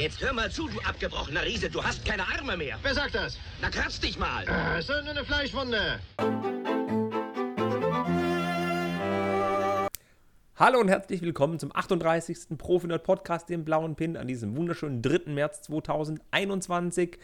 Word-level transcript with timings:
Jetzt 0.00 0.22
hör 0.22 0.32
mal 0.32 0.50
zu, 0.50 0.66
du 0.66 0.80
abgebrochener 0.80 1.44
Riese. 1.44 1.68
Du 1.68 1.84
hast 1.84 2.06
keine 2.06 2.22
Arme 2.22 2.56
mehr. 2.56 2.78
Wer 2.82 2.94
sagt 2.94 3.14
das? 3.14 3.36
Na, 3.60 3.68
kratz 3.68 4.00
dich 4.00 4.18
mal. 4.18 4.46
Äh, 4.48 4.78
ist 4.78 4.88
nur 4.88 4.96
eine 4.96 5.26
Fleischwunde. 5.26 6.00
Hallo 10.56 10.80
und 10.80 10.88
herzlich 10.88 11.20
willkommen 11.20 11.58
zum 11.58 11.76
38. 11.76 12.56
Profinerd 12.56 13.02
Podcast, 13.02 13.50
dem 13.50 13.66
blauen 13.66 13.94
Pin, 13.94 14.16
an 14.16 14.26
diesem 14.26 14.56
wunderschönen 14.56 15.02
3. 15.02 15.32
März 15.32 15.60
2021. 15.64 17.18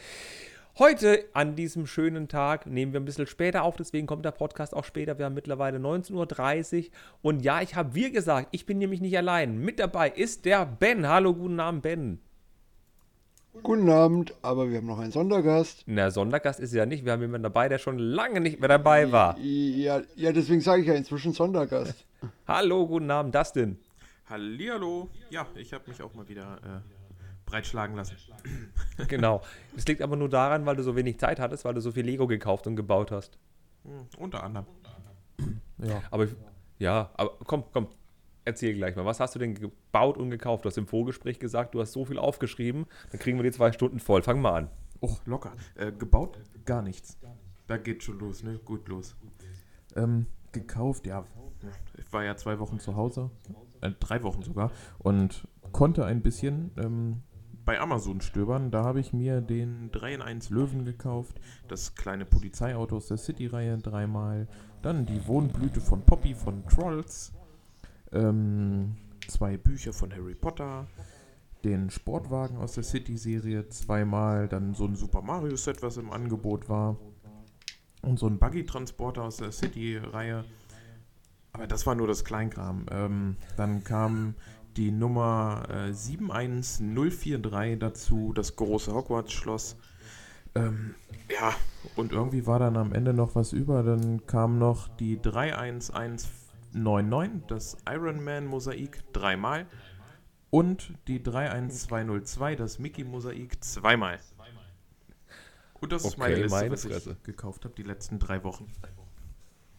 Heute 0.78 1.24
an 1.32 1.56
diesem 1.56 1.86
schönen 1.86 2.28
Tag 2.28 2.66
nehmen 2.66 2.92
wir 2.92 3.00
ein 3.00 3.06
bisschen 3.06 3.26
später 3.26 3.62
auf, 3.62 3.76
deswegen 3.76 4.06
kommt 4.06 4.26
der 4.26 4.32
Podcast 4.32 4.74
auch 4.76 4.84
später. 4.84 5.16
Wir 5.16 5.24
haben 5.24 5.34
mittlerweile 5.34 5.78
19.30 5.78 6.12
Uhr 6.82 6.90
und 7.22 7.40
ja, 7.40 7.62
ich 7.62 7.74
habe 7.74 7.94
wir 7.94 8.10
gesagt, 8.10 8.48
ich 8.50 8.66
bin 8.66 8.76
nämlich 8.76 9.00
nicht 9.00 9.16
allein. 9.16 9.56
Mit 9.56 9.78
dabei 9.78 10.10
ist 10.10 10.44
der 10.44 10.66
Ben. 10.66 11.08
Hallo, 11.08 11.32
guten 11.32 11.58
Abend, 11.58 11.80
Ben. 11.80 12.20
Guten 13.62 13.88
Abend, 13.88 14.34
aber 14.42 14.70
wir 14.70 14.78
haben 14.78 14.86
noch 14.86 14.98
einen 14.98 15.12
Sondergast. 15.12 15.84
Na, 15.86 16.10
Sondergast 16.10 16.60
ist 16.60 16.72
ja 16.72 16.86
nicht. 16.86 17.04
Wir 17.04 17.12
haben 17.12 17.22
jemanden 17.22 17.44
dabei, 17.44 17.68
der 17.68 17.78
schon 17.78 17.98
lange 17.98 18.40
nicht 18.40 18.60
mehr 18.60 18.68
dabei 18.68 19.10
war. 19.12 19.38
Ja, 19.38 20.02
ja 20.14 20.32
deswegen 20.32 20.60
sage 20.60 20.82
ich 20.82 20.88
ja 20.88 20.94
inzwischen 20.94 21.32
Sondergast. 21.32 22.04
Hallo, 22.46 22.86
guten 22.86 23.10
Abend, 23.10 23.34
Dustin. 23.34 23.78
Hallihallo. 24.28 25.08
Ja, 25.30 25.46
ich 25.54 25.72
habe 25.72 25.84
mich 25.88 26.02
auch 26.02 26.14
mal 26.14 26.28
wieder 26.28 26.58
äh, 26.64 27.46
breitschlagen 27.46 27.96
lassen. 27.96 28.16
Genau. 29.08 29.42
Es 29.76 29.86
liegt 29.86 30.00
aber 30.00 30.16
nur 30.16 30.30
daran, 30.30 30.64
weil 30.64 30.76
du 30.76 30.82
so 30.82 30.96
wenig 30.96 31.18
Zeit 31.18 31.38
hattest, 31.38 31.64
weil 31.64 31.74
du 31.74 31.80
so 31.80 31.92
viel 31.92 32.04
Lego 32.04 32.26
gekauft 32.26 32.66
und 32.66 32.76
gebaut 32.76 33.10
hast. 33.10 33.38
Hm, 33.84 34.06
unter 34.18 34.42
anderem. 34.42 34.66
Ja. 35.78 36.02
Aber 36.10 36.26
ja, 36.78 37.10
aber 37.14 37.36
komm, 37.44 37.64
komm. 37.72 37.88
Erzähl 38.46 38.74
gleich 38.74 38.94
mal, 38.94 39.04
was 39.04 39.18
hast 39.18 39.34
du 39.34 39.40
denn 39.40 39.54
gebaut 39.54 40.16
und 40.16 40.30
gekauft? 40.30 40.64
Du 40.64 40.68
hast 40.68 40.78
im 40.78 40.86
Vorgespräch 40.86 41.40
gesagt, 41.40 41.74
du 41.74 41.80
hast 41.80 41.90
so 41.90 42.04
viel 42.04 42.16
aufgeschrieben, 42.16 42.86
dann 43.10 43.18
kriegen 43.18 43.38
wir 43.38 43.42
die 43.42 43.50
zwei 43.50 43.72
Stunden 43.72 43.98
voll. 43.98 44.22
Fang 44.22 44.40
mal 44.40 44.54
an. 44.54 44.70
Oh, 45.00 45.16
locker. 45.24 45.52
Äh, 45.74 45.90
gebaut? 45.90 46.38
Gar 46.64 46.82
nichts. 46.82 47.18
Da 47.66 47.76
geht 47.76 48.04
schon 48.04 48.20
los, 48.20 48.44
ne? 48.44 48.60
Gut 48.64 48.86
los. 48.86 49.16
Ähm, 49.96 50.26
gekauft, 50.52 51.08
ja. 51.08 51.26
Ich 51.98 52.12
war 52.12 52.22
ja 52.22 52.36
zwei 52.36 52.60
Wochen 52.60 52.78
zu 52.78 52.94
Hause, 52.94 53.30
äh, 53.80 53.90
drei 53.98 54.22
Wochen 54.22 54.42
sogar, 54.42 54.70
und 54.98 55.48
konnte 55.72 56.04
ein 56.04 56.22
bisschen 56.22 56.70
ähm, 56.76 57.22
bei 57.64 57.80
Amazon 57.80 58.20
stöbern. 58.20 58.70
Da 58.70 58.84
habe 58.84 59.00
ich 59.00 59.12
mir 59.12 59.40
den 59.40 59.90
3 59.90 60.14
in 60.14 60.22
1 60.22 60.50
Löwen 60.50 60.84
gekauft, 60.84 61.40
das 61.66 61.96
kleine 61.96 62.24
Polizeiauto 62.24 62.96
aus 62.96 63.08
der 63.08 63.16
City-Reihe 63.16 63.78
dreimal, 63.78 64.46
dann 64.82 65.04
die 65.04 65.26
Wohnblüte 65.26 65.80
von 65.80 66.02
Poppy 66.02 66.34
von 66.34 66.64
Trolls, 66.68 67.32
ähm, 68.12 68.96
zwei 69.28 69.56
Bücher 69.56 69.92
von 69.92 70.12
Harry 70.12 70.34
Potter, 70.34 70.86
den 71.64 71.90
Sportwagen 71.90 72.58
aus 72.58 72.72
der 72.72 72.84
City-Serie 72.84 73.68
zweimal, 73.68 74.48
dann 74.48 74.74
so 74.74 74.84
ein 74.84 74.96
Super 74.96 75.22
Mario-Set, 75.22 75.82
was 75.82 75.96
im 75.96 76.12
Angebot 76.12 76.68
war 76.68 76.96
und 78.02 78.18
so 78.18 78.26
ein 78.26 78.38
Buggy-Transporter 78.38 79.22
aus 79.22 79.38
der 79.38 79.52
City-Reihe. 79.52 80.44
Aber 81.52 81.66
das 81.66 81.86
war 81.86 81.94
nur 81.94 82.06
das 82.06 82.24
Kleinkram. 82.24 82.86
Ähm, 82.90 83.36
dann 83.56 83.82
kam 83.82 84.34
die 84.76 84.90
Nummer 84.90 85.66
äh, 85.70 85.92
71043 85.92 87.78
dazu, 87.78 88.32
das 88.34 88.56
große 88.56 88.92
Hogwarts-Schloss. 88.92 89.76
Ähm, 90.54 90.94
ja, 91.30 91.54
und 91.96 92.12
irgendwie 92.12 92.46
war 92.46 92.58
dann 92.58 92.76
am 92.76 92.92
Ende 92.92 93.12
noch 93.12 93.34
was 93.34 93.52
über. 93.52 93.82
Dann 93.82 94.26
kam 94.26 94.58
noch 94.58 94.88
die 94.88 95.16
31199, 96.76 97.46
das 97.48 97.76
Iron 97.88 98.22
Man 98.22 98.46
Mosaik 98.46 99.02
dreimal. 99.12 99.66
Und 100.50 100.94
die 101.08 101.22
31202, 101.22 102.56
das 102.56 102.78
Mickey 102.78 103.04
Mosaik 103.04 103.62
zweimal. 103.64 104.20
Und 105.80 105.92
das 105.92 106.04
ist 106.04 106.16
meine 106.16 106.34
Okay, 106.34 106.42
Liste, 106.44 106.58
meine 106.58 106.70
was 106.70 106.84
Fresse. 106.84 107.16
ich 107.18 107.22
gekauft 107.24 107.64
habe 107.64 107.74
die 107.74 107.82
letzten 107.82 108.18
drei 108.18 108.42
Wochen. 108.44 108.66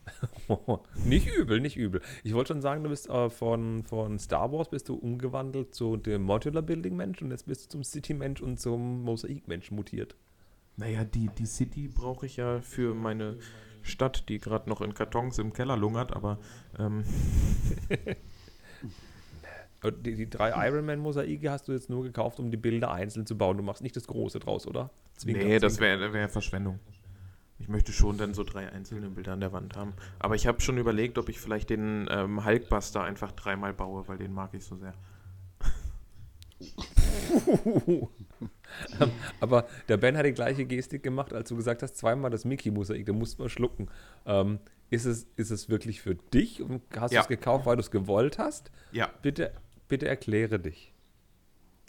nicht 1.05 1.27
übel, 1.35 1.59
nicht 1.59 1.75
übel. 1.75 2.01
Ich 2.23 2.33
wollte 2.33 2.53
schon 2.53 2.61
sagen, 2.61 2.83
du 2.83 2.89
bist 2.89 3.09
äh, 3.09 3.29
von, 3.29 3.83
von 3.83 4.19
Star 4.19 4.51
Wars 4.51 4.69
bist 4.69 4.89
du 4.89 4.95
umgewandelt 4.95 5.73
zu 5.75 5.97
dem 5.97 6.23
Modular 6.23 6.61
Building 6.61 6.95
Mensch 6.95 7.21
und 7.21 7.31
jetzt 7.31 7.47
bist 7.47 7.65
du 7.65 7.69
zum 7.69 7.83
City 7.83 8.13
Mensch 8.13 8.41
und 8.41 8.59
zum 8.59 9.03
Mosaik 9.03 9.47
Mensch 9.47 9.71
mutiert. 9.71 10.15
Naja, 10.75 11.03
die, 11.03 11.29
die 11.29 11.45
City 11.45 11.87
brauche 11.87 12.25
ich 12.27 12.37
ja 12.37 12.61
für 12.61 12.93
meine 12.93 13.37
Stadt, 13.87 14.29
die 14.29 14.39
gerade 14.39 14.69
noch 14.69 14.81
in 14.81 14.93
Kartons 14.93 15.39
im 15.39 15.53
Keller 15.53 15.77
lungert, 15.77 16.15
aber 16.15 16.37
ähm, 16.77 17.03
Aber 19.81 19.91
Die, 19.91 20.15
die 20.15 20.29
drei 20.29 20.67
Iron 20.67 20.85
Man 20.85 20.99
Mosaike 20.99 21.51
hast 21.51 21.67
du 21.67 21.71
jetzt 21.71 21.89
nur 21.89 22.03
gekauft, 22.03 22.39
um 22.39 22.51
die 22.51 22.57
Bilder 22.57 22.91
einzeln 22.91 23.25
zu 23.25 23.37
bauen. 23.37 23.57
Du 23.57 23.63
machst 23.63 23.81
nicht 23.81 23.95
das 23.95 24.07
große 24.07 24.39
draus, 24.39 24.67
oder? 24.67 24.89
Zwinker, 25.15 25.45
nee, 25.45 25.59
das 25.59 25.79
wäre 25.79 26.13
wär 26.13 26.29
Verschwendung. 26.29 26.79
Ich 27.59 27.67
möchte 27.67 27.91
schon 27.91 28.17
dann 28.17 28.33
so 28.33 28.43
drei 28.43 28.71
einzelne 28.71 29.09
Bilder 29.09 29.33
an 29.33 29.39
der 29.39 29.51
Wand 29.51 29.75
haben. 29.75 29.93
Aber 30.19 30.35
ich 30.35 30.45
habe 30.45 30.61
schon 30.61 30.77
überlegt, 30.77 31.17
ob 31.17 31.27
ich 31.29 31.39
vielleicht 31.39 31.71
den 31.71 32.07
ähm, 32.09 32.45
Hulkbuster 32.45 33.03
einfach 33.03 33.31
dreimal 33.31 33.73
baue, 33.73 34.07
weil 34.07 34.17
den 34.17 34.33
mag 34.33 34.53
ich 34.53 34.63
so 34.63 34.75
sehr. 34.75 34.93
Aber 39.39 39.67
der 39.87 39.97
Ben 39.97 40.17
hat 40.17 40.25
die 40.25 40.33
gleiche 40.33 40.65
Gestik 40.65 41.03
gemacht, 41.03 41.33
als 41.33 41.49
du 41.49 41.55
gesagt 41.55 41.83
hast, 41.83 41.95
zweimal 41.97 42.31
das 42.31 42.45
Mickey-Mosaik, 42.45 43.05
da 43.05 43.13
musst 43.13 43.39
du 43.39 43.47
schlucken. 43.49 43.87
Ähm, 44.25 44.59
ist, 44.89 45.05
es, 45.05 45.27
ist 45.35 45.51
es 45.51 45.69
wirklich 45.69 46.01
für 46.01 46.15
dich 46.15 46.61
und 46.61 46.81
hast 46.97 47.11
Ja. 47.11 47.19
du 47.19 47.23
es 47.23 47.27
gekauft, 47.27 47.65
weil 47.65 47.75
du 47.75 47.81
es 47.81 47.91
gewollt 47.91 48.37
hast? 48.37 48.71
Ja, 48.91 49.09
Bitte, 49.21 49.51
bitte 49.87 50.07
erkläre 50.07 50.59
dich. 50.59 50.93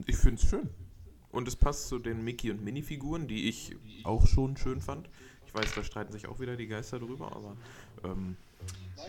ich 0.07 0.17
finde 0.17 0.41
es 0.43 0.49
schön. 0.49 0.69
Und 1.31 1.47
es 1.47 1.57
passt 1.57 1.89
zu 1.89 1.99
den 1.99 2.25
Mickey- 2.25 2.51
und 2.51 2.65
Minifiguren, 2.65 3.29
die 3.29 3.49
ich 3.49 3.77
auch 4.05 4.27
schon 4.27 4.57
schön 4.57 4.81
fand. 4.81 5.09
Ich 5.47 5.55
weiß, 5.55 5.75
da 5.75 5.85
streiten 5.85 6.13
sich 6.13 6.27
auch 6.27 6.41
wieder 6.41 6.57
die 6.57 6.67
Geister 6.67 6.99
drüber, 6.99 7.33
aber 7.37 7.57
ähm, 8.05 8.37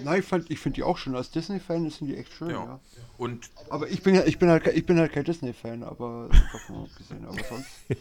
Nein, 0.03 0.19
ich, 0.21 0.25
fand- 0.25 0.49
ich 0.49 0.59
finde 0.59 0.75
die 0.75 0.83
auch 0.83 0.97
schön. 0.97 1.15
Als 1.15 1.29
Disney-Fan 1.31 1.89
sind 1.89 2.07
die 2.07 2.15
echt 2.17 2.31
schön, 2.33 2.51
ja. 2.51 2.63
ja. 2.63 2.79
Und 3.17 3.49
Aber 3.69 3.89
ich 3.89 4.01
bin 4.01 4.15
ja, 4.15 4.23
ich 4.23 4.39
bin 4.39 4.49
halt, 4.49 4.65
ich 4.67 4.85
bin 4.85 4.97
halt 4.97 5.11
kein 5.11 5.25
Disney-Fan, 5.25 5.83
aber 5.83 6.29
davon 6.53 6.83
abgesehen. 6.85 7.25
Aber 7.25 7.43
sonst. 7.43 7.67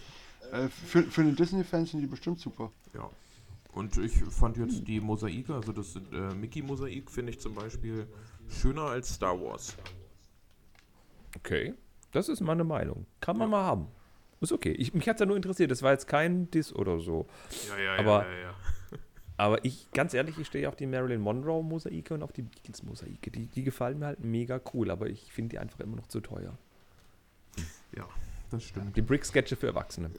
Äh, 0.51 0.69
für, 0.69 1.03
für 1.03 1.21
einen 1.21 1.37
Disney-Fan 1.37 1.85
sind 1.85 2.01
die 2.01 2.07
bestimmt 2.07 2.41
super. 2.41 2.73
Ja. 2.95 3.11
Und 3.75 3.99
ich 3.99 4.15
fand 4.31 4.57
jetzt 4.57 4.89
die 4.89 4.99
Mosaike, 4.99 5.53
also 5.55 5.73
das 5.73 5.95
äh, 5.97 6.35
Mickey-Mosaik, 6.35 7.11
finde 7.11 7.33
ich 7.33 7.39
zum 7.39 7.55
Beispiel 7.55 8.07
schöner 8.49 8.85
als 8.85 9.13
Star 9.13 9.39
Wars. 9.39 9.77
Okay, 11.37 11.75
das 12.13 12.31
ist 12.31 12.41
meine 12.41 12.65
Meinung. 12.65 13.05
Kann 13.21 13.37
man 13.37 13.51
mal 13.51 13.63
haben. 13.63 13.89
Ist 14.41 14.53
okay. 14.53 14.73
Ich, 14.73 14.95
mich 14.95 15.07
hat 15.07 15.17
es 15.17 15.21
ja 15.21 15.27
nur 15.27 15.37
interessiert. 15.37 15.71
Das 15.71 15.83
war 15.83 15.93
jetzt 15.93 16.07
kein 16.07 16.51
Diss 16.51 16.73
oder 16.75 16.99
so. 16.99 17.27
Ja, 17.69 17.79
ja, 17.79 17.97
Aber- 17.99 18.25
ja, 18.27 18.39
ja. 18.39 18.55
Aber 19.39 19.65
ich, 19.65 19.91
ganz 19.93 20.13
ehrlich, 20.15 20.37
ich 20.37 20.47
stehe 20.49 20.69
auf 20.69 20.77
die 20.77 20.87
Marilyn 20.87 21.21
Monroe 21.21 21.63
Mosaike 21.63 22.13
und 22.13 22.23
auf 22.23 22.33
die 22.33 22.43
Beatles 22.43 22.83
Mosaike. 22.83 23.31
Die, 23.31 23.47
die 23.47 23.63
gefallen 23.63 23.99
mir 24.01 24.07
halt 24.07 24.21
mega 24.25 24.61
cool, 24.75 24.91
aber 24.91 25.09
ich 25.09 25.33
finde 25.33 25.51
die 25.51 25.59
einfach 25.59 25.81
immer 25.81 25.97
noch 25.97 26.09
zu 26.09 26.21
teuer. 26.21 26.59
Ja, 27.97 28.07
das 28.51 28.65
stimmt. 28.65 28.97
Die 28.97 29.03
Brick-Sketche 29.03 29.57
für 29.57 29.69
Erwachsene. 29.69 30.11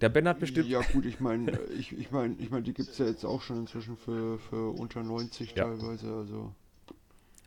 Der 0.00 0.08
Ben 0.08 0.26
hat 0.26 0.38
bestimmt. 0.40 0.68
Ja 0.68 0.80
gut, 0.92 1.04
ich 1.04 1.20
meine, 1.20 1.58
ich, 1.78 1.92
ich 1.92 2.10
meine, 2.10 2.34
ich 2.38 2.50
meine, 2.50 2.62
die 2.62 2.74
gibt 2.74 2.88
es 2.90 2.98
ja 2.98 3.06
jetzt 3.06 3.24
auch 3.24 3.42
schon 3.42 3.58
inzwischen 3.58 3.96
für, 3.96 4.38
für 4.38 4.70
unter 4.70 5.02
90 5.02 5.54
Ja. 5.54 5.64
teilweise. 5.64 6.12
Also 6.12 6.54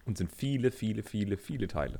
Und 0.05 0.17
sind 0.17 0.31
viele, 0.35 0.71
viele, 0.71 1.03
viele, 1.03 1.37
viele 1.37 1.67
Teile. 1.67 1.99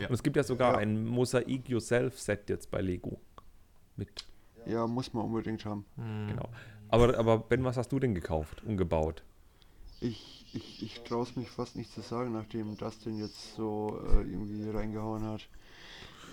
Ja. 0.00 0.08
Und 0.08 0.14
es 0.14 0.22
gibt 0.22 0.36
ja 0.36 0.42
sogar 0.44 0.74
Ja. 0.74 0.78
ein 0.78 1.04
Mosaik 1.06 1.68
Yourself 1.68 2.18
Set 2.18 2.48
jetzt 2.48 2.70
bei 2.70 2.80
Lego. 2.80 3.20
Mit, 3.96 4.24
ja, 4.66 4.86
muss 4.86 5.12
man 5.14 5.24
unbedingt 5.24 5.64
haben. 5.64 5.84
genau. 5.96 6.48
Aber, 6.88 7.18
aber 7.18 7.38
Ben, 7.38 7.64
was 7.64 7.76
hast 7.76 7.92
du 7.92 7.98
denn 7.98 8.14
gekauft 8.14 8.62
und 8.64 8.76
gebaut? 8.76 9.22
Ich, 10.00 10.46
ich, 10.52 10.82
ich 10.82 11.00
traue 11.02 11.24
es 11.24 11.36
mich 11.36 11.50
fast 11.50 11.76
nicht 11.76 11.92
zu 11.92 12.00
sagen, 12.00 12.32
nachdem 12.32 12.76
Dustin 12.76 13.18
jetzt 13.18 13.54
so 13.56 14.00
äh, 14.08 14.20
irgendwie 14.22 14.68
reingehauen 14.70 15.24
hat. 15.24 15.48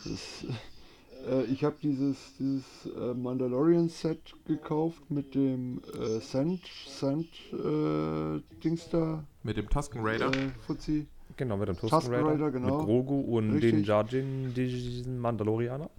Das, 0.03 0.45
äh, 1.27 1.43
ich 1.45 1.63
habe 1.63 1.75
dieses, 1.81 2.17
dieses 2.37 2.65
äh, 2.95 3.13
Mandalorian-Set 3.13 4.35
gekauft 4.45 5.09
mit 5.09 5.33
dem 5.35 5.81
äh, 5.99 6.19
Sand, 6.19 6.61
Sand 6.87 7.27
äh, 7.51 8.41
Dings 8.63 8.87
da, 8.89 9.25
Mit 9.43 9.57
dem 9.57 9.69
Tusken 9.69 10.01
Raider. 10.05 10.31
äh, 10.31 10.51
Fuzzi. 10.65 11.07
Genau, 11.37 11.57
mit 11.57 11.67
dem 11.67 11.77
Tusken 11.77 12.13
Raider, 12.13 12.25
Raider, 12.27 12.51
genau. 12.51 12.77
mit 12.77 12.85
Grogu 12.85 13.19
und 13.37 13.51
Richtig. 13.53 13.71
den 13.71 13.83
Jajin, 13.83 14.53
diesen 14.53 15.19
Mandalorianer. 15.19 15.89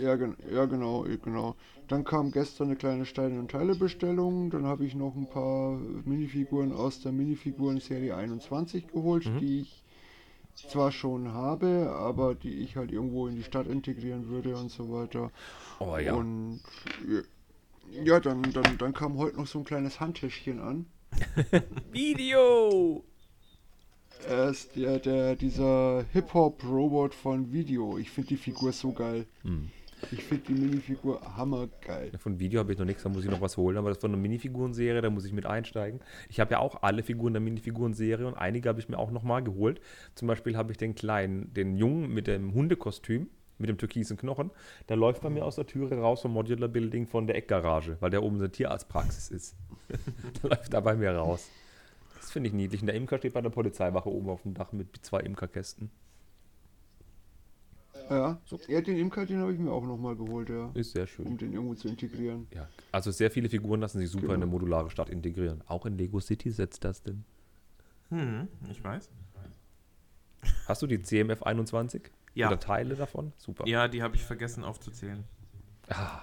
Ja, 0.00 0.16
ja, 0.50 0.64
genau, 0.64 1.04
genau. 1.22 1.54
Dann 1.88 2.02
kam 2.04 2.30
gestern 2.32 2.68
eine 2.68 2.76
kleine 2.76 3.04
Steine- 3.04 3.38
und 3.38 3.50
Teilebestellung. 3.50 4.50
Dann 4.50 4.64
habe 4.64 4.86
ich 4.86 4.94
noch 4.94 5.14
ein 5.14 5.28
paar 5.28 5.78
Minifiguren 6.04 6.72
aus 6.72 7.00
der 7.00 7.12
Minifiguren-Serie 7.12 8.16
21 8.16 8.88
geholt, 8.88 9.26
Mhm. 9.26 9.38
die 9.40 9.60
ich 9.60 9.82
zwar 10.54 10.90
schon 10.90 11.32
habe, 11.32 11.92
aber 11.94 12.34
die 12.34 12.54
ich 12.60 12.76
halt 12.76 12.90
irgendwo 12.90 13.26
in 13.26 13.36
die 13.36 13.42
Stadt 13.42 13.66
integrieren 13.66 14.28
würde 14.28 14.56
und 14.56 14.70
so 14.70 14.90
weiter. 14.90 15.30
Oh 15.78 15.98
ja. 15.98 16.14
Und 16.14 16.60
ja, 17.92 18.02
ja 18.14 18.20
dann, 18.20 18.42
dann, 18.54 18.78
dann 18.78 18.94
kam 18.94 19.18
heute 19.18 19.36
noch 19.36 19.46
so 19.46 19.58
ein 19.58 19.64
kleines 19.66 20.00
Handtäschchen 20.00 20.58
an. 20.58 20.86
Video! 21.92 23.04
Er 24.28 24.48
ist 24.48 24.74
der, 24.76 24.98
der, 24.98 25.36
dieser 25.36 26.04
Hip-Hop-Robot 26.12 27.14
von 27.14 27.52
Video. 27.52 27.98
Ich 27.98 28.10
finde 28.10 28.28
die 28.28 28.36
Figur 28.36 28.72
so 28.72 28.92
geil. 28.92 29.26
Hm. 29.42 29.70
Ich 30.12 30.22
finde 30.22 30.44
die 30.48 30.52
Minifigur 30.52 31.20
hammergeil. 31.36 32.10
Von 32.18 32.38
Video 32.38 32.60
habe 32.60 32.72
ich 32.72 32.78
noch 32.78 32.84
nichts, 32.84 33.02
da 33.02 33.08
muss 33.08 33.24
ich 33.24 33.30
noch 33.30 33.40
was 33.40 33.56
holen, 33.56 33.76
aber 33.76 33.88
das 33.88 33.98
von 33.98 34.10
einer 34.10 34.20
Minifigurenserie, 34.20 35.00
da 35.00 35.10
muss 35.10 35.24
ich 35.24 35.32
mit 35.32 35.46
einsteigen. 35.46 36.00
Ich 36.28 36.38
habe 36.38 36.52
ja 36.52 36.58
auch 36.58 36.82
alle 36.82 37.02
Figuren 37.02 37.32
der 37.32 37.40
Minifigurenserie 37.40 38.26
und 38.26 38.34
einige 38.34 38.68
habe 38.68 38.78
ich 38.78 38.88
mir 38.88 38.98
auch 38.98 39.10
nochmal 39.10 39.42
geholt. 39.42 39.80
Zum 40.14 40.28
Beispiel 40.28 40.56
habe 40.56 40.70
ich 40.70 40.78
den 40.78 40.94
kleinen, 40.94 41.52
den 41.54 41.76
Jungen 41.76 42.12
mit 42.12 42.26
dem 42.26 42.52
Hundekostüm, 42.52 43.28
mit 43.58 43.70
dem 43.70 43.78
türkisen 43.78 44.18
Knochen, 44.18 44.50
der 44.88 44.96
läuft 44.96 45.22
bei 45.22 45.30
mir 45.30 45.44
aus 45.44 45.56
der 45.56 45.66
Türe 45.66 45.98
raus 45.98 46.20
vom 46.20 46.34
Modular 46.34 46.68
Building 46.68 47.06
von 47.06 47.26
der 47.26 47.36
Eckgarage, 47.36 47.96
weil 48.00 48.10
der 48.10 48.22
oben 48.22 48.36
so 48.36 48.44
eine 48.44 48.52
Tierarztpraxis 48.52 49.30
ist. 49.30 49.56
der 50.42 50.50
läuft 50.50 50.74
da 50.74 50.80
bei 50.80 50.94
mir 50.94 51.12
raus. 51.12 51.48
Das 52.16 52.32
finde 52.32 52.48
ich 52.48 52.54
niedlich. 52.54 52.80
Und 52.80 52.86
der 52.86 52.96
Imker 52.96 53.18
steht 53.18 53.34
bei 53.34 53.40
der 53.40 53.50
Polizeiwache 53.50 54.10
oben 54.10 54.28
auf 54.30 54.42
dem 54.42 54.54
Dach 54.54 54.72
mit 54.72 54.88
zwei 55.02 55.20
Imkerkästen. 55.20 55.90
Ja, 58.08 58.38
ja 58.68 58.80
den 58.80 58.98
Imker, 58.98 59.26
den 59.26 59.40
habe 59.40 59.52
ich 59.52 59.58
mir 59.58 59.72
auch 59.72 59.84
nochmal 59.84 60.14
geholt, 60.16 60.48
ja. 60.48 60.70
Ist 60.74 60.92
sehr 60.92 61.06
schön. 61.06 61.26
Um 61.26 61.38
den 61.38 61.52
irgendwo 61.52 61.74
zu 61.74 61.88
integrieren. 61.88 62.46
Ja, 62.54 62.68
also 62.92 63.10
sehr 63.10 63.30
viele 63.30 63.48
Figuren 63.48 63.80
lassen 63.80 63.98
sich 63.98 64.08
super 64.10 64.22
Genau. 64.22 64.34
in 64.34 64.42
eine 64.42 64.50
modulare 64.50 64.90
Stadt 64.90 65.10
integrieren. 65.10 65.62
Auch 65.66 65.86
in 65.86 65.96
Lego 65.98 66.20
City 66.20 66.50
setzt 66.50 66.84
das 66.84 67.02
denn. 67.02 67.24
Hm, 68.10 68.48
ich 68.70 68.82
weiß. 68.82 69.10
Hast 70.66 70.82
du 70.82 70.86
die 70.86 71.02
CMF 71.02 71.42
21? 71.42 72.10
Ja. 72.34 72.48
Oder 72.48 72.60
Teile 72.60 72.94
davon? 72.94 73.32
Super. 73.38 73.66
Ja, 73.66 73.88
die 73.88 74.02
habe 74.02 74.14
ich 74.14 74.22
vergessen 74.22 74.62
aufzuzählen. 74.62 75.24
Ah. 75.88 76.22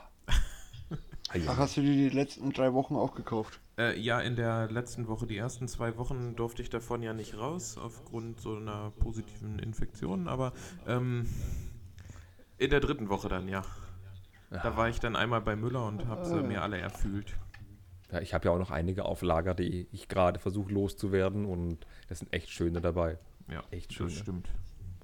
Ach, 1.47 1.57
hast 1.57 1.77
du 1.77 1.81
dir 1.81 2.09
die 2.09 2.15
letzten 2.15 2.51
drei 2.51 2.73
Wochen 2.73 2.95
auch 2.95 3.15
gekauft? 3.15 3.59
Äh, 3.77 3.99
ja, 3.99 4.19
in 4.19 4.35
der 4.35 4.69
letzten 4.69 5.07
Woche, 5.07 5.25
die 5.25 5.37
ersten 5.37 5.67
zwei 5.67 5.97
Wochen 5.97 6.35
durfte 6.35 6.61
ich 6.61 6.69
davon 6.69 7.01
ja 7.01 7.13
nicht 7.13 7.37
raus, 7.37 7.77
aufgrund 7.77 8.39
so 8.39 8.55
einer 8.55 8.91
positiven 8.99 9.57
Infektion, 9.57 10.27
aber 10.27 10.53
ähm, 10.87 11.27
in 12.57 12.69
der 12.69 12.79
dritten 12.79 13.09
Woche 13.09 13.29
dann, 13.29 13.47
ja. 13.47 13.63
Da 14.51 14.77
war 14.77 14.87
ich 14.87 14.99
dann 14.99 15.15
einmal 15.15 15.41
bei 15.41 15.55
Müller 15.55 15.87
und 15.87 16.07
habe 16.07 16.25
sie 16.25 16.43
mir 16.43 16.61
alle 16.61 16.77
erfüllt. 16.77 17.35
Ja, 18.11 18.21
ich 18.21 18.35
habe 18.35 18.45
ja 18.45 18.51
auch 18.51 18.59
noch 18.59 18.69
einige 18.69 19.05
auf 19.05 19.23
Lager, 19.23 19.55
die 19.55 19.87
ich 19.91 20.07
gerade 20.07 20.39
versuche 20.39 20.71
loszuwerden 20.71 21.45
und 21.45 21.87
das 22.07 22.19
sind 22.19 22.31
echt 22.31 22.51
schöne 22.51 22.79
dabei. 22.79 23.17
Ja, 23.51 23.63
Echt 23.71 23.93
schön, 23.93 24.07
das 24.07 24.19
stimmt. 24.19 24.49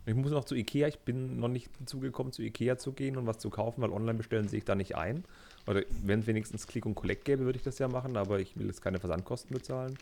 Ich 0.05 0.13
muss 0.13 0.31
noch 0.31 0.45
zu 0.45 0.55
Ikea, 0.55 0.87
ich 0.87 0.99
bin 0.99 1.39
noch 1.39 1.47
nicht 1.47 1.69
dazu 1.79 1.99
gekommen, 1.99 2.31
zu 2.31 2.43
Ikea 2.43 2.77
zu 2.77 2.93
gehen 2.93 3.17
und 3.17 3.25
was 3.25 3.39
zu 3.39 3.49
kaufen, 3.49 3.81
weil 3.81 3.91
online 3.91 4.17
bestellen 4.17 4.47
sehe 4.47 4.59
ich 4.59 4.65
da 4.65 4.75
nicht 4.75 4.95
ein. 4.95 5.23
Oder 5.67 5.83
wenn 6.03 6.21
es 6.21 6.27
wenigstens 6.27 6.67
Click 6.67 6.85
und 6.85 6.95
Collect 6.95 7.25
gäbe, 7.25 7.45
würde 7.45 7.57
ich 7.57 7.63
das 7.63 7.77
ja 7.79 7.87
machen, 7.87 8.17
aber 8.17 8.39
ich 8.39 8.57
will 8.57 8.67
jetzt 8.67 8.81
keine 8.81 8.99
Versandkosten 8.99 9.55
bezahlen. 9.55 9.97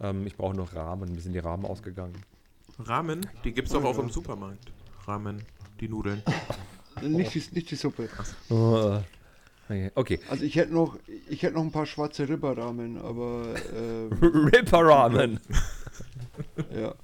Ähm, 0.00 0.26
ich 0.26 0.36
brauche 0.36 0.56
noch 0.56 0.74
Rahmen, 0.74 1.12
mir 1.12 1.20
sind 1.20 1.32
die 1.32 1.38
Rahmen 1.38 1.64
ausgegangen. 1.64 2.14
Ramen, 2.78 3.26
die 3.44 3.52
gibt's 3.52 3.72
doch 3.72 3.84
auch 3.84 3.98
im 3.98 4.10
Supermarkt. 4.10 4.72
Ramen, 5.06 5.42
die 5.80 5.88
Nudeln. 5.88 6.22
Nicht, 7.02 7.34
die, 7.34 7.42
nicht 7.52 7.70
die 7.72 7.74
Suppe. 7.74 8.08
Oh. 8.50 9.00
Okay. 9.64 9.90
okay. 9.94 10.20
Also 10.28 10.44
ich 10.44 10.54
hätte 10.56 10.72
noch, 10.72 10.96
ich 11.28 11.42
hätte 11.42 11.54
noch 11.54 11.62
ein 11.62 11.72
paar 11.72 11.86
schwarze 11.86 12.28
Ribberrahmen, 12.28 12.98
aber 12.98 13.54
äh, 13.56 14.24
Ripper 14.24 14.86
Ramen. 14.86 15.40
ja. 16.74 16.94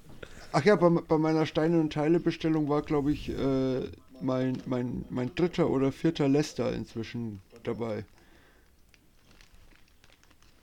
Ach 0.52 0.64
ja, 0.64 0.76
bei, 0.76 0.88
bei 0.88 1.18
meiner 1.18 1.46
Steine- 1.46 1.80
und 1.80 1.92
Teile-Bestellung 1.92 2.68
war, 2.68 2.82
glaube 2.82 3.12
ich, 3.12 3.30
äh, 3.30 3.88
mein, 4.20 4.58
mein, 4.66 5.04
mein 5.08 5.34
dritter 5.34 5.70
oder 5.70 5.92
vierter 5.92 6.28
Lester 6.28 6.72
inzwischen 6.72 7.40
dabei. 7.74 8.04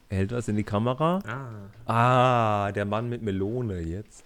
Hält 0.10 0.32
das 0.32 0.48
in 0.48 0.56
die 0.56 0.64
Kamera? 0.64 1.20
Ah, 1.86 2.66
Ah, 2.66 2.72
der 2.72 2.86
Mann 2.86 3.10
mit 3.10 3.22
Melone 3.22 3.80
jetzt. 3.82 4.24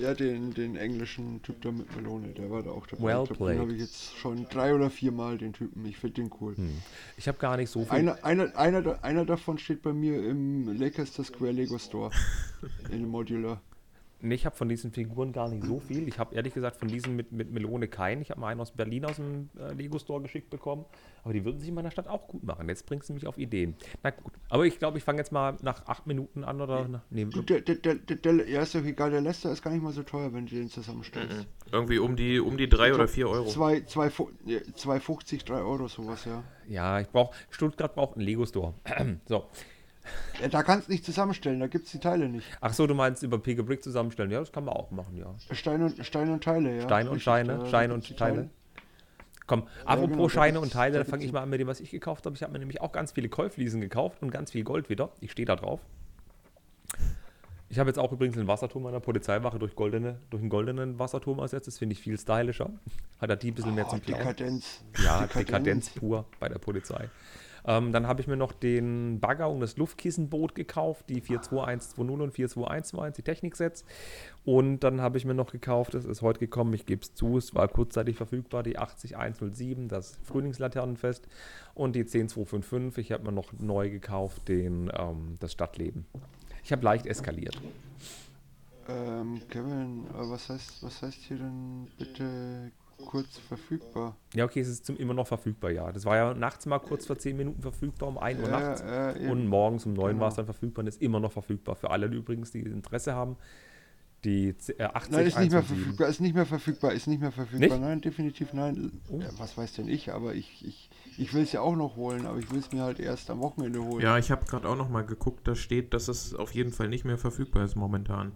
Ja, 0.00 0.14
den, 0.14 0.54
den 0.54 0.76
englischen 0.76 1.42
Typ 1.42 1.60
da 1.60 1.70
mit 1.70 1.94
Melone, 1.96 2.28
der 2.28 2.50
war 2.50 2.62
da 2.62 2.70
auch 2.70 2.86
dabei. 2.86 3.02
Well 3.02 3.24
ich 3.24 3.36
glaub, 3.36 3.48
den 3.50 3.58
habe 3.58 3.72
ich 3.74 3.80
jetzt 3.80 4.16
schon 4.16 4.46
drei 4.48 4.74
oder 4.74 4.88
vier 4.88 5.12
Mal, 5.12 5.36
den 5.36 5.52
Typen. 5.52 5.84
Ich 5.84 5.98
finde 5.98 6.22
den 6.22 6.30
cool. 6.40 6.54
Ich 7.18 7.28
habe 7.28 7.36
gar 7.38 7.56
nicht 7.56 7.68
so 7.68 7.84
viel. 7.84 7.92
Einer, 7.92 8.24
einer, 8.24 8.56
einer, 8.56 9.04
einer 9.04 9.24
davon 9.26 9.58
steht 9.58 9.82
bei 9.82 9.92
mir 9.92 10.24
im 10.26 10.78
Leicester 10.78 11.24
Square 11.24 11.52
Lego 11.52 11.78
Store. 11.78 12.10
in 12.90 13.00
dem 13.02 13.10
Modular. 13.10 13.60
Nee, 14.24 14.36
ich 14.36 14.46
habe 14.46 14.54
von 14.56 14.68
diesen 14.68 14.92
Figuren 14.92 15.32
gar 15.32 15.48
nicht 15.48 15.64
so 15.64 15.80
viel. 15.80 16.06
Ich 16.06 16.18
habe 16.18 16.34
ehrlich 16.34 16.54
gesagt 16.54 16.76
von 16.76 16.86
diesen 16.88 17.16
mit, 17.16 17.32
mit 17.32 17.50
Melone 17.50 17.88
keinen. 17.88 18.22
Ich 18.22 18.30
habe 18.30 18.40
mal 18.40 18.48
einen 18.48 18.60
aus 18.60 18.70
Berlin 18.70 19.04
aus 19.04 19.16
dem 19.16 19.50
äh, 19.58 19.72
Lego 19.74 19.98
Store 19.98 20.22
geschickt 20.22 20.48
bekommen. 20.48 20.84
Aber 21.24 21.32
die 21.32 21.44
würden 21.44 21.58
sich 21.58 21.68
in 21.68 21.74
meiner 21.74 21.90
Stadt 21.90 22.06
auch 22.08 22.28
gut 22.28 22.44
machen. 22.44 22.68
Jetzt 22.68 22.86
bringst 22.86 23.08
du 23.08 23.12
mich 23.14 23.26
auf 23.26 23.36
Ideen. 23.36 23.74
Na 24.02 24.10
gut. 24.10 24.32
Aber 24.48 24.64
ich 24.64 24.78
glaube, 24.78 24.98
ich 24.98 25.04
fange 25.04 25.18
jetzt 25.18 25.32
mal 25.32 25.56
nach 25.62 25.86
acht 25.86 26.06
Minuten 26.06 26.44
an 26.44 26.60
oder 26.60 26.86
nach. 26.88 27.00
Nee, 27.10 27.24
Du, 27.24 27.42
der, 27.42 27.60
der, 27.62 27.74
der, 27.76 28.16
der, 28.16 28.48
ja, 28.48 28.62
ist 28.62 28.74
doch 28.74 28.84
egal, 28.84 29.10
der 29.10 29.20
Lester 29.20 29.50
ist 29.50 29.60
gar 29.62 29.70
nicht 29.72 29.82
mal 29.82 29.92
so 29.92 30.02
teuer, 30.04 30.32
wenn 30.32 30.46
du 30.46 30.54
den 30.54 30.68
zusammenstellst. 30.68 31.46
irgendwie 31.72 31.98
um 31.98 32.14
die, 32.16 32.38
um 32.40 32.56
die 32.56 32.68
drei 32.68 32.94
oder 32.94 33.08
vier 33.08 33.28
Euro. 33.28 33.46
Zwei, 33.48 33.80
zwei, 33.82 34.08
fu- 34.10 34.30
ja, 34.46 34.58
2,50, 34.58 35.44
3 35.46 35.54
Euro, 35.62 35.88
sowas, 35.88 36.24
ja. 36.26 36.42
ja, 36.68 37.00
ich 37.00 37.08
brauche. 37.08 37.34
Stuttgart 37.50 37.94
braucht 37.94 38.16
einen 38.16 38.24
Lego 38.26 38.46
Store. 38.46 38.74
so. 39.26 39.46
Ja 40.40 40.48
da 40.48 40.62
kannst 40.62 40.88
du 40.88 40.92
nicht 40.92 41.04
zusammenstellen, 41.04 41.60
da 41.60 41.66
gibt 41.66 41.86
es 41.86 41.92
die 41.92 41.98
Teile 42.00 42.28
nicht. 42.28 42.46
Ach 42.60 42.72
so, 42.72 42.86
du 42.86 42.94
meinst 42.94 43.22
über 43.22 43.38
Pega 43.38 43.62
Brick 43.62 43.82
zusammenstellen. 43.82 44.30
Ja, 44.30 44.40
das 44.40 44.52
kann 44.52 44.64
man 44.64 44.74
auch 44.74 44.90
machen, 44.90 45.16
ja. 45.16 45.34
Steine 45.54 45.86
und, 45.86 46.04
Steine 46.06 46.32
und 46.32 46.44
Teile, 46.44 46.76
ja. 46.76 46.82
Steine 46.82 47.10
und 47.10 47.16
Richtig, 47.16 47.24
Scheine, 47.24 47.66
Scheine 47.70 47.94
und 47.94 48.16
Teile. 48.16 48.50
Komm, 49.46 49.66
apropos 49.84 50.10
genau, 50.10 50.22
da 50.24 50.28
Scheine 50.30 50.52
gibt's- 50.52 50.62
und 50.64 50.72
Teile, 50.72 50.98
da 50.98 51.04
fange 51.04 51.24
ich 51.24 51.32
mal 51.32 51.42
an 51.42 51.50
mit 51.50 51.60
dem, 51.60 51.68
was 51.68 51.80
ich 51.80 51.90
gekauft 51.90 52.24
habe. 52.26 52.36
Ich 52.36 52.42
habe 52.42 52.52
mir 52.52 52.58
nämlich 52.58 52.80
auch 52.80 52.92
ganz 52.92 53.12
viele 53.12 53.28
Käufliesen 53.28 53.80
gekauft 53.80 54.22
und 54.22 54.30
ganz 54.30 54.50
viel 54.52 54.64
Gold 54.64 54.88
wieder. 54.88 55.10
Ich 55.20 55.32
stehe 55.32 55.46
da 55.46 55.56
drauf. 55.56 55.80
Ich 57.68 57.78
habe 57.78 57.88
jetzt 57.88 57.98
auch 57.98 58.12
übrigens 58.12 58.36
den 58.36 58.46
Wasserturm 58.46 58.82
meiner 58.82 59.00
Polizeiwache 59.00 59.58
durch, 59.58 59.74
goldene, 59.74 60.18
durch 60.28 60.42
einen 60.42 60.50
goldenen 60.50 60.98
Wasserturm 60.98 61.38
ersetzt. 61.38 61.66
Das 61.68 61.78
finde 61.78 61.94
ich 61.94 62.00
viel 62.00 62.18
stylischer. 62.18 62.70
Hat 63.18 63.30
er 63.30 63.36
die 63.36 63.50
ein 63.50 63.54
bisschen 63.54 63.74
mehr 63.74 63.86
Oh, 63.86 63.90
zum 63.90 64.02
Klauen. 64.02 64.20
Dekadenz. 64.20 64.84
Ja, 65.02 65.26
Dekadenz 65.26 65.88
pur 65.90 66.26
bei 66.38 66.50
der 66.50 66.58
Polizei. 66.58 67.08
Ähm, 67.64 67.92
dann 67.92 68.06
habe 68.06 68.20
ich 68.20 68.26
mir 68.26 68.36
noch 68.36 68.52
den 68.52 69.20
Bagger 69.20 69.48
und 69.48 69.60
das 69.60 69.76
Luftkissenboot 69.76 70.54
gekauft, 70.54 71.08
die 71.08 71.20
42120 71.20 71.98
und 71.98 72.32
42121, 72.32 73.16
die 73.16 73.22
Techniksets. 73.22 73.84
Und 74.44 74.80
dann 74.80 75.00
habe 75.00 75.18
ich 75.18 75.24
mir 75.24 75.34
noch 75.34 75.52
gekauft, 75.52 75.94
es 75.94 76.04
ist 76.04 76.22
heute 76.22 76.40
gekommen, 76.40 76.72
ich 76.74 76.86
gebe 76.86 77.02
es 77.02 77.14
zu, 77.14 77.38
es 77.38 77.54
war 77.54 77.68
kurzzeitig 77.68 78.16
verfügbar, 78.16 78.62
die 78.62 78.78
80107, 78.78 79.88
das 79.88 80.18
Frühlingslaternenfest 80.24 81.28
und 81.74 81.94
die 81.94 82.04
10255. 82.04 83.06
Ich 83.06 83.12
habe 83.12 83.24
mir 83.24 83.32
noch 83.32 83.52
neu 83.58 83.90
gekauft, 83.90 84.48
den, 84.48 84.90
ähm, 84.96 85.36
das 85.38 85.52
Stadtleben. 85.52 86.06
Ich 86.64 86.72
habe 86.72 86.82
leicht 86.82 87.06
eskaliert. 87.06 87.60
Ähm, 88.88 89.40
Kevin, 89.48 90.06
äh, 90.08 90.28
was 90.28 90.48
heißt, 90.48 90.82
was 90.82 91.02
heißt 91.02 91.18
hier 91.22 91.38
denn 91.38 91.88
bitte 91.98 92.72
kurz 93.02 93.38
verfügbar? 93.38 94.16
Ja, 94.34 94.44
okay, 94.44 94.60
es 94.60 94.68
ist 94.68 94.86
zum, 94.86 94.96
immer 94.96 95.14
noch 95.14 95.26
verfügbar, 95.26 95.70
ja. 95.70 95.92
Das 95.92 96.04
war 96.04 96.16
ja 96.16 96.34
nachts 96.34 96.66
mal 96.66 96.78
kurz 96.78 97.06
vor 97.06 97.18
10 97.18 97.36
Minuten 97.36 97.60
verfügbar, 97.62 98.08
um 98.08 98.18
1 98.18 98.40
Uhr 98.40 98.48
Ja, 98.48 98.60
nachts. 98.60 98.80
ja, 98.82 99.30
und 99.30 99.46
morgens 99.46 99.84
um 99.86 99.92
9 99.92 100.10
Genau. 100.12 100.20
war 100.22 100.28
es 100.28 100.34
dann 100.34 100.46
verfügbar 100.46 100.82
und 100.82 100.88
ist 100.88 101.02
immer 101.02 101.20
noch 101.20 101.32
verfügbar. 101.32 101.74
Für 101.76 101.90
alle 101.90 102.06
übrigens, 102.06 102.50
die 102.52 102.60
Interesse 102.60 103.14
haben. 103.14 103.36
Die 104.24 104.54
äh, 104.78 104.84
80 104.84 105.12
Nein, 105.12 105.26
ist 105.26 105.38
nicht 105.38 105.50
mehr 105.50 105.60
107. 105.60 105.64
verfügbar, 105.64 106.08
ist 106.08 106.20
nicht 106.20 106.34
mehr 106.36 106.46
verfügbar, 106.46 106.92
ist 106.92 107.06
nicht 107.08 107.20
mehr 107.20 107.32
verfügbar. 107.32 107.68
Nicht? 107.70 107.80
Nein, 107.80 108.00
definitiv 108.00 108.52
nein. 108.52 108.92
Oh. 109.10 109.20
Was 109.38 109.58
weiß 109.58 109.72
denn 109.74 109.88
ich, 109.88 110.12
aber 110.12 110.34
ich, 110.36 110.64
ich, 110.64 110.90
ich 111.18 111.34
will 111.34 111.42
es 111.42 111.50
ja 111.50 111.60
auch 111.60 111.74
noch 111.74 111.96
holen, 111.96 112.26
aber 112.26 112.38
ich 112.38 112.48
will 112.52 112.60
es 112.60 112.70
mir 112.70 112.82
halt 112.82 113.00
erst 113.00 113.30
am 113.30 113.40
Wochenende 113.40 113.82
holen. 113.82 114.00
Ja, 114.00 114.18
ich 114.18 114.30
habe 114.30 114.44
gerade 114.46 114.68
auch 114.68 114.76
noch 114.76 114.88
mal 114.88 115.02
geguckt, 115.04 115.48
da 115.48 115.56
steht, 115.56 115.92
dass 115.92 116.06
es 116.06 116.34
auf 116.36 116.54
jeden 116.54 116.70
Fall 116.70 116.88
nicht 116.88 117.04
mehr 117.04 117.18
verfügbar 117.18 117.64
ist 117.64 117.74
momentan. 117.74 118.30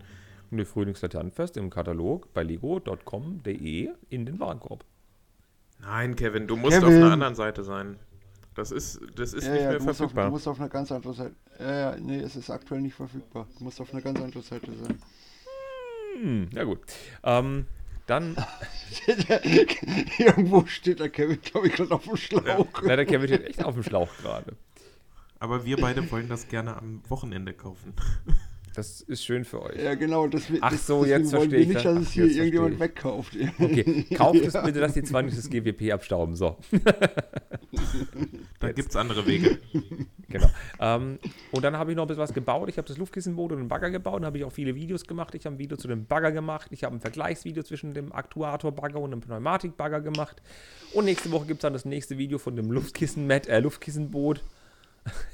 Die 0.51 0.65
Frühlingslaternenfest 0.65 1.57
im 1.57 1.71
Katalog 1.71 2.33
bei 2.33 2.43
lego.com.de 2.43 3.91
in 4.11 4.27
den 4.27 4.41
Warenkorb. 4.41 4.85
Nein, 5.81 6.17
Kevin, 6.17 6.47
du 6.47 6.57
musst 6.57 6.79
Kevin. 6.79 6.89
auf 6.89 6.95
einer 6.95 7.13
anderen 7.13 7.35
Seite 7.35 7.65
sein. 7.65 7.99
Das 8.55 8.71
ist, 8.71 9.01
das 9.17 9.35
ist 9.35 9.47
ja, 9.47 9.53
nicht 9.53 9.63
ja, 9.63 9.69
mehr 9.71 9.79
du 9.79 9.85
musst, 9.85 10.01
auf, 10.01 10.09
du 10.09 10.15
verfügbar. 10.15 10.31
musst 10.31 10.49
auf 10.49 10.61
eine 10.61 10.69
ganz 10.71 10.91
andere 10.91 11.13
Seite. 11.13 11.35
Ja, 11.59 11.75
ja, 11.93 11.97
nee, 11.99 12.21
es 12.21 12.37
ist 12.37 12.49
aktuell 12.49 12.81
nicht 12.81 12.95
verfügbar. 12.95 13.47
Du 13.59 13.65
musst 13.65 13.81
auf 13.81 13.93
eine 13.93 14.03
ganz 14.03 14.19
andere 14.19 14.43
Seite 14.43 14.73
sein. 14.73 14.99
Hm, 16.23 16.49
ja 16.53 16.65
gut. 16.65 16.81
Ähm, 17.23 17.67
dann, 18.07 18.37
Irgendwo 20.19 20.65
steht 20.67 21.01
der 21.01 21.11
Kevin, 21.11 21.41
glaube 21.43 21.67
ich, 21.67 21.75
gerade 21.75 21.91
auf 21.93 22.05
dem 22.05 22.17
Schlauch. 22.17 22.83
leider 22.83 23.05
Kevin 23.05 23.29
steht 23.29 23.45
echt 23.47 23.65
auf 23.65 23.75
dem 23.75 23.83
Schlauch 23.83 24.09
gerade. 24.23 24.57
Aber 25.39 25.65
wir 25.67 25.77
beide 25.77 26.11
wollen 26.11 26.29
das 26.29 26.49
gerne 26.49 26.77
am 26.77 27.03
Wochenende 27.09 27.53
kaufen. 27.53 27.93
Das 28.77 29.01
ist 29.01 29.25
schön 29.25 29.47
für 29.47 29.63
euch. 29.63 29.83
Ja, 29.83 29.95
genau. 29.95 30.29
Das, 30.29 30.43
Ach 30.61 30.71
das, 30.71 30.87
so, 30.87 31.03
deswegen 31.03 31.23
jetzt 31.23 31.31
verstehe 31.31 31.51
wir 31.53 31.59
ich 31.61 31.69
nicht, 31.69 31.77
das. 31.77 31.85
dass 31.85 32.03
es 32.03 32.09
Ach, 32.09 32.13
hier 32.13 32.27
jetzt 32.27 32.37
irgendjemand 32.37 32.79
wegkauft. 32.79 33.37
Okay, 33.59 34.07
kauft 34.15 34.41
es 34.45 34.53
bitte, 34.53 34.81
dass 34.81 34.93
die 34.93 35.03
zwar 35.03 35.23
nicht 35.23 35.39
das 35.39 35.49
GWP 35.49 35.93
abstauben. 35.93 36.37
So, 36.37 36.59
Da 38.61 38.73
gibt 38.73 38.91
es 38.91 38.97
andere 38.97 39.27
Wege. 39.27 39.59
genau. 40.29 40.51
Ähm, 40.79 41.19
und 41.53 41.65
dann 41.65 41.79
habe 41.79 41.91
ich 41.91 41.97
noch 41.97 42.05
ein 42.05 42.09
bisschen 42.09 42.23
was 42.23 42.35
gebaut. 42.35 42.69
Ich 42.69 42.77
habe 42.77 42.87
das 42.87 42.99
Luftkissenboot 42.99 43.53
und 43.53 43.59
den 43.61 43.69
Bagger 43.69 43.91
gebaut. 43.91 44.17
Dann 44.17 44.27
habe 44.27 44.37
ich 44.37 44.45
auch 44.45 44.53
viele 44.53 44.75
Videos 44.75 45.07
gemacht. 45.07 45.35
Ich 45.35 45.47
habe 45.47 45.57
ein 45.57 45.59
Video 45.59 45.79
zu 45.79 45.89
dem 45.89 46.05
Bagger 46.05 46.31
gemacht. 46.33 46.69
Ich 46.71 46.85
habe 46.85 46.95
ein 46.95 47.01
Vergleichsvideo 47.01 47.63
zwischen 47.63 47.95
dem 47.95 48.13
Aktuator-Bagger 48.13 49.01
und 49.01 49.11
dem 49.11 49.23
Pneumatik-Bagger 49.23 50.03
gemacht. 50.03 50.43
Und 50.93 51.07
nächste 51.07 51.31
Woche 51.33 51.47
gibt 51.47 51.61
es 51.61 51.63
dann 51.63 51.73
das 51.73 51.87
nächste 51.87 52.19
Video 52.19 52.37
von 52.37 52.57
dem 52.57 52.71
Luftkissen 52.71 53.31
äh, 53.31 53.59
Luftkissenboot. 53.61 54.43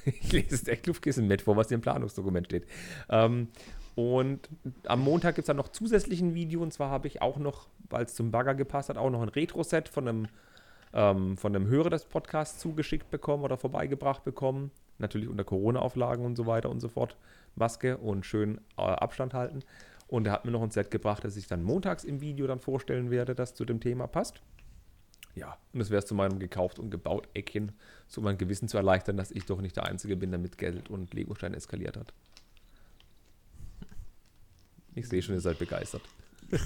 Ich 0.05 0.33
lese 0.33 0.55
es 0.55 0.69
echt 0.69 0.87
Luftkissen-Met 0.87 1.43
vor, 1.43 1.57
was 1.57 1.69
hier 1.69 1.77
im 1.77 1.81
Planungsdokument 1.81 2.47
steht. 2.47 2.67
Ähm, 3.09 3.49
Und 3.95 4.49
am 4.87 5.01
Montag 5.01 5.35
gibt 5.35 5.45
es 5.45 5.47
dann 5.49 5.59
noch 5.59 5.69
zusätzlich 5.69 6.21
ein 6.23 6.35
Video. 6.35 6.63
Und 6.63 6.73
zwar 6.73 6.91
habe 6.91 7.09
ich 7.09 7.21
auch 7.21 7.37
noch, 7.37 7.69
weil 7.91 8.05
es 8.05 8.15
zum 8.15 8.31
Bagger 8.31 8.55
gepasst 8.55 8.89
hat, 8.89 8.97
auch 8.97 9.11
noch 9.11 9.21
ein 9.21 9.29
Retro-Set 9.29 9.89
von 9.89 10.09
einem, 10.09 10.27
ähm, 10.95 11.37
von 11.37 11.55
einem 11.55 11.67
Hörer 11.67 11.91
des 11.91 12.07
Podcasts 12.07 12.59
zugeschickt 12.59 13.11
bekommen 13.11 13.45
oder 13.45 13.59
vorbeigebracht 13.59 14.25
bekommen. 14.25 14.71
Natürlich 14.99 15.29
unter 15.29 15.45
Corona-Auflagen 15.45 16.25
und 16.25 16.37
so 16.37 16.47
weiter 16.47 16.71
und 16.71 16.81
so 16.81 16.89
fort. 16.89 17.17
Maske 17.55 17.99
und 17.99 18.25
schön 18.25 18.63
äh, 18.79 18.83
Abstand 18.83 19.35
halten. 19.35 19.61
Und 20.09 20.27
er 20.27 20.33
hat 20.33 20.45
mir 20.45 20.53
noch 20.53 20.63
ein 20.63 20.71
Set 20.71 20.91
gebracht, 20.91 21.25
das 21.25 21.37
ich 21.37 21.47
dann 21.47 21.63
montags 21.63 22.05
im 22.05 22.21
Video 22.21 22.47
dann 22.47 22.61
vorstellen 22.61 23.11
werde, 23.11 23.35
das 23.35 23.55
zu 23.55 23.65
dem 23.65 23.81
Thema 23.81 24.07
passt. 24.07 24.41
Ja, 25.35 25.57
und 25.73 25.79
das 25.79 25.91
wäre 25.91 26.01
es 26.01 26.07
zu 26.07 26.15
meinem 26.15 26.39
gekauft 26.39 26.79
und 26.79 26.91
gebaut 26.91 27.29
Eckchen, 27.33 27.73
so 28.07 28.21
mein 28.21 28.37
Gewissen 28.37 28.69
zu 28.69 28.77
erleichtern, 28.77 29.17
dass 29.17 29.31
ich 29.31 29.47
doch 29.47 29.61
nicht 29.61 29.77
der 29.77 29.85
Einzige 29.85 30.17
bin, 30.17 30.31
der 30.31 30.39
mit 30.39 30.59
Geld 30.59 30.91
und 30.91 31.15
Legostein 31.15 31.55
eskaliert 31.55 31.97
hat. 31.97 32.13
Ich 34.95 35.09
sehe 35.09 35.23
schon, 35.23 35.35
ihr 35.35 35.41
seid 35.41 35.59
begeistert. 35.59 36.03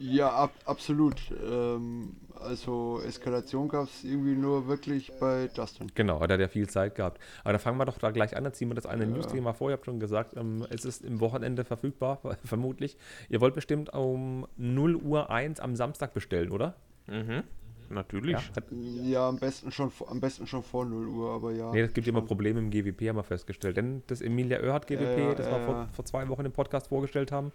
Ja, 0.00 0.30
ab, 0.30 0.52
absolut. 0.64 1.16
Ähm, 1.40 2.16
also 2.40 3.00
Eskalation 3.04 3.68
gab 3.68 3.84
es 3.84 4.02
irgendwie 4.02 4.34
nur 4.34 4.66
wirklich 4.66 5.12
bei 5.20 5.48
Dustin. 5.54 5.90
Genau, 5.94 6.20
hat 6.20 6.30
er 6.30 6.40
ja 6.40 6.48
viel 6.48 6.68
Zeit 6.68 6.96
gehabt. 6.96 7.20
Aber 7.44 7.52
da 7.52 7.58
fangen 7.58 7.78
wir 7.78 7.84
doch 7.84 7.98
da 7.98 8.10
gleich 8.10 8.36
an. 8.36 8.44
Dann 8.44 8.52
ziehen 8.52 8.68
wir 8.68 8.74
das 8.74 8.86
eine 8.86 9.06
News-Thema 9.06 9.52
vor. 9.54 9.70
Ihr 9.70 9.74
habt 9.74 9.84
schon 9.84 10.00
gesagt, 10.00 10.36
ähm, 10.36 10.66
es 10.70 10.84
ist 10.84 11.04
im 11.04 11.20
Wochenende 11.20 11.64
verfügbar, 11.64 12.20
vermutlich. 12.44 12.96
Ihr 13.28 13.40
wollt 13.40 13.54
bestimmt 13.54 13.92
um 13.92 14.48
0 14.56 14.96
Uhr 14.96 15.30
1 15.30 15.60
am 15.60 15.76
Samstag 15.76 16.12
bestellen, 16.12 16.50
oder? 16.50 16.74
Mhm. 17.08 17.42
Natürlich. 17.90 18.32
Ja, 18.32 18.42
hat, 18.56 18.64
Ja, 18.70 19.28
am 19.30 19.38
besten 19.38 19.72
schon 19.72 19.90
vor- 19.90 20.10
am 20.10 20.20
besten 20.20 20.46
schon 20.46 20.62
vor 20.62 20.84
0 20.84 21.06
Uhr, 21.08 21.30
aber 21.32 21.52
ja. 21.52 21.72
nee, 21.72 21.80
das 21.80 21.94
gibt 21.94 22.06
immer 22.06 22.20
Probleme 22.20 22.58
im 22.58 22.70
GWP, 22.70 23.08
haben 23.08 23.16
wir 23.16 23.22
festgestellt. 23.24 23.78
Denn 23.78 24.02
das 24.08 24.20
Emilia 24.20 24.60
Oerhardt 24.60 24.86
GWP, 24.86 25.18
ja, 25.18 25.34
das 25.34 25.46
wir 25.46 25.58
ja, 25.58 25.64
vor, 25.64 25.88
vor 25.94 26.04
zwei 26.04 26.28
Wochen 26.28 26.44
im 26.44 26.52
Podcast 26.52 26.88
vorgestellt 26.88 27.32
haben, 27.32 27.50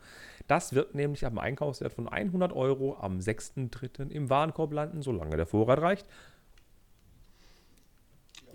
das 0.48 0.74
wird 0.74 0.96
nämlich 0.96 1.24
am 1.28 1.38
Einkaufswert 1.38 1.94
von 1.94 2.08
100 2.08 2.52
Euro 2.52 2.98
am 3.00 3.20
6.3. 3.20 4.10
im 4.10 4.32
Warenkorb 4.32 4.74
landen, 4.74 5.04
solange 5.04 5.38
der 5.38 5.46
Vorrat 5.46 5.80
reicht. 5.82 6.08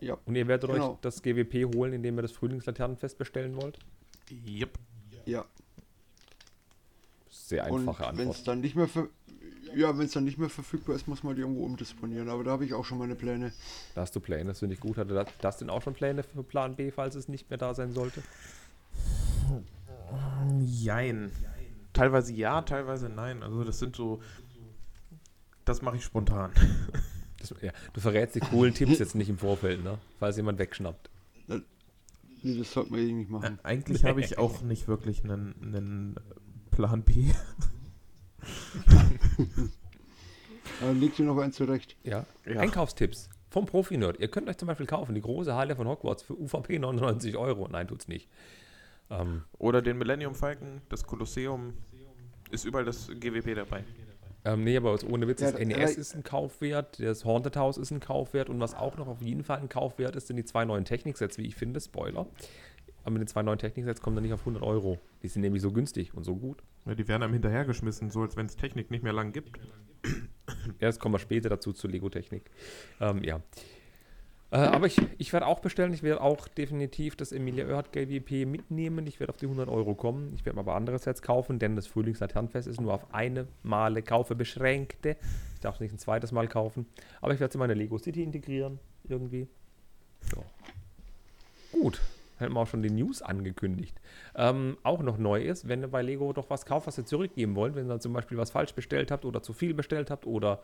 Ja. 0.00 0.16
Und 0.26 0.34
ihr 0.34 0.48
werdet 0.48 0.68
euch 0.70 0.76
Genau. 0.76 0.98
das 1.00 1.22
GWP 1.22 1.64
holen, 1.76 1.92
indem 1.92 2.18
ihr 2.18 2.22
das 2.22 2.32
Frühlingslaternenfest 2.32 3.18
bestellen 3.18 3.54
wollt. 3.60 3.78
Yep. 4.48 4.78
Ja. 5.26 5.44
Sehr 7.30 7.70
Und 7.70 7.80
einfache 7.88 8.02
wenn 8.02 8.08
Antwort. 8.20 8.36
es 8.36 8.44
dann 8.44 8.60
nicht 8.60 8.74
mehr 8.76 8.88
ver 8.88 9.08
ja, 9.74 9.96
wenn 9.96 10.06
es 10.06 10.12
dann 10.12 10.24
nicht 10.24 10.38
mehr 10.38 10.48
verfügbar 10.48 10.96
ist, 10.96 11.08
muss 11.08 11.22
man 11.22 11.34
die 11.34 11.42
irgendwo 11.42 11.64
umdisponieren. 11.64 12.28
Aber 12.28 12.44
da 12.44 12.52
habe 12.52 12.64
ich 12.64 12.74
auch 12.74 12.84
schon 12.84 12.98
meine 12.98 13.14
Pläne. 13.14 13.52
Da 13.94 14.02
hast 14.02 14.14
du 14.14 14.20
Pläne, 14.20 14.46
das 14.46 14.60
finde 14.60 14.74
ich 14.74 14.80
gut. 14.80 14.96
Hatte 14.96 15.14
das, 15.14 15.28
das 15.40 15.58
denn 15.58 15.70
auch 15.70 15.82
schon 15.82 15.94
Pläne 15.94 16.22
für 16.22 16.42
Plan 16.42 16.76
B, 16.76 16.90
falls 16.90 17.14
es 17.14 17.28
nicht 17.28 17.50
mehr 17.50 17.58
da 17.58 17.74
sein 17.74 17.92
sollte? 17.92 18.22
Jein. 20.64 21.30
Teilweise 21.92 22.32
ja, 22.32 22.62
teilweise 22.62 23.08
nein. 23.08 23.42
Also 23.42 23.64
das 23.64 23.78
sind 23.78 23.96
so. 23.96 24.20
Das 25.64 25.82
mache 25.82 25.96
ich 25.96 26.04
spontan. 26.04 26.52
Das, 27.40 27.54
ja, 27.62 27.70
du 27.92 28.00
verrätst 28.00 28.34
die 28.34 28.40
coolen 28.40 28.74
Tipps 28.74 28.98
jetzt 28.98 29.14
nicht 29.14 29.28
im 29.28 29.38
Vorfeld, 29.38 29.84
ne? 29.84 29.98
Falls 30.18 30.36
jemand 30.36 30.58
wegschnappt. 30.58 31.08
Nee, 32.42 32.58
das 32.58 32.72
sollte 32.72 32.90
man 32.90 33.00
eh 33.00 33.12
nicht 33.12 33.30
machen. 33.30 33.60
Eigentlich 33.62 34.04
habe 34.04 34.20
ich 34.20 34.38
auch 34.38 34.62
nicht 34.62 34.88
wirklich 34.88 35.22
einen, 35.22 35.54
einen 35.62 36.16
Plan 36.72 37.02
B. 37.02 37.26
Dann 40.80 41.00
legt 41.00 41.18
ihr 41.18 41.24
noch 41.24 41.38
einen 41.38 41.52
zurecht. 41.52 41.96
Ja. 42.04 42.24
Ja. 42.46 42.60
Einkaufstipps 42.60 43.28
vom 43.50 43.66
Profi-Nerd. 43.66 44.20
Ihr 44.20 44.28
könnt 44.28 44.48
euch 44.48 44.58
zum 44.58 44.68
Beispiel 44.68 44.86
kaufen 44.86 45.14
die 45.14 45.20
große 45.22 45.54
Halle 45.54 45.74
von 45.76 45.88
Hogwarts 45.88 46.22
für 46.22 46.34
UVP 46.38 46.78
99 46.78 47.36
Euro. 47.36 47.66
Nein, 47.68 47.88
tut's 47.88 48.08
nicht. 48.08 48.28
Ähm, 49.10 49.42
Oder 49.58 49.80
den 49.80 49.96
Millennium 49.98 50.34
Falcon, 50.34 50.82
das 50.90 51.04
Kolosseum. 51.04 51.72
Ist 52.50 52.64
überall 52.64 52.84
das 52.84 53.08
GWP 53.08 53.54
dabei. 53.54 53.84
ähm, 54.44 54.64
nee, 54.64 54.76
aber 54.76 54.98
ohne 55.08 55.26
Witz, 55.28 55.40
Ja, 55.40 55.50
das 55.52 55.60
da- 55.60 55.64
NES 55.66 55.96
ist 55.96 56.14
ein 56.14 56.22
Kaufwert, 56.22 57.00
das 57.00 57.24
Haunted 57.24 57.56
House 57.56 57.76
ist 57.78 57.90
ein 57.90 58.00
Kaufwert 58.00 58.48
und 58.50 58.60
was 58.60 58.74
auch 58.74 58.96
noch 58.98 59.06
auf 59.08 59.20
jeden 59.22 59.44
Fall 59.44 59.58
ein 59.58 59.68
Kaufwert 59.68 60.14
ist, 60.16 60.26
sind 60.28 60.36
die 60.36 60.44
zwei 60.44 60.64
neuen 60.64 60.84
Techniksets, 60.84 61.38
wie 61.38 61.46
ich 61.46 61.54
finde, 61.56 61.80
Spoiler. 61.80 62.26
Aber 63.02 63.10
mit 63.12 63.20
den 63.22 63.28
zwei 63.28 63.42
neuen 63.42 63.58
Techniksets 63.58 64.00
kommen 64.02 64.16
dann 64.16 64.22
nicht 64.24 64.32
auf 64.34 64.40
100 64.40 64.62
Euro. 64.62 64.98
Die 65.22 65.28
sind 65.28 65.40
nämlich 65.42 65.62
so 65.62 65.72
günstig 65.72 66.12
und 66.14 66.24
so 66.24 66.36
gut. 66.36 66.62
Ja, 66.88 66.94
die 66.94 67.06
werden 67.06 67.22
einem 67.22 67.34
hinterhergeschmissen, 67.34 68.10
so 68.10 68.22
als 68.22 68.36
wenn 68.36 68.46
es 68.46 68.56
Technik 68.56 68.90
nicht 68.90 69.04
mehr 69.04 69.12
lang 69.12 69.32
gibt. 69.32 69.58
Ja, 70.80 70.88
jetzt 70.88 71.00
kommen 71.00 71.14
wir 71.14 71.18
später 71.18 71.50
dazu 71.50 71.72
zur 71.74 71.90
Lego-Technik. 71.90 72.50
Ähm, 73.00 73.22
ja. 73.22 73.40
Äh, 74.50 74.56
aber 74.56 74.86
ich, 74.86 74.98
ich 75.18 75.32
werde 75.34 75.46
auch 75.46 75.60
bestellen. 75.60 75.92
Ich 75.92 76.02
werde 76.02 76.22
auch 76.22 76.48
definitiv 76.48 77.16
das 77.16 77.32
Emilia 77.32 77.66
Oerhardt 77.66 77.92
GWP 77.92 78.46
mitnehmen. 78.46 79.06
Ich 79.06 79.20
werde 79.20 79.30
auf 79.30 79.36
die 79.36 79.44
100 79.44 79.68
Euro 79.68 79.94
kommen. 79.94 80.32
Ich 80.34 80.46
werde 80.46 80.56
mir 80.56 80.60
aber 80.60 80.74
andere 80.74 80.98
Sets 80.98 81.20
kaufen, 81.20 81.58
denn 81.58 81.76
das 81.76 81.86
Frühlingslaternenfest 81.86 82.66
ist 82.66 82.80
nur 82.80 82.94
auf 82.94 83.12
eine 83.12 83.46
Male 83.62 84.02
Kaufe 84.02 84.34
beschränkte. 84.34 85.16
Ich 85.54 85.60
darf 85.60 85.74
es 85.74 85.80
nicht 85.80 85.92
ein 85.92 85.98
zweites 85.98 86.32
Mal 86.32 86.48
kaufen. 86.48 86.86
Aber 87.20 87.34
ich 87.34 87.40
werde 87.40 87.50
es 87.50 87.54
in 87.54 87.58
meine 87.58 87.74
Lego 87.74 87.98
City 87.98 88.22
integrieren. 88.22 88.78
Irgendwie. 89.06 89.48
Ja. 90.34 90.42
Gut. 91.72 92.00
Hätten 92.38 92.54
wir 92.54 92.60
auch 92.60 92.66
schon 92.66 92.82
die 92.82 92.90
News 92.90 93.22
angekündigt. 93.22 94.00
Ähm, 94.34 94.76
auch 94.82 95.02
noch 95.02 95.18
neu 95.18 95.42
ist, 95.42 95.68
wenn 95.68 95.82
ihr 95.82 95.88
bei 95.88 96.02
Lego 96.02 96.32
doch 96.32 96.50
was 96.50 96.66
kauft, 96.66 96.86
was 96.86 96.98
ihr 96.98 97.04
zurückgeben 97.04 97.56
wollt, 97.56 97.74
wenn 97.74 97.90
ihr 97.90 98.00
zum 98.00 98.12
Beispiel 98.12 98.38
was 98.38 98.50
falsch 98.50 98.74
bestellt 98.74 99.10
habt 99.10 99.24
oder 99.24 99.42
zu 99.42 99.52
viel 99.52 99.74
bestellt 99.74 100.10
habt 100.10 100.26
oder 100.26 100.60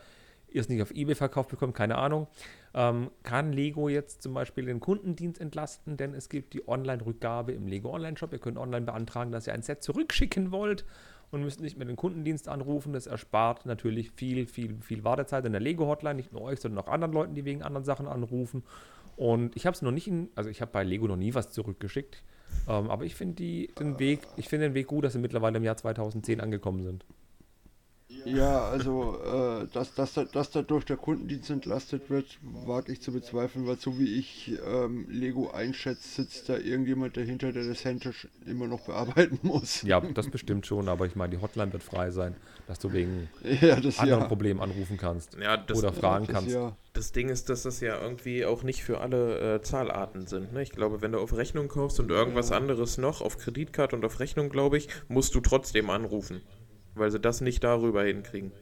ihr 0.55 0.61
es 0.61 0.69
nicht 0.69 0.81
auf 0.81 0.93
Ebay 0.93 1.15
verkauft 1.15 1.51
bekommt, 1.51 1.75
keine 1.75 1.99
Ahnung, 1.99 2.29
ähm, 2.75 3.11
kann 3.25 3.53
Lego 3.53 3.89
jetzt 3.89 4.23
zum 4.23 4.35
Beispiel 4.35 4.67
den 4.67 4.81
Kundendienst 4.81 5.41
entlasten, 5.41 5.97
denn 5.97 6.15
es 6.15 6.29
gibt 6.29 6.55
die 6.55 6.67
Online-Rückgabe 6.69 7.53
im 7.53 7.67
Lego 7.67 7.93
Online-Shop. 7.93 8.33
Ihr 8.33 8.39
könnt 8.39 8.57
online 8.57 8.87
beantragen, 8.87 9.33
dass 9.33 9.47
ihr 9.47 9.53
ein 9.53 9.63
Set 9.63 9.83
zurückschicken 9.83 10.53
wollt 10.53 10.85
und 11.33 11.43
müsst 11.43 11.61
nicht 11.61 11.77
mehr 11.77 11.87
den 11.87 11.97
Kundendienst 11.97 12.49
anrufen. 12.49 12.93
Das 12.93 13.07
erspart 13.07 13.67
natürlich 13.67 14.13
viel, 14.13 14.47
viel, 14.47 14.81
viel 14.81 15.03
Wartezeit 15.03 15.45
in 15.45 15.53
der 15.53 15.61
Lego-Hotline, 15.61 16.15
nicht 16.15 16.33
nur 16.33 16.43
euch, 16.43 16.61
sondern 16.61 16.85
auch 16.85 16.89
anderen 16.89 17.13
Leuten, 17.13 17.35
die 17.35 17.45
wegen 17.45 17.63
anderen 17.63 17.85
Sachen 17.85 18.07
anrufen. 18.07 18.63
Und 19.17 19.57
ich 19.57 19.67
habe 19.67 19.75
es 19.75 19.83
noch 19.83 19.93
nicht 19.93 20.09
in, 20.09 20.29
also 20.35 20.51
ich 20.51 20.61
habe 20.61 20.73
bei 20.73 20.85
Lego 20.85 21.07
noch 21.07 21.17
nie 21.17 21.35
was 21.35 21.51
zurückgeschickt. 21.51 22.23
Ähm, 22.69 22.91
aber 22.91 23.05
ich 23.05 23.15
finde 23.15 23.43
den 23.69 23.99
Weg, 23.99 24.21
ich 24.37 24.49
finde 24.49 24.69
den 24.69 24.75
Weg 24.75 24.87
gut, 24.87 25.05
dass 25.05 25.13
sie 25.13 25.19
mittlerweile 25.19 25.59
im 25.59 25.65
Jahr 25.65 25.77
2010 25.77 26.41
angekommen 26.41 26.83
sind. 26.83 27.05
Ja, 28.27 28.69
also, 28.71 29.19
äh, 29.23 29.67
dass, 29.73 29.95
dass, 29.95 30.15
da- 30.15 30.25
dass 30.25 30.51
dadurch 30.51 30.85
der 30.87 30.97
Kundendienst 30.97 31.51
entlastet 31.51 32.09
wird, 32.09 32.39
wage 32.43 32.91
ich 32.93 33.03
zu 33.03 33.13
bezweifeln, 33.13 33.67
weil 33.67 33.77
so 33.79 33.99
wie 33.99 34.19
ich 34.19 34.59
ähm, 34.67 35.07
Lego 35.11 35.51
einschätze, 35.51 36.23
sitzt 36.23 36.49
da 36.49 36.57
irgendjemand 36.57 37.19
dahinter, 37.19 37.53
der 37.53 37.65
das 37.67 37.85
händisch 37.85 38.27
immer 38.47 38.67
noch 38.67 38.81
bearbeiten 38.87 39.41
muss. 39.43 39.83
Ja, 39.83 40.01
das 40.01 40.31
bestimmt 40.31 40.65
schon, 40.67 40.89
aber 40.89 41.05
ich 41.05 41.17
meine, 41.17 41.37
die 41.37 41.43
Hotline 41.43 41.71
wird 41.75 41.83
frei 41.83 42.11
sein, 42.11 42.35
dass 42.67 42.79
du 42.79 42.93
wegen 42.95 43.29
Ja, 43.61 43.79
das 43.79 43.99
anderen 43.99 44.23
ja. 44.23 44.29
Problemen 44.29 44.61
anrufen 44.61 44.97
kannst 44.97 45.35
Ja, 45.41 45.59
das, 45.59 45.79
oder 45.79 45.93
fragen 45.93 46.27
das 46.27 46.35
kannst. 46.35 46.51
Ja. 46.51 46.79
das 46.95 47.13
Ding 47.13 47.29
ist, 47.29 47.51
dass 47.51 47.65
das 47.65 47.81
ja 47.81 48.01
irgendwie 48.01 48.47
auch 48.47 48.63
nicht 48.63 48.83
für 48.85 49.01
alle 49.01 49.57
äh, 49.57 49.61
Zahlarten 49.61 50.27
sind. 50.27 50.55
Ne? 50.55 50.63
Ich 50.63 50.71
glaube, 50.73 51.03
wenn 51.03 51.13
du 51.13 51.19
auf 51.21 51.37
Rechnung 51.37 51.69
kaufst 51.69 52.01
und 52.01 52.11
irgendwas 52.11 52.53
anderes 52.53 52.97
noch, 52.97 53.21
auf 53.21 53.37
Kreditkarte 53.37 53.95
und 53.97 54.05
auf 54.07 54.19
Rechnung, 54.19 54.49
glaube 54.49 54.79
ich, 54.79 54.89
musst 55.09 55.35
du 55.35 55.41
trotzdem 55.41 55.91
anrufen. 55.91 56.41
Weil 56.95 57.11
sie 57.11 57.21
das 57.21 57.41
nicht 57.41 57.65
darüber 57.65 58.05
hinkriegen. 58.05 58.53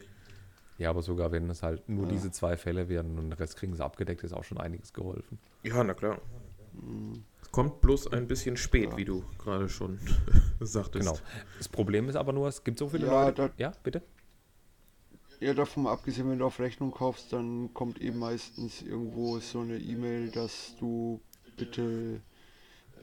Ja, 0.78 0.90
aber 0.90 1.02
sogar 1.02 1.30
wenn 1.32 1.48
es 1.50 1.62
halt 1.62 1.88
nur 1.88 2.06
diese 2.06 2.30
zwei 2.32 2.56
Fälle 2.56 2.88
wären 2.88 3.10
und 3.10 3.16
den 3.24 3.32
Rest 3.32 3.56
kriegen 3.56 3.74
sie 3.76 3.84
abgedeckt, 3.84 4.24
ist 4.24 4.32
auch 4.32 4.44
schon 4.44 4.58
einiges 4.58 4.92
geholfen. 4.92 5.38
Ja, 5.62 5.84
na 5.84 5.94
klar. 5.94 6.18
Es 7.42 7.50
kommt 7.52 7.80
bloß 7.82 8.12
ein 8.12 8.26
bisschen 8.26 8.56
spät, 8.56 8.96
wie 8.96 9.04
du 9.04 9.22
gerade 9.38 9.68
schon 9.68 9.98
sagtest. 10.60 11.06
Genau. 11.06 11.18
Das 11.58 11.68
Problem 11.68 12.08
ist 12.08 12.16
aber 12.16 12.32
nur, 12.32 12.48
es 12.48 12.64
gibt 12.64 12.78
so 12.78 12.88
viele 12.88 13.06
Ja, 13.06 13.24
Leute. 13.26 13.34
da- 13.48 13.50
Ja, 13.58 13.72
bitte? 13.82 14.02
ja, 15.40 15.52
davon 15.54 15.86
abgesehen, 15.86 16.30
wenn 16.30 16.38
du 16.38 16.46
auf 16.46 16.58
Rechnung 16.60 16.92
kaufst, 16.92 17.32
dann 17.32 17.74
kommt 17.74 18.00
eben 18.00 18.18
meistens 18.18 18.80
irgendwo 18.80 19.38
so 19.40 19.60
eine 19.60 19.76
E-Mail, 19.78 20.30
dass 20.30 20.74
du 20.78 21.20
bitte 21.56 22.20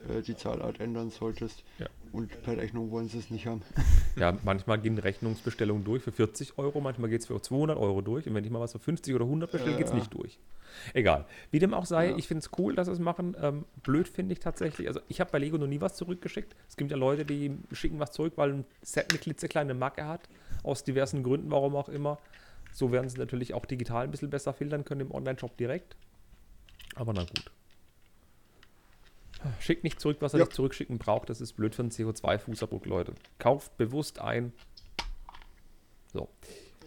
äh, 0.08 0.22
die 0.22 0.36
Zahlart 0.36 0.80
ändern 0.80 1.10
solltest. 1.10 1.64
Ja. 1.78 1.86
Und 2.12 2.42
per 2.42 2.56
Rechnung 2.56 2.90
wollen 2.90 3.08
sie 3.08 3.18
es 3.18 3.30
nicht 3.30 3.46
haben. 3.46 3.62
Ja, 4.16 4.36
manchmal 4.44 4.80
gehen 4.80 4.98
Rechnungsbestellungen 4.98 5.84
durch 5.84 6.02
für 6.02 6.10
40 6.12 6.58
Euro, 6.58 6.80
manchmal 6.80 7.08
geht 7.08 7.20
es 7.20 7.26
für 7.28 7.40
200 7.40 7.78
Euro 7.78 8.00
durch. 8.02 8.26
Und 8.26 8.34
wenn 8.34 8.44
ich 8.44 8.50
mal 8.50 8.58
was 8.60 8.72
für 8.72 8.80
50 8.80 9.14
oder 9.14 9.24
100 9.24 9.50
bestelle, 9.50 9.72
Ja, 9.72 9.78
geht 9.78 9.86
es 9.86 9.92
nicht 9.94 10.12
durch. 10.12 10.38
Egal. 10.94 11.26
Wie 11.52 11.60
dem 11.60 11.72
auch 11.72 11.86
sei, 11.86 12.10
Ja. 12.10 12.16
ich 12.16 12.26
finde 12.26 12.40
es 12.44 12.50
cool, 12.58 12.74
dass 12.74 12.86
sie 12.88 12.92
es 12.92 12.98
machen. 12.98 13.36
Ähm, 13.40 13.64
blöd 13.84 14.08
finde 14.08 14.32
ich 14.32 14.40
tatsächlich. 14.40 14.88
Also, 14.88 15.00
ich 15.08 15.20
habe 15.20 15.30
bei 15.30 15.38
Lego 15.38 15.58
noch 15.58 15.68
nie 15.68 15.80
was 15.80 15.94
zurückgeschickt. 15.94 16.56
Es 16.68 16.76
gibt 16.76 16.90
ja 16.90 16.96
Leute, 16.96 17.24
die 17.24 17.56
schicken 17.72 18.00
was 18.00 18.10
zurück, 18.10 18.32
weil 18.36 18.52
ein 18.52 18.64
Set 18.82 19.10
eine 19.10 19.18
klitzekleine 19.20 19.74
Macke 19.74 20.06
hat. 20.06 20.28
Aus 20.64 20.82
diversen 20.84 21.22
Gründen, 21.22 21.50
warum 21.50 21.76
auch 21.76 21.88
immer. 21.88 22.18
So 22.72 22.90
werden 22.92 23.08
sie 23.08 23.18
natürlich 23.18 23.54
auch 23.54 23.64
digital 23.64 24.04
ein 24.04 24.10
bisschen 24.10 24.30
besser 24.30 24.52
filtern 24.52 24.84
können 24.84 25.02
im 25.02 25.12
Online-Shop 25.12 25.56
direkt. 25.56 25.96
Aber 26.96 27.12
na 27.12 27.22
gut. 27.22 27.50
Schickt 29.60 29.84
nicht 29.84 30.00
zurück, 30.00 30.18
was 30.20 30.34
ihr 30.34 30.38
Ja. 30.38 30.44
nicht 30.44 30.54
zurückschicken 30.54 30.98
braucht. 30.98 31.30
Das 31.30 31.40
ist 31.40 31.54
blöd 31.54 31.74
für 31.74 31.82
einen 31.82 31.90
CO2-Fußabdruck, 31.90 32.86
Leute. 32.86 33.14
Kauft 33.38 33.76
bewusst 33.76 34.20
ein. 34.20 34.52
So. 36.12 36.28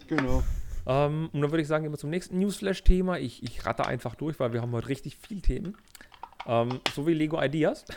Genau. 0.08 0.44
Ähm, 0.86 1.30
und 1.32 1.42
dann 1.42 1.52
würde 1.52 1.62
ich 1.62 1.68
sagen, 1.68 1.84
gehen 1.84 1.94
wir 1.94 1.98
zum 1.98 2.10
nächsten 2.10 2.38
Newsflash-Thema. 2.40 3.18
Ich, 3.20 3.42
ich 3.44 3.66
ratte 3.66 3.86
einfach 3.86 4.16
durch, 4.16 4.40
weil 4.40 4.52
wir 4.54 4.62
haben 4.62 4.72
heute 4.74 4.90
richtig 4.90 5.16
viel 5.18 5.42
Themen. 5.42 5.78
Ähm, 6.46 6.80
so 6.94 7.08
wie 7.08 7.14
Lego 7.14 7.42
Ideas. 7.42 7.86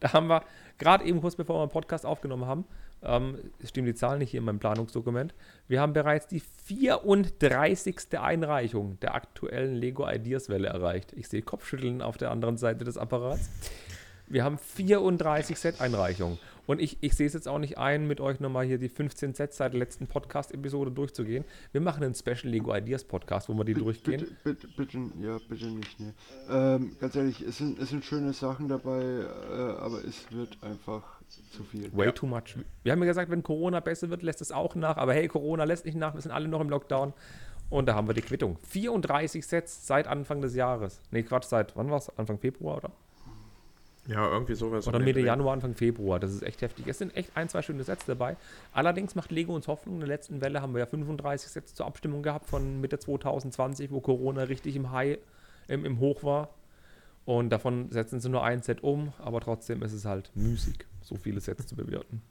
Da 0.00 0.12
haben 0.12 0.28
wir 0.28 0.44
gerade 0.78 1.04
eben 1.04 1.20
kurz 1.20 1.34
bevor 1.34 1.58
wir 1.60 1.66
den 1.66 1.72
Podcast 1.72 2.06
aufgenommen 2.06 2.46
haben, 2.46 2.64
ähm, 3.02 3.38
stimmen 3.64 3.86
die 3.86 3.94
Zahlen 3.94 4.18
nicht 4.18 4.30
hier 4.30 4.38
in 4.38 4.46
meinem 4.46 4.58
Planungsdokument. 4.58 5.34
Wir 5.68 5.80
haben 5.80 5.92
bereits 5.92 6.26
die 6.26 6.40
34. 6.40 8.18
Einreichung 8.18 8.98
der 9.00 9.14
aktuellen 9.14 9.74
Lego 9.74 10.08
Ideas 10.08 10.48
Welle 10.48 10.68
erreicht. 10.68 11.12
Ich 11.14 11.28
sehe 11.28 11.42
Kopfschütteln 11.42 12.02
auf 12.02 12.16
der 12.16 12.30
anderen 12.30 12.56
Seite 12.56 12.84
des 12.84 12.96
Apparats. 12.96 13.50
Wir 14.26 14.44
haben 14.44 14.58
34 14.58 15.58
Set-Einreichungen. 15.58 16.38
Und 16.66 16.82
ich, 16.82 16.98
ich 17.00 17.14
sehe 17.14 17.26
es 17.26 17.32
jetzt 17.32 17.48
auch 17.48 17.58
nicht 17.58 17.78
ein, 17.78 18.06
mit 18.06 18.20
euch 18.20 18.40
nochmal 18.40 18.66
hier 18.66 18.76
die 18.76 18.90
15 18.90 19.32
Sets 19.32 19.56
seit 19.56 19.72
der 19.72 19.78
letzten 19.78 20.06
Podcast-Episode 20.06 20.90
durchzugehen. 20.90 21.46
Wir 21.72 21.80
machen 21.80 22.04
einen 22.04 22.14
Special 22.14 22.52
Lego 22.52 22.74
Ideas 22.74 23.04
Podcast, 23.04 23.48
wo 23.48 23.54
wir 23.54 23.64
die 23.64 23.72
Bitte, 23.72 23.84
durchgehen. 23.84 24.36
bitte, 24.44 24.68
bitte, 24.76 24.98
ja, 25.18 25.38
bitte 25.48 25.66
nicht. 25.68 25.98
Ne. 25.98 26.12
Ähm, 26.50 26.94
ganz 27.00 27.16
ehrlich, 27.16 27.40
es 27.40 27.56
sind, 27.56 27.78
es 27.78 27.88
sind 27.88 28.04
schöne 28.04 28.34
Sachen 28.34 28.68
dabei, 28.68 29.00
äh, 29.00 29.54
aber 29.80 30.04
es 30.04 30.30
wird 30.30 30.62
einfach 30.62 31.17
zu 31.28 31.64
viel. 31.64 31.90
Way 31.96 32.12
too 32.12 32.26
much. 32.26 32.56
Wir 32.82 32.92
haben 32.92 33.00
ja 33.00 33.06
gesagt, 33.06 33.30
wenn 33.30 33.42
Corona 33.42 33.80
besser 33.80 34.10
wird, 34.10 34.22
lässt 34.22 34.40
es 34.40 34.52
auch 34.52 34.74
nach. 34.74 34.96
Aber 34.96 35.14
hey, 35.14 35.28
Corona 35.28 35.64
lässt 35.64 35.84
nicht 35.84 35.96
nach. 35.96 36.14
Wir 36.14 36.20
sind 36.20 36.32
alle 36.32 36.48
noch 36.48 36.60
im 36.60 36.70
Lockdown. 36.70 37.12
Und 37.70 37.86
da 37.86 37.94
haben 37.94 38.06
wir 38.06 38.14
die 38.14 38.22
Quittung. 38.22 38.58
34 38.68 39.46
Sets 39.46 39.86
seit 39.86 40.06
Anfang 40.06 40.40
des 40.40 40.54
Jahres. 40.54 41.00
Nee, 41.10 41.22
Quatsch, 41.22 41.44
seit 41.44 41.76
wann 41.76 41.90
war 41.90 41.98
es? 41.98 42.10
Anfang 42.18 42.38
Februar, 42.38 42.78
oder? 42.78 42.90
Ja, 44.06 44.26
irgendwie 44.26 44.54
sowas. 44.54 44.88
Oder 44.88 45.00
Mitte. 45.00 45.20
Januar, 45.20 45.52
Anfang 45.52 45.74
Februar. 45.74 46.18
Das 46.18 46.32
ist 46.32 46.42
echt 46.42 46.62
heftig. 46.62 46.86
Es 46.86 46.96
sind 46.96 47.14
echt 47.14 47.36
ein, 47.36 47.50
zwei 47.50 47.60
schöne 47.60 47.84
Sets 47.84 48.06
dabei. 48.06 48.36
Allerdings 48.72 49.14
macht 49.14 49.30
Lego 49.30 49.54
uns 49.54 49.68
Hoffnung. 49.68 49.96
In 49.96 50.00
der 50.00 50.08
letzten 50.08 50.40
Welle 50.40 50.62
haben 50.62 50.72
wir 50.72 50.78
ja 50.78 50.86
35 50.86 51.50
Sets 51.50 51.74
zur 51.74 51.84
Abstimmung 51.84 52.22
gehabt 52.22 52.46
von 52.46 52.80
Mitte 52.80 52.98
2020, 52.98 53.90
wo 53.90 54.00
Corona 54.00 54.44
richtig 54.44 54.76
im 54.76 54.92
High, 54.92 55.18
im, 55.68 55.84
im 55.84 56.00
Hoch 56.00 56.24
war. 56.24 56.48
Und 57.26 57.50
davon 57.50 57.90
setzen 57.90 58.20
sie 58.20 58.30
nur 58.30 58.42
ein 58.42 58.62
Set 58.62 58.82
um, 58.82 59.12
aber 59.18 59.42
trotzdem 59.42 59.82
ist 59.82 59.92
es 59.92 60.06
halt 60.06 60.30
müßig, 60.34 60.86
so 61.08 61.16
viele 61.16 61.40
Sets 61.40 61.66
zu 61.66 61.76
bewerten. 61.76 62.22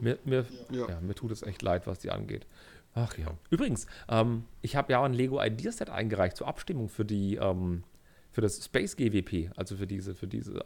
Mir, 0.00 0.18
mir, 0.24 0.46
ja. 0.70 0.88
Ja. 0.88 1.00
mir 1.00 1.14
tut 1.14 1.32
es 1.32 1.42
echt 1.42 1.62
leid, 1.62 1.86
was 1.86 1.98
die 1.98 2.10
angeht. 2.10 2.46
Ach 2.94 3.16
ja. 3.16 3.34
Übrigens, 3.50 3.86
ähm, 4.08 4.44
ich 4.62 4.76
habe 4.76 4.92
ja 4.92 5.02
ein 5.02 5.14
Lego 5.14 5.42
Idea 5.42 5.72
Set 5.72 5.90
eingereicht 5.90 6.36
zur 6.36 6.48
Abstimmung 6.48 6.88
für 6.88 7.04
die 7.04 7.36
ähm, 7.36 7.84
für 8.32 8.40
das 8.40 8.64
Space 8.64 8.96
GWP, 8.96 9.50
also 9.56 9.76
für 9.76 9.86
diese 9.86 10.14
für 10.14 10.26
diese 10.26 10.64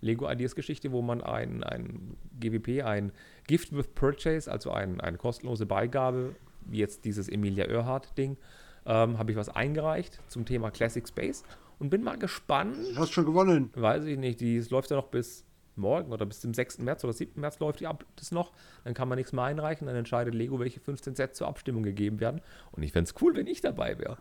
Lego 0.00 0.30
Ideas 0.30 0.54
Geschichte, 0.54 0.92
wo 0.92 1.02
man 1.02 1.22
ein, 1.22 1.62
ein 1.64 2.16
GWP, 2.38 2.82
ein 2.84 3.12
Gift 3.46 3.76
with 3.76 3.88
Purchase, 3.94 4.50
also 4.50 4.70
ein, 4.70 5.00
eine 5.00 5.16
kostenlose 5.16 5.66
Beigabe, 5.66 6.34
wie 6.64 6.78
jetzt 6.78 7.04
dieses 7.04 7.28
Emilia 7.28 7.64
Earhart 7.66 8.16
Ding, 8.18 8.36
ähm, 8.84 9.18
habe 9.18 9.32
ich 9.32 9.36
was 9.36 9.48
eingereicht 9.48 10.20
zum 10.28 10.44
Thema 10.44 10.70
Classic 10.70 11.06
Space 11.06 11.44
und 11.78 11.90
bin 11.90 12.02
mal 12.02 12.18
gespannt, 12.18 12.76
Hast 12.96 13.12
schon 13.12 13.24
gewonnen. 13.26 13.70
weiß 13.74 14.04
ich 14.04 14.18
nicht, 14.18 14.40
die 14.40 14.58
läuft 14.70 14.90
ja 14.90 14.96
noch 14.96 15.08
bis 15.08 15.44
morgen 15.76 16.12
oder 16.12 16.26
bis 16.26 16.40
zum 16.40 16.54
6. 16.54 16.78
März 16.78 17.04
oder 17.04 17.12
7. 17.12 17.40
März 17.40 17.58
läuft 17.58 17.80
die 17.80 17.86
ab 17.86 18.04
das 18.16 18.30
noch. 18.32 18.52
Dann 18.84 18.94
kann 18.94 19.08
man 19.08 19.16
nichts 19.16 19.32
mehr 19.32 19.44
einreichen, 19.44 19.86
dann 19.86 19.96
entscheidet 19.96 20.34
Lego, 20.34 20.58
welche 20.58 20.80
15 20.80 21.14
Sets 21.14 21.38
zur 21.38 21.48
Abstimmung 21.48 21.82
gegeben 21.82 22.20
werden. 22.20 22.40
Und 22.72 22.82
ich 22.82 22.92
fände 22.92 23.10
es 23.10 23.22
cool, 23.22 23.34
wenn 23.36 23.46
ich 23.46 23.60
dabei 23.60 23.98
wäre. 23.98 24.18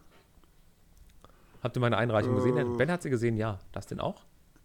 Habt 1.62 1.78
ihr 1.78 1.80
meine 1.80 1.98
Einreichung 1.98 2.36
gesehen? 2.36 2.58
Äh. 2.58 2.78
Ben 2.78 2.92
hat 2.92 3.02
sie 3.02 3.10
gesehen, 3.10 3.38
ja. 3.38 3.60
Das 3.72 3.88
denn 3.88 4.00
auch? 4.00 4.24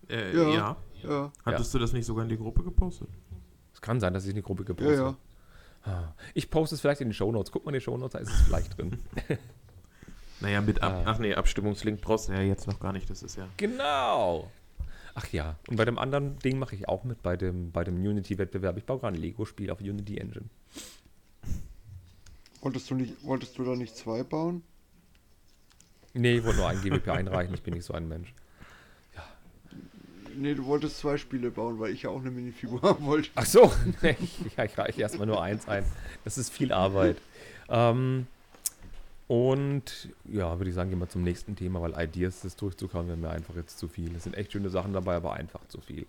Äh, 0.09 0.37
Ja. 0.37 0.51
ja. 0.53 0.77
Ja, 1.03 1.33
Hattest 1.47 1.73
du 1.73 1.79
das 1.79 1.95
nicht 1.95 2.05
sogar 2.05 2.25
in 2.25 2.29
die 2.29 2.37
Gruppe 2.37 2.63
gepostet? 2.63 3.09
Es 3.73 3.81
kann 3.81 4.01
sein, 4.01 4.13
dass 4.13 4.25
ich 4.25 4.31
in 4.31 4.37
die 4.37 4.43
Gruppe 4.43 4.65
ja, 4.65 4.67
gepostet 4.67 4.99
ja. 4.99 5.05
habe. 5.05 5.17
Ah. 5.85 6.15
Ich 6.35 6.51
poste 6.51 6.75
es 6.75 6.83
vielleicht 6.83 7.01
in 7.01 7.09
den 7.09 7.15
Shownotes. 7.15 7.51
Guck 7.51 7.65
mal 7.65 7.71
in 7.71 7.79
die 7.79 7.81
Shownotes, 7.81 8.13
da 8.13 8.19
ist 8.19 8.29
es 8.29 8.41
vielleicht 8.43 8.77
drin. 8.77 8.99
Naja, 10.41 10.61
mit 10.63 10.83
Ab 10.83 10.93
Ah. 10.93 11.03
Ach 11.05 11.19
nee, 11.19 11.35
Abstimmungslink 11.35 12.01
brauchst 12.01 12.29
du 12.29 12.33
ja 12.33 12.41
jetzt 12.41 12.67
noch 12.67 12.81
gar 12.81 12.93
nicht. 12.93 13.11
Das 13.11 13.23
ist 13.23 13.37
ja. 13.37 13.47
genau. 13.59 14.51
Ach 15.14 15.26
ja, 15.33 15.57
und 15.69 15.76
bei 15.76 15.85
dem 15.85 15.99
anderen 15.99 16.38
Ding 16.38 16.59
mache 16.59 16.75
ich 16.75 16.88
auch 16.88 17.05
mit, 17.05 17.23
bei 17.23 17.37
dem, 17.37 17.73
bei 17.73 17.85
dem 17.85 17.97
Unity-Wettbewerb. 17.97 18.76
Ich 18.76 18.85
baue 18.85 19.00
gerade 19.00 19.17
ein 19.17 19.21
Lego-Spiel 19.21 19.71
auf 19.71 19.81
Unity 19.81 20.19
Engine. 20.19 20.47
Wolltest 22.62 22.90
du, 22.90 22.95
nicht, 22.95 23.25
wolltest 23.25 23.59
du 23.59 23.64
da 23.64 23.75
nicht 23.75 23.97
zwei 23.97 24.23
bauen? 24.23 24.62
Nee, 26.12 26.38
ich 26.38 26.45
wollte 26.45 26.59
nur 26.59 26.69
ein 26.69 26.81
GWP 26.81 27.09
einreichen, 27.09 27.55
ich 27.55 27.62
bin 27.62 27.75
nicht 27.75 27.85
so 27.85 27.95
ein 27.95 28.09
Mensch. 28.09 28.35
Nee, 30.37 30.54
du 30.54 30.65
wolltest 30.65 30.99
zwei 30.99 31.17
Spiele 31.17 31.50
bauen, 31.50 31.78
weil 31.80 31.93
ich 31.93 32.02
ja 32.02 32.11
auch 32.11 32.21
eine 32.21 32.30
Minifigur 32.30 32.80
haben 32.82 33.04
wollte. 33.04 33.30
Ach 33.35 33.47
so, 33.47 33.73
nee, 34.02 34.17
ja, 34.56 34.65
ich 34.65 34.78
reiche 34.78 35.00
erstmal 35.00 35.26
nur 35.26 35.43
eins 35.43 35.69
ein. 35.69 35.85
Das 36.25 36.39
ist 36.39 36.52
viel 36.52 36.73
Arbeit. 36.73 37.17
Ähm, 37.69 38.26
und 39.30 40.08
ja, 40.25 40.58
würde 40.58 40.71
ich 40.71 40.75
sagen, 40.75 40.90
gehen 40.90 40.99
wir 40.99 41.08
zum 41.08 41.23
nächsten 41.23 41.54
Thema, 41.54 41.80
weil 41.80 41.95
Ideas, 41.97 42.40
das 42.40 42.56
durchzukommen, 42.56 43.06
wäre 43.06 43.16
mir 43.16 43.30
einfach 43.30 43.54
jetzt 43.54 43.78
zu 43.78 43.86
viel. 43.86 44.12
Es 44.16 44.25
sind 44.25 44.36
echt 44.36 44.50
schöne 44.50 44.71
Sachen 44.71 44.93
dabei, 44.93 45.14
aber 45.14 45.34
einfach 45.34 45.64
zu 45.69 45.80
viel. 45.80 46.04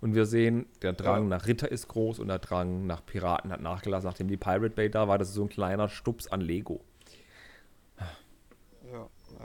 Und 0.00 0.16
wir 0.16 0.26
sehen, 0.26 0.66
der 0.82 0.92
Drang 0.92 1.28
nach 1.28 1.46
Ritter 1.46 1.70
ist 1.70 1.86
groß 1.86 2.18
und 2.18 2.26
der 2.26 2.40
Drang 2.40 2.84
nach 2.84 3.06
Piraten 3.06 3.52
hat 3.52 3.60
nachgelassen, 3.60 4.08
nachdem 4.08 4.26
die 4.26 4.36
Pirate 4.36 4.70
Bay 4.70 4.90
da 4.90 5.06
war. 5.06 5.18
Das 5.18 5.28
ist 5.28 5.34
so 5.34 5.42
ein 5.44 5.48
kleiner 5.48 5.88
Stups 5.88 6.26
an 6.26 6.40
Lego. 6.40 6.80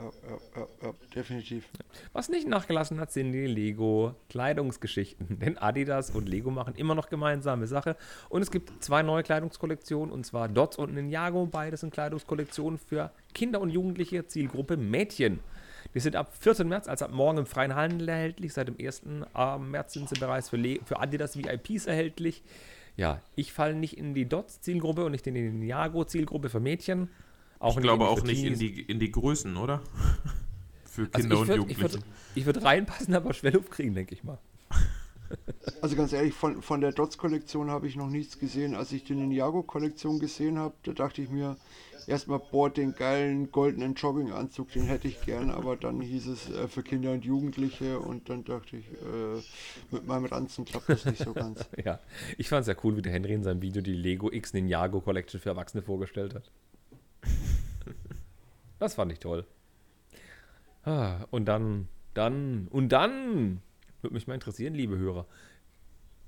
Ja, 0.00 0.38
ja, 0.82 0.94
definitiv. 1.14 1.68
Was 2.12 2.28
nicht 2.28 2.48
nachgelassen 2.48 3.00
hat, 3.00 3.12
sind 3.12 3.32
die 3.32 3.46
Lego-Kleidungsgeschichten. 3.46 5.38
Denn 5.40 5.58
Adidas 5.58 6.10
und 6.10 6.28
Lego 6.28 6.50
machen 6.50 6.74
immer 6.74 6.94
noch 6.94 7.10
gemeinsame 7.10 7.66
Sache. 7.66 7.96
Und 8.28 8.42
es 8.42 8.50
gibt 8.50 8.82
zwei 8.82 9.02
neue 9.02 9.22
Kleidungskollektionen, 9.22 10.12
und 10.12 10.24
zwar 10.24 10.48
Dots 10.48 10.78
und 10.78 10.94
Ninjago. 10.94 11.46
Beides 11.46 11.80
sind 11.80 11.92
Kleidungskollektionen 11.92 12.78
für 12.78 13.10
Kinder 13.34 13.60
und 13.60 13.70
Jugendliche, 13.70 14.26
Zielgruppe 14.26 14.76
Mädchen. 14.76 15.40
Die 15.94 16.00
sind 16.00 16.16
ab 16.16 16.32
14. 16.38 16.68
März, 16.68 16.88
also 16.88 17.06
ab 17.06 17.10
morgen 17.10 17.38
im 17.38 17.46
freien 17.46 17.74
Handel 17.74 18.08
erhältlich. 18.08 18.52
Seit 18.52 18.68
dem 18.68 18.76
1. 18.80 19.02
äh, 19.34 19.58
März 19.58 19.92
sind 19.92 20.08
sie 20.08 20.18
bereits 20.18 20.48
für, 20.48 20.56
Le 20.56 20.78
für 20.84 20.98
Adidas 21.00 21.36
VIPs 21.36 21.86
erhältlich. 21.86 22.42
Ja, 22.96 23.20
ich 23.34 23.52
falle 23.52 23.74
nicht 23.74 23.98
in 23.98 24.14
die 24.14 24.28
Dots-Zielgruppe 24.28 25.04
und 25.04 25.12
nicht 25.12 25.26
in 25.26 25.34
die 25.34 25.42
Ninjago-Zielgruppe 25.42 26.48
für 26.48 26.60
Mädchen. 26.60 27.08
Auch 27.60 27.76
Ich 27.76 27.82
glaube 27.82 28.08
auch 28.08 28.22
nicht 28.24 28.42
in 28.42 28.58
die, 28.58 28.80
in 28.82 28.98
die 28.98 29.12
Größen, 29.12 29.56
oder? 29.56 29.80
Für 30.84 31.08
Also 31.12 31.28
Kinder 31.28 31.34
ich 31.36 31.40
und 31.42 31.48
würd- 31.48 31.50
ich 31.52 31.56
Jugendliche. 31.56 31.98
würd- 31.98 32.02
Ich 32.34 32.46
würde 32.46 32.62
reinpassen, 32.64 33.14
aber 33.14 33.32
schwer 33.32 33.52
Luft 33.52 33.70
kriegen, 33.70 33.94
denke 33.94 34.14
ich 34.14 34.24
mal. 34.24 34.38
Also 35.80 35.94
ganz 35.94 36.12
ehrlich, 36.12 36.34
von, 36.34 36.60
von 36.60 36.80
der 36.80 36.90
Dots-Kollektion 36.90 37.70
habe 37.70 37.86
ich 37.86 37.94
noch 37.94 38.08
nichts 38.10 38.40
gesehen. 38.40 38.74
Als 38.74 38.90
ich 38.90 39.04
die 39.04 39.14
Ninjago-Kollektion 39.14 40.18
gesehen 40.18 40.58
habe, 40.58 40.74
da 40.82 40.90
dachte 40.92 41.22
ich 41.22 41.30
mir 41.30 41.56
erstmal, 42.08 42.40
boah, 42.40 42.68
den 42.68 42.96
geilen 42.96 43.52
goldenen 43.52 43.94
Jogginganzug, 43.94 44.72
den 44.72 44.82
hätte 44.86 45.06
ich 45.06 45.20
gern, 45.20 45.52
aber 45.52 45.76
dann 45.76 46.00
hieß 46.00 46.26
es 46.26 46.50
äh, 46.50 46.66
für 46.66 46.82
Kinder 46.82 47.12
und 47.12 47.24
Jugendliche 47.24 48.00
und 48.00 48.28
dann 48.28 48.42
dachte 48.42 48.78
ich, 48.78 48.84
äh, 48.86 49.40
mit 49.92 50.04
meinem 50.04 50.24
Ranzen 50.24 50.64
klappt 50.64 50.88
das 50.88 51.04
nicht 51.04 51.22
so 51.22 51.32
ganz. 51.32 51.64
Ja, 51.84 52.00
ich 52.36 52.48
fand 52.48 52.62
es 52.62 52.66
ja 52.66 52.74
cool, 52.82 52.96
wie 52.96 53.02
der 53.02 53.12
Henry 53.12 53.34
in 53.34 53.44
seinem 53.44 53.62
Video 53.62 53.82
die 53.82 53.92
Lego 53.94 54.32
X 54.32 54.52
Ninjago 54.52 55.00
Collection 55.00 55.40
für 55.40 55.50
Erwachsene 55.50 55.82
vorgestellt 55.84 56.34
hat. 56.34 56.50
Das 58.78 58.94
fand 58.94 59.12
ich 59.12 59.18
toll. 59.18 59.46
Ah, 60.84 61.26
und 61.30 61.44
dann, 61.44 61.88
dann, 62.14 62.66
und 62.68 62.88
dann, 62.90 63.60
würde 64.00 64.14
mich 64.14 64.26
mal 64.26 64.34
interessieren, 64.34 64.74
liebe 64.74 64.96
Hörer, 64.96 65.26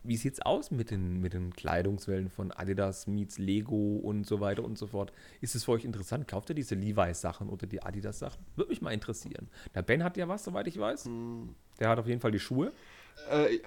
wie 0.05 0.17
sieht's 0.17 0.41
aus 0.41 0.71
mit 0.71 0.91
den, 0.91 1.21
mit 1.21 1.33
den 1.33 1.53
Kleidungswellen 1.55 2.29
von 2.29 2.51
Adidas 2.51 3.07
meets 3.07 3.39
Lego 3.39 3.97
und 3.97 4.27
so 4.27 4.41
weiter 4.41 4.65
und 4.65 4.77
so 4.77 4.87
fort? 4.89 5.13
Ist 5.41 5.55
es 5.55 5.65
für 5.65 5.73
euch 5.73 5.85
interessant? 5.85 6.27
Kauft 6.27 6.51
ihr 6.51 6.55
diese 6.55 6.75
Levi's-Sachen 6.75 7.49
oder 7.49 7.67
die 7.67 7.83
Adidas-Sachen? 7.83 8.45
Würde 8.57 8.71
mich 8.71 8.83
mal 8.83 8.91
interessieren. 8.91 9.49
Der 9.75 9.83
Ben 9.83 10.03
hat 10.03 10.17
ja 10.17 10.29
was, 10.29 10.45
soweit 10.45 10.67
ich 10.67 10.79
weiß. 10.79 11.09
Der 11.79 11.89
hat 11.89 11.99
auf 11.99 12.07
jeden 12.07 12.21
Fall 12.21 12.33
die 12.33 12.41
Schuhe. 12.41 12.73
Äh, 13.31 13.61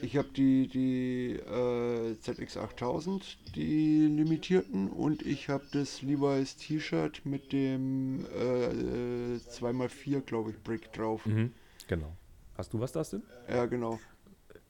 ich 0.00 0.16
habe 0.16 0.28
die, 0.28 0.68
die 0.68 1.32
äh, 1.32 2.14
ZX8000, 2.14 3.22
die 3.54 4.06
limitierten, 4.06 4.88
und 4.88 5.22
ich 5.22 5.48
habe 5.48 5.64
das 5.72 6.02
Levi's 6.02 6.56
T-Shirt 6.56 7.24
mit 7.24 7.52
dem 7.52 8.24
äh, 8.26 9.34
äh, 9.34 9.36
2x4, 9.38 10.20
glaube 10.20 10.50
ich, 10.50 10.62
Brick 10.62 10.92
drauf. 10.92 11.26
Mhm, 11.26 11.52
genau. 11.88 12.16
Hast 12.56 12.72
du 12.72 12.80
was, 12.80 12.92
Dustin? 12.92 13.22
Ja, 13.48 13.66
genau. 13.66 13.98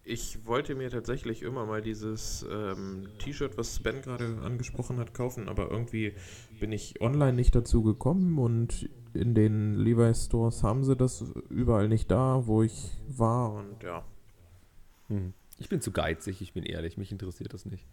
Ich 0.04 0.46
wollte 0.46 0.74
mir 0.74 0.88
tatsächlich 0.88 1.42
immer 1.42 1.66
mal 1.66 1.82
dieses 1.82 2.46
ähm, 2.50 3.08
T-Shirt, 3.18 3.58
was 3.58 3.74
Sven 3.74 4.00
gerade 4.00 4.38
angesprochen 4.42 4.98
hat, 4.98 5.12
kaufen, 5.12 5.48
aber 5.48 5.70
irgendwie 5.70 6.14
bin 6.60 6.72
ich 6.72 7.00
online 7.02 7.34
nicht 7.34 7.54
dazu 7.54 7.82
gekommen 7.82 8.38
und 8.38 8.88
in 9.12 9.34
den 9.34 9.74
Levi's 9.74 10.26
Stores 10.26 10.62
haben 10.62 10.84
sie 10.84 10.96
das 10.96 11.24
überall 11.50 11.88
nicht 11.88 12.10
da, 12.10 12.46
wo 12.46 12.62
ich 12.62 12.98
war 13.08 13.52
und 13.52 13.82
ja. 13.82 14.04
Hm. 15.08 15.34
Ich 15.58 15.68
bin 15.68 15.80
zu 15.80 15.90
geizig, 15.90 16.40
ich 16.40 16.52
bin 16.52 16.64
ehrlich, 16.64 16.96
mich 16.96 17.10
interessiert 17.10 17.52
das 17.52 17.64
nicht. 17.64 17.84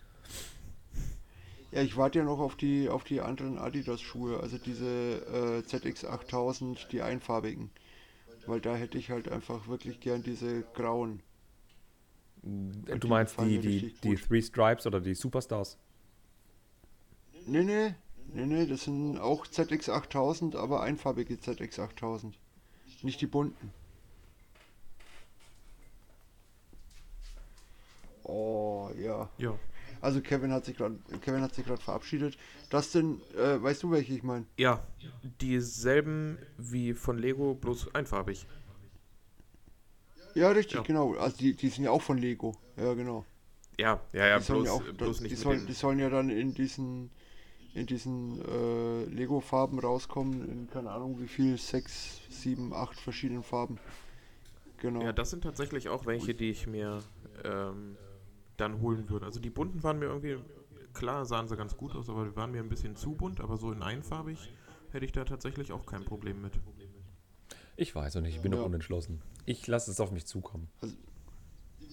Ja, 1.71 1.82
ich 1.82 1.97
warte 1.97 2.19
ja 2.19 2.25
noch 2.25 2.39
auf 2.39 2.56
die, 2.56 2.88
auf 2.89 3.04
die 3.04 3.21
anderen 3.21 3.58
Adidas-Schuhe, 3.58 4.39
also 4.39 4.58
diese 4.58 4.86
äh, 4.86 5.67
ZX8000, 5.67 6.88
die 6.89 7.01
einfarbigen. 7.01 7.69
Weil 8.45 8.62
da 8.62 8.75
hätte 8.75 8.97
ich 8.97 9.10
halt 9.10 9.28
einfach 9.30 9.67
wirklich 9.67 9.99
gern 9.99 10.21
diese 10.21 10.62
grauen. 10.73 11.21
du 12.43 12.97
die 12.97 13.08
meinst 13.08 13.36
gefallen 13.36 13.62
die, 13.62 13.80
die, 13.80 13.93
die. 14.04 14.15
Three 14.15 14.41
Stripes 14.41 14.86
oder 14.86 15.01
die 15.01 15.15
Superstars? 15.15 15.78
Nee, 17.47 17.63
nee, 17.63 17.95
nee, 18.34 18.45
nee, 18.45 18.65
das 18.67 18.84
sind 18.84 19.17
auch 19.17 19.45
ZX8000, 19.47 20.56
aber 20.56 20.82
einfarbige 20.82 21.36
ZX8000. 21.36 22.34
Nicht 23.01 23.19
die 23.19 23.28
bunten. 23.28 23.71
Oh, 28.26 28.90
ja. 28.98 29.30
Ja. 29.38 29.58
Also 30.02 30.22
Kevin 30.22 30.52
hat 30.52 30.66
sich 30.66 30.78
gerade 30.78 31.00
Kevin 31.22 31.42
hat 31.42 31.56
sich 31.56 31.66
gerade 31.66 31.82
verabschiedet. 31.82 32.38
Dustin, 32.70 33.22
äh, 33.36 33.62
weißt 33.62 33.84
du, 33.84 33.92
welche 33.92 34.14
ich 34.14 34.24
meine? 34.24 34.46
Ja, 34.58 34.84
dieselben 35.42 36.38
wie 36.58 36.94
von 36.94 37.18
Lego, 37.18 37.56
bloß 37.56 37.94
einfarbig. 37.96 38.46
Ja, 40.34 40.50
richtig, 40.50 40.76
Ja. 40.76 40.82
genau. 40.82 41.16
Also 41.16 41.38
die, 41.38 41.54
die 41.56 41.70
sind 41.70 41.86
ja 41.86 41.92
auch 41.92 42.02
von 42.02 42.18
Lego. 42.18 42.56
Ja, 42.76 42.94
genau. 42.94 43.26
Ja, 43.80 44.02
ja, 44.14 44.28
ja, 44.28 44.38
die 44.38 44.44
sollen 44.44 44.64
bloß, 44.64 44.68
ja 44.68 44.74
auch, 44.74 44.94
bloß 44.94 45.18
die, 45.18 45.24
nicht 45.24 45.32
mit 45.32 45.40
sollen, 45.40 45.66
die 45.68 45.74
sollen 45.74 46.00
ja 46.00 46.10
dann 46.10 46.30
in 46.30 46.54
diesen 46.54 47.12
in 47.74 47.86
diesen 47.86 48.42
äh, 48.46 49.04
Lego-Farben 49.06 49.80
rauskommen, 49.80 50.50
in 50.50 50.70
keine 50.70 50.92
Ahnung 50.92 51.20
wie 51.20 51.28
viel, 51.28 51.58
sechs, 51.58 52.22
sieben, 52.30 52.74
acht 52.74 52.98
verschiedenen 52.98 53.44
Farben. 53.44 53.80
Genau. 54.78 55.02
Ja, 55.02 55.12
das 55.12 55.32
sind 55.32 55.44
tatsächlich 55.44 55.90
auch 55.90 56.06
welche, 56.06 56.34
die 56.34 56.52
ich 56.52 56.68
mir 56.68 57.04
ähm, 57.44 57.98
dann 58.58 58.82
holen 58.82 59.10
würde. 59.10 59.26
Also 59.26 59.39
die 59.39 59.50
bunten 59.50 59.84
waren 59.84 60.00
mir 60.00 60.06
irgendwie, 60.06 60.38
klar 60.94 61.26
sahen 61.26 61.48
sie 61.48 61.58
ganz 61.58 61.76
gut 61.78 61.96
aus, 61.96 62.10
aber 62.10 62.26
die 62.26 62.36
waren 62.36 62.52
mir 62.52 62.62
ein 62.62 62.70
bisschen 62.70 62.96
zu 62.96 63.13
bunt, 63.13 63.39
aber 63.41 63.58
so 63.58 63.72
in 63.72 63.82
einfarbig 63.82 64.38
hätte 64.91 65.06
ich 65.06 65.12
da 65.12 65.26
tatsächlich 65.26 65.72
auch 65.72 65.86
kein 65.86 66.06
Problem 66.06 66.41
mit. 66.41 66.54
Ich 67.78 67.94
weiß 67.94 68.15
noch 68.15 68.22
nicht, 68.22 68.36
ich 68.38 68.41
bin 68.41 68.54
Ja. 68.54 68.60
noch 68.60 68.65
unentschlossen. 68.65 69.22
Ich 69.46 69.68
lasse 69.68 69.91
es 69.91 70.00
auf 70.00 70.12
mich 70.12 70.26
zukommen. 70.26 70.70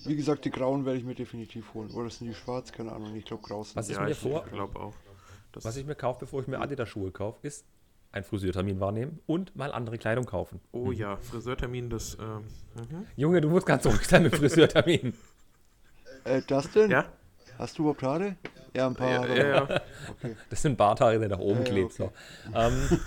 Wie 0.05 0.17
gesagt, 0.17 0.45
die 0.45 0.51
grauen 0.51 0.85
werde 0.85 0.99
ich 0.99 1.05
mir 1.05 1.15
definitiv 1.15 1.75
holen. 1.75 1.91
Oder 1.91 2.09
sind 2.11 2.29
die 2.29 2.35
schwarz? 2.35 2.73
Keine 2.73 2.93
Ahnung. 2.93 3.15
Ich 3.15 3.25
glaube 3.25 3.43
grau 3.43 3.63
sind 3.63 3.77
Was 3.77 3.87
die. 3.87 3.93
ich 3.93 3.99
ja, 3.99 4.05
mir 4.05 4.11
ich 4.13 4.19
vor- 4.19 4.45
glaube 4.47 4.79
auch. 4.79 4.95
Das 5.53 5.65
Was 5.65 5.77
ich 5.77 5.85
mir 5.85 5.95
kaufe, 5.95 6.21
bevor 6.21 6.41
ich 6.41 6.47
mir 6.49 6.61
Adidas-Schuhe 6.61 7.11
kaufe, 7.11 7.47
ist 7.47 7.67
einen 8.11 8.25
Friseurtermin 8.25 8.79
wahrnehmen 8.81 9.21
und 9.27 9.55
mal 9.57 9.73
andere 9.73 9.99
Kleidung 9.99 10.25
kaufen. 10.27 10.61
oh 10.73 10.93
ja, 10.93 11.17
Friseurtermin, 11.17 11.89
das, 11.91 12.17
ähm, 12.21 12.45
mhm. 12.77 13.07
Junge, 13.17 13.41
du 13.41 13.49
musst 13.49 13.67
ganz 13.67 13.85
ruhig 13.87 14.07
sein 14.07 14.23
mit 14.23 14.35
Friseurtermin. 14.37 15.15
Äh, 16.25 16.41
Dustin? 16.43 16.91
Ja, 16.91 17.07
Hast 17.59 17.79
du 17.79 17.83
überhaupt 17.83 18.03
Haare? 18.03 18.37
Ja, 18.75 18.87
ein 18.87 18.95
paar 18.95 19.11
ja, 19.11 19.19
Haare. 19.19 19.37
ja, 19.39 19.47
ja. 19.49 19.63
Okay. 20.11 20.37
Das 20.51 20.63
sind 20.63 20.77
Barthaare, 20.79 21.19
der 21.19 21.29
nach 21.29 21.39
oben 21.39 21.61
Ja, 21.61 21.67
ja, 21.67 21.71
klebt. 21.73 22.01
okay. 22.01 22.11
So. 22.53 22.59
Ähm, 22.59 22.99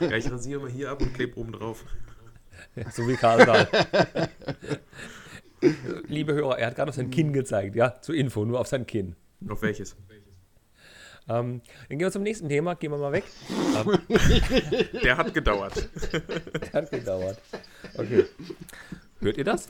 ja, 0.10 0.16
ich 0.16 0.30
rasiere 0.30 0.60
mal 0.60 0.70
hier 0.70 0.90
ab 0.90 1.00
und 1.02 1.12
klebe 1.14 1.38
oben 1.38 1.52
drauf. 1.52 1.84
so 2.92 3.06
wie 3.06 3.14
Karl 3.16 3.44
Dahl. 3.44 3.68
Liebe 6.08 6.34
Hörer, 6.34 6.58
er 6.58 6.66
hat 6.68 6.76
gerade 6.76 6.88
auf 6.90 6.94
sein 6.94 7.10
Kinn 7.10 7.32
gezeigt, 7.32 7.74
ja, 7.76 8.00
zur 8.00 8.14
Info, 8.14 8.44
nur 8.44 8.60
auf 8.60 8.66
sein 8.66 8.86
Kinn. 8.86 9.14
Auf 9.48 9.62
welches? 9.62 9.96
Ähm, 11.26 11.62
dann 11.88 11.98
gehen 11.98 12.00
wir 12.00 12.10
zum 12.12 12.22
nächsten 12.22 12.48
Thema, 12.48 12.74
gehen 12.74 12.90
wir 12.90 12.98
mal 12.98 13.12
weg. 13.12 13.24
Ähm, 13.76 13.98
Der 15.02 15.16
hat 15.16 15.32
gedauert. 15.32 15.88
hat 16.72 16.90
gedauert. 16.90 17.38
Okay. 17.96 18.26
Hört 19.20 19.38
ihr 19.38 19.44
das? 19.44 19.68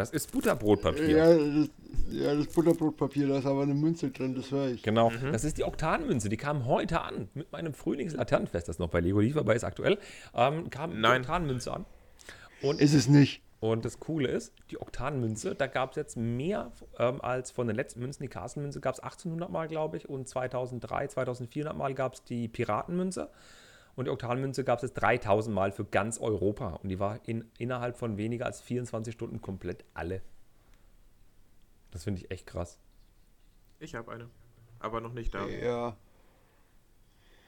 Das 0.00 0.10
ist 0.12 0.32
Butterbrotpapier. 0.32 1.10
Ja, 1.10 1.26
das, 1.36 1.68
ja, 2.10 2.34
das 2.34 2.46
Butterbrotpapier, 2.46 3.28
da 3.28 3.38
ist 3.38 3.44
aber 3.44 3.64
eine 3.64 3.74
Münze 3.74 4.10
drin, 4.10 4.34
das 4.34 4.50
höre 4.50 4.68
ich. 4.68 4.82
Genau, 4.82 5.12
das 5.30 5.44
ist 5.44 5.58
die 5.58 5.64
Oktanmünze, 5.64 6.30
die 6.30 6.38
kam 6.38 6.64
heute 6.64 7.02
an 7.02 7.28
mit 7.34 7.52
meinem 7.52 7.74
Frühlingslaternenfest, 7.74 8.66
das 8.66 8.78
noch 8.78 8.88
bei 8.88 9.00
Lego 9.00 9.20
lief, 9.20 9.36
aber 9.36 9.54
ist 9.54 9.62
aktuell, 9.62 9.98
ähm, 10.34 10.70
kam 10.70 10.92
die 10.92 10.96
Nein. 10.96 11.20
Oktanmünze 11.20 11.74
an. 11.74 11.84
Ist 12.78 12.94
es 12.94 13.08
nicht. 13.08 13.42
Und 13.60 13.84
das 13.84 14.00
Coole 14.00 14.28
ist, 14.28 14.54
die 14.70 14.80
Oktanmünze, 14.80 15.54
da 15.54 15.66
gab 15.66 15.90
es 15.90 15.96
jetzt 15.96 16.16
mehr 16.16 16.72
ähm, 16.98 17.20
als 17.20 17.50
von 17.50 17.66
den 17.66 17.76
letzten 17.76 18.00
Münzen. 18.00 18.22
Die 18.22 18.30
Castle-Münze 18.30 18.80
gab 18.80 18.94
es 18.94 19.00
1800 19.00 19.50
Mal, 19.50 19.68
glaube 19.68 19.98
ich, 19.98 20.08
und 20.08 20.26
2003, 20.26 21.08
2400 21.08 21.76
Mal 21.76 21.92
gab 21.92 22.14
es 22.14 22.24
die 22.24 22.48
Piratenmünze. 22.48 23.28
Und 23.96 24.06
die 24.06 24.10
Oktanmünze 24.10 24.64
gab 24.64 24.78
es 24.78 24.82
jetzt 24.82 24.94
3000 24.94 25.54
Mal 25.54 25.72
für 25.72 25.84
ganz 25.84 26.18
Europa. 26.18 26.74
Und 26.82 26.88
die 26.88 26.98
war 26.98 27.20
in, 27.26 27.50
innerhalb 27.58 27.96
von 27.96 28.16
weniger 28.16 28.46
als 28.46 28.60
24 28.60 29.12
Stunden 29.12 29.40
komplett 29.40 29.84
alle. 29.94 30.22
Das 31.90 32.04
finde 32.04 32.20
ich 32.20 32.30
echt 32.30 32.46
krass. 32.46 32.78
Ich 33.78 33.94
habe 33.94 34.12
eine, 34.12 34.28
aber 34.78 35.00
noch 35.00 35.12
nicht 35.12 35.34
da. 35.34 35.46
Ja. 35.48 35.96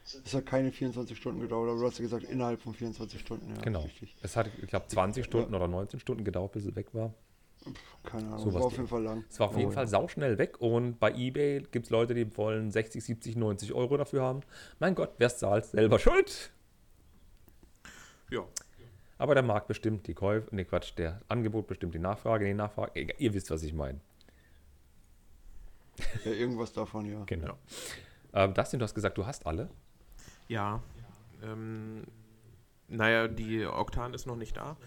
Es 0.03 0.33
hat 0.33 0.45
keine 0.45 0.71
24 0.71 1.17
Stunden 1.17 1.39
gedauert, 1.39 1.69
aber 1.69 1.79
du 1.79 1.87
hast 1.87 1.97
ja 1.97 2.03
gesagt, 2.03 2.25
innerhalb 2.25 2.61
von 2.61 2.73
24 2.73 3.21
Stunden. 3.21 3.55
Ja, 3.55 3.61
Genau. 3.61 3.83
Richtig. 3.83 4.15
Es 4.21 4.35
hat, 4.35 4.49
ich 4.61 4.67
glaube, 4.67 4.87
20 4.87 5.23
Stunden 5.23 5.55
oder 5.55 5.67
19 5.67 5.99
Stunden 5.99 6.25
gedauert, 6.25 6.51
bis 6.51 6.65
es 6.65 6.75
weg 6.75 6.93
war. 6.93 7.13
Keine 8.03 8.27
Ahnung, 8.27 8.39
Sowas 8.39 8.55
war 8.55 8.63
auf 8.65 8.73
jeden 8.73 8.87
Fall 8.87 9.03
lang. 9.03 9.23
Es 9.29 9.39
war 9.39 9.47
auf 9.47 9.57
jeden 9.57 9.69
Oh, 9.69 9.73
Fall 9.73 9.87
sauschnell 9.87 10.37
weg 10.37 10.59
und 10.59 10.99
bei 10.99 11.11
eBay 11.13 11.61
gibt 11.71 11.85
es 11.85 11.89
Leute, 11.89 12.13
die 12.13 12.35
wollen 12.37 12.69
60, 12.71 13.03
70, 13.03 13.35
90 13.37 13.73
Euro 13.73 13.95
dafür 13.97 14.23
haben. 14.23 14.41
Mein 14.79 14.95
Gott, 14.95 15.13
wer 15.17 15.29
zahlt, 15.33 15.65
selber 15.65 15.99
schuld. 15.99 16.51
Ja. 18.29 18.43
Aber 19.17 19.35
der 19.35 19.43
Markt 19.43 19.67
bestimmt 19.67 20.05
die 20.07 20.13
Käufe, 20.13 20.53
ne 20.53 20.65
Quatsch, 20.65 20.93
der 20.97 21.21
Angebot 21.29 21.67
bestimmt 21.67 21.93
die 21.93 21.99
Nachfrage, 21.99 22.45
die 22.45 22.53
Nachfrage, 22.53 22.91
egal, 22.95 23.15
ihr 23.19 23.33
wisst, 23.33 23.49
was 23.51 23.63
ich 23.63 23.73
meine. 23.73 23.99
Ja, 26.25 26.31
irgendwas 26.31 26.73
davon, 26.73 27.05
ja. 27.05 27.23
Genau. 27.25 27.57
Ähm, 28.33 28.53
Dustin, 28.53 28.79
du 28.79 28.83
hast 28.83 28.95
gesagt, 28.95 29.17
du 29.17 29.25
hast 29.25 29.45
alle. 29.45 29.69
Ja. 30.47 30.81
Ähm, 31.43 32.03
naja, 32.87 33.27
die 33.27 33.65
Oktan 33.65 34.13
ist 34.13 34.25
noch 34.27 34.35
nicht 34.35 34.57
da. 34.57 34.77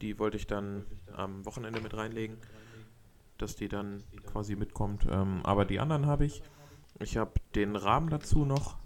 Die 0.00 0.18
wollte 0.18 0.36
ich 0.36 0.46
dann 0.46 0.86
am 1.16 1.44
Wochenende 1.44 1.80
mit 1.80 1.96
reinlegen, 1.96 2.36
dass 3.38 3.56
die 3.56 3.68
dann 3.68 4.02
quasi 4.26 4.56
mitkommt. 4.56 5.06
Ähm, 5.10 5.40
aber 5.44 5.64
die 5.64 5.80
anderen 5.80 6.06
habe 6.06 6.24
ich. 6.24 6.42
Ich 7.00 7.16
habe 7.16 7.32
den 7.54 7.76
Rahmen 7.76 8.10
dazu 8.10 8.44
noch, 8.44 8.76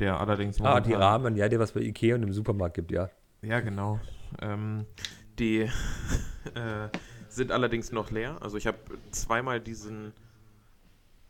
der 0.00 0.20
allerdings 0.20 0.60
Ah, 0.60 0.80
die 0.80 0.92
Rahmen, 0.92 1.36
ja, 1.36 1.48
die 1.48 1.58
was 1.58 1.72
bei 1.72 1.80
Ikea 1.80 2.16
und 2.16 2.22
im 2.22 2.32
Supermarkt 2.32 2.74
gibt, 2.74 2.92
ja. 2.92 3.08
Ja, 3.40 3.60
genau. 3.60 4.00
Ähm, 4.40 4.86
die 5.38 5.60
äh, 6.54 6.88
sind 7.28 7.50
allerdings 7.50 7.92
noch 7.92 8.10
leer. 8.10 8.36
Also 8.40 8.56
ich 8.56 8.66
habe 8.66 8.78
zweimal 9.10 9.60
diesen, 9.60 10.12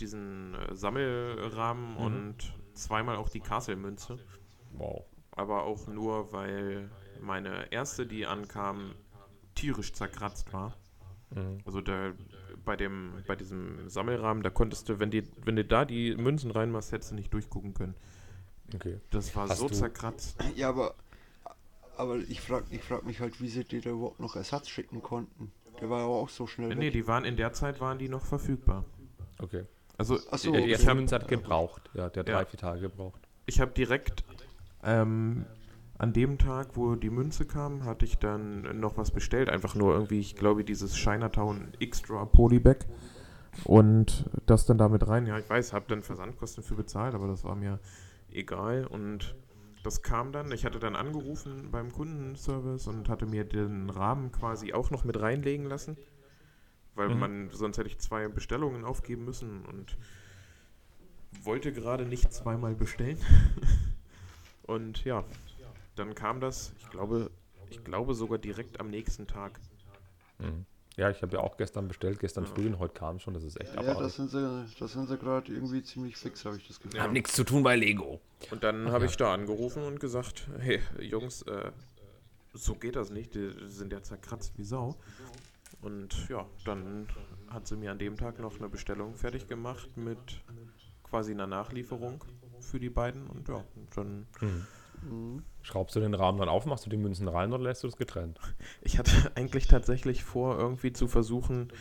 diesen 0.01 0.55
äh, 0.55 0.75
Sammelrahmen 0.75 1.97
und 1.97 2.53
zweimal 2.75 3.17
auch 3.17 3.29
die 3.29 3.41
Castle-Münze. 3.41 4.19
Wow. 4.73 5.05
Aber 5.35 5.64
auch 5.64 5.87
nur, 5.87 6.33
weil 6.33 6.90
meine 7.21 7.71
erste, 7.73 8.07
die 8.07 8.27
ankam, 8.27 8.95
tierisch 9.55 9.92
zerkratzt 9.92 10.53
war. 10.53 10.77
Mhm. 11.31 11.59
Also 11.64 11.81
da 11.81 12.12
bei 12.64 12.77
dem, 12.77 13.23
bei 13.27 13.35
diesem 13.37 13.88
Sammelrahmen, 13.88 14.42
da 14.42 14.51
konntest 14.51 14.88
du, 14.88 14.99
wenn 15.01 15.11
die, 15.11 15.25
wenn 15.45 15.57
du 15.57 15.64
da 15.64 15.85
die 15.85 16.14
Münzen 16.16 16.51
reinmachst, 16.51 16.92
hättest 16.92 17.11
du 17.12 17.14
nicht 17.16 17.33
durchgucken 17.33 17.75
können. 17.75 17.95
Okay. 18.75 19.01
Das 19.11 19.35
war 19.35 19.49
Hast 19.49 19.59
so 19.59 19.68
du- 19.68 19.75
zerkratzt. 19.75 20.37
Ja, 20.55 20.68
aber, 20.68 20.95
aber 21.97 22.16
ich 22.18 22.40
frage 22.40 22.66
ich 22.71 22.83
frag 22.83 23.05
mich 23.05 23.21
halt, 23.21 23.40
wie 23.40 23.49
sie 23.49 23.64
dir 23.64 23.81
da 23.81 23.90
überhaupt 23.90 24.21
noch 24.21 24.37
Ersatz 24.37 24.68
schicken 24.68 25.03
konnten. 25.03 25.51
Der 25.81 25.90
war 25.90 26.01
ja 26.01 26.07
auch 26.07 26.29
so 26.29 26.47
schnell 26.47 26.68
Nee, 26.75 26.87
weg. 26.87 26.92
die 26.92 27.07
waren 27.09 27.25
in 27.25 27.37
der 27.37 27.53
Zeit 27.53 27.81
waren 27.81 27.99
die 27.99 28.09
noch 28.09 28.25
verfügbar. 28.25 28.85
Okay. 29.38 29.64
Also 29.99 30.16
so, 30.16 30.53
Die 30.53 30.59
okay. 30.59 30.71
erste 30.71 30.87
hab- 30.88 30.97
Münze 30.97 31.14
hat 31.14 31.27
gebraucht. 31.29 31.90
Ja, 31.95 32.09
der 32.09 32.21
hat 32.21 32.29
Ja. 32.29 32.37
drei, 32.37 32.45
vier 32.47 32.59
Tage 32.61 32.81
gebraucht. 32.83 33.21
Ich 33.47 33.61
habe 33.61 33.73
direkt 33.73 34.25
ähm, 34.83 35.45
an 35.99 36.12
dem 36.12 36.38
Tag, 36.38 36.77
wo 36.77 36.95
die 36.97 37.11
Münze 37.11 37.45
kam, 37.45 37.85
hatte 37.85 38.05
ich 38.05 38.18
dann 38.18 38.81
noch 38.81 38.97
was 38.97 39.11
bestellt. 39.11 39.49
Einfach 39.49 39.75
nur 39.75 39.95
irgendwie, 39.95 40.18
ich 40.21 40.35
glaube, 40.37 40.64
dieses 40.64 40.95
Chinatown 40.97 41.68
Extra 41.79 42.25
Polybag. 42.25 42.79
Und 43.64 44.29
das 44.47 44.66
dann 44.66 44.79
damit 44.79 45.07
rein. 45.07 45.27
Ja, 45.27 45.38
ich 45.38 45.49
weiß, 45.49 45.73
habe 45.73 45.85
dann 45.88 46.03
Versandkosten 46.03 46.64
für 46.64 46.75
bezahlt, 46.75 47.14
aber 47.14 47.29
das 47.29 47.45
war 47.45 47.55
mir 47.55 47.79
egal. 48.33 48.87
Und 48.87 49.37
das 49.85 50.03
kam 50.03 50.33
dann. 50.33 50.51
Ich 50.53 50.64
hatte 50.64 50.79
dann 50.79 50.97
angerufen 50.97 51.71
beim 51.71 51.92
Kundenservice 51.92 52.87
und 52.88 53.09
hatte 53.09 53.27
mir 53.27 53.45
den 53.45 53.90
Rahmen 53.90 54.33
quasi 54.33 54.73
auch 54.73 54.90
noch 54.90 55.05
mit 55.05 55.21
reinlegen 55.21 55.66
lassen. 55.66 55.97
Weil 56.95 57.11
Mhm. 57.11 57.18
man, 57.18 57.51
sonst 57.51 57.79
hätte 57.79 57.88
ich 57.88 57.99
zwei 57.99 58.27
Bestellungen 58.29 58.85
aufgeben 58.85 59.25
müssen 59.25 59.64
und 59.66 59.97
wollte 61.42 61.73
gerade 61.73 62.07
nicht 62.07 62.33
zweimal 62.33 62.75
bestellen. 62.75 63.18
Und 64.73 65.05
ja, 65.05 65.23
dann 65.97 66.15
kam 66.15 66.41
das, 66.41 66.73
ich 66.79 66.89
glaube, 66.91 67.31
ich 67.69 67.85
glaube 67.85 68.15
sogar 68.15 68.39
direkt 68.39 68.81
am 68.81 68.89
nächsten 68.89 69.27
Tag. 69.27 69.61
Mhm. 70.39 70.65
Ja, 70.97 71.11
ich 71.11 71.23
habe 71.23 71.37
ja 71.37 71.41
auch 71.41 71.57
gestern 71.57 71.89
bestellt, 71.89 72.21
gestern 72.21 72.47
früh 72.47 72.67
und 72.67 72.79
heute 72.79 72.93
kam 72.93 73.19
schon, 73.19 73.33
das 73.33 73.45
ist 73.45 73.59
echt 73.59 73.75
Ja, 73.75 73.81
abartig. 73.81 74.03
das 74.03 74.17
sind 74.17 74.31
sie, 74.31 74.67
das 74.79 74.93
sind 74.93 75.09
sie 75.09 75.17
gerade 75.17 75.51
irgendwie 75.51 75.83
ziemlich 75.83 76.17
fix, 76.17 76.45
habe 76.45 76.57
ich 76.57 76.69
das 76.69 76.81
Gefühl. 76.81 76.99
Ja. 76.99 77.05
Haben 77.05 77.15
nichts 77.15 77.33
zu 77.33 77.45
tun 77.45 77.63
bei 77.63 77.77
Lego. 77.77 78.21
Und 78.51 78.63
dann 78.63 78.91
habe 78.91 79.05
ja. 79.05 79.11
ich 79.11 79.17
da 79.17 79.33
angerufen 79.33 79.83
und 79.85 80.01
gesagt, 80.01 80.49
hey 80.59 80.81
Jungs, 81.01 81.43
äh, 81.43 81.71
so 82.53 82.75
geht 82.75 82.97
das 82.97 83.11
nicht, 83.11 83.35
die 83.35 83.53
sind 83.69 83.93
ja 83.93 84.03
zerkratzt 84.03 84.53
wie 84.59 84.65
Sau. 84.65 84.97
Und 85.81 86.29
ja, 86.29 86.47
dann 86.67 87.09
hat 87.49 87.67
sie 87.67 87.77
mir 87.77 87.91
an 87.91 87.99
dem 87.99 88.17
Tag 88.17 88.39
noch 88.39 88.59
eine 88.59 88.69
Bestellung 88.69 89.17
fertig 89.17 89.49
gemacht 89.49 89.97
mit 89.97 90.43
quasi 91.03 91.33
einer 91.33 91.47
Nachlieferung 91.47 92.23
für 92.62 92.81
die 92.81 92.90
beiden. 92.90 93.27
Und 93.29 93.48
ja, 93.48 93.64
dann 93.94 94.27
Mhm. 95.03 95.42
Schraubst 95.62 95.96
du 95.96 96.01
den 96.01 96.14
Rahmen 96.14 96.38
dann 96.38 96.48
auf, 96.48 96.66
machst 96.66 96.87
du 96.87 96.90
die 96.90 96.96
Münzen 96.96 97.29
rein 97.29 97.53
oder 97.53 97.64
lässt 97.64 97.83
du 97.83 97.88
das 97.88 97.96
getrennt? 97.96 98.38
Ich 98.81 98.98
hatte 98.98 99.11
eigentlich 99.35 99.66
tatsächlich 99.66 100.25
vor, 100.25 100.59
irgendwie 100.59 100.92
zu 100.92 101.09
versuchen, 101.09 101.72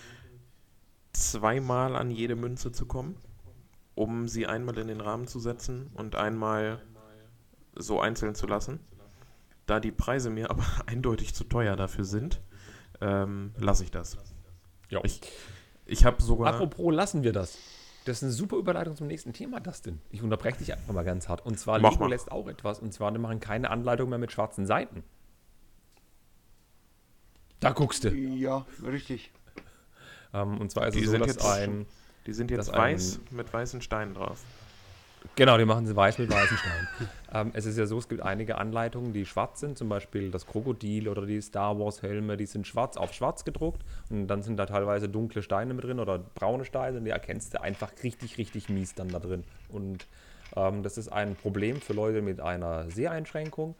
zweimal 1.13 1.95
an 1.95 2.11
jede 2.11 2.35
Münze 2.35 2.71
zu 2.71 2.85
kommen, 2.85 3.15
um 3.95 4.27
sie 4.27 4.47
einmal 4.47 4.77
in 4.77 4.87
den 4.87 5.01
Rahmen 5.01 5.27
zu 5.27 5.39
setzen 5.39 5.91
und 5.93 6.15
einmal 6.15 6.81
so 7.75 7.99
einzeln 7.99 8.35
zu 8.35 8.47
lassen. 8.47 8.79
Da 9.65 9.79
die 9.79 9.91
Preise 9.91 10.29
mir 10.29 10.49
aber 10.49 10.65
eindeutig 10.87 11.33
zu 11.33 11.43
teuer 11.43 11.75
dafür 11.75 12.05
sind, 12.05 12.41
ähm, 13.01 13.53
lasse 13.57 13.83
ich 13.83 13.91
das. 13.91 14.17
Ja. 14.89 14.99
Ich, 15.03 15.21
ich 15.85 16.05
habe 16.05 16.21
sogar. 16.21 16.53
Apropos, 16.53 16.93
lassen 16.93 17.23
wir 17.23 17.33
das. 17.33 17.57
Das 18.05 18.17
ist 18.17 18.23
eine 18.23 18.31
super 18.31 18.57
Überleitung 18.57 18.95
zum 18.95 19.05
nächsten 19.07 19.31
Thema, 19.31 19.59
Dustin. 19.59 20.01
Ich 20.09 20.23
unterbreche 20.23 20.57
dich 20.57 20.73
einfach 20.73 20.93
mal 20.93 21.03
ganz 21.03 21.29
hart. 21.29 21.45
Und 21.45 21.59
zwar, 21.59 21.79
Mach 21.79 21.91
Lego 21.91 22.03
mal. 22.05 22.09
lässt 22.09 22.31
auch 22.31 22.47
etwas. 22.47 22.79
Und 22.79 22.93
zwar, 22.93 23.11
die 23.11 23.19
machen 23.19 23.39
keine 23.39 23.69
Anleitung 23.69 24.09
mehr 24.09 24.17
mit 24.17 24.31
schwarzen 24.31 24.65
Seiten. 24.65 25.03
Da 27.59 27.71
guckst 27.71 28.03
du. 28.03 28.09
Ja, 28.09 28.65
richtig. 28.83 29.31
Ähm, 30.33 30.57
und 30.59 30.71
zwar 30.71 30.87
ist 30.87 30.95
Die 30.95 30.99
es 31.01 31.05
so, 31.05 31.11
sind 31.11 31.21
dass 31.21 31.27
jetzt- 31.35 31.45
ein... 31.45 31.85
Die 32.27 32.33
sind 32.33 32.51
jetzt 32.51 32.59
Das 32.59 32.69
ein- 32.69 32.79
weiß 32.79 33.19
mit 33.31 33.51
weißen 33.51 33.81
Steinen 33.81 34.13
drauf. 34.13 34.43
Genau, 35.35 35.57
die 35.57 35.65
machen 35.65 35.85
sie 35.85 35.95
weiß 35.95 36.17
mit 36.17 36.29
weißen 36.29 36.57
Steinen. 36.57 36.87
ähm, 37.33 37.51
es 37.53 37.65
ist 37.65 37.77
ja 37.77 37.85
so, 37.85 37.97
es 37.97 38.09
gibt 38.09 38.21
einige 38.21 38.57
Anleitungen, 38.57 39.13
die 39.13 39.25
schwarz 39.25 39.61
sind, 39.61 39.77
zum 39.77 39.87
Beispiel 39.87 40.29
das 40.29 40.45
Krokodil 40.45 41.07
oder 41.07 41.25
die 41.25 41.41
Star 41.41 41.79
Wars 41.79 42.01
Helme, 42.01 42.35
die 42.35 42.45
sind 42.45 42.67
schwarz 42.67 42.97
auf 42.97 43.13
schwarz 43.13 43.45
gedruckt 43.45 43.81
und 44.09 44.27
dann 44.27 44.43
sind 44.43 44.57
da 44.57 44.65
teilweise 44.65 45.07
dunkle 45.07 45.41
Steine 45.41 45.73
mit 45.73 45.85
drin 45.85 45.99
oder 45.99 46.19
braune 46.19 46.65
Steine 46.65 46.97
und 46.97 47.05
die 47.05 47.11
erkennst 47.11 47.53
du 47.53 47.61
einfach 47.61 47.91
richtig, 48.03 48.37
richtig 48.37 48.67
mies 48.69 48.93
dann 48.93 49.07
da 49.07 49.19
drin. 49.19 49.45
Und 49.69 50.05
ähm, 50.55 50.83
das 50.83 50.97
ist 50.97 51.07
ein 51.07 51.35
Problem 51.35 51.79
für 51.79 51.93
Leute 51.93 52.21
mit 52.21 52.41
einer 52.41 52.89
Seheinschränkung. 52.89 53.75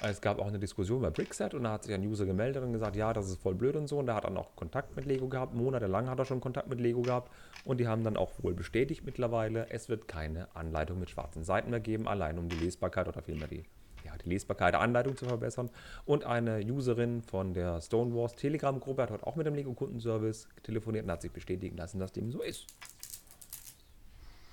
Es 0.00 0.20
gab 0.20 0.38
auch 0.40 0.48
eine 0.48 0.58
Diskussion 0.58 1.00
bei 1.02 1.10
Brickset 1.10 1.54
und 1.54 1.64
da 1.64 1.72
hat 1.72 1.84
sich 1.84 1.94
ein 1.94 2.04
User 2.04 2.26
gemeldet 2.26 2.62
und 2.62 2.72
gesagt, 2.72 2.96
ja, 2.96 3.12
das 3.12 3.28
ist 3.28 3.40
voll 3.40 3.54
blöd 3.54 3.76
und 3.76 3.86
so. 3.86 3.98
Und 3.98 4.06
der 4.06 4.16
hat 4.16 4.24
dann 4.24 4.36
auch 4.36 4.56
Kontakt 4.56 4.96
mit 4.96 5.04
Lego 5.04 5.28
gehabt. 5.28 5.54
Monatelang 5.54 6.08
hat 6.08 6.18
er 6.18 6.24
schon 6.24 6.40
Kontakt 6.40 6.68
mit 6.68 6.80
Lego 6.80 7.02
gehabt. 7.02 7.30
Und 7.64 7.78
die 7.78 7.86
haben 7.86 8.02
dann 8.02 8.16
auch 8.16 8.32
wohl 8.42 8.54
bestätigt 8.54 9.04
mittlerweile, 9.04 9.70
es 9.70 9.88
wird 9.88 10.08
keine 10.08 10.48
Anleitung 10.56 10.98
mit 10.98 11.10
schwarzen 11.10 11.44
Seiten 11.44 11.70
mehr 11.70 11.80
geben, 11.80 12.08
allein 12.08 12.38
um 12.38 12.48
die 12.48 12.56
Lesbarkeit 12.56 13.06
oder 13.06 13.22
vielmehr 13.22 13.46
die, 13.46 13.64
ja, 14.04 14.12
die 14.24 14.28
Lesbarkeit 14.28 14.74
der 14.74 14.80
Anleitung 14.80 15.16
zu 15.16 15.26
verbessern. 15.26 15.70
Und 16.04 16.24
eine 16.24 16.64
Userin 16.64 17.22
von 17.22 17.54
der 17.54 17.80
Stonewalls 17.80 18.34
Telegram-Gruppe 18.34 19.02
hat 19.02 19.10
heute 19.12 19.26
auch 19.26 19.36
mit 19.36 19.46
dem 19.46 19.54
Lego-Kundenservice 19.54 20.48
telefoniert 20.64 21.04
und 21.04 21.12
hat 21.12 21.22
sich 21.22 21.30
bestätigen 21.30 21.76
lassen, 21.76 22.00
dass 22.00 22.10
dem 22.10 22.32
so 22.32 22.42
ist. 22.42 22.66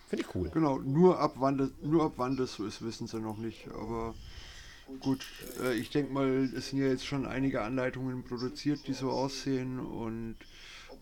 Finde 0.09 0.25
ich 0.27 0.35
cool. 0.35 0.49
Genau, 0.49 0.79
nur 0.79 1.19
ab, 1.19 1.33
wann 1.35 1.57
das, 1.57 1.69
nur 1.83 2.05
ab 2.05 2.13
wann 2.17 2.35
das 2.35 2.55
so 2.55 2.65
ist, 2.65 2.83
wissen 2.83 3.05
sie 3.05 3.19
noch 3.19 3.37
nicht. 3.37 3.67
Aber 3.69 4.15
gut, 4.99 5.25
äh, 5.61 5.73
ich 5.73 5.89
denke 5.89 6.11
mal, 6.13 6.49
es 6.55 6.69
sind 6.69 6.79
ja 6.79 6.87
jetzt 6.87 7.05
schon 7.05 7.25
einige 7.25 7.61
Anleitungen 7.61 8.23
produziert, 8.23 8.87
die 8.87 8.93
so 8.93 9.11
aussehen. 9.11 9.79
Und 9.79 10.35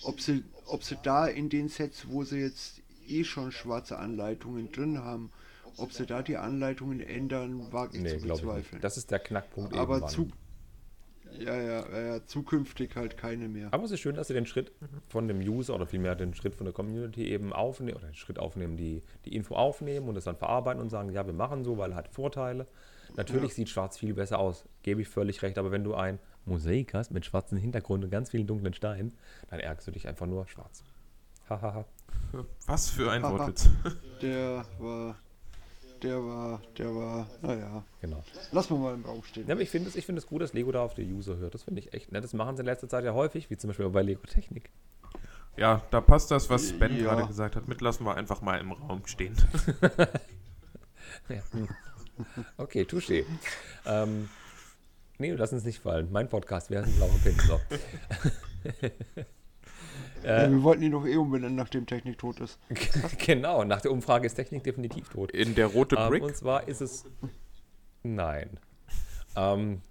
ob 0.03 0.21
sie, 0.21 0.43
ob 0.65 0.83
sie 0.83 0.97
da 1.03 1.27
in 1.27 1.49
den 1.49 1.69
Sets, 1.69 2.07
wo 2.09 2.23
sie 2.23 2.39
jetzt 2.39 2.81
eh 3.07 3.23
schon 3.23 3.51
schwarze 3.51 3.97
Anleitungen 3.97 4.71
drin 4.71 4.99
haben, 4.99 5.31
ob 5.77 5.93
sie 5.93 6.05
da 6.05 6.21
die 6.23 6.37
Anleitungen 6.37 6.99
ändern, 7.01 7.71
wage 7.71 7.97
ich 7.97 8.03
Nee, 8.03 8.09
zu 8.09 8.15
ich 8.17 8.21
bezweifeln. 8.23 8.65
nicht. 8.73 8.83
Das 8.83 8.97
ist 8.97 9.11
der 9.11 9.19
Knackpunkt 9.19 9.73
Aber 9.73 9.95
irgendwann. 9.95 10.09
zu, 10.09 10.27
ja, 11.39 11.55
ja, 11.55 11.99
ja, 12.15 12.25
zukünftig 12.25 12.95
halt 12.95 13.15
keine 13.17 13.47
mehr. 13.47 13.67
Aber 13.71 13.83
es 13.83 13.91
ist 13.91 13.99
schön, 13.99 14.15
dass 14.15 14.27
sie 14.27 14.33
den 14.33 14.45
Schritt 14.47 14.71
von 15.07 15.27
dem 15.27 15.39
User 15.39 15.75
oder 15.75 15.85
vielmehr 15.85 16.15
den 16.15 16.33
Schritt 16.33 16.55
von 16.55 16.65
der 16.65 16.73
Community 16.73 17.25
eben 17.27 17.53
aufnehmen 17.53 17.97
oder 17.97 18.07
den 18.07 18.15
Schritt 18.15 18.39
aufnehmen, 18.39 18.75
die, 18.75 19.03
die 19.25 19.35
Info 19.35 19.55
aufnehmen 19.55 20.09
und 20.09 20.15
es 20.15 20.23
dann 20.23 20.35
verarbeiten 20.37 20.81
und 20.81 20.89
sagen, 20.89 21.11
ja, 21.11 21.25
wir 21.25 21.33
machen 21.33 21.63
so, 21.63 21.77
weil 21.77 21.91
er 21.91 21.97
hat 21.97 22.07
Vorteile. 22.07 22.65
Natürlich 23.17 23.55
sieht 23.55 23.67
schwarz 23.69 23.97
viel 23.97 24.13
besser 24.13 24.39
aus, 24.39 24.65
gebe 24.83 25.01
ich 25.01 25.09
völlig 25.09 25.41
recht, 25.41 25.57
aber 25.57 25.71
wenn 25.71 25.83
du 25.83 25.95
ein 25.95 26.19
Mosaik 26.45 26.93
hast 26.93 27.11
mit 27.11 27.25
schwarzem 27.25 27.57
Hintergrund 27.57 28.03
und 28.03 28.09
ganz 28.11 28.29
vielen 28.29 28.47
dunklen 28.47 28.73
Steinen, 28.73 29.17
dann 29.49 29.59
ärgerst 29.59 29.87
du 29.87 29.91
dich 29.91 30.07
einfach 30.07 30.27
nur 30.27 30.47
schwarz. 30.47 30.83
Hahaha. 31.49 31.85
Was 32.67 32.89
für 32.89 33.11
ein. 33.11 33.23
Wortwitz. 33.23 33.69
Der 34.21 34.65
war, 34.79 35.15
der 36.01 36.23
war, 36.23 36.61
der 36.77 36.95
war, 36.95 37.27
naja, 37.41 37.83
genau. 38.01 38.23
lassen 38.51 38.75
wir 38.75 38.79
mal 38.79 38.93
im 38.95 39.05
Raum 39.05 39.23
stehen. 39.23 39.47
Ja, 39.47 39.53
aber 39.53 39.61
ich 39.61 39.69
finde 39.69 39.89
es 39.89 39.95
ich 39.95 40.05
find 40.05 40.17
es 40.17 40.25
gut, 40.27 40.41
dass 40.41 40.53
Lego 40.53 40.71
da 40.71 40.81
auf 40.83 40.93
die 40.95 41.11
User 41.11 41.37
hört. 41.37 41.53
Das 41.53 41.63
finde 41.63 41.81
ich 41.81 41.93
echt 41.93 42.11
nett. 42.11 42.23
Das 42.23 42.33
machen 42.33 42.55
sie 42.55 42.61
in 42.61 42.65
letzter 42.67 42.89
Zeit 42.89 43.03
ja 43.03 43.13
häufig, 43.13 43.49
wie 43.49 43.57
zum 43.57 43.69
Beispiel 43.69 43.89
bei 43.89 44.01
Lego 44.03 44.21
Technik. 44.27 44.69
Ja, 45.55 45.81
da 45.91 46.01
passt 46.01 46.29
das, 46.31 46.49
was 46.49 46.71
Ben 46.73 46.95
Ja. 46.97 47.03
gerade 47.15 47.27
gesagt 47.27 47.55
hat. 47.55 47.67
Mit 47.67 47.81
lassen 47.81 48.05
wir 48.05 48.15
einfach 48.15 48.41
mal 48.41 48.59
im 48.59 48.71
Raum 48.71 49.05
stehen. 49.05 49.35
Ja. 51.29 51.41
Okay, 52.57 52.83
touché. 52.83 53.25
Ähm, 53.85 54.29
nee, 55.17 55.31
lass 55.31 55.53
uns 55.53 55.63
nicht 55.63 55.79
fallen. 55.79 56.11
Mein 56.11 56.29
Podcast 56.29 56.69
wäre 56.69 56.83
ein 56.85 56.91
blauer 56.93 57.17
Pin. 57.23 57.35
So. 57.47 57.59
Ja, 60.23 60.49
wir 60.49 60.63
wollten 60.63 60.83
ihn 60.83 60.91
doch 60.91 61.05
eh 61.05 61.15
umbenennen, 61.15 61.55
nachdem 61.55 61.85
Technik 61.85 62.17
tot 62.17 62.39
ist. 62.39 62.59
genau, 63.25 63.63
nach 63.63 63.81
der 63.81 63.91
Umfrage 63.91 64.25
ist 64.25 64.33
Technik 64.33 64.63
definitiv 64.63 65.09
tot. 65.09 65.31
In 65.31 65.55
der 65.55 65.67
rote 65.67 65.95
Ähm, 65.95 66.09
Brick. 66.09 66.23
und 66.23 66.35
zwar 66.35 66.67
ist 66.67 66.81
es. 66.81 67.05
Nein. 68.03 68.59
Ähm, 69.35 69.81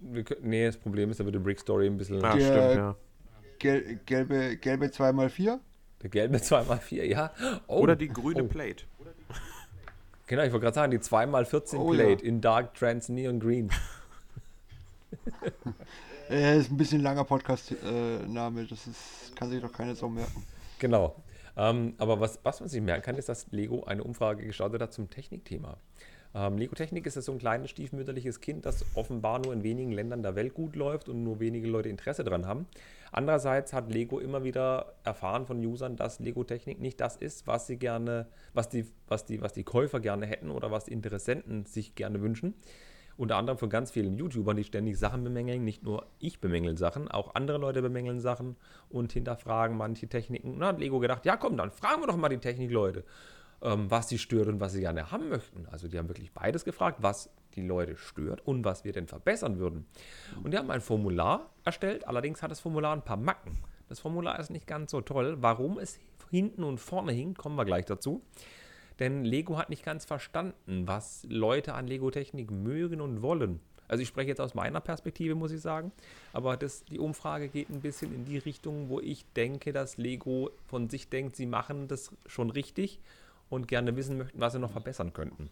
wir 0.00 0.22
können, 0.24 0.48
nee, 0.48 0.64
das 0.66 0.76
Problem 0.76 1.10
ist, 1.10 1.20
da 1.20 1.24
wird 1.24 1.34
die 1.34 1.40
Brick 1.40 1.60
Story 1.60 1.86
ein 1.86 1.96
bisschen. 1.96 2.24
ah, 2.24 2.36
der- 2.36 2.40
stimmt, 2.46 2.76
ja. 2.76 2.96
Gel 3.58 4.00
gelbe, 4.06 4.56
gelbe 4.56 4.86
2x4? 4.86 5.58
Der 6.02 6.10
gelbe 6.10 6.38
2x4, 6.38 7.02
ja. 7.04 7.32
Oh, 7.66 7.80
Oder 7.80 7.96
die 7.96 8.08
grüne 8.08 8.44
oh. 8.44 8.46
Plate. 8.46 8.84
Genau, 10.26 10.42
ich 10.42 10.52
wollte 10.52 10.64
gerade 10.64 10.74
sagen, 10.74 10.90
die 10.90 10.98
2x14 10.98 11.76
Oh, 11.76 11.90
Plate 11.92 12.22
ja. 12.22 12.28
in 12.28 12.40
Dark 12.40 12.74
Trans 12.74 13.08
Neon 13.08 13.40
Green. 13.40 13.70
Äh, 16.30 16.58
ist 16.58 16.70
ein 16.70 16.78
bisschen 16.78 17.02
langer 17.02 17.24
Podcast-Name, 17.24 18.64
das 18.64 18.86
ist, 18.86 19.36
kann 19.36 19.50
sich 19.50 19.60
doch 19.60 19.70
keine 19.72 19.94
Sau 19.94 20.08
merken. 20.08 20.42
Genau. 20.78 21.14
Ähm, 21.54 21.94
aber 21.98 22.18
was, 22.18 22.38
was 22.42 22.60
man 22.60 22.68
sich 22.70 22.80
merken 22.80 23.02
kann, 23.02 23.16
ist, 23.16 23.28
dass 23.28 23.46
Lego 23.50 23.84
eine 23.84 24.02
Umfrage 24.02 24.46
gestartet 24.46 24.80
hat 24.80 24.92
zum 24.94 25.10
Technikthema. 25.10 25.76
Ähm, 26.34 26.58
Lego 26.58 26.74
Technik 26.74 27.06
ist 27.06 27.14
ja 27.14 27.22
so 27.22 27.32
ein 27.32 27.38
kleines 27.38 27.70
stiefmütterliches 27.70 28.40
Kind, 28.40 28.66
das 28.66 28.84
offenbar 28.94 29.38
nur 29.38 29.52
in 29.52 29.62
wenigen 29.62 29.92
Ländern 29.92 30.22
der 30.22 30.34
Welt 30.34 30.54
gut 30.54 30.74
läuft 30.74 31.08
und 31.08 31.22
nur 31.22 31.38
wenige 31.38 31.68
Leute 31.68 31.88
Interesse 31.88 32.24
dran 32.24 32.46
haben. 32.46 32.66
Andererseits 33.12 33.72
hat 33.72 33.92
Lego 33.92 34.18
immer 34.18 34.42
wieder 34.42 34.94
erfahren 35.04 35.46
von 35.46 35.64
Usern, 35.64 35.94
dass 35.94 36.18
Lego 36.18 36.42
Technik 36.42 36.80
nicht 36.80 37.00
das 37.00 37.16
ist, 37.16 37.46
was 37.46 37.68
sie 37.68 37.76
gerne, 37.76 38.26
was 38.52 38.68
die, 38.68 38.86
was 39.06 39.24
die, 39.24 39.40
was 39.40 39.52
die 39.52 39.62
Käufer 39.62 40.00
gerne 40.00 40.26
hätten 40.26 40.50
oder 40.50 40.72
was 40.72 40.88
Interessenten 40.88 41.64
sich 41.66 41.94
gerne 41.94 42.20
wünschen. 42.20 42.54
Unter 43.16 43.36
anderem 43.36 43.58
von 43.58 43.70
ganz 43.70 43.92
vielen 43.92 44.16
YouTubern, 44.16 44.56
die 44.56 44.64
ständig 44.64 44.98
Sachen 44.98 45.22
bemängeln. 45.22 45.64
Nicht 45.64 45.84
nur 45.84 46.06
ich 46.18 46.40
bemängel 46.40 46.76
Sachen, 46.76 47.06
auch 47.06 47.36
andere 47.36 47.58
Leute 47.58 47.80
bemängeln 47.80 48.18
Sachen 48.18 48.56
und 48.88 49.12
hinterfragen 49.12 49.76
manche 49.76 50.08
Techniken. 50.08 50.54
Und 50.54 50.58
dann 50.58 50.70
hat 50.70 50.80
Lego 50.80 50.98
gedacht, 50.98 51.24
ja 51.24 51.36
komm, 51.36 51.56
dann 51.56 51.70
fragen 51.70 52.02
wir 52.02 52.08
doch 52.08 52.16
mal 52.16 52.28
die 52.28 52.38
Technikleute, 52.38 53.04
ähm, 53.04 53.04
was 53.64 54.10
sie 54.10 54.18
stört 54.18 54.48
und 54.48 54.60
was 54.60 54.72
sie 54.72 54.80
gerne 54.80 55.10
haben 55.10 55.30
möchten. 55.30 55.66
Also 55.70 55.88
die 55.88 55.98
haben 55.98 56.08
wirklich 56.08 56.32
beides 56.32 56.64
gefragt, 56.64 56.98
was 57.00 57.30
die 57.54 57.66
Leute 57.66 57.96
stört 57.96 58.46
und 58.46 58.64
was 58.64 58.84
wir 58.84 58.92
denn 58.92 59.06
verbessern 59.06 59.58
würden. 59.58 59.86
Und 60.42 60.52
die 60.52 60.58
haben 60.58 60.70
ein 60.70 60.82
Formular 60.82 61.50
erstellt, 61.64 62.06
allerdings 62.06 62.42
hat 62.42 62.50
das 62.50 62.60
Formular 62.60 62.94
ein 62.94 63.02
paar 63.02 63.16
Macken. 63.16 63.56
Das 63.88 64.00
Formular 64.00 64.38
ist 64.38 64.50
nicht 64.50 64.66
ganz 64.66 64.90
so 64.90 65.00
toll. 65.00 65.36
Warum 65.40 65.78
es 65.78 65.98
hinten 66.30 66.62
und 66.62 66.78
vorne 66.78 67.12
hinkt, 67.12 67.38
kommen 67.38 67.56
wir 67.56 67.64
gleich 67.64 67.86
dazu. 67.86 68.22
Denn 68.98 69.24
Lego 69.24 69.56
hat 69.56 69.70
nicht 69.70 69.84
ganz 69.84 70.04
verstanden, 70.04 70.86
was 70.86 71.26
Leute 71.28 71.74
an 71.74 71.86
Lego-Technik 71.86 72.50
mögen 72.50 73.00
und 73.00 73.22
wollen. 73.22 73.60
Also 73.88 74.02
ich 74.02 74.08
spreche 74.08 74.28
jetzt 74.28 74.40
aus 74.40 74.54
meiner 74.54 74.80
Perspektive, 74.80 75.34
muss 75.34 75.52
ich 75.52 75.60
sagen. 75.60 75.92
Aber 76.32 76.56
das, 76.56 76.84
die 76.84 76.98
Umfrage 76.98 77.48
geht 77.48 77.70
ein 77.70 77.80
bisschen 77.80 78.14
in 78.14 78.24
die 78.24 78.38
Richtung, 78.38 78.88
wo 78.88 79.00
ich 79.00 79.24
denke, 79.32 79.72
dass 79.72 79.96
Lego 79.96 80.50
von 80.66 80.88
sich 80.88 81.08
denkt, 81.08 81.36
sie 81.36 81.46
machen 81.46 81.88
das 81.88 82.12
schon 82.26 82.50
richtig 82.50 83.00
und 83.54 83.68
gerne 83.68 83.96
wissen 83.96 84.18
möchten, 84.18 84.40
was 84.40 84.52
sie 84.52 84.58
noch 84.58 84.72
verbessern 84.72 85.12
könnten. 85.12 85.50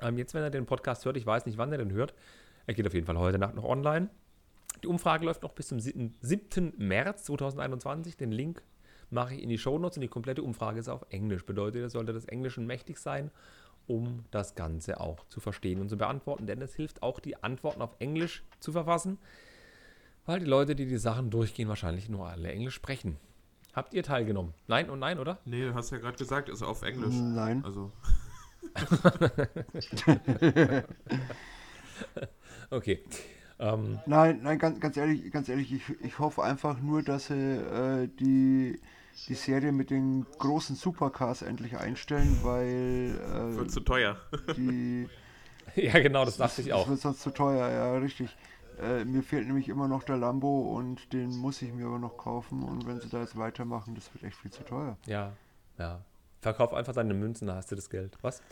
Ähm, 0.00 0.18
jetzt, 0.18 0.34
wenn 0.34 0.42
er 0.42 0.50
den 0.50 0.66
Podcast 0.66 1.04
hört, 1.04 1.16
ich 1.16 1.26
weiß 1.26 1.46
nicht, 1.46 1.58
wann 1.58 1.72
er 1.72 1.78
den 1.78 1.92
hört, 1.92 2.14
er 2.66 2.74
geht 2.74 2.86
auf 2.86 2.94
jeden 2.94 3.06
Fall 3.06 3.18
heute 3.18 3.38
Nacht 3.38 3.54
noch 3.54 3.64
online. 3.64 4.08
Die 4.82 4.88
Umfrage 4.88 5.24
läuft 5.24 5.42
noch 5.42 5.52
bis 5.52 5.68
zum 5.68 5.80
7. 5.80 6.14
7. 6.20 6.74
März 6.76 7.24
2021. 7.24 8.16
Den 8.16 8.32
Link 8.32 8.62
mache 9.10 9.34
ich 9.34 9.42
in 9.42 9.48
die 9.48 9.58
Shownotes 9.58 9.96
und 9.96 10.02
die 10.02 10.08
komplette 10.08 10.42
Umfrage 10.42 10.80
ist 10.80 10.88
auf 10.88 11.06
Englisch. 11.10 11.46
Bedeutet, 11.46 11.80
ihr 11.80 11.90
sollte 11.90 12.12
das 12.12 12.26
Englischen 12.26 12.66
mächtig 12.66 12.98
sein, 12.98 13.30
um 13.86 14.24
das 14.30 14.54
Ganze 14.54 15.00
auch 15.00 15.24
zu 15.28 15.40
verstehen 15.40 15.80
und 15.80 15.88
zu 15.88 15.96
beantworten. 15.96 16.46
Denn 16.46 16.60
es 16.60 16.74
hilft 16.74 17.02
auch, 17.02 17.20
die 17.20 17.42
Antworten 17.42 17.82
auf 17.82 17.96
Englisch 18.00 18.42
zu 18.60 18.72
verfassen, 18.72 19.18
weil 20.26 20.40
die 20.40 20.46
Leute, 20.46 20.74
die 20.74 20.86
die 20.86 20.98
Sachen 20.98 21.30
durchgehen, 21.30 21.68
wahrscheinlich 21.68 22.08
nur 22.08 22.28
alle 22.28 22.50
Englisch 22.50 22.74
sprechen. 22.74 23.16
Habt 23.76 23.92
ihr 23.92 24.02
teilgenommen? 24.02 24.54
Nein 24.68 24.88
und 24.88 25.00
nein, 25.00 25.18
oder? 25.18 25.36
Nee, 25.44 25.66
du 25.66 25.74
hast 25.74 25.90
ja 25.90 25.98
gerade 25.98 26.16
gesagt, 26.16 26.48
ist 26.48 26.62
auf 26.62 26.80
Englisch. 26.82 27.14
Nein. 27.14 27.62
Also, 27.62 27.92
Okay. 32.70 33.04
Ähm, 33.58 33.98
Nein, 34.06 34.40
nein, 34.42 34.58
ganz, 34.58 34.80
ganz 34.80 34.96
ehrlich, 34.96 35.30
ganz 35.30 35.50
ehrlich, 35.50 35.70
ich, 35.72 35.82
ich 36.02 36.18
hoffe 36.18 36.42
einfach 36.42 36.80
nur, 36.80 37.02
dass 37.02 37.26
sie 37.26 37.34
äh, 37.34 38.08
die, 38.18 38.80
die 39.28 39.34
Serie 39.34 39.72
mit 39.72 39.90
den 39.90 40.24
großen 40.38 40.74
Supercars 40.76 41.42
endlich 41.42 41.76
einstellen, 41.76 42.38
weil 42.42 43.14
wird 43.56 43.68
äh, 43.68 43.70
zu 43.70 43.80
teuer. 43.80 44.16
die 44.56 45.06
ja, 45.74 45.98
genau, 46.00 46.24
das 46.24 46.38
dachte 46.38 46.62
ich 46.62 46.68
das 46.68 46.76
auch. 46.76 46.88
wird 46.88 47.00
sonst 47.00 47.20
zu 47.20 47.30
teuer, 47.30 47.68
ja, 47.70 47.98
richtig. 47.98 48.34
Äh, 48.80 49.04
mir 49.04 49.22
fehlt 49.22 49.46
nämlich 49.46 49.68
immer 49.68 49.88
noch 49.88 50.02
der 50.02 50.16
Lambo 50.16 50.76
und 50.76 51.12
den 51.12 51.36
muss 51.36 51.62
ich 51.62 51.72
mir 51.72 51.86
aber 51.86 51.98
noch 51.98 52.16
kaufen 52.16 52.62
und 52.62 52.86
wenn 52.86 53.00
sie 53.00 53.08
da 53.08 53.20
jetzt 53.20 53.36
weitermachen, 53.38 53.94
das 53.94 54.12
wird 54.12 54.24
echt 54.24 54.36
viel 54.36 54.50
zu 54.50 54.64
teuer. 54.64 54.96
Ja, 55.06 55.32
ja. 55.78 56.00
Verkauf 56.42 56.74
einfach 56.74 56.92
deine 56.92 57.14
Münzen, 57.14 57.46
da 57.48 57.54
hast 57.56 57.72
du 57.72 57.76
das 57.76 57.88
Geld. 57.90 58.16
Was? 58.22 58.42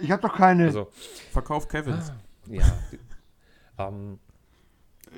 Ich 0.00 0.10
habe 0.10 0.22
doch 0.22 0.34
keine. 0.34 0.64
Also, 0.66 0.88
Verkauf 1.32 1.68
Kevins. 1.68 2.12
ja. 2.46 2.62
die- 2.90 2.98
ähm, 3.78 4.18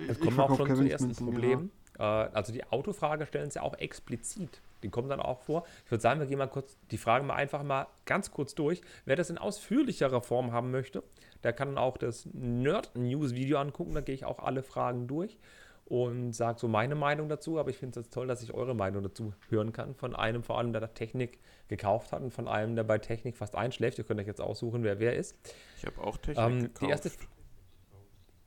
jetzt 0.09 0.21
kommen 0.21 0.37
wir 0.37 0.45
auch 0.45 0.49
schon 0.49 0.57
zum 0.59 0.67
Kevins 0.69 0.91
ersten 0.91 1.07
Münzen, 1.09 1.25
Problem. 1.27 1.71
genau. 1.93 2.05
Äh, 2.25 2.29
also 2.33 2.53
die 2.53 2.65
Autofrage 2.65 3.27
stellen 3.27 3.51
sie 3.51 3.61
auch 3.63 3.75
explizit. 3.75 4.61
Die 4.83 4.89
kommen 4.89 5.09
dann 5.09 5.21
auch 5.21 5.41
vor. 5.43 5.65
Ich 5.85 5.91
würde 5.91 6.03
sagen, 6.03 6.21
wir 6.21 6.27
gehen 6.27 6.39
mal 6.39 6.49
kurz 6.49 6.77
die 6.91 6.99
Fragen 6.99 7.27
mal 7.27 7.35
einfach 7.35 7.63
mal 7.63 7.87
ganz 8.05 8.31
kurz 8.31 8.55
durch. 8.55 8.81
Wer 9.05 9.17
das 9.17 9.31
in 9.31 9.39
ausführlicherer 9.39 10.21
Form 10.23 10.53
haben 10.53 10.71
möchte, 10.71 11.03
der 11.45 11.53
kann 11.53 11.79
auch 11.79 11.97
das 11.99 12.27
Nerd 12.33 12.97
News 12.97 13.35
Video 13.35 13.59
angucken. 13.59 13.95
Da 13.95 14.01
gehe 14.01 14.15
ich 14.15 14.25
auch 14.25 14.39
alle 14.41 14.63
Fragen 14.63 15.07
durch 15.07 15.39
und 15.85 16.33
sage 16.33 16.59
so 16.59 16.67
meine 16.67 16.95
Meinung 16.95 17.29
dazu. 17.29 17.59
Aber 17.59 17.71
ich 17.71 17.77
finde 17.79 18.01
es 18.01 18.07
jetzt 18.07 18.15
toll, 18.15 18.27
dass 18.27 18.43
ich 18.43 18.55
eure 18.55 18.75
Meinung 18.75 19.03
dazu 19.03 19.35
hören 19.51 19.73
kann. 19.73 19.95
Von 19.95 20.17
einem 20.17 20.43
vor 20.43 20.59
allem, 20.59 20.73
der 20.73 20.81
da 20.81 20.87
Technik 20.89 21.39
gekauft 21.69 22.13
hat 22.13 22.23
und 22.23 22.33
von 22.33 22.49
einem, 22.49 22.75
der 22.77 22.85
bei 22.85 22.99
Technik 22.99 23.37
fast 23.37 23.55
einschläft. 23.55 23.99
Ihr 23.99 24.05
könnt 24.05 24.19
euch 24.21 24.27
jetzt 24.27 24.41
aussuchen, 24.41 24.83
wer 24.83 24.99
wer 24.99 25.15
ist. 25.15 25.37
Ich 25.79 25.85
habe 25.87 26.01
auch 26.01 26.17
Technik 26.17 26.39
Ähm, 26.45 26.59
gekauft. 26.63 26.81
die 26.83 26.89
erste, 26.89 27.11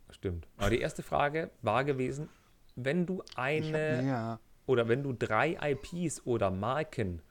stimmt. 0.09 0.47
Aber 0.57 0.69
die 0.69 0.79
erste 0.81 1.03
Frage 1.03 1.51
war 1.61 1.83
gewesen, 1.83 2.29
wenn 2.75 3.05
du 3.05 3.23
eine 3.35 4.03
Ja. 4.05 4.39
oder 4.65 4.87
wenn 4.87 5.03
du 5.03 5.13
drei 5.13 5.57
IPs 5.61 6.25
oder 6.25 6.49
Marken 6.51 7.21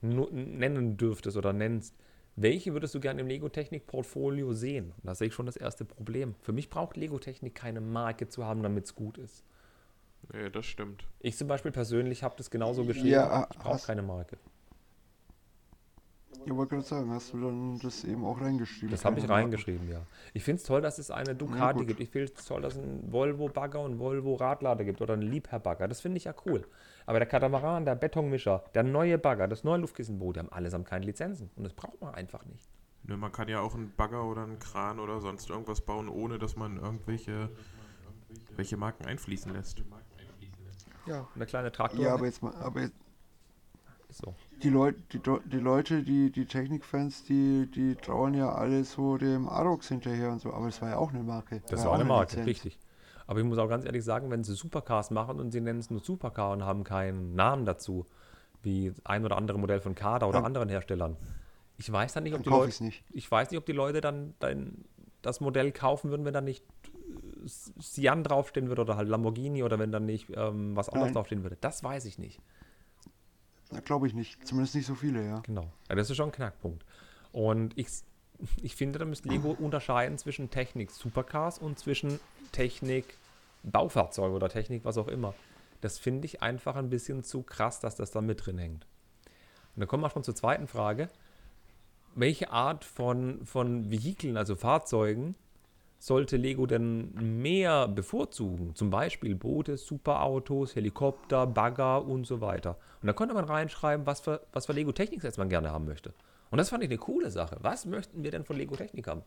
nennen 0.00 0.96
dürftest 0.96 1.36
oder 1.36 1.52
nennst, 1.52 1.94
welche 2.40 2.72
würdest 2.72 2.94
du 2.94 3.00
gerne 3.00 3.20
im 3.20 3.26
Lego-Technik-Portfolio 3.26 4.52
sehen? 4.52 4.92
Und 4.96 5.06
da 5.06 5.14
sehe 5.14 5.28
ich 5.28 5.34
schon 5.34 5.46
das 5.46 5.56
erste 5.56 5.84
Problem. 5.84 6.34
Für 6.40 6.52
mich 6.52 6.70
braucht 6.70 6.96
Lego-Technik 6.96 7.54
keine 7.54 7.80
Marke 7.80 8.28
zu 8.28 8.44
haben, 8.44 8.62
damit 8.62 8.84
es 8.84 8.94
gut 8.94 9.18
ist. 9.18 9.44
nee, 10.32 10.48
das 10.50 10.66
stimmt. 10.66 11.06
Ich 11.20 11.36
zum 11.36 11.48
Beispiel 11.48 11.72
persönlich 11.72 12.22
habe 12.22 12.36
das 12.36 12.50
genauso 12.50 12.84
geschrieben. 12.84 13.08
Ja, 13.08 13.48
ich 13.50 13.58
brauche 13.58 13.84
keine 13.84 14.02
Marke. 14.02 14.38
Ich 16.48 16.56
wollte 16.56 16.76
gerade 16.76 16.86
sagen, 16.86 17.10
hast 17.10 17.34
du 17.34 17.40
dann 17.42 17.78
das 17.78 18.04
eben 18.04 18.24
auch 18.24 18.40
reingeschrieben? 18.40 18.90
Das 18.90 19.04
habe 19.04 19.20
ich 19.20 19.28
reingeschrieben, 19.28 19.86
ja. 19.86 20.00
Ich 20.32 20.42
finde 20.44 20.60
es 20.60 20.66
toll, 20.66 20.80
dass 20.80 20.98
es 20.98 21.10
eine 21.10 21.34
Ducati 21.34 21.80
gut. 21.80 21.88
gibt. 21.88 22.00
Ich 22.00 22.08
finde 22.08 22.32
es 22.34 22.44
toll, 22.46 22.62
dass 22.62 22.76
es 22.76 22.82
einen 22.82 23.12
Volvo-Bagger 23.12 23.80
und 23.80 23.98
Volvo-Radlader 23.98 24.82
gibt 24.84 25.02
oder 25.02 25.12
einen 25.12 25.30
Liebherr-Bagger. 25.30 25.88
Das 25.88 26.00
finde 26.00 26.16
ich 26.16 26.24
ja 26.24 26.34
cool. 26.46 26.66
Aber 27.04 27.18
der 27.18 27.28
Katamaran, 27.28 27.84
der 27.84 27.96
Betonmischer, 27.96 28.64
der 28.74 28.82
neue 28.82 29.18
Bagger, 29.18 29.46
das 29.46 29.62
neue 29.62 29.80
Luftkissenboot, 29.80 30.36
die 30.36 30.40
haben 30.40 30.50
allesamt 30.50 30.86
keine 30.86 31.04
Lizenzen. 31.04 31.50
Und 31.54 31.64
das 31.64 31.74
braucht 31.74 32.00
man 32.00 32.14
einfach 32.14 32.46
nicht. 32.46 32.70
Ne, 33.02 33.18
man 33.18 33.30
kann 33.30 33.48
ja 33.48 33.60
auch 33.60 33.74
einen 33.74 33.92
Bagger 33.94 34.24
oder 34.24 34.44
einen 34.44 34.58
Kran 34.58 35.00
oder 35.00 35.20
sonst 35.20 35.50
irgendwas 35.50 35.82
bauen, 35.82 36.08
ohne 36.08 36.38
dass 36.38 36.56
man 36.56 36.78
irgendwelche 36.78 37.50
welche 38.56 38.78
Marken 38.78 39.04
einfließen 39.04 39.52
lässt. 39.52 39.82
Ja. 41.06 41.28
Eine 41.34 41.46
kleine 41.46 41.72
Traktor. 41.72 42.00
Ja, 42.00 42.14
aber 42.14 42.24
jetzt 42.24 42.42
mal, 42.42 42.54
aber 42.56 42.82
jetzt, 42.82 42.94
so. 44.10 44.34
die 44.62 44.70
Leute, 44.70 44.98
die, 45.12 45.20
die 45.50 45.58
Leute, 45.58 46.02
die, 46.02 46.30
die 46.32 46.46
Technikfans, 46.46 47.24
die, 47.24 47.70
die 47.74 47.94
trauern 47.96 48.34
ja 48.34 48.52
alle 48.52 48.84
so 48.84 49.16
dem 49.18 49.48
Arox 49.48 49.88
hinterher 49.88 50.30
und 50.32 50.40
so, 50.40 50.52
aber 50.52 50.66
das 50.66 50.80
war 50.82 50.90
ja 50.90 50.96
auch 50.96 51.10
eine 51.12 51.22
Marke. 51.22 51.62
Das 51.68 51.84
war 51.84 51.90
auch 51.90 51.94
eine 51.94 52.04
Marke, 52.04 52.30
Lizenz. 52.36 52.46
richtig. 52.46 52.78
Aber 53.26 53.40
ich 53.40 53.44
muss 53.46 53.58
auch 53.58 53.68
ganz 53.68 53.84
ehrlich 53.84 54.04
sagen, 54.04 54.30
wenn 54.30 54.42
sie 54.42 54.54
Supercars 54.54 55.10
machen 55.10 55.38
und 55.38 55.50
sie 55.50 55.60
nennen 55.60 55.78
es 55.80 55.90
nur 55.90 56.00
Supercar 56.00 56.52
und 56.52 56.64
haben 56.64 56.82
keinen 56.84 57.34
Namen 57.34 57.66
dazu, 57.66 58.06
wie 58.62 58.92
ein 59.04 59.24
oder 59.24 59.36
andere 59.36 59.58
Modell 59.58 59.80
von 59.80 59.94
Kada 59.94 60.26
oder 60.26 60.38
Dann- 60.38 60.46
anderen 60.46 60.68
Herstellern, 60.68 61.16
ich 61.76 61.92
weiß 61.92 62.14
dann 62.14 62.24
nicht, 62.24 62.32
ob 62.34 62.42
Dann 62.42 62.52
die 62.52 62.58
Leute, 62.58 62.84
nicht. 62.84 63.04
ich 63.12 63.30
weiß 63.30 63.50
nicht, 63.50 63.58
ob 63.58 63.66
die 63.66 63.72
Leute 63.72 64.00
dann, 64.00 64.34
dann 64.40 64.84
das 65.22 65.40
Modell 65.40 65.70
kaufen 65.70 66.10
würden, 66.10 66.24
wenn 66.24 66.34
da 66.34 66.40
nicht 66.40 66.64
äh, 66.64 67.46
Sian 67.46 68.24
draufstehen 68.24 68.68
würde 68.68 68.82
oder 68.82 68.96
halt 68.96 69.08
Lamborghini 69.08 69.62
oder 69.62 69.78
wenn 69.78 69.92
dann 69.92 70.04
nicht 70.04 70.28
ähm, 70.34 70.74
was 70.74 70.88
anderes 70.88 71.08
Nein. 71.08 71.14
draufstehen 71.14 71.42
würde. 71.44 71.56
Das 71.60 71.84
weiß 71.84 72.04
ich 72.06 72.18
nicht. 72.18 72.40
Glaube 73.84 74.06
ich 74.06 74.14
nicht. 74.14 74.46
Zumindest 74.46 74.74
nicht 74.74 74.86
so 74.86 74.94
viele, 74.94 75.24
ja. 75.24 75.40
Genau. 75.40 75.70
Ja, 75.88 75.94
das 75.94 76.10
ist 76.10 76.16
schon 76.16 76.30
ein 76.30 76.32
Knackpunkt. 76.32 76.84
Und 77.32 77.76
ich, 77.76 77.88
ich 78.62 78.74
finde, 78.74 78.98
da 78.98 79.04
müsste 79.04 79.28
Lego 79.28 79.50
unterscheiden 79.50 80.18
zwischen 80.18 80.50
Technik 80.50 80.90
Supercars 80.90 81.58
und 81.58 81.78
zwischen 81.78 82.18
Technik 82.52 83.04
Baufahrzeuge 83.62 84.34
oder 84.34 84.48
Technik 84.48 84.84
was 84.84 84.96
auch 84.96 85.08
immer. 85.08 85.34
Das 85.80 85.98
finde 85.98 86.26
ich 86.26 86.42
einfach 86.42 86.76
ein 86.76 86.90
bisschen 86.90 87.22
zu 87.22 87.42
krass, 87.42 87.80
dass 87.80 87.94
das 87.94 88.10
da 88.10 88.20
mit 88.20 88.44
drin 88.46 88.58
hängt. 88.58 88.86
Und 89.74 89.80
dann 89.80 89.88
kommen 89.88 90.02
wir 90.02 90.10
schon 90.10 90.24
zur 90.24 90.34
zweiten 90.34 90.66
Frage. 90.66 91.08
Welche 92.14 92.50
Art 92.50 92.84
von, 92.84 93.44
von 93.44 93.90
Vehikeln, 93.90 94.36
also 94.36 94.56
Fahrzeugen, 94.56 95.36
sollte 95.98 96.36
Lego 96.36 96.66
denn 96.66 97.12
mehr 97.42 97.88
bevorzugen? 97.88 98.74
Zum 98.74 98.90
Beispiel 98.90 99.34
Boote, 99.34 99.76
Superautos, 99.76 100.76
Helikopter, 100.76 101.46
Bagger 101.46 102.04
und 102.06 102.26
so 102.26 102.40
weiter. 102.40 102.78
Und 103.02 103.08
da 103.08 103.12
konnte 103.12 103.34
man 103.34 103.44
reinschreiben, 103.44 104.06
was 104.06 104.20
für, 104.20 104.40
was 104.52 104.66
für 104.66 104.72
Lego 104.72 104.92
Technik 104.92 105.22
jetzt 105.24 105.38
man 105.38 105.48
gerne 105.48 105.70
haben 105.70 105.86
möchte. 105.86 106.14
Und 106.50 106.58
das 106.58 106.70
fand 106.70 106.82
ich 106.84 106.90
eine 106.90 106.98
coole 106.98 107.30
Sache. 107.30 107.56
Was 107.60 107.84
möchten 107.84 108.22
wir 108.22 108.30
denn 108.30 108.44
von 108.44 108.56
Lego 108.56 108.76
Technik 108.76 109.06
haben? 109.08 109.22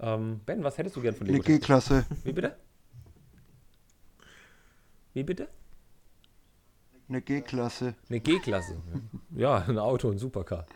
Ähm, 0.00 0.40
ben, 0.46 0.62
was 0.62 0.78
hättest 0.78 0.96
du 0.96 1.00
gern 1.02 1.14
von 1.14 1.26
Eine 1.26 1.32
Lego 1.36 1.44
Technik? 1.44 1.62
G-Klasse. 1.62 2.06
Wie 2.24 2.32
bitte? 2.32 2.56
Wie 5.14 5.24
bitte? 5.24 5.48
Eine 7.08 7.22
G-Klasse. 7.22 7.94
Eine 8.08 8.20
G-Klasse. 8.20 8.76
Ja, 9.34 9.64
ein 9.66 9.78
Auto, 9.78 10.10
ein 10.10 10.18
Supercar. 10.18 10.66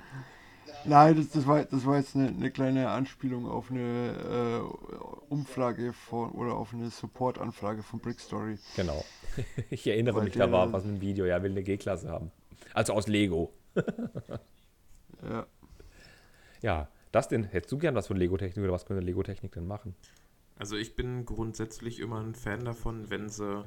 Nein, 0.84 1.16
das, 1.16 1.28
das, 1.30 1.46
war, 1.46 1.64
das 1.64 1.86
war 1.86 1.96
jetzt 1.98 2.16
eine, 2.16 2.28
eine 2.28 2.50
kleine 2.50 2.88
Anspielung 2.90 3.46
auf 3.48 3.70
eine 3.70 4.60
äh, 4.60 5.32
Umfrage 5.32 5.92
von 5.92 6.30
oder 6.32 6.54
auf 6.54 6.72
eine 6.74 6.90
Support-Anfrage 6.90 7.82
von 7.82 8.00
Brickstory. 8.00 8.58
Genau. 8.76 9.04
Ich 9.70 9.86
erinnere 9.86 10.16
Weil 10.16 10.24
mich, 10.24 10.34
da 10.34 10.50
war 10.52 10.66
der- 10.66 10.72
was 10.74 10.84
im 10.84 11.00
Video. 11.00 11.24
Ja, 11.24 11.42
will 11.42 11.52
eine 11.52 11.62
G-Klasse 11.62 12.08
haben. 12.10 12.30
Also 12.74 12.92
aus 12.94 13.06
Lego. 13.06 13.52
Ja. 15.22 15.46
Ja, 16.62 16.88
das 17.12 17.28
denn, 17.28 17.44
hättest 17.44 17.70
du 17.72 17.78
gern 17.78 17.94
was 17.94 18.08
von 18.08 18.16
Lego-Technik 18.16 18.64
oder 18.64 18.72
was 18.72 18.86
könnte 18.86 19.04
Lego-Technik 19.04 19.52
denn 19.52 19.66
machen? 19.66 19.94
Also 20.56 20.76
ich 20.76 20.96
bin 20.96 21.24
grundsätzlich 21.24 22.00
immer 22.00 22.20
ein 22.20 22.34
Fan 22.34 22.64
davon, 22.64 23.08
wenn 23.10 23.28
sie 23.28 23.64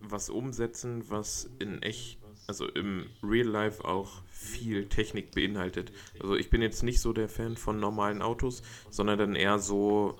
was 0.00 0.30
umsetzen, 0.30 1.04
was 1.10 1.50
in 1.58 1.82
echt, 1.82 2.18
also 2.46 2.66
im 2.66 3.06
Real 3.22 3.46
Life 3.46 3.84
auch 3.84 4.22
viel 4.30 4.86
Technik 4.88 5.32
beinhaltet. 5.32 5.92
Also 6.20 6.36
ich 6.36 6.50
bin 6.50 6.62
jetzt 6.62 6.82
nicht 6.82 7.00
so 7.00 7.12
der 7.12 7.28
Fan 7.28 7.56
von 7.56 7.78
normalen 7.78 8.22
Autos, 8.22 8.62
sondern 8.90 9.18
dann 9.18 9.34
eher 9.36 9.58
so 9.58 10.18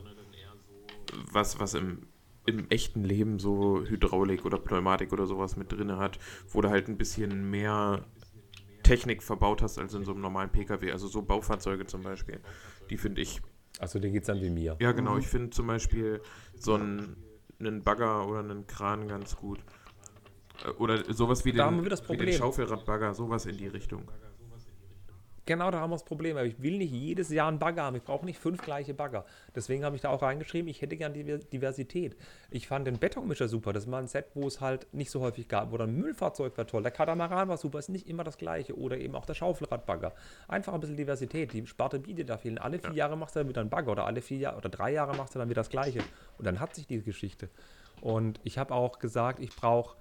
was, 1.33 1.59
was 1.59 1.75
im, 1.75 2.07
im 2.47 2.69
echten 2.71 3.05
Leben 3.05 3.39
so 3.39 3.83
Hydraulik 3.85 4.45
oder 4.45 4.59
Pneumatik 4.59 5.13
oder 5.13 5.27
sowas 5.27 5.57
mit 5.57 5.73
drin 5.73 5.97
hat, 5.97 6.19
wo 6.49 6.61
du 6.61 6.71
halt 6.71 6.89
ein 6.89 6.97
bisschen 6.97 7.51
mehr 7.51 8.05
Technik 8.83 9.23
verbaut 9.23 9.63
hast 9.63 9.79
als 9.79 9.95
in 9.95 10.05
so 10.05 10.13
einem 10.13 10.21
normalen 10.21 10.51
Pkw. 10.51 10.93
Also 10.93 11.09
so 11.09 11.23
Baufahrzeuge 11.23 11.87
zum 11.87 12.03
Beispiel. 12.03 12.41
Die 12.91 12.97
finde 12.97 13.21
ich 13.23 13.41
Also 13.79 14.01
geht 14.01 14.23
es 14.23 14.27
dann 14.27 14.41
wie 14.41 14.51
mir. 14.51 14.77
ja, 14.81 14.93
genau. 14.93 15.17
Ich 15.19 15.27
finde 15.27 15.51
zum 15.51 15.67
Beispiel 15.67 16.21
so 16.57 16.75
einen, 16.75 17.17
einen 17.59 17.83
Bagger 17.83 18.27
oder 18.29 18.41
einen 18.41 18.67
Kran 18.67 19.09
ganz 19.09 19.37
gut. 19.37 19.61
Äh, 20.65 20.71
Oder 20.79 21.13
sowas 21.13 21.45
wie 21.45 21.53
Da 21.53 21.67
haben 21.67 21.77
den, 21.77 21.85
wir 21.85 21.91
das 21.91 22.03
wie 22.03 22.09
den 22.09 22.17
Problem. 22.19 22.35
Schaufelradbagger, 22.39 23.15
sowas 23.15 23.47
in 23.47 23.57
die 23.57 23.69
Richtung. 23.69 24.03
Genau, 25.47 25.73
da 25.73 25.81
haben 25.81 25.91
wir 25.91 25.97
das 25.97 26.05
Problem. 26.05 26.37
Aber 26.37 26.47
ich 26.47 26.63
will 26.63 26.79
nicht 26.79 26.93
jedes 26.93 27.29
Jahr 27.31 27.49
einen 27.49 27.59
Bagger 27.59 27.83
haben. 27.83 27.97
Ich 27.97 28.05
brauche 28.05 28.25
nicht 28.25 28.39
fünf 28.39 28.63
gleiche 28.63 28.95
Bagger. 28.95 29.25
Deswegen 29.53 29.85
habe 29.85 29.97
ich 29.97 30.03
da 30.03 30.11
auch 30.11 30.23
reingeschrieben, 30.23 30.69
ich 30.69 30.81
hätte 30.81 30.97
gern 30.97 31.13
Diver- 31.13 31.39
Diversität. 31.39 32.15
Ich 32.51 32.69
fand 32.69 32.87
den 32.87 33.01
Betonmischer 33.01 33.49
super. 33.49 33.73
Das 33.73 33.91
war 33.91 33.99
ein 33.99 34.07
Set, 34.07 34.27
wo 34.35 34.47
es 34.47 34.61
halt 34.61 34.87
nicht 34.93 35.11
so 35.11 35.21
häufig 35.23 35.49
gab. 35.49 35.73
Oder 35.73 35.85
ein 35.89 35.97
Müllfahrzeug 35.97 36.57
war 36.57 36.69
toll. 36.69 36.83
Der 36.83 36.93
Katamaran 36.93 37.49
war 37.49 37.57
super. 37.57 37.81
Ist 37.81 37.89
nicht 37.89 38.07
immer 38.09 38.23
das 38.23 38.39
gleiche. 38.39 38.79
Oder 38.79 38.99
eben 38.99 39.17
auch 39.17 39.25
der 39.27 39.35
Schaufelradbagger. 39.35 40.13
Einfach 40.47 40.73
ein 40.73 40.79
bisschen 40.81 40.99
Diversität. 40.99 41.53
Die 41.53 41.67
Sparte 41.67 41.99
bietet 41.99 42.29
da 42.29 42.39
viel. 42.39 42.57
Alle 42.59 42.79
vier 42.79 42.93
Jahre 42.93 43.17
machst 43.17 43.35
du 43.35 43.41
dann 43.41 43.49
wieder 43.49 43.63
einen 43.63 43.71
Bagger. 43.71 43.91
Oder 43.91 44.07
alle 44.07 44.21
vier 44.21 44.39
Jahre 44.39 44.59
oder 44.59 44.69
drei 44.69 44.93
Jahre 44.93 45.17
machst 45.17 45.35
du 45.35 45.41
dann 45.41 45.49
wieder 45.49 45.63
das 45.63 45.71
gleiche. 45.71 46.01
Und 46.39 46.45
dann 46.47 46.61
hat 46.61 46.77
sich 46.77 46.87
die 46.87 47.03
Geschichte. 47.03 47.49
Und 48.03 48.39
ich 48.45 48.57
habe 48.57 48.73
auch 48.73 49.01
gesagt, 49.01 49.41
ich 49.41 49.57
brauche 49.57 49.97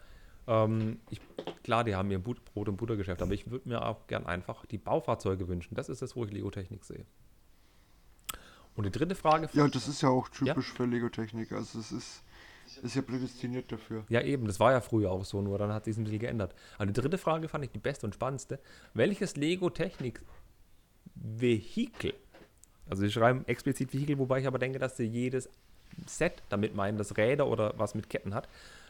ähm, 0.49 0.99
ich, 1.11 1.21
klar, 1.63 1.83
die 1.83 1.95
haben 1.95 2.09
ihr 2.11 2.19
But 2.19 2.43
Brot- 2.43 2.67
und 2.67 2.77
Buttergeschäft, 2.77 3.21
aber 3.21 3.33
ich 3.33 3.51
würde 3.51 3.69
mir 3.69 3.85
auch 3.85 4.07
gern 4.07 4.25
einfach 4.25 4.65
die 4.65 4.79
Baufahrzeuge 4.79 5.47
wünschen. 5.47 5.75
Das 5.75 5.89
ist 5.89 6.01
das, 6.01 6.15
wo 6.15 6.25
ich 6.25 6.31
Lego-Technik 6.31 6.83
sehe. 6.83 7.05
Und 8.75 8.85
die 8.85 8.91
dritte 8.91 9.15
Frage. 9.15 9.47
ja, 9.53 9.67
das 9.67 9.87
ist 9.87 10.01
ja 10.01 10.09
auch 10.09 10.27
typisch 10.29 10.73
für 10.73 10.85
Lego-Technik. 10.85 11.51
Also 11.51 11.79
es 11.79 11.91
ist, 11.91 12.23
ist 12.81 12.95
ja 12.95 13.03
prädestiniert 13.03 13.71
dafür. 13.71 14.05
Ja, 14.09 14.21
eben, 14.21 14.47
das 14.47 14.59
war 14.59 14.71
ja 14.71 14.81
früher 14.81 15.11
auch 15.11 15.23
so, 15.23 15.39
nur 15.41 15.59
dann 15.59 15.71
hat 15.71 15.85
sich 15.85 15.95
ein 15.97 16.03
bisschen 16.03 16.19
geändert. 16.19 16.55
Aber 16.77 16.87
die 16.87 16.93
dritte 16.93 17.19
Frage 17.19 17.47
fand 17.47 17.63
ich 17.65 17.71
die 17.71 17.79
beste 17.79 18.07
und 18.07 18.15
spannendste. 18.15 18.59
Welches 18.95 19.35
Lego-Technik-Vehikel, 19.35 22.15
also 22.89 23.03
sie 23.03 23.11
schreiben 23.11 23.45
explizit 23.45 23.93
Vehikel, 23.93 24.17
wobei 24.17 24.39
ich 24.39 24.47
aber 24.47 24.57
denke, 24.57 24.79
dass 24.79 24.97
sie 24.97 25.05
jedes 25.05 25.47
Set 26.07 26.41
damit 26.49 26.75
meinen, 26.75 26.97
das 26.97 27.15
Räder 27.17 27.45
oder 27.47 27.75
was 27.77 27.93
mit 27.93 28.09
Ketten 28.09 28.33
hat, 28.33 28.49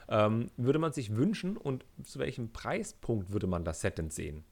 ähm, 0.10 0.50
würde 0.58 0.80
man 0.80 0.92
sich 0.92 1.16
wünschen 1.16 1.56
und 1.58 1.86
zu 2.04 2.20
welchem 2.20 2.52
Preispunkt 2.52 3.32
würde 3.32 3.48
man 3.48 3.64
das 3.64 3.82
Set 3.82 3.98
denn 3.98 4.10
sehen? 4.10 4.44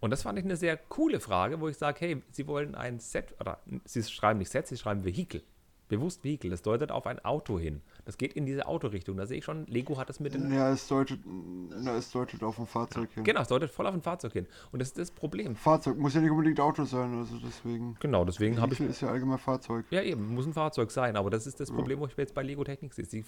Und 0.00 0.10
das 0.10 0.22
fand 0.22 0.38
ich 0.38 0.44
eine 0.44 0.56
sehr 0.56 0.76
coole 0.76 1.18
Frage, 1.18 1.60
wo 1.60 1.68
ich 1.68 1.76
sage, 1.76 1.98
hey, 2.00 2.22
Sie 2.30 2.46
wollen 2.46 2.74
ein 2.74 3.00
Set, 3.00 3.34
oder 3.40 3.58
Sie 3.84 4.02
schreiben 4.04 4.38
nicht 4.38 4.50
Set, 4.50 4.68
Sie 4.68 4.76
schreiben 4.76 5.04
Vehikel. 5.04 5.42
Bewusst 5.88 6.22
Vehicle, 6.22 6.50
das 6.50 6.62
deutet 6.62 6.92
auf 6.92 7.06
ein 7.06 7.24
Auto 7.24 7.58
hin. 7.58 7.80
Das 8.04 8.18
geht 8.18 8.34
in 8.34 8.44
diese 8.44 8.66
Autorichtung. 8.66 9.16
Da 9.16 9.26
sehe 9.26 9.38
ich 9.38 9.44
schon, 9.44 9.66
Lego 9.66 9.96
hat 9.96 10.08
das 10.08 10.20
mit 10.20 10.34
den. 10.34 10.52
Ja, 10.52 10.70
es 10.70 10.86
deutet, 10.86 11.20
na, 11.24 11.96
es 11.96 12.10
deutet 12.10 12.42
auf 12.42 12.58
ein 12.58 12.66
Fahrzeug 12.66 13.10
hin. 13.14 13.24
Genau, 13.24 13.40
es 13.40 13.48
deutet 13.48 13.70
voll 13.70 13.86
auf 13.86 13.94
ein 13.94 14.02
Fahrzeug 14.02 14.32
hin. 14.34 14.46
Und 14.70 14.80
das 14.80 14.88
ist 14.88 14.98
das 14.98 15.10
Problem. 15.10 15.56
Fahrzeug 15.56 15.96
muss 15.96 16.14
ja 16.14 16.20
nicht 16.20 16.30
unbedingt 16.30 16.60
Auto 16.60 16.84
sein, 16.84 17.14
also 17.14 17.38
deswegen. 17.38 17.96
Genau, 18.00 18.24
deswegen 18.24 18.60
habe 18.60 18.74
ich. 18.74 18.80
Ist 18.80 19.00
ja 19.00 19.08
allgemein 19.08 19.38
Fahrzeug. 19.38 19.86
Ja, 19.90 20.02
eben, 20.02 20.34
muss 20.34 20.46
ein 20.46 20.52
Fahrzeug 20.52 20.90
sein, 20.90 21.16
aber 21.16 21.30
das 21.30 21.46
ist 21.46 21.58
das 21.58 21.70
Problem, 21.70 22.00
wo 22.00 22.06
ich 22.06 22.16
jetzt 22.16 22.34
bei 22.34 22.42
Lego 22.42 22.64
Technik 22.64 22.92
sehe. 22.92 23.06
Sie, 23.06 23.24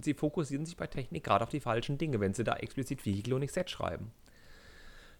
sie 0.00 0.14
fokussieren 0.14 0.64
sich 0.64 0.76
bei 0.76 0.86
Technik 0.86 1.24
gerade 1.24 1.44
auf 1.44 1.50
die 1.50 1.60
falschen 1.60 1.98
Dinge, 1.98 2.20
wenn 2.20 2.32
sie 2.32 2.44
da 2.44 2.54
explizit 2.54 3.04
Vehicle 3.04 3.34
und 3.34 3.40
nicht 3.40 3.52
Set 3.52 3.70
schreiben. 3.70 4.12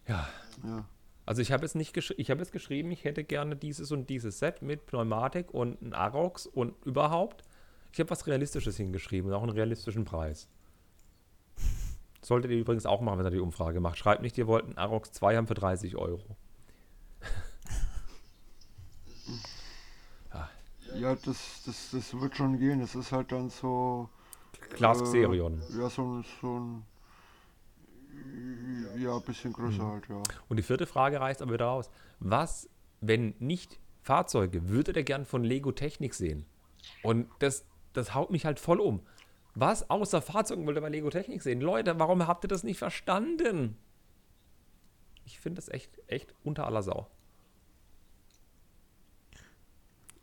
Ja. 0.07 0.27
Ja. 0.63 0.85
Also 1.29 1.43
ich 1.43 1.51
habe 1.51 1.63
jetzt 1.63 1.75
nicht 1.75 1.93
gesch 1.93 2.11
ich 2.17 2.31
habe 2.31 2.39
jetzt 2.39 2.51
geschrieben, 2.51 2.89
ich 2.89 3.03
hätte 3.03 3.23
gerne 3.23 3.55
dieses 3.55 3.91
und 3.91 4.09
dieses 4.09 4.39
Set 4.39 4.63
mit 4.63 4.87
Pneumatik 4.87 5.53
und 5.53 5.79
ein 5.79 5.93
Arox 5.93 6.47
und 6.47 6.73
überhaupt. 6.87 7.43
Ich 7.93 7.99
habe 7.99 8.09
was 8.09 8.25
Realistisches 8.25 8.77
hingeschrieben 8.77 9.29
und 9.29 9.37
auch 9.37 9.43
einen 9.43 9.51
realistischen 9.51 10.05
Preis. 10.05 10.47
Solltet 12.23 12.49
ihr 12.49 12.57
übrigens 12.57 12.87
auch 12.87 13.01
machen, 13.01 13.19
wenn 13.19 13.27
ihr 13.27 13.29
die 13.29 13.39
Umfrage 13.41 13.79
macht. 13.79 13.99
Schreibt 13.99 14.23
nicht, 14.23 14.39
ihr 14.39 14.47
wollt 14.47 14.65
einen 14.65 14.79
Arox 14.79 15.11
2 15.11 15.37
haben 15.37 15.45
für 15.45 15.53
30 15.53 15.97
Euro. 15.97 16.35
Ja, 20.95 21.13
das, 21.13 21.61
das, 21.67 21.91
das 21.91 22.19
wird 22.19 22.35
schon 22.35 22.57
gehen. 22.57 22.79
Das 22.79 22.95
ist 22.95 23.11
halt 23.11 23.31
dann 23.31 23.51
so. 23.51 24.09
Class 24.71 24.99
äh, 24.99 25.03
Xerion. 25.03 25.61
Ja, 25.77 25.87
so, 25.87 26.23
so 26.41 26.59
ein. 26.59 26.85
Ja, 28.99 29.15
ein 29.15 29.23
bisschen 29.23 29.53
größer 29.53 29.83
Mhm. 29.83 29.91
halt, 29.91 30.09
ja. 30.09 30.23
Und 30.47 30.57
die 30.57 30.63
vierte 30.63 30.85
Frage 30.85 31.19
reißt 31.19 31.41
aber 31.41 31.53
wieder 31.53 31.65
raus. 31.65 31.89
Was, 32.19 32.69
wenn 33.01 33.33
nicht 33.39 33.79
Fahrzeuge, 34.01 34.69
würdet 34.69 34.97
ihr 34.97 35.03
gern 35.03 35.25
von 35.25 35.43
Lego 35.43 35.71
Technik 35.71 36.13
sehen? 36.13 36.45
Und 37.03 37.29
das, 37.39 37.65
das 37.93 38.13
haut 38.13 38.31
mich 38.31 38.45
halt 38.45 38.59
voll 38.59 38.79
um. 38.79 39.01
Was 39.55 39.89
außer 39.89 40.21
Fahrzeugen 40.21 40.65
wollt 40.65 40.77
ihr 40.77 40.81
bei 40.81 40.89
Lego 40.89 41.09
Technik 41.09 41.41
sehen? 41.41 41.61
Leute, 41.61 41.99
warum 41.99 42.25
habt 42.27 42.45
ihr 42.45 42.47
das 42.47 42.63
nicht 42.63 42.77
verstanden? 42.77 43.77
Ich 45.25 45.39
finde 45.39 45.57
das 45.57 45.69
echt, 45.69 45.91
echt 46.07 46.33
unter 46.43 46.65
aller 46.65 46.81
Sau. 46.83 47.07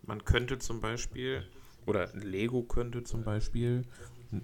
Man 0.02 0.24
könnte 0.24 0.58
zum 0.58 0.80
Beispiel, 0.80 1.44
oder 1.86 2.08
Lego 2.14 2.62
könnte 2.62 3.02
zum 3.02 3.24
Beispiel 3.24 3.84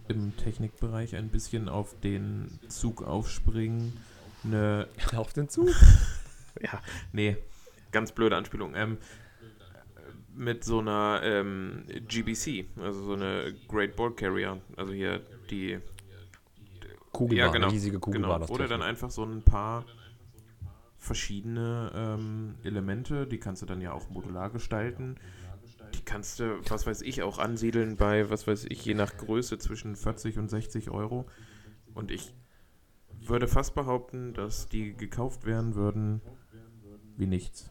im 0.09 0.37
Technikbereich 0.37 1.17
ein 1.17 1.29
bisschen 1.29 1.69
auf 1.69 1.99
den 2.01 2.59
Zug 2.69 3.03
aufspringen. 3.03 3.97
Eine, 4.45 4.89
Auf 5.17 5.33
den 5.33 5.49
Zug. 5.49 5.69
ja, 6.61 6.81
nee, 7.13 7.37
ganz 7.91 8.13
blöde 8.13 8.37
Anspielung. 8.37 8.75
Ähm, 8.75 8.99
mit 10.35 10.65
so 10.65 10.79
einer 10.79 11.21
ähm, 11.23 11.85
GBC, 12.09 12.67
also 12.81 13.05
so 13.05 13.13
eine 13.13 13.55
Great 13.69 13.97
Ball 13.97 14.13
Carrier, 14.13 14.61
also 14.77 14.93
hier 14.93 15.21
die 15.51 15.79
Kugelbahn, 17.13 17.47
ja, 17.47 17.53
genau. 17.53 17.67
eine 17.67 17.75
riesige 17.75 17.99
Kugelbahn. 17.99 18.41
Genau. 18.41 18.53
Oder 18.53 18.69
dann 18.69 18.83
einfach 18.83 19.11
so 19.11 19.25
ein 19.25 19.43
paar 19.43 19.85
verschiedene 20.99 21.91
ähm, 21.95 22.55
Elemente, 22.63 23.27
die 23.27 23.39
kannst 23.39 23.61
du 23.61 23.67
dann 23.67 23.81
ja 23.81 23.93
auch 23.93 24.09
modular 24.09 24.51
gestalten. 24.51 25.17
Die 25.95 26.03
kannst 26.05 26.41
du, 26.41 26.59
was 26.69 26.87
weiß 26.87 27.03
ich, 27.03 27.23
auch 27.23 27.39
ansiedeln 27.39 27.97
bei, 27.97 28.31
was 28.31 28.47
weiß 28.47 28.67
ich, 28.69 28.85
je 28.85 28.95
nach 28.95 29.15
Größe 29.17 29.59
zwischen 29.59 29.97
40 29.97 30.39
und 30.39 30.49
60 30.49 30.91
Euro. 30.91 31.27
Und 31.93 32.11
ich 32.11 32.33
würde 33.29 33.49
fast 33.49 33.75
behaupten, 33.75 34.35
dass 34.35 34.69
die 34.69 34.95
gekauft 34.95 35.45
werden 35.47 35.75
würden 35.75 36.21
wie 37.17 37.27
nichts. 37.27 37.71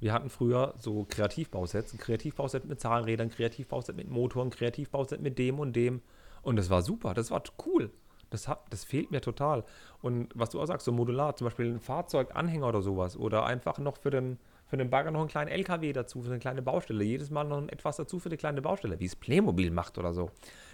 Wir 0.00 0.12
hatten 0.12 0.28
früher 0.28 0.74
so 0.78 1.06
Kreativbausets, 1.08 1.94
ein 1.94 1.98
Kreativbauset 1.98 2.64
mit 2.66 2.80
Zahnrädern, 2.80 3.30
Kreativbauset 3.30 3.96
mit 3.96 4.10
Motoren, 4.10 4.50
Kreativbauset 4.50 5.20
mit 5.20 5.38
dem 5.38 5.58
und 5.58 5.74
dem. 5.74 6.02
Und 6.42 6.56
das 6.56 6.68
war 6.68 6.82
super, 6.82 7.14
das 7.14 7.30
war 7.30 7.42
cool. 7.64 7.90
Das, 8.30 8.48
hat, 8.48 8.64
das 8.70 8.84
fehlt 8.84 9.12
mir 9.12 9.20
total. 9.20 9.64
Und 10.02 10.28
was 10.34 10.50
du 10.50 10.60
auch 10.60 10.66
sagst, 10.66 10.84
so 10.84 10.92
modular, 10.92 11.36
zum 11.36 11.46
Beispiel 11.46 11.70
ein 11.70 11.80
Fahrzeuganhänger 11.80 12.66
oder 12.66 12.82
sowas. 12.82 13.16
Oder 13.16 13.46
einfach 13.46 13.78
noch 13.78 13.96
für 13.96 14.10
den, 14.10 14.38
für 14.66 14.76
den 14.76 14.90
Bagger 14.90 15.10
noch 15.10 15.20
einen 15.20 15.28
kleinen 15.28 15.50
LKW 15.50 15.92
dazu, 15.92 16.22
für 16.22 16.30
eine 16.30 16.40
kleine 16.40 16.60
Baustelle. 16.60 17.04
Jedes 17.04 17.30
Mal 17.30 17.44
noch 17.44 17.68
etwas 17.68 17.96
dazu 17.96 18.18
für 18.18 18.28
eine 18.28 18.36
kleine 18.36 18.60
Baustelle, 18.60 18.98
wie 18.98 19.04
es 19.04 19.14
Playmobil 19.14 19.70
macht 19.70 19.98
oder 19.98 20.12
so. 20.12 20.30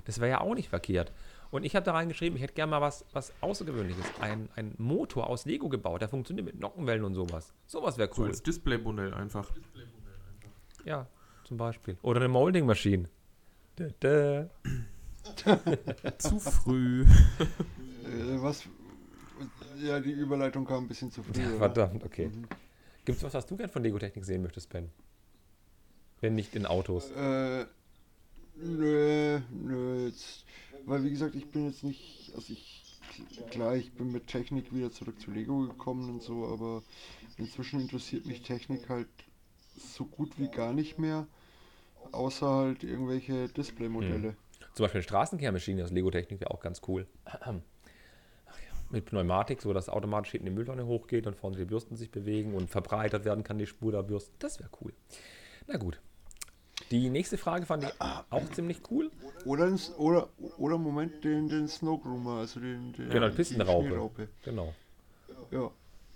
Das 0.07 0.21
wäre 0.21 0.31
ja 0.31 0.41
auch 0.41 0.55
nicht 0.55 0.71
verkehrt. 0.71 1.13
Und 1.51 1.65
ich 1.65 1.75
habe 1.75 1.85
da 1.85 1.93
reingeschrieben, 1.93 2.37
ich 2.37 2.43
hätte 2.43 2.55
gerne 2.55 2.71
mal 2.71 2.81
was, 2.81 3.05
was 3.13 3.33
Außergewöhnliches. 3.41 4.05
Ein, 4.21 4.49
ein 4.55 4.75
Motor 4.79 5.29
aus 5.29 5.45
Lego 5.47 5.69
gebaut, 5.69 6.01
der 6.01 6.09
funktioniert 6.09 6.47
mit 6.47 6.61
Nockenwellen 6.61 7.03
und 7.05 7.15
sowas. 7.15 7.53
Sowas 7.67 7.99
wäre 7.99 8.09
So 8.13 8.23
cool. 8.23 8.29
als 8.29 8.43
Displaymodell 8.43 9.13
einfach. 9.15 9.51
Ja, 10.85 11.07
zum 11.45 11.57
Beispiel. 11.57 11.99
Oder 12.03 12.21
eine 12.21 12.29
Molding 12.29 12.67
Machine. 12.67 13.09
Dä, 13.79 13.89
dä. 14.03 14.47
Zu 16.19 16.39
früh. 16.39 17.03
Äh, 17.03 18.43
was. 18.43 18.65
Ja, 19.79 19.99
die 20.01 20.13
Überleitung 20.13 20.65
kam 20.65 20.85
ein 20.85 20.89
bisschen 20.89 21.11
zu 21.11 21.23
früh. 21.23 21.47
oder? 21.47 21.59
Verdammt, 21.59 22.05
okay. 22.05 22.31
Gibt 23.05 23.19
es 23.19 23.25
was, 23.25 23.35
was 23.35 23.47
du 23.47 23.57
gern 23.57 23.71
von 23.71 23.83
Lego 23.83 23.99
Technik 23.99 24.25
sehen 24.25 24.43
möchtest, 24.43 24.69
Ben? 24.71 24.91
Wenn 26.21 26.35
nicht 26.35 26.55
in 26.55 26.67
Autos. 26.67 27.11
Äh, 27.13 27.65
nö, 28.57 29.41
nö, 29.51 30.07
jetzt, 30.07 30.45
weil 30.87 31.05
wie 31.05 31.11
gesagt, 31.11 31.35
ich 31.35 31.51
bin 31.51 31.67
jetzt 31.67 31.85
nicht, 31.85 32.33
also 32.35 32.53
ich, 32.53 33.01
klar, 33.51 33.77
ich 33.77 33.93
bin 33.93 34.13
mit 34.13 34.27
Technik 34.27 34.75
wieder 34.75 34.91
zurück 34.91 35.21
zu 35.21 35.31
Lego 35.31 35.61
gekommen 35.61 36.11
und 36.11 36.23
so, 36.23 36.47
aber 36.47 36.83
inzwischen 37.37 37.81
interessiert 37.81 38.27
mich 38.27 38.43
Technik 38.43 38.89
halt 38.89 39.09
so 39.77 40.05
gut 40.05 40.39
wie 40.39 40.49
gar 40.49 40.73
nicht 40.73 40.99
mehr, 40.99 41.27
außer 42.13 42.49
halt 42.49 42.85
irgendwelche 42.85 43.49
Displaymodelle. 43.49 44.37
Zum 44.75 44.85
Beispiel 44.85 44.99
eine 44.99 45.03
Straßenkehrmaschine 45.03 45.85
aus 45.85 45.91
Lego 45.91 46.11
Technik 46.11 46.41
wäre 46.41 46.51
auch 46.51 46.61
ganz 46.61 46.81
cool. 46.87 47.07
Mit 48.91 49.05
Pneumatik, 49.05 49.63
so 49.63 49.73
dass 49.73 49.89
automatisch 49.89 50.33
hinten 50.33 50.47
die 50.47 50.53
Mülltonne 50.53 50.85
hochgeht 50.85 51.27
und 51.27 51.37
vorne 51.37 51.57
die 51.57 51.65
Bürsten 51.65 51.97
sich 51.97 52.11
bewegen 52.11 52.55
und 52.55 52.71
verbreitert 52.71 53.25
werden 53.25 53.45
kann, 53.45 53.57
die 53.59 53.67
Spur 53.67 53.93
der 53.93 54.03
Bürsten. 54.03 54.35
Das 54.41 54.59
wäre 54.59 54.71
cool. 54.81 54.93
Na 55.69 55.77
gut. 55.77 56.01
Die 56.91 57.09
nächste 57.09 57.39
Frage 57.39 57.67
fand 57.67 57.85
ich 57.85 57.93
auch 58.01 58.49
ziemlich 58.51 58.81
cool. 58.91 59.11
Oder, 59.45 59.69
ins- 59.69 59.95
oder, 59.97 60.29
oder 60.59 60.77
Moment, 60.77 61.23
den, 61.23 61.49
den 61.49 61.69
Snow 61.69 62.03
Groomer, 62.03 62.39
also 62.39 62.59
den, 62.59 62.93
den 62.93 63.11
Genau, 63.11 63.29
die 63.29 63.37
Pistenraupe. 63.37 64.29
Genau. 64.45 64.75
Ja. 65.51 65.71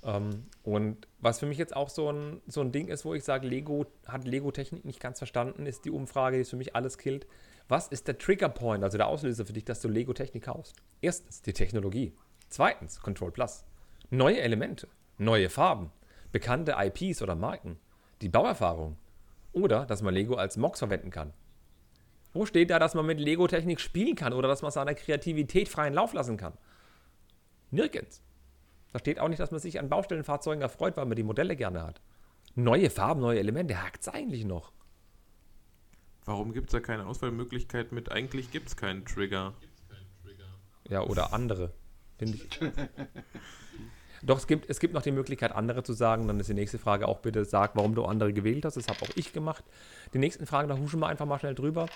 Ähm, 0.04 0.44
und 0.62 1.06
was 1.20 1.38
für 1.38 1.46
mich 1.46 1.58
jetzt 1.58 1.74
auch 1.74 1.88
so 1.88 2.10
ein, 2.10 2.40
so 2.46 2.60
ein 2.60 2.72
Ding 2.72 2.88
ist, 2.88 3.04
wo 3.04 3.14
ich 3.14 3.24
sage, 3.24 3.46
Lego 3.46 3.86
hat 4.06 4.26
Lego-Technik 4.26 4.84
nicht 4.84 5.00
ganz 5.00 5.18
verstanden, 5.18 5.66
ist 5.66 5.84
die 5.84 5.90
Umfrage, 5.90 6.36
die 6.36 6.42
ist 6.42 6.50
für 6.50 6.56
mich 6.56 6.74
alles 6.74 6.98
killt. 6.98 7.26
Was 7.68 7.88
ist 7.88 8.08
der 8.08 8.18
Trigger 8.18 8.50
Point, 8.50 8.84
also 8.84 8.98
der 8.98 9.06
Auslöser 9.06 9.46
für 9.46 9.54
dich, 9.54 9.64
dass 9.64 9.80
du 9.80 9.88
Lego-Technik 9.88 10.44
kaufst? 10.44 10.76
Erstens 11.00 11.40
die 11.40 11.52
Technologie. 11.54 12.12
Zweitens 12.48 13.00
Control 13.00 13.30
Plus. 13.30 13.64
Neue 14.10 14.40
Elemente, 14.40 14.88
neue 15.18 15.48
Farben, 15.48 15.90
bekannte 16.30 16.76
IPs 16.78 17.22
oder 17.22 17.34
Marken, 17.34 17.78
die 18.20 18.28
Bauerfahrung 18.28 18.96
oder 19.54 19.86
dass 19.86 20.02
man 20.02 20.14
Lego 20.14 20.34
als 20.34 20.56
Mox 20.56 20.80
verwenden 20.80 21.10
kann. 21.10 21.32
Wo 22.32 22.46
steht 22.46 22.70
da, 22.70 22.78
dass 22.78 22.94
man 22.94 23.06
mit 23.06 23.20
Lego-Technik 23.20 23.80
spielen 23.80 24.16
kann 24.16 24.32
oder 24.32 24.48
dass 24.48 24.62
man 24.62 24.72
seiner 24.72 24.94
Kreativität 24.94 25.68
freien 25.68 25.94
Lauf 25.94 26.12
lassen 26.12 26.36
kann? 26.36 26.54
Nirgends. 27.70 28.22
Da 28.92 28.98
steht 28.98 29.20
auch 29.20 29.28
nicht, 29.28 29.40
dass 29.40 29.52
man 29.52 29.60
sich 29.60 29.78
an 29.78 29.88
Baustellenfahrzeugen 29.88 30.60
erfreut, 30.60 30.96
weil 30.96 31.06
man 31.06 31.16
die 31.16 31.22
Modelle 31.22 31.56
gerne 31.56 31.82
hat. 31.82 32.00
Neue 32.56 32.90
Farben, 32.90 33.20
neue 33.20 33.38
Elemente, 33.38 33.82
hakt 33.82 34.02
es 34.02 34.08
eigentlich 34.08 34.44
noch. 34.44 34.72
Warum 36.24 36.52
gibt 36.52 36.68
es 36.68 36.72
da 36.72 36.80
keine 36.80 37.06
Auswahlmöglichkeit 37.06 37.92
mit? 37.92 38.10
Eigentlich 38.10 38.50
gibt 38.50 38.68
es 38.68 38.76
keinen 38.76 39.04
Trigger. 39.04 39.54
Ja, 40.88 41.02
oder 41.02 41.32
andere. 41.32 41.72
Finde 42.18 42.38
ich. 42.38 42.60
Doch, 44.26 44.38
es 44.38 44.46
gibt, 44.46 44.70
es 44.70 44.80
gibt 44.80 44.94
noch 44.94 45.02
die 45.02 45.12
Möglichkeit, 45.12 45.52
andere 45.52 45.82
zu 45.82 45.92
sagen. 45.92 46.26
Dann 46.26 46.40
ist 46.40 46.48
die 46.48 46.54
nächste 46.54 46.78
Frage 46.78 47.06
auch 47.08 47.18
bitte, 47.18 47.44
sag, 47.44 47.76
warum 47.76 47.94
du 47.94 48.04
andere 48.04 48.32
gewählt 48.32 48.64
hast. 48.64 48.76
Das 48.76 48.88
habe 48.88 49.02
auch 49.02 49.16
ich 49.16 49.32
gemacht. 49.32 49.64
Die 50.14 50.18
nächsten 50.18 50.46
Fragen, 50.46 50.68
da 50.68 50.78
huschen 50.78 51.00
wir 51.00 51.08
einfach 51.08 51.26
mal 51.26 51.38
schnell 51.38 51.54
drüber, 51.54 51.86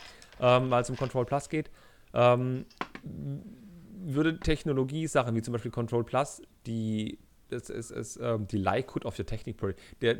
ähm, 0.40 0.70
weil 0.70 0.82
es 0.82 0.90
um 0.90 0.96
Control 0.96 1.24
Plus 1.24 1.48
geht. 1.48 1.70
Ähm, 2.12 2.66
würde 3.02 4.38
Technologie-Sachen 4.38 5.34
wie 5.34 5.42
zum 5.42 5.52
Beispiel 5.52 5.70
Control 5.70 6.04
Plus, 6.04 6.42
die, 6.66 7.18
das 7.48 7.70
ist, 7.70 7.90
ist, 7.90 8.18
ähm, 8.22 8.46
die 8.46 8.58
Likelihood 8.58 9.06
of 9.06 9.18
your 9.18 9.26
Technik, 9.26 9.58
der, 10.00 10.14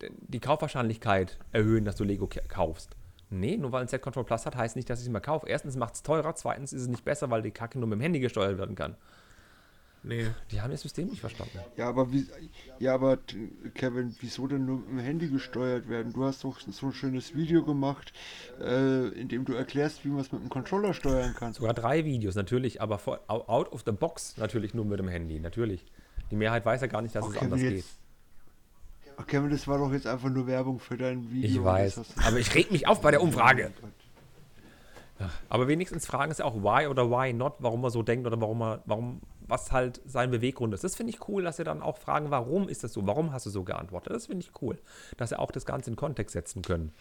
der, 0.00 0.10
die 0.28 0.40
Kaufwahrscheinlichkeit 0.40 1.38
erhöhen, 1.52 1.84
dass 1.84 1.96
du 1.96 2.04
Lego 2.04 2.26
ka- 2.26 2.42
kaufst. 2.48 2.96
Nee, 3.30 3.56
nur 3.56 3.72
weil 3.72 3.82
ein 3.82 3.88
Set 3.88 4.02
Control 4.02 4.24
Plus 4.24 4.46
hat, 4.46 4.56
heißt 4.56 4.76
nicht, 4.76 4.88
dass 4.88 5.00
ich 5.00 5.06
es 5.06 5.12
mehr 5.12 5.20
kaufe. 5.20 5.48
Erstens 5.48 5.76
macht 5.76 5.94
es 5.94 6.02
teurer, 6.02 6.34
zweitens 6.34 6.72
ist 6.72 6.82
es 6.82 6.88
nicht 6.88 7.04
besser, 7.04 7.30
weil 7.30 7.42
die 7.42 7.50
Kacke 7.50 7.78
nur 7.78 7.88
mit 7.88 7.98
dem 7.98 8.02
Handy 8.02 8.20
gesteuert 8.20 8.58
werden 8.58 8.76
kann. 8.76 8.96
Nee. 10.08 10.26
Die 10.52 10.60
haben 10.60 10.70
das 10.70 10.82
System 10.82 11.08
nicht 11.08 11.20
verstanden. 11.20 11.58
Ja, 11.76 11.88
aber 11.88 12.12
wie, 12.12 12.26
ja, 12.78 12.94
aber 12.94 13.18
Kevin, 13.74 14.14
wieso 14.20 14.46
denn 14.46 14.64
nur 14.64 14.78
mit 14.78 14.88
dem 14.90 14.98
Handy 15.00 15.28
gesteuert 15.28 15.88
werden? 15.88 16.12
Du 16.12 16.24
hast 16.24 16.44
doch 16.44 16.60
so 16.60 16.86
ein 16.86 16.92
schönes 16.92 17.34
Video 17.34 17.64
gemacht, 17.64 18.12
äh, 18.60 19.08
in 19.08 19.26
dem 19.28 19.44
du 19.44 19.54
erklärst, 19.54 20.04
wie 20.04 20.08
man 20.10 20.20
es 20.20 20.30
mit 20.30 20.42
dem 20.42 20.48
Controller 20.48 20.94
steuern 20.94 21.34
kann. 21.34 21.52
Sogar 21.54 21.74
drei 21.74 22.04
Videos, 22.04 22.36
natürlich, 22.36 22.80
aber 22.80 22.98
vor, 22.98 23.20
au- 23.26 23.48
out 23.48 23.72
of 23.72 23.82
the 23.84 23.90
box 23.92 24.36
natürlich 24.36 24.74
nur 24.74 24.84
mit 24.84 25.00
dem 25.00 25.08
Handy, 25.08 25.40
natürlich. 25.40 25.84
Die 26.30 26.36
Mehrheit 26.36 26.64
weiß 26.64 26.80
ja 26.82 26.86
gar 26.86 27.02
nicht, 27.02 27.14
dass 27.16 27.24
es 27.26 27.34
Okay, 27.36 27.44
anders 27.44 27.60
wenn 27.60 27.68
geht. 27.70 27.76
jetzt- 27.78 27.98
Ach 29.18 29.26
Kevin, 29.26 29.50
das 29.50 29.66
war 29.66 29.78
doch 29.78 29.92
jetzt 29.92 30.06
einfach 30.06 30.28
nur 30.28 30.46
Werbung 30.46 30.78
für 30.78 30.96
dein 30.96 31.30
Video. 31.32 31.48
Ich 31.50 31.64
weiß. 31.64 31.94
Das 31.96 32.08
hast 32.10 32.16
du- 32.18 32.28
Aber 32.28 32.38
ich 32.38 32.54
reg 32.54 32.70
mich 32.70 32.86
auf 32.86 33.00
bei 33.00 33.10
der 33.10 33.22
Umfrage. 33.22 33.72
Aber 35.48 35.66
wenigstens 35.66 36.04
fragen 36.06 36.34
sie 36.34 36.44
auch 36.44 36.56
why 36.56 36.86
oder 36.88 37.10
why 37.10 37.32
not, 37.32 37.54
warum 37.60 37.82
er 37.84 37.90
so 37.90 38.02
denkt 38.02 38.26
oder 38.26 38.38
warum 38.38 38.60
er, 38.60 38.82
warum, 38.84 39.22
was 39.48 39.72
halt 39.72 40.00
sein 40.04 40.30
Beweggrund 40.30 40.74
ist. 40.74 40.84
Das 40.84 40.96
finde 40.96 41.12
ich 41.12 41.28
cool, 41.28 41.44
dass 41.44 41.56
sie 41.56 41.64
dann 41.64 41.82
auch 41.82 41.98
fragen, 41.98 42.30
warum 42.30 42.68
ist 42.68 42.84
das 42.84 42.92
so, 42.92 43.06
warum 43.06 43.32
hast 43.32 43.46
du 43.46 43.50
so 43.50 43.64
geantwortet. 43.64 44.12
Das 44.12 44.26
finde 44.26 44.44
ich 44.44 44.62
cool, 44.62 44.78
dass 45.16 45.30
sie 45.30 45.38
auch 45.38 45.50
das 45.50 45.66
Ganze 45.66 45.90
in 45.90 45.96
Kontext 45.96 46.32
setzen 46.32 46.62
können. 46.62 46.92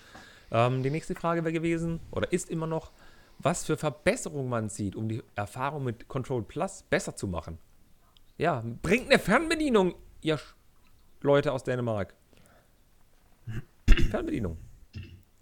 Ähm, 0.51 0.83
die 0.83 0.91
nächste 0.91 1.15
Frage 1.15 1.43
wäre 1.43 1.53
gewesen, 1.53 1.99
oder 2.11 2.31
ist 2.31 2.49
immer 2.49 2.67
noch, 2.67 2.91
was 3.39 3.65
für 3.65 3.77
Verbesserungen 3.77 4.49
man 4.49 4.69
sieht, 4.69 4.95
um 4.95 5.09
die 5.09 5.23
Erfahrung 5.35 5.83
mit 5.83 6.07
Control 6.07 6.43
Plus 6.43 6.83
besser 6.89 7.15
zu 7.15 7.27
machen. 7.27 7.57
Ja, 8.37 8.63
bringt 8.81 9.09
eine 9.09 9.19
Fernbedienung, 9.19 9.95
ihr 10.21 10.37
Sch 10.37 10.55
Leute 11.21 11.53
aus 11.53 11.63
Dänemark. 11.63 12.13
Fernbedienung. 14.11 14.57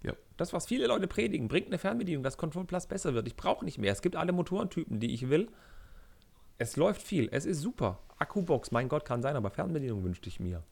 Ja. 0.02 0.14
Das, 0.38 0.52
was 0.52 0.66
viele 0.66 0.86
Leute 0.86 1.06
predigen, 1.06 1.48
bringt 1.48 1.66
eine 1.66 1.78
Fernbedienung, 1.78 2.22
dass 2.22 2.38
Control 2.38 2.64
Plus 2.64 2.86
besser 2.86 3.12
wird. 3.12 3.26
Ich 3.26 3.36
brauche 3.36 3.64
nicht 3.64 3.78
mehr. 3.78 3.92
Es 3.92 4.00
gibt 4.00 4.16
alle 4.16 4.32
Motorentypen, 4.32 4.98
die 4.98 5.12
ich 5.12 5.28
will. 5.28 5.48
Es 6.58 6.76
läuft 6.76 7.02
viel. 7.02 7.28
Es 7.32 7.46
ist 7.46 7.60
super. 7.60 7.98
Akkubox, 8.18 8.70
mein 8.70 8.88
Gott, 8.88 9.04
kann 9.04 9.22
sein, 9.22 9.36
aber 9.36 9.50
Fernbedienung 9.50 10.04
wünschte 10.04 10.28
ich 10.28 10.38
mir. 10.40 10.62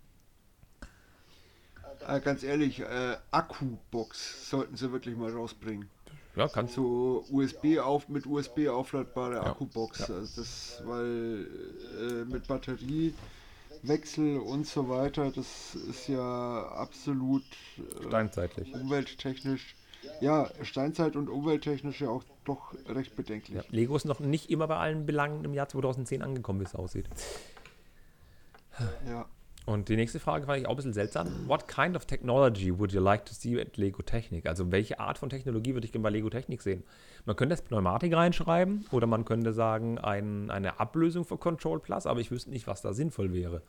Äh, 2.07 2.21
ganz 2.21 2.43
ehrlich, 2.43 2.81
äh, 2.81 3.17
Akkubox 3.31 4.51
sollten 4.51 4.77
sie 4.77 4.93
wirklich 4.93 5.17
mal 5.17 5.33
rausbringen. 5.33 5.89
Ja, 6.35 6.49
kannst 6.49 6.75
So 6.75 7.25
USB 7.31 7.79
auf 7.79 8.09
mit 8.09 8.27
USB 8.27 8.69
aufladbare 8.69 9.35
Ja. 9.35 9.43
Akkubox. 9.43 10.11
Also 10.11 10.41
das, 10.41 10.83
weil 10.87 11.47
äh, 12.01 12.25
mit 12.25 12.47
Batteriewechsel 12.47 14.39
und 14.39 14.67
so 14.67 14.89
weiter, 14.89 15.31
das 15.31 15.75
ist 15.75 16.09
ja 16.09 16.69
absolut 16.69 17.45
äh, 17.77 18.73
umwelttechnisch, 18.73 19.75
ja, 20.21 20.51
Steinzeit 20.63 21.17
und 21.17 21.29
umwelttechnisch 21.29 22.01
ja 22.01 22.09
auch 22.09 22.25
doch 22.45 22.75
recht 22.89 23.17
bedenklich. 23.17 23.57
Ja, 23.57 23.65
Lego 23.71 23.97
ist 23.97 24.05
noch 24.05 24.21
nicht 24.21 24.51
immer 24.51 24.69
bei 24.69 24.77
allen 24.77 25.07
Belangen 25.07 25.45
im 25.45 25.55
Jahr 25.55 25.69
2010 25.69 26.23
angekommen, 26.23 26.61
wie 26.61 26.65
es 26.65 26.75
aussieht. 26.75 27.09
Ja. 29.07 29.27
Und 29.65 29.89
die 29.89 29.97
nächste 29.97 30.19
Frage 30.19 30.47
fand 30.47 30.59
ich 30.59 30.67
auch 30.67 30.71
ein 30.71 30.77
bisschen 30.77 30.93
seltsam. 30.93 31.29
What 31.47 31.69
kind 31.69 31.95
of 31.95 32.05
technology 32.05 32.77
would 32.77 32.93
you 32.93 33.01
like 33.01 33.25
to 33.27 33.33
see 33.33 33.61
at 33.61 33.77
Lego 33.77 34.03
Technik? 34.03 34.47
Also 34.47 34.73
welche 34.73 34.99
Art 34.99 35.19
von 35.19 35.31
Technologie 35.31 35.75
würde 35.75 35.85
ich 35.85 35.93
gerne 35.93 36.03
bei 36.03 36.11
Lego 36.11 36.31
Technik 36.31 36.63
sehen? 36.63 36.83
Man 37.27 37.37
könnte 37.37 37.55
jetzt 37.55 37.69
Pneumatik 37.69 38.13
reinschreiben 38.13 38.87
oder 38.91 39.07
man 39.07 39.25
könnte 39.25 39.53
sagen 39.53 39.99
ein, 39.99 40.51
eine 40.51 40.81
Ablösung 40.81 41.25
für 41.25 41.39
Control 41.39 41.79
Plus, 41.79 42.07
aber 42.07 42.19
ich 42.19 42.33
wüsste 42.33 42.51
nicht, 42.51 42.67
was 42.67 42.83
da 42.83 42.93
sinnvoll 42.93 43.33
wäre. 43.33 43.63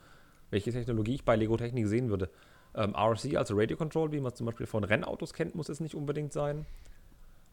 Welche 0.50 0.72
Technologie 0.72 1.16
ich 1.16 1.26
bei 1.26 1.36
Lego 1.36 1.58
Technik 1.58 1.88
sehen 1.88 2.10
würde. 2.10 2.30
Ähm, 2.76 2.96
RC, 2.96 3.36
also 3.38 3.56
Radio 3.58 3.78
Control, 3.78 4.12
wie 4.12 4.20
man 4.20 4.32
es 4.32 4.38
zum 4.38 4.46
Beispiel 4.46 4.66
von 4.66 4.84
Rennautos 4.84 5.34
kennt, 5.34 5.54
muss 5.56 5.70
es 5.70 5.80
nicht 5.80 5.96
unbedingt 5.96 6.34
sein. 6.34 6.66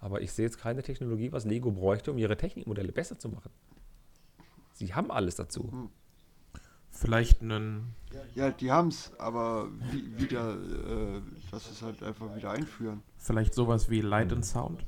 Aber 0.01 0.23
ich 0.23 0.33
sehe 0.33 0.47
jetzt 0.47 0.59
keine 0.59 0.83
Technologie, 0.83 1.31
was 1.33 1.45
Lego 1.45 1.71
bräuchte, 1.71 2.11
um 2.11 2.19
ihre 2.19 2.37
Technikmodelle 2.37 2.91
besser 2.93 3.19
zu 3.19 3.29
machen. 3.29 3.51
Sie 4.73 4.95
haben 4.95 5.11
alles 5.11 5.37
dazu. 5.37 5.91
Vielleicht 6.91 7.43
einen. 7.43 7.95
Ja, 8.35 8.51
die 8.51 8.73
haben's, 8.73 9.13
aber 9.19 9.69
wie, 9.93 10.19
wieder, 10.19 10.55
äh, 10.55 11.21
dass 11.51 11.71
es 11.71 11.83
halt 11.83 12.03
einfach 12.03 12.35
wieder 12.35 12.51
einführen. 12.51 13.03
Vielleicht 13.19 13.55
sowas 13.55 13.91
wie 13.91 14.01
Light 14.01 14.33
and 14.33 14.45
Sound. 14.45 14.85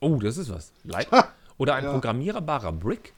Oh, 0.00 0.16
das 0.16 0.36
ist 0.36 0.52
was. 0.52 0.72
Leit 0.84 1.08
Oder 1.56 1.74
ein 1.76 1.84
Ja. 1.84 1.92
programmierbarer 1.92 2.72
Brick. 2.72 3.14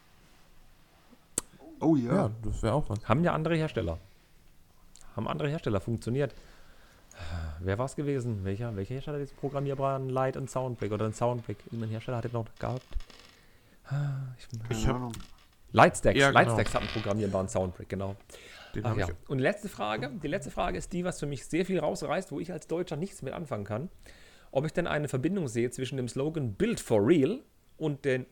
Oh 1.80 1.96
ja. 1.96 2.14
Ja, 2.14 2.30
das 2.42 2.62
wäre 2.62 2.74
auch 2.74 2.88
was. 2.88 3.06
Haben 3.08 3.24
ja 3.24 3.32
andere 3.32 3.56
Hersteller. 3.56 3.98
Haben 5.16 5.28
andere 5.28 5.48
Hersteller 5.48 5.80
funktioniert. 5.80 6.34
Wer 7.60 7.78
war 7.78 7.86
es 7.86 7.96
gewesen? 7.96 8.44
Welcher, 8.44 8.74
welcher 8.76 8.94
Hersteller 8.94 9.18
hat 9.18 9.22
diesen 9.26 9.36
programmierbaren 9.38 10.08
Light 10.08 10.36
und 10.36 10.48
Soundbrick 10.50 10.92
oder 10.92 11.04
einen 11.04 11.14
Soundbrick? 11.14 11.58
Irgendein 11.66 11.90
Hersteller 11.90 12.18
hat 12.18 12.24
den 12.24 12.32
noch 12.32 12.46
gehabt. 12.58 12.86
Ich, 14.38 14.46
Ich 14.70 14.86
hab- 14.86 14.96
Ahnung. 14.96 15.12
Lightstacks. 15.72 16.18
Ja, 16.18 16.28
genau. 16.30 16.40
Lightstacks 16.40 16.74
hat 16.74 16.80
einen 16.82 16.90
programmierbaren 16.90 17.48
Soundbrick, 17.48 17.88
genau. 17.88 18.16
Den 18.74 18.84
Ach 18.86 18.96
ja. 18.96 19.08
Und 19.28 19.38
letzte 19.40 19.68
Frage. 19.68 20.10
Die 20.22 20.28
letzte 20.28 20.50
Frage 20.50 20.78
ist 20.78 20.92
die, 20.92 21.04
was 21.04 21.18
für 21.20 21.26
mich 21.26 21.44
sehr 21.46 21.64
viel 21.66 21.78
rausreißt, 21.80 22.30
wo 22.32 22.40
ich 22.40 22.52
als 22.52 22.66
Deutscher 22.66 22.96
nichts 22.96 23.22
mit 23.22 23.32
anfangen 23.34 23.64
kann. 23.64 23.88
Ob 24.52 24.64
ich 24.64 24.72
denn 24.72 24.86
eine 24.86 25.08
Verbindung 25.08 25.48
sehe 25.48 25.70
zwischen 25.70 25.96
dem 25.96 26.08
Slogan 26.08 26.54
Build 26.54 26.80
for 26.80 27.04
Real 27.06 27.40
und 27.76 28.04
den, 28.04 28.26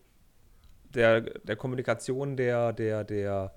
der, 0.95 1.21
der 1.21 1.57
Kommunikation 1.57 2.37
der, 2.37 2.73
der, 2.73 3.05
der, 3.05 3.53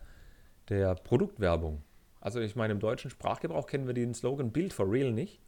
der 0.70 0.96
Produktwerbung. 0.96 1.82
Also 2.22 2.40
ich 2.40 2.56
meine, 2.56 2.74
im 2.74 2.80
deutschen 2.80 3.10
Sprachgebrauch 3.10 3.68
kennen 3.68 3.88
wir 3.88 3.94
den 3.94 4.14
Slogan 4.14 4.52
Build 4.52 4.72
for 4.72 4.90
Real 4.90 5.12
nicht. 5.12 5.42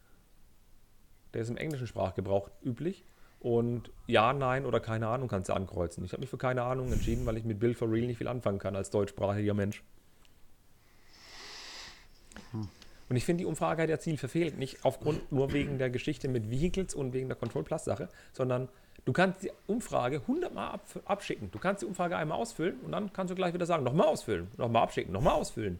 Der 1.32 1.42
ist 1.42 1.48
im 1.48 1.56
englischen 1.56 1.86
Sprachgebrauch 1.86 2.50
üblich. 2.62 3.04
Und 3.40 3.90
ja, 4.06 4.32
nein 4.32 4.66
oder 4.66 4.80
keine 4.80 5.06
Ahnung 5.08 5.28
kannst 5.28 5.48
du 5.50 5.54
ankreuzen. 5.54 6.04
Ich 6.04 6.12
habe 6.12 6.20
mich 6.20 6.30
für 6.30 6.38
keine 6.38 6.62
Ahnung 6.62 6.92
entschieden, 6.92 7.26
weil 7.26 7.36
ich 7.36 7.44
mit 7.44 7.60
Build 7.60 7.76
for 7.76 7.90
Real 7.90 8.06
nicht 8.06 8.18
viel 8.18 8.28
anfangen 8.28 8.58
kann 8.58 8.74
als 8.74 8.90
deutschsprachiger 8.90 9.54
Mensch. 9.54 9.82
Und 13.08 13.16
ich 13.16 13.24
finde, 13.24 13.42
die 13.42 13.46
Umfrage 13.46 13.82
hat 13.82 13.90
ihr 13.90 14.00
Ziel 14.00 14.16
verfehlt. 14.16 14.58
Nicht 14.58 14.84
aufgrund 14.84 15.30
nur 15.30 15.52
wegen 15.52 15.78
der 15.78 15.90
Geschichte 15.90 16.26
mit 16.28 16.50
Vehicles 16.50 16.94
und 16.94 17.12
wegen 17.12 17.28
der 17.28 17.36
Control 17.36 17.62
Plus 17.62 17.84
Sache, 17.84 18.08
sondern 18.32 18.68
du 19.04 19.12
kannst 19.12 19.42
die 19.42 19.52
Umfrage 19.66 20.22
100 20.22 20.54
Mal 20.54 20.70
ab, 20.70 20.86
abschicken. 21.04 21.50
Du 21.50 21.58
kannst 21.58 21.82
die 21.82 21.86
Umfrage 21.86 22.16
einmal 22.16 22.38
ausfüllen 22.38 22.80
und 22.80 22.92
dann 22.92 23.12
kannst 23.12 23.30
du 23.30 23.34
gleich 23.34 23.52
wieder 23.52 23.66
sagen, 23.66 23.84
nochmal 23.84 24.06
ausfüllen, 24.06 24.50
nochmal 24.56 24.82
abschicken, 24.82 25.12
nochmal 25.12 25.34
ausfüllen. 25.34 25.78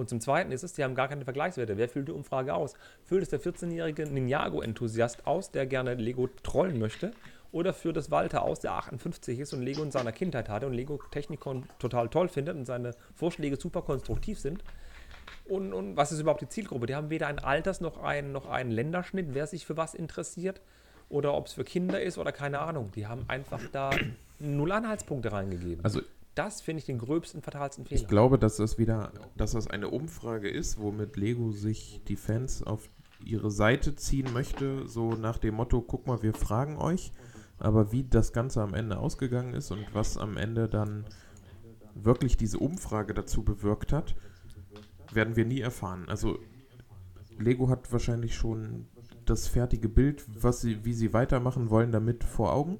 Und 0.00 0.08
zum 0.08 0.18
Zweiten 0.18 0.50
ist 0.50 0.62
es, 0.62 0.72
die 0.72 0.82
haben 0.82 0.94
gar 0.94 1.08
keine 1.08 1.24
Vergleichswerte. 1.24 1.76
Wer 1.76 1.86
füllt 1.86 2.08
die 2.08 2.12
Umfrage 2.12 2.54
aus? 2.54 2.72
Füllt 3.04 3.22
es 3.22 3.28
der 3.28 3.38
14-jährige 3.38 4.06
Ninjago-Enthusiast 4.06 5.26
aus, 5.26 5.50
der 5.50 5.66
gerne 5.66 5.94
Lego 5.94 6.26
trollen 6.42 6.78
möchte? 6.78 7.12
Oder 7.52 7.74
führt 7.74 7.98
es 7.98 8.10
Walter 8.10 8.40
aus, 8.40 8.60
der 8.60 8.72
58 8.72 9.38
ist 9.38 9.52
und 9.52 9.60
Lego 9.60 9.82
in 9.82 9.90
seiner 9.90 10.12
Kindheit 10.12 10.48
hatte 10.48 10.66
und 10.66 10.72
Lego 10.72 10.98
Technikon 11.10 11.64
total 11.78 12.08
toll 12.08 12.28
findet 12.28 12.56
und 12.56 12.64
seine 12.64 12.92
Vorschläge 13.14 13.56
super 13.56 13.82
konstruktiv 13.82 14.40
sind? 14.40 14.64
Und, 15.44 15.74
und 15.74 15.98
was 15.98 16.12
ist 16.12 16.20
überhaupt 16.20 16.40
die 16.40 16.48
Zielgruppe? 16.48 16.86
Die 16.86 16.94
haben 16.94 17.10
weder 17.10 17.26
ein 17.26 17.38
Alters 17.38 17.82
noch 17.82 18.02
einen, 18.02 18.32
noch 18.32 18.48
Länderschnitt, 18.50 19.34
wer 19.34 19.46
sich 19.46 19.66
für 19.66 19.76
was 19.76 19.92
interessiert 19.92 20.62
oder 21.10 21.34
ob 21.34 21.48
es 21.48 21.52
für 21.52 21.64
Kinder 21.64 22.00
ist 22.00 22.16
oder 22.16 22.32
keine 22.32 22.60
Ahnung. 22.60 22.90
Die 22.94 23.06
haben 23.06 23.26
einfach 23.28 23.60
da 23.70 23.90
null 24.38 24.72
Anhaltspunkte 24.72 25.30
reingegeben. 25.30 25.84
Also 25.84 26.00
das 26.34 26.60
finde 26.60 26.80
ich 26.80 26.86
den 26.86 26.98
gröbsten, 26.98 27.42
fatalsten 27.42 27.84
Fehler. 27.84 28.00
ich 28.00 28.08
glaube, 28.08 28.38
dass 28.38 28.56
das 28.56 28.78
wieder, 28.78 29.12
dass 29.36 29.52
das 29.52 29.66
eine 29.66 29.88
Umfrage 29.88 30.48
ist, 30.48 30.78
womit 30.80 31.16
Lego 31.16 31.52
sich 31.52 32.02
die 32.06 32.16
Fans 32.16 32.62
auf 32.62 32.88
ihre 33.24 33.50
Seite 33.50 33.96
ziehen 33.96 34.32
möchte, 34.32 34.86
so 34.86 35.12
nach 35.12 35.38
dem 35.38 35.54
Motto, 35.54 35.82
guck 35.82 36.06
mal, 36.06 36.22
wir 36.22 36.32
fragen 36.32 36.76
euch, 36.76 37.12
aber 37.58 37.92
wie 37.92 38.04
das 38.04 38.32
Ganze 38.32 38.62
am 38.62 38.74
Ende 38.74 38.98
ausgegangen 38.98 39.54
ist 39.54 39.70
und 39.70 39.84
was 39.92 40.16
am 40.16 40.36
Ende 40.36 40.68
dann 40.68 41.04
wirklich 41.94 42.36
diese 42.36 42.58
Umfrage 42.58 43.12
dazu 43.12 43.42
bewirkt 43.42 43.92
hat, 43.92 44.14
werden 45.12 45.36
wir 45.36 45.44
nie 45.44 45.60
erfahren. 45.60 46.08
Also 46.08 46.38
Lego 47.38 47.68
hat 47.68 47.92
wahrscheinlich 47.92 48.34
schon 48.34 48.86
das 49.24 49.48
fertige 49.48 49.88
Bild, 49.88 50.24
was 50.42 50.60
sie, 50.60 50.84
wie 50.84 50.92
sie 50.92 51.12
weitermachen 51.12 51.70
wollen, 51.70 51.92
damit 51.92 52.24
vor 52.24 52.52
Augen 52.52 52.78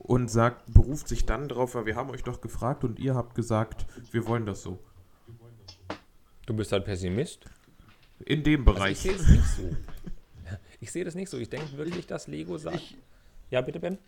und 0.00 0.28
sagt, 0.28 0.72
beruft 0.72 1.08
sich 1.08 1.26
dann 1.26 1.48
drauf, 1.48 1.74
weil 1.74 1.86
wir 1.86 1.94
haben 1.94 2.10
euch 2.10 2.24
doch 2.24 2.40
gefragt 2.40 2.84
und 2.84 2.98
ihr 2.98 3.14
habt 3.14 3.34
gesagt, 3.34 3.86
wir 4.10 4.26
wollen 4.26 4.46
das 4.46 4.62
so. 4.62 4.78
Du 6.46 6.54
bist 6.54 6.72
halt 6.72 6.84
Pessimist. 6.84 7.44
In 8.24 8.42
dem 8.42 8.66
Also 8.66 8.72
Bereich. 8.74 8.92
ich 8.92 8.98
sehe 9.02 9.16
das 9.16 9.28
nicht 9.28 9.46
so. 9.46 9.62
Ich 10.82 10.90
sehe 10.90 11.04
das 11.04 11.14
nicht 11.14 11.28
so. 11.28 11.36
Ich 11.36 11.48
denke 11.50 11.76
wirklich, 11.76 12.06
dass 12.06 12.26
Lego 12.26 12.56
sagt. 12.58 12.96
Ja, 13.50 13.60
bitte, 13.60 13.78
Ben? 13.78 13.98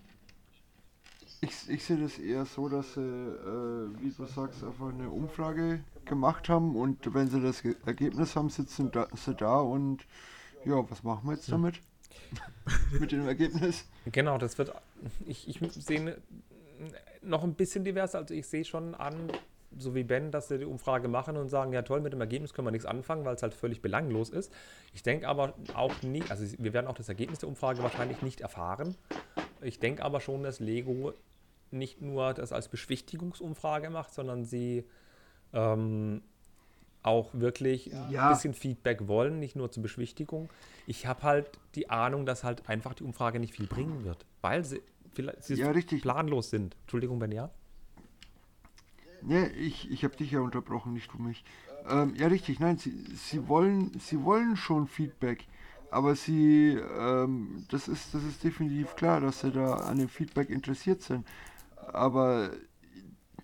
Ich, 1.42 1.68
ich 1.68 1.84
sehe 1.84 1.98
das 1.98 2.18
eher 2.18 2.46
so, 2.46 2.68
dass 2.68 2.94
sie, 2.94 3.00
äh, 3.00 3.88
wie 4.00 4.10
du 4.10 4.24
sagst, 4.24 4.64
einfach 4.64 4.88
eine 4.88 5.10
Umfrage 5.10 5.84
gemacht 6.06 6.48
haben 6.48 6.74
und 6.74 7.12
wenn 7.14 7.28
sie 7.28 7.40
das 7.42 7.62
Ge 7.62 7.76
Ergebnis 7.84 8.34
haben, 8.36 8.48
sitzen 8.48 8.90
da, 8.90 9.06
sie 9.14 9.34
da 9.34 9.60
und 9.60 10.06
ja, 10.64 10.82
was 10.90 11.02
machen 11.02 11.28
wir 11.28 11.34
jetzt 11.34 11.52
damit? 11.52 11.80
Mit 12.98 13.12
dem 13.12 13.26
Ergebnis? 13.26 13.86
Genau, 14.06 14.38
das 14.38 14.58
wird. 14.58 14.72
Ich, 15.26 15.48
ich 15.48 15.58
sehe 15.72 16.02
ne- 16.02 16.16
noch 17.22 17.42
ein 17.42 17.54
bisschen 17.54 17.84
divers. 17.84 18.14
Also 18.14 18.34
ich 18.34 18.46
sehe 18.46 18.64
schon 18.64 18.94
an, 18.94 19.30
so 19.78 19.94
wie 19.94 20.04
Ben, 20.04 20.30
dass 20.30 20.48
sie 20.48 20.58
die 20.58 20.64
Umfrage 20.64 21.08
machen 21.08 21.36
und 21.36 21.48
sagen, 21.48 21.72
ja 21.72 21.82
toll, 21.82 22.00
mit 22.00 22.12
dem 22.12 22.20
Ergebnis 22.20 22.52
können 22.54 22.66
wir 22.66 22.72
nichts 22.72 22.86
anfangen, 22.86 23.24
weil 23.24 23.34
es 23.34 23.42
halt 23.42 23.54
völlig 23.54 23.82
belanglos 23.82 24.30
ist. 24.30 24.52
Ich 24.94 25.02
denke 25.02 25.28
aber 25.28 25.54
auch 25.74 26.02
nicht, 26.02 26.30
also 26.30 26.44
wir 26.58 26.72
werden 26.72 26.86
auch 26.86 26.94
das 26.94 27.08
Ergebnis 27.08 27.40
der 27.40 27.48
Umfrage 27.48 27.82
wahrscheinlich 27.82 28.22
nicht 28.22 28.40
erfahren. 28.40 28.96
Ich 29.60 29.78
denke 29.78 30.04
aber 30.04 30.20
schon, 30.20 30.42
dass 30.42 30.60
Lego 30.60 31.14
nicht 31.70 32.02
nur 32.02 32.34
das 32.34 32.52
als 32.52 32.68
Beschwichtigungsumfrage 32.68 33.90
macht, 33.90 34.12
sondern 34.12 34.44
sie 34.44 34.84
ähm, 35.54 36.22
auch 37.02 37.30
wirklich 37.34 37.86
Ja. 37.86 38.28
ein 38.28 38.34
bisschen 38.34 38.54
Feedback 38.54 39.08
wollen, 39.08 39.38
nicht 39.40 39.56
nur 39.56 39.70
zur 39.70 39.82
Beschwichtigung. 39.82 40.48
Ich 40.86 41.06
habe 41.06 41.22
halt 41.22 41.50
die 41.74 41.90
Ahnung, 41.90 42.26
dass 42.26 42.44
halt 42.44 42.68
einfach 42.68 42.94
die 42.94 43.04
Umfrage 43.04 43.40
nicht 43.40 43.54
viel 43.54 43.66
bringen 43.66 44.04
wird, 44.04 44.24
weil 44.40 44.64
sie, 44.64 44.82
vielleicht, 45.14 45.44
sie 45.44 45.54
Ja, 45.54 45.70
richtig. 45.70 46.02
planlos 46.02 46.50
sind. 46.50 46.76
Entschuldigung, 46.82 47.18
Ben, 47.18 47.32
ja? 47.32 47.50
Ne, 49.22 49.50
ich, 49.52 49.90
ich 49.90 50.04
habe 50.04 50.16
dich 50.16 50.32
ja 50.32 50.40
unterbrochen, 50.40 50.92
nicht 50.94 51.12
du 51.12 51.18
mich. 51.18 51.44
Ähm, 51.88 52.14
ja, 52.16 52.26
richtig, 52.26 52.58
nein, 52.60 52.78
sie, 52.78 52.92
sie, 53.14 53.46
wollen, 53.48 53.92
sie 54.00 54.22
wollen 54.24 54.56
schon 54.56 54.86
Feedback. 54.88 55.46
Aber 55.90 56.16
sie, 56.16 56.78
ähm, 56.98 57.64
das, 57.70 57.86
ist, 57.86 58.14
das 58.14 58.24
ist 58.24 58.42
definitiv 58.42 58.96
klar, 58.96 59.20
dass 59.20 59.40
sie 59.40 59.52
da 59.52 59.74
an 59.74 59.98
dem 59.98 60.08
Feedback 60.08 60.48
interessiert 60.50 61.02
sind. 61.02 61.26
Aber 61.92 62.50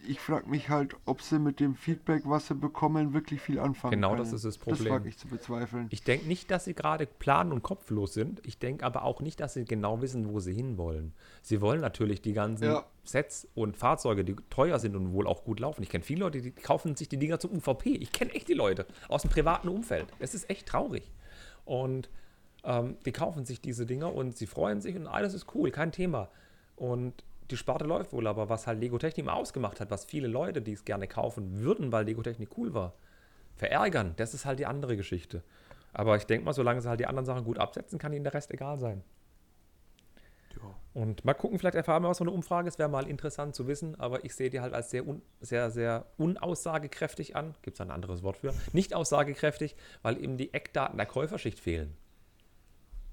ich 0.07 0.20
frage 0.20 0.49
mich 0.49 0.68
halt, 0.68 0.94
ob 1.05 1.20
sie 1.22 1.38
mit 1.38 1.61
dem 1.61 1.74
Feedback, 1.74 2.22
was 2.24 2.46
sie 2.49 2.55
bekommen, 2.55 3.12
wirklich 3.14 3.40
viel 3.40 3.59
anfangen 3.59 3.92
Genau, 3.92 4.11
können. 4.11 4.20
das 4.20 4.32
ist 4.32 4.44
das 4.44 4.55
Das 4.57 4.62
Problem. 4.62 4.92
wage 4.94 5.09
ich 5.09 5.18
zu 5.18 5.28
bezweifeln. 5.28 5.86
Ich 5.90 6.03
denke 6.05 6.26
nicht, 6.26 6.51
dass 6.51 6.64
sie 6.64 6.74
gerade 6.74 7.07
plan- 7.07 7.53
und 7.53 7.62
kopflos 7.62 8.14
sind. 8.14 8.40
Ich 8.46 8.59
denke 8.59 8.84
aber 8.86 9.03
auch 9.05 9.20
nicht, 9.20 9.40
dass 9.40 9.55
sie 9.55 9.64
genau 9.64 10.01
wissen, 10.01 10.28
wo 10.32 10.40
sie 10.40 10.55
hinwollen. 10.55 11.12
Sie 11.42 11.61
wollen 11.61 11.80
natürlich 11.80 12.22
die 12.22 12.32
ganzen 12.32 12.64
Ja. 12.64 12.84
Sets 13.05 13.49
und 13.55 13.76
Fahrzeuge, 13.76 14.24
die 14.24 14.36
teuer 14.51 14.78
sind 14.78 14.94
und 14.96 15.12
wohl 15.12 15.26
auch 15.26 15.44
gut 15.44 15.61
laufen. 15.61 15.82
Ich 15.82 15.88
kenne 15.90 16.05
viele 16.05 16.20
Leute, 16.20 16.40
die 16.42 16.51
kaufen 16.53 16.94
sich 16.94 17.09
die 17.09 17.16
Dinger 17.16 17.40
zum 17.40 17.53
UVP. 17.57 17.90
Ich 17.90 18.12
kenne 18.12 18.32
echt 18.34 18.49
die 18.49 18.55
Leute 18.55 18.86
aus 19.09 19.22
dem 19.22 19.30
privaten 19.30 19.68
Umfeld. 19.68 20.07
Es 20.18 20.34
ist 20.34 20.49
echt 20.51 20.66
traurig. 20.68 21.11
Und 21.64 22.09
ähm, 22.64 22.96
die 23.05 23.12
kaufen 23.12 23.44
sich 23.46 23.61
diese 23.61 23.86
Dinger 23.86 24.14
und 24.14 24.36
sie 24.36 24.46
freuen 24.46 24.80
sich 24.80 24.96
und 24.96 25.07
alles 25.07 25.32
ist 25.34 25.46
cool, 25.55 25.70
kein 25.70 25.92
Thema. 25.92 26.28
Und 26.76 27.14
die 27.51 27.57
Sparte 27.57 27.84
läuft 27.84 28.12
wohl, 28.12 28.26
aber 28.26 28.49
was 28.49 28.66
halt 28.66 28.80
Lego 28.80 28.99
Technik 28.99 29.28
ausgemacht 29.28 29.80
hat, 29.80 29.90
was 29.90 30.05
viele 30.05 30.28
Leute, 30.28 30.62
die 30.62 30.72
es 30.72 30.84
gerne 30.84 31.09
kaufen 31.09 31.61
würden, 31.61 31.92
weil 31.92 32.05
Lego 32.05 32.22
Technik 32.22 32.57
cool 32.57 32.74
war, 32.74 32.94
verärgern, 33.57 34.14
das 34.16 34.34
ist 34.34 34.44
halt 34.44 34.59
die 34.59 34.66
andere 34.66 34.96
Geschichte. 34.96 35.42
Aber 35.92 36.16
ich 36.16 36.24
denke 36.24 36.44
mal, 36.44 36.53
solange 36.53 36.80
sie 36.80 36.88
halt 36.88 37.01
die 37.01 37.07
anderen 37.07 37.26
Sachen 37.26 37.44
gut 37.44 37.59
absetzen, 37.59 37.99
kann 37.99 38.12
ihnen 38.12 38.24
der 38.24 38.34
Rest 38.34 38.53
egal 38.53 38.78
sein. 38.78 39.03
Ja. 40.57 40.74
Und 40.94 41.24
mal 41.24 41.34
gucken, 41.34 41.59
vielleicht 41.59 41.76
erfahren 41.76 42.03
wir 42.03 42.09
was 42.09 42.18
von 42.18 42.26
der 42.26 42.34
Umfrage. 42.34 42.68
Es 42.68 42.78
wäre 42.78 42.88
mal 42.88 43.09
interessant 43.09 43.55
zu 43.55 43.66
wissen, 43.66 43.99
aber 43.99 44.24
ich 44.24 44.34
sehe 44.34 44.51
die 44.51 44.61
halt 44.61 44.74
als 44.74 44.90
sehr, 44.90 45.07
un, 45.07 45.22
sehr, 45.40 45.70
sehr 45.70 46.07
unaussagekräftig 46.16 47.36
an. 47.36 47.55
Gibt 47.62 47.76
es 47.76 47.80
ein 47.80 47.90
anderes 47.90 48.22
Wort 48.22 48.38
für? 48.38 48.53
Nicht 48.72 48.94
aussagekräftig, 48.94 49.76
weil 50.03 50.22
eben 50.22 50.36
die 50.36 50.53
Eckdaten 50.53 50.96
der 50.96 51.07
Käuferschicht 51.07 51.61
fehlen. 51.61 51.96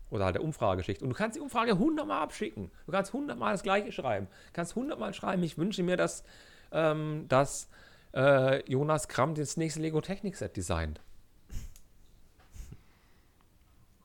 Oder 0.09 0.25
halt 0.25 0.35
der 0.35 0.43
Umfrageschicht. 0.43 1.01
Und 1.01 1.09
du 1.09 1.15
kannst 1.15 1.35
die 1.35 1.41
Umfrage 1.41 1.77
hundertmal 1.77 2.21
abschicken. 2.21 2.71
Du 2.85 2.91
kannst 2.91 3.11
hundertmal 3.13 3.53
das 3.53 3.63
Gleiche 3.63 3.91
schreiben. 3.91 4.27
Du 4.27 4.53
kannst 4.53 4.75
hundertmal 4.75 5.13
schreiben, 5.13 5.43
ich 5.43 5.57
wünsche 5.57 5.83
mir, 5.83 5.97
dass, 5.97 6.23
ähm, 6.71 7.25
dass 7.27 7.69
äh, 8.13 8.69
Jonas 8.69 9.07
Kramm 9.07 9.35
das 9.35 9.57
nächste 9.57 9.81
Lego 9.81 10.01
Technik 10.01 10.37
Set 10.37 10.55
designt. 10.55 11.01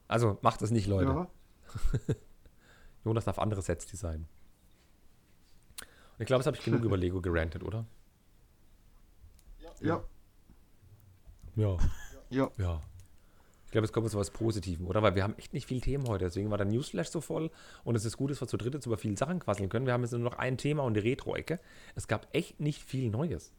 Also 0.09 0.39
macht 0.43 0.61
das 0.61 0.73
nicht, 0.73 0.89
Leute. 0.89 1.13
Ja, 1.13 1.29
Jonas 3.05 3.25
darf 3.27 3.39
andere 3.39 3.63
Sets 3.63 3.87
designen. 3.87 4.27
Und 5.81 6.23
ich 6.23 6.27
glaube, 6.27 6.41
das 6.41 6.47
habe 6.49 6.57
ich 6.57 6.65
genug 6.65 6.83
über 6.83 6.97
Lego 6.97 7.21
gerantet, 7.21 7.63
oder? 7.63 7.87
ja, 9.81 10.03
Ja. 11.55 11.79
ja. 12.29 12.51
Ja. 12.59 12.83
Ich 13.71 13.73
glaube, 13.73 13.85
es 13.85 13.93
kommt 13.93 14.11
zu 14.11 14.19
was 14.19 14.33
Positivem, 14.33 14.89
oder? 14.89 15.01
Weil 15.01 15.15
wir 15.15 15.23
haben 15.23 15.37
echt 15.39 15.53
nicht 15.53 15.67
viel 15.67 15.81
Themen 15.81 16.09
heute. 16.09 16.25
Deswegen 16.25 16.51
war 16.51 16.59
der 16.59 16.67
Newsflash 16.67 17.07
so 17.07 17.21
voll. 17.21 17.53
Und 17.85 17.95
es 17.95 18.05
ist 18.05 18.17
gut, 18.17 18.33
dass 18.33 18.41
wir 18.41 18.49
zu 18.49 18.57
dritt 18.57 18.75
jetzt 18.75 18.87
über 18.87 18.99
viele 18.99 19.17
Sachen 19.17 19.39
quasseln 19.39 19.69
können. 19.69 19.87
Wir 19.87 19.93
haben 19.93 20.03
jetzt 20.03 20.11
nur 20.11 20.19
noch 20.19 20.39
ein 20.39 20.59
Thema 20.59 20.83
und 20.83 20.95
die 20.95 21.01
Retro-Ecke. 21.01 21.61
Es 21.95 22.09
gab 22.09 22.27
echt 22.33 22.59
nicht 22.59 22.83
viel 22.83 23.11
Neues. 23.11 23.53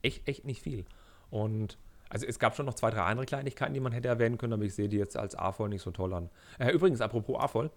Echt, 0.00 0.28
echt 0.28 0.44
nicht 0.44 0.62
viel. 0.62 0.84
Und 1.30 1.76
also 2.08 2.24
es 2.24 2.38
gab 2.38 2.54
schon 2.54 2.66
noch 2.66 2.74
zwei, 2.74 2.90
drei 2.90 3.00
andere 3.00 3.26
Kleinigkeiten, 3.26 3.74
die 3.74 3.80
man 3.80 3.90
hätte 3.90 4.06
erwähnen 4.06 4.38
können, 4.38 4.52
aber 4.52 4.62
ich 4.62 4.76
sehe 4.76 4.88
die 4.88 4.98
jetzt 4.98 5.16
als 5.16 5.34
A-Voll 5.34 5.70
nicht 5.70 5.82
so 5.82 5.90
toll 5.90 6.14
an. 6.14 6.30
Äh, 6.60 6.70
übrigens, 6.70 7.00
apropos 7.00 7.40
A-Voll. 7.40 7.72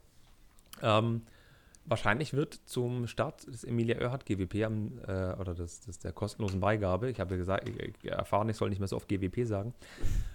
Ähm, 0.83 1.23
wahrscheinlich 1.85 2.33
wird 2.33 2.59
zum 2.65 3.07
Start 3.07 3.47
des 3.47 3.63
Emilia 3.63 3.97
Earhart 3.97 4.25
GWP 4.25 4.63
am, 4.65 4.99
äh, 5.07 5.33
oder 5.33 5.53
des, 5.53 5.81
des, 5.81 5.99
der 5.99 6.11
kostenlosen 6.11 6.59
Beigabe, 6.59 7.09
ich 7.09 7.19
habe 7.19 7.35
ja 7.35 7.37
gesagt, 7.37 7.69
ich, 7.69 7.77
ich 7.79 8.11
erfahren, 8.11 8.49
ich 8.49 8.57
soll 8.57 8.69
nicht 8.69 8.79
mehr 8.79 8.87
so 8.87 8.95
oft 8.95 9.07
GWP 9.07 9.45
sagen, 9.45 9.73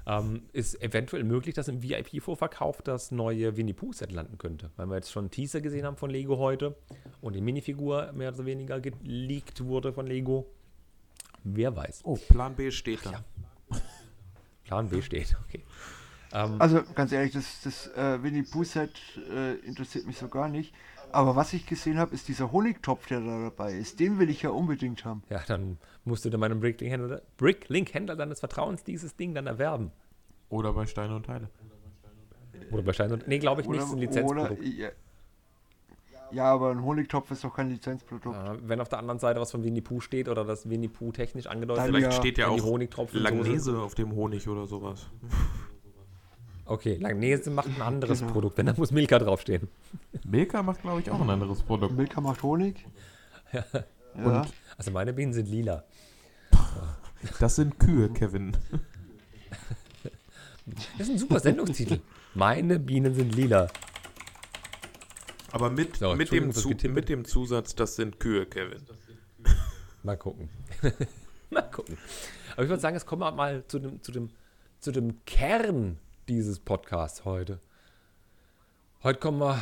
ähm, 0.07 0.43
ist 0.53 0.81
eventuell 0.83 1.25
möglich, 1.25 1.55
dass 1.55 1.69
im 1.69 1.83
VIP-Vorverkauf 1.83 2.83
das 2.83 3.11
neue 3.11 3.57
Winnie 3.57 3.73
Pooh-Set 3.73 4.13
landen 4.13 4.39
könnte. 4.39 4.71
Weil 4.77 4.87
wir 4.87 4.97
jetzt 4.97 5.11
schon 5.11 5.25
einen 5.25 5.31
Teaser 5.31 5.61
gesehen 5.61 5.85
haben 5.85 5.97
von 5.97 6.11
Lego 6.11 6.39
heute 6.39 6.77
und 7.21 7.35
die 7.35 7.41
Minifigur 7.41 8.13
mehr 8.13 8.33
oder 8.33 8.45
weniger 8.47 8.81
geleakt 8.81 9.65
wurde 9.65 9.93
von 9.93 10.07
Lego. 10.07 10.47
Wer 11.43 11.75
weiß. 11.75 12.01
Oh, 12.05 12.17
Plan 12.17 12.55
B 12.55 12.71
steht 12.71 13.05
da. 13.05 13.13
Ja. 13.13 13.25
Plan 14.65 14.89
B 14.89 15.03
steht, 15.03 15.37
okay. 15.49 15.65
Ähm, 16.33 16.61
Also 16.61 16.83
ganz 16.95 17.13
ehrlich, 17.13 17.33
das, 17.33 17.61
das 17.65 17.89
äh, 17.89 18.23
Winnie 18.23 18.43
Pooh 18.43 18.65
Set 18.65 18.93
äh, 19.33 19.55
interessiert 19.67 20.07
mich 20.07 20.17
so 20.17 20.29
gar 20.29 20.49
nicht. 20.49 20.73
Aber 21.13 21.37
was 21.37 21.53
ich 21.53 21.67
gesehen 21.67 21.99
habe, 21.99 22.15
ist 22.15 22.29
dieser 22.29 22.53
Honigtopf, 22.53 23.07
der 23.07 23.21
da 23.21 23.43
dabei 23.45 23.75
ist. 23.75 24.01
Den 24.01 24.19
will 24.19 24.31
ich 24.31 24.43
ja 24.43 24.51
unbedingt 24.51 25.05
haben. 25.05 25.23
ja, 25.29 25.41
dann 25.47 25.79
musst 26.05 26.25
du 26.25 26.31
dir 26.31 26.39
meinem 26.39 26.61
Bricklink-Händler 26.61 27.23
Bricklink-Händler 27.37 28.17
deines 28.17 28.41
Vertrauens 28.41 28.85
dieses 28.85 29.17
Ding 29.17 29.35
dann 29.35 29.47
erwerben. 29.47 29.93
Oder 30.49 30.73
bei 30.73 30.87
Steine 30.87 31.15
und 31.17 31.27
Teile. 31.27 31.49
Oder 32.71 32.83
bei 32.83 32.93
Stein 32.93 33.13
und. 33.13 33.27
Nee, 33.27 33.39
glaube 33.39 33.63
ich 33.63 33.69
nicht, 33.69 33.81
Oder, 33.81 33.87
ist 33.87 33.93
ein 33.93 33.99
oder 33.99 34.49
Lizenzprodukt. 34.51 34.65
ja, 34.65 34.91
ja, 36.33 36.45
aber 36.45 36.71
ein 36.71 36.85
Honigtopf 36.85 37.31
ist 37.31 37.43
doch 37.45 37.55
kein 37.55 37.71
Lizenzprodukt. 37.71 38.37
Ja, 38.37 38.57
wenn 38.63 38.81
auf 38.81 38.89
der 38.89 38.99
anderen 38.99 39.19
Seite 39.19 39.41
was 39.41 39.51
von 39.51 39.65
Winnie 39.65 39.81
Pooh 39.81 40.01
steht 40.01 40.29
oder 40.29 40.45
das 40.45 40.69
Winnie 40.69 40.89
Pooh 40.89 41.13
technisch 41.13 41.47
angedeutet 41.47 41.85
Dann 41.85 41.93
wird. 41.93 42.03
Vielleicht 42.03 42.17
ja, 42.17 42.23
steht 42.23 42.39
ja 42.39 42.49
auch 42.49 42.63
Honigtropfen 42.63 43.21
Langnese 43.21 43.79
auf 43.81 43.95
dem 43.95 44.13
Honig 44.15 44.49
oder 44.49 44.67
sowas. 44.67 45.09
Okay, 46.71 46.99
Langnese 47.01 47.51
macht 47.51 47.67
ein 47.67 47.83
anderes 47.83 48.21
Genau. 48.21 48.31
Produkt, 48.33 48.57
wenn 48.57 48.67
da 48.67 48.75
muss 48.77 48.93
Milka 48.93 49.19
draufstehen. 49.19 49.67
Milka 50.25 50.63
macht, 50.63 50.83
glaube 50.83 51.01
ich, 51.01 51.11
auch 51.11 51.21
ein 51.21 51.29
anderes 51.29 51.63
Produkt. 51.65 51.97
Milka 51.97 52.21
macht 52.21 52.45
Honig. 52.45 52.87
Ja. 53.53 53.65
Und 54.15 54.47
Also 54.77 54.93
meine 54.93 55.13
Bienen 55.13 55.33
sind 55.33 55.49
lila. 55.49 55.83
das 57.41 57.57
sind 57.57 57.81
Kühe, 57.81 58.09
Kevin. 58.11 58.57
Das 60.97 61.09
ist 61.09 61.11
ein 61.11 61.19
super 61.19 61.41
Sendungstitel. 61.41 61.99
Meine 62.35 62.79
Bienen 62.79 63.17
sind 63.17 63.35
lila. 63.35 63.67
Aber 65.51 65.71
mit, 65.71 65.97
So, 65.97 66.15
mit, 66.15 66.31
dem 66.31 66.53
mit 66.95 67.09
dem 67.09 67.25
Zusatz, 67.25 67.75
das 67.75 67.97
sind 67.97 68.21
Kühe, 68.21 68.47
Kevin. 68.47 68.79
Mal 70.05 70.17
gucken. 70.17 70.49
mal 71.51 71.63
gucken. 71.63 71.99
Aber 72.53 72.63
ich 72.63 72.69
würde 72.69 72.81
sagen, 72.81 72.95
jetzt 72.95 73.07
kommen 73.07 73.23
wir 73.23 73.33
mal 73.33 73.65
zu 73.67 73.81
dem, 73.81 74.01
zu 74.05 74.13
dem, 74.13 74.31
zu 74.79 74.93
dem 74.93 75.25
Kern 75.25 75.99
dieses 76.31 76.61
Podcasts 76.61 77.25
heute. 77.25 77.59
Heute 79.03 79.19
kommen 79.19 79.41
wir 79.41 79.61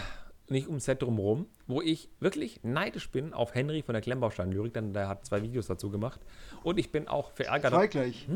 nicht 0.49 0.69
ums 0.69 0.85
Set 0.85 1.01
drumherum, 1.01 1.47
wo 1.66 1.81
ich 1.81 2.11
wirklich 2.21 2.61
neidisch 2.62 3.11
bin 3.11 3.33
auf 3.33 3.55
Henry 3.55 3.83
von 3.83 3.95
der 3.95 4.03
Klemmbaustein-Lyrik, 4.03 4.75
denn 4.75 4.93
der 4.93 5.09
hat 5.09 5.25
zwei 5.25 5.43
Videos 5.43 5.66
dazu 5.66 5.89
gemacht. 5.89 6.21
Und 6.62 6.79
ich 6.79 6.93
bin 6.93 7.09
auch 7.09 7.31
verärgert. 7.33 7.73
Zwei 7.73 7.87
gleich. 7.87 8.29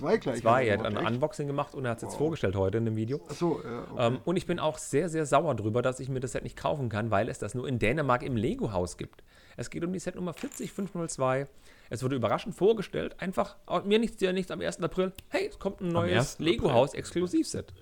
Zwei 0.00 0.16
gleich. 0.16 0.40
Zwei, 0.40 0.66
er 0.66 0.78
hat 0.78 0.86
ein? 0.86 0.96
Unboxing 0.96 1.46
gemacht 1.46 1.74
und 1.74 1.84
er 1.84 1.90
hat 1.90 1.98
es 1.98 2.04
jetzt 2.04 2.16
vorgestellt 2.16 2.56
heute 2.56 2.78
in 2.78 2.86
dem 2.86 2.96
Video. 2.96 3.20
Achso, 3.28 3.60
ja. 3.62 3.82
Okay. 3.92 4.06
Ähm, 4.06 4.18
und 4.24 4.36
ich 4.36 4.46
bin 4.46 4.58
auch 4.58 4.78
sehr, 4.78 5.10
sehr 5.10 5.26
sauer 5.26 5.54
drüber, 5.54 5.82
dass 5.82 6.00
ich 6.00 6.08
mir 6.08 6.20
das 6.20 6.32
Set 6.32 6.42
nicht 6.42 6.56
kaufen 6.56 6.88
kann, 6.88 7.10
weil 7.10 7.28
es 7.28 7.38
das 7.38 7.54
nur 7.54 7.68
in 7.68 7.78
Dänemark 7.78 8.22
im 8.22 8.34
Lego-Haus 8.34 8.96
gibt. 8.96 9.22
Es 9.58 9.68
geht 9.68 9.84
um 9.84 9.92
die 9.92 9.98
Set 9.98 10.14
Nummer 10.14 10.32
40502. 10.32 11.46
Es 11.90 12.02
wurde 12.02 12.16
überraschend 12.16 12.54
vorgestellt. 12.54 13.16
Einfach, 13.20 13.56
mir 13.84 13.98
nichts, 13.98 14.16
dir 14.16 14.32
nichts 14.32 14.50
am 14.50 14.62
1. 14.62 14.80
April. 14.80 15.12
Hey, 15.28 15.48
es 15.48 15.58
kommt 15.58 15.82
ein 15.82 15.88
neues 15.88 16.36
1. 16.36 16.38
Lego-Haus-Exklusivset. 16.38 17.74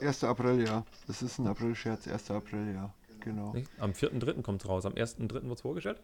1. 0.00 0.24
April, 0.24 0.66
ja. 0.66 0.84
Das 1.06 1.22
ist 1.22 1.38
ein 1.38 1.46
April-Scherz. 1.46 2.08
1. 2.08 2.30
April, 2.30 2.74
ja. 2.74 2.92
Genau. 3.20 3.52
Nicht? 3.54 3.70
Am 3.78 3.92
4.3. 3.92 4.42
kommt 4.42 4.62
es 4.62 4.68
raus. 4.68 4.84
Am 4.84 4.92
1.3. 4.92 5.32
wird 5.32 5.46
es 5.50 5.60
vorgestellt. 5.62 6.02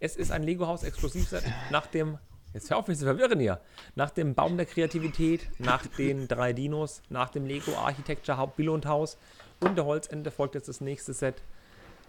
Es 0.00 0.16
ist 0.16 0.30
ein 0.30 0.42
Lego-Haus-Exklusivset 0.42 1.44
nach 1.70 1.86
dem. 1.86 2.18
Jetzt 2.54 2.68
hör 2.68 2.76
auf 2.76 2.88
mich 2.88 2.98
zu 2.98 3.04
verwirren 3.04 3.40
hier. 3.40 3.60
Nach 3.94 4.10
dem 4.10 4.34
Baum 4.34 4.56
der 4.56 4.66
Kreativität, 4.66 5.48
nach 5.58 5.86
den 5.86 6.28
drei 6.28 6.52
Dinos, 6.52 7.02
nach 7.08 7.30
dem 7.30 7.46
Lego 7.46 7.74
Architecture 7.76 8.36
Haupt 8.36 8.56
Billund 8.56 8.84
Haus 8.84 9.16
und 9.60 9.76
der 9.76 9.86
Holzende 9.86 10.30
folgt 10.30 10.54
jetzt 10.54 10.68
das 10.68 10.80
nächste 10.80 11.14
Set. 11.14 11.36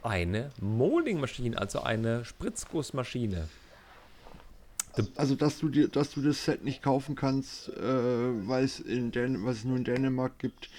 Eine 0.01 0.51
Molding-Maschine, 0.59 1.57
also 1.57 1.81
eine 1.81 2.25
Spritzgussmaschine. 2.25 3.47
Also, 5.15 5.35
dass 5.35 5.59
du 5.59 5.69
dir, 5.69 5.87
dass 5.87 6.11
du 6.11 6.21
das 6.21 6.43
Set 6.43 6.63
nicht 6.63 6.83
kaufen 6.83 7.15
kannst, 7.15 7.69
äh, 7.69 8.47
weil 8.47 8.65
es 8.65 8.83
was 8.85 9.57
es 9.57 9.63
nur 9.63 9.77
in 9.77 9.85
Dänemark 9.85 10.37
gibt, 10.39 10.69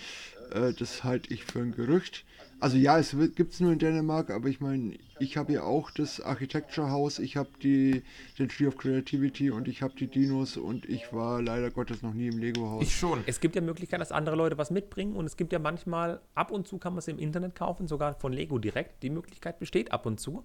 äh, 0.53 0.73
das 0.75 1.03
halte 1.05 1.33
ich 1.33 1.45
für 1.45 1.61
ein 1.61 1.73
Gerücht. 1.73 2.25
Also 2.65 2.79
ja, 2.79 2.99
es 2.99 3.15
gibt 3.35 3.53
es 3.53 3.61
nur 3.61 3.73
in 3.73 3.79
Dänemark, 3.79 4.31
aber 4.31 4.49
ich 4.49 4.59
meine, 4.59 4.97
ich 5.19 5.37
habe 5.37 5.53
ja 5.53 5.65
auch 5.65 5.91
das 5.91 6.23
Architecture 6.23 6.91
House, 6.91 7.19
ich 7.19 7.37
habe 7.37 7.51
die 7.63 8.03
den 8.39 8.49
Tree 8.49 8.67
of 8.67 8.79
Creativity 8.79 9.51
und 9.51 9.69
ich 9.69 9.83
habe 9.83 9.93
die 9.95 10.07
Dinos 10.07 10.57
und 10.57 10.89
ich 10.89 11.13
war 11.13 11.43
leider 11.43 11.71
Gottes 11.71 12.01
noch 12.01 12.15
nie 12.15 12.29
im 12.29 12.39
Lego 12.39 12.71
Haus. 12.71 12.85
Ich 12.85 12.97
schon. 12.97 13.23
Es 13.27 13.41
gibt 13.41 13.55
ja 13.55 13.61
Möglichkeiten, 13.61 14.01
dass 14.01 14.13
andere 14.13 14.35
Leute 14.35 14.57
was 14.57 14.71
mitbringen 14.71 15.15
und 15.15 15.27
es 15.27 15.37
gibt 15.37 15.53
ja 15.53 15.59
manchmal, 15.59 16.23
ab 16.35 16.51
und 16.51 16.67
zu 16.67 16.79
kann 16.79 16.95
man 16.95 17.01
es 17.01 17.09
im 17.09 17.19
Internet 17.19 17.55
kaufen, 17.55 17.87
sogar 17.87 18.15
von 18.15 18.33
Lego 18.33 18.59
direkt. 18.59 19.03
Die 19.03 19.11
Möglichkeit 19.11 19.59
besteht 19.59 19.93
ab 19.93 20.07
und 20.07 20.19
zu. 20.19 20.43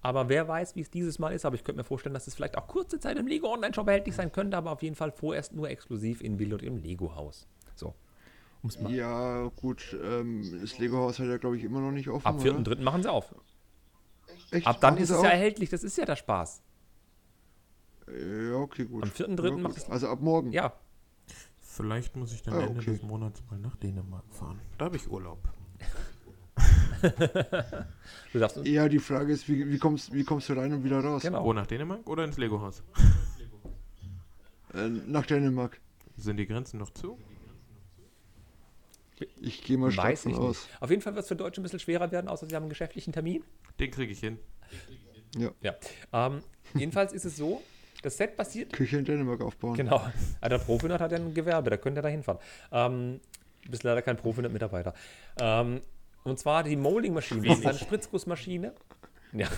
Aber 0.00 0.30
wer 0.30 0.48
weiß, 0.48 0.76
wie 0.76 0.80
es 0.80 0.88
dieses 0.88 1.18
Mal 1.18 1.34
ist. 1.34 1.44
Aber 1.44 1.56
ich 1.56 1.64
könnte 1.64 1.80
mir 1.80 1.84
vorstellen, 1.84 2.14
dass 2.14 2.26
es 2.26 2.34
vielleicht 2.34 2.56
auch 2.56 2.68
kurze 2.68 2.98
Zeit 3.00 3.18
im 3.18 3.26
Lego 3.26 3.52
Online-Shop 3.52 3.86
erhältlich 3.86 4.14
sein 4.14 4.32
könnte, 4.32 4.56
aber 4.56 4.72
auf 4.72 4.82
jeden 4.82 4.96
Fall 4.96 5.12
vorerst 5.12 5.52
nur 5.52 5.68
exklusiv 5.68 6.22
in 6.22 6.38
Bild 6.38 6.54
und 6.54 6.62
im 6.62 6.78
Lego-Haus. 6.78 7.46
So. 7.58 7.59
Um's 8.62 8.78
mal. 8.80 8.92
Ja, 8.92 9.46
gut, 9.56 9.96
ähm, 10.02 10.58
das 10.60 10.78
Lego 10.78 10.98
Haus 10.98 11.18
hat 11.18 11.26
ja 11.26 11.38
glaube 11.38 11.56
ich 11.56 11.64
immer 11.64 11.80
noch 11.80 11.92
nicht 11.92 12.08
offen. 12.08 12.26
Ab 12.26 12.40
oder? 12.40 12.50
4.3. 12.58 12.82
machen 12.82 13.02
sie 13.02 13.10
auf. 13.10 13.34
Echt? 14.50 14.66
Ab 14.66 14.80
dann 14.80 14.94
Machen 14.94 15.02
ist 15.04 15.10
es 15.10 15.16
ja 15.16 15.20
auf? 15.20 15.24
erhältlich. 15.32 15.70
Das 15.70 15.82
ist 15.84 15.96
ja 15.96 16.04
der 16.04 16.16
Spaß. 16.16 16.62
Ja, 18.08 18.54
okay, 18.56 18.84
gut. 18.84 19.04
Am 19.04 19.10
4.3. 19.10 19.44
Ja, 19.48 19.56
macht 19.56 19.76
es- 19.76 19.88
Also 19.88 20.08
ab 20.08 20.20
morgen. 20.20 20.52
Ja, 20.52 20.72
Vielleicht 21.62 22.16
muss 22.16 22.32
ich 22.34 22.42
dann 22.42 22.54
Ah, 22.54 22.60
Ende 22.66 22.80
okay. 22.80 22.90
des 22.92 23.02
Monats 23.02 23.42
mal 23.48 23.58
nach 23.58 23.76
Dänemark 23.76 24.24
fahren. 24.30 24.58
Da 24.76 24.86
habe 24.86 24.96
ich 24.96 25.08
Urlaub. 25.08 25.38
du 28.32 28.38
darfst 28.38 28.58
uns. 28.58 28.68
Ja, 28.68 28.88
die 28.88 28.98
Frage 28.98 29.32
ist, 29.32 29.48
wie, 29.48 29.70
wie, 29.70 29.78
kommst, 29.78 30.12
wie 30.12 30.24
kommst 30.24 30.48
du 30.48 30.54
rein 30.54 30.72
und 30.72 30.84
wieder 30.84 31.00
raus? 31.02 31.22
Genau. 31.22 31.44
Wo, 31.44 31.52
nach 31.52 31.66
Dänemark 31.66 32.06
oder 32.08 32.24
ins 32.24 32.36
Lego-Haus? 32.36 32.82
Äh, 34.74 34.88
nach 34.88 35.24
Dänemark. 35.26 35.80
Sind 36.16 36.36
die 36.36 36.46
Grenzen 36.46 36.78
noch 36.78 36.90
zu? 36.90 37.16
Ich 39.40 39.62
gehe 39.64 39.76
mal 39.78 39.90
stark 39.90 40.08
Weiß 40.08 40.26
ich 40.26 40.32
von 40.34 40.42
nicht. 40.42 40.50
aus. 40.50 40.68
Auf 40.80 40.90
jeden 40.90 41.02
Fall 41.02 41.14
wird 41.14 41.22
es 41.24 41.28
für 41.28 41.36
Deutsche 41.36 41.60
ein 41.60 41.62
bisschen 41.62 41.80
schwerer 41.80 42.10
werden, 42.12 42.28
außer 42.28 42.46
sie 42.46 42.54
haben 42.54 42.62
einen 42.64 42.70
geschäftlichen 42.70 43.12
Termin. 43.12 43.42
Den 43.78 43.90
kriege 43.90 44.12
ich 44.12 44.20
hin. 44.20 44.38
Ja. 45.60 45.74
Ähm, 46.12 46.42
jedenfalls 46.74 47.12
ist 47.12 47.24
es 47.24 47.36
so, 47.36 47.62
das 48.02 48.16
Set 48.16 48.36
basiert. 48.36 48.72
Küche 48.72 48.98
in 48.98 49.04
Dänemark 49.04 49.40
aufbauen. 49.42 49.74
Genau. 49.74 50.02
Ah, 50.40 50.48
Der 50.48 50.58
Profinat 50.58 51.00
hat 51.00 51.12
ja 51.12 51.18
ein 51.18 51.34
Gewerbe, 51.34 51.70
da 51.70 51.76
könnt 51.76 51.96
ihr 51.98 52.02
da 52.02 52.08
hinfahren. 52.08 52.40
Ähm, 52.72 53.20
du 53.64 53.70
bist 53.70 53.82
leider 53.84 54.02
kein 54.02 54.16
Profinat-Mitarbeiter. 54.16 54.94
Ähm, 55.40 55.80
und 56.24 56.38
zwar 56.38 56.62
die 56.64 56.76
Molding-Maschine. 56.76 57.46
Das 57.46 57.58
ist 57.58 57.66
eine 57.66 57.78
Spritzgussmaschine. 57.78 58.74
Ja. 59.32 59.48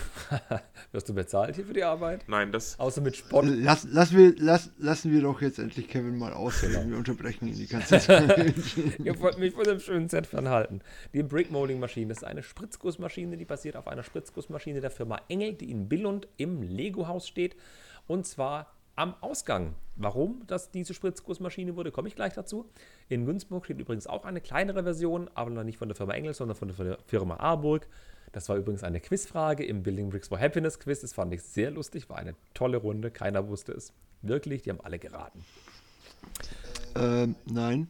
Wirst 0.91 1.09
du 1.09 1.13
bezahlt 1.13 1.55
hier 1.55 1.65
für 1.65 1.73
die 1.73 1.83
Arbeit? 1.83 2.25
Nein, 2.27 2.51
das. 2.51 2.79
Außer 2.79 3.01
mit 3.01 3.15
Spott. 3.15 3.45
Lass, 3.47 3.87
lass 3.89 4.13
wir, 4.15 4.35
lass, 4.37 4.69
lassen 4.77 5.11
wir 5.11 5.21
doch 5.21 5.41
jetzt 5.41 5.57
endlich 5.57 5.87
Kevin 5.87 6.17
mal 6.17 6.33
ausreden. 6.33 6.73
Genau. 6.73 6.89
Wir 6.91 6.97
unterbrechen 6.97 7.47
ihn 7.47 7.55
die 7.55 7.67
ganze 7.67 7.99
Zeit. 7.99 8.55
Ihr 9.03 9.19
wollt 9.19 9.39
mich 9.39 9.53
von 9.53 9.63
dem 9.63 9.79
schönen 9.79 10.09
Set 10.09 10.27
fernhalten. 10.27 10.81
Die 11.13 11.23
Brick 11.23 11.51
Molding 11.51 11.79
Maschine 11.79 12.09
das 12.09 12.19
ist 12.19 12.23
eine 12.23 12.43
Spritzgussmaschine, 12.43 13.37
die 13.37 13.45
basiert 13.45 13.75
auf 13.75 13.87
einer 13.87 14.03
Spritzgussmaschine 14.03 14.81
der 14.81 14.91
Firma 14.91 15.19
Engel, 15.29 15.53
die 15.53 15.71
in 15.71 15.89
Billund 15.89 16.27
im 16.37 16.61
Lego-Haus 16.61 17.27
steht. 17.27 17.55
Und 18.05 18.27
zwar 18.27 18.73
am 18.95 19.15
Ausgang. 19.21 19.75
Warum 19.95 20.43
das 20.47 20.71
diese 20.71 20.93
Spritzgussmaschine 20.93 21.75
wurde, 21.75 21.91
komme 21.91 22.07
ich 22.07 22.15
gleich 22.15 22.33
dazu. 22.33 22.69
In 23.09 23.25
Günzburg 23.25 23.65
steht 23.65 23.79
übrigens 23.79 24.07
auch 24.07 24.25
eine 24.25 24.41
kleinere 24.41 24.83
Version, 24.83 25.29
aber 25.33 25.49
noch 25.49 25.63
nicht 25.63 25.77
von 25.77 25.87
der 25.87 25.95
Firma 25.95 26.13
Engel, 26.13 26.33
sondern 26.33 26.55
von 26.55 26.67
der 26.67 26.97
Firma 27.05 27.37
Arburg. 27.37 27.87
Das 28.33 28.49
war 28.49 28.57
übrigens 28.57 28.83
eine 28.83 28.99
Quizfrage 28.99 29.63
im 29.63 29.83
Building 29.83 30.09
Bricks 30.09 30.27
for 30.27 30.39
Happiness 30.39 30.79
Quiz. 30.79 30.99
Das 31.01 31.13
fand 31.13 31.33
ich 31.33 31.41
sehr 31.43 31.71
lustig, 31.71 32.09
war 32.09 32.17
eine 32.17 32.35
tolle 32.53 32.77
Runde. 32.77 33.09
Keiner 33.11 33.47
wusste 33.47 33.71
es. 33.71 33.93
Wirklich, 34.21 34.63
die 34.63 34.71
haben 34.71 34.81
alle 34.81 34.99
geraten. 34.99 35.45
ähm, 36.95 37.35
nein. 37.45 37.87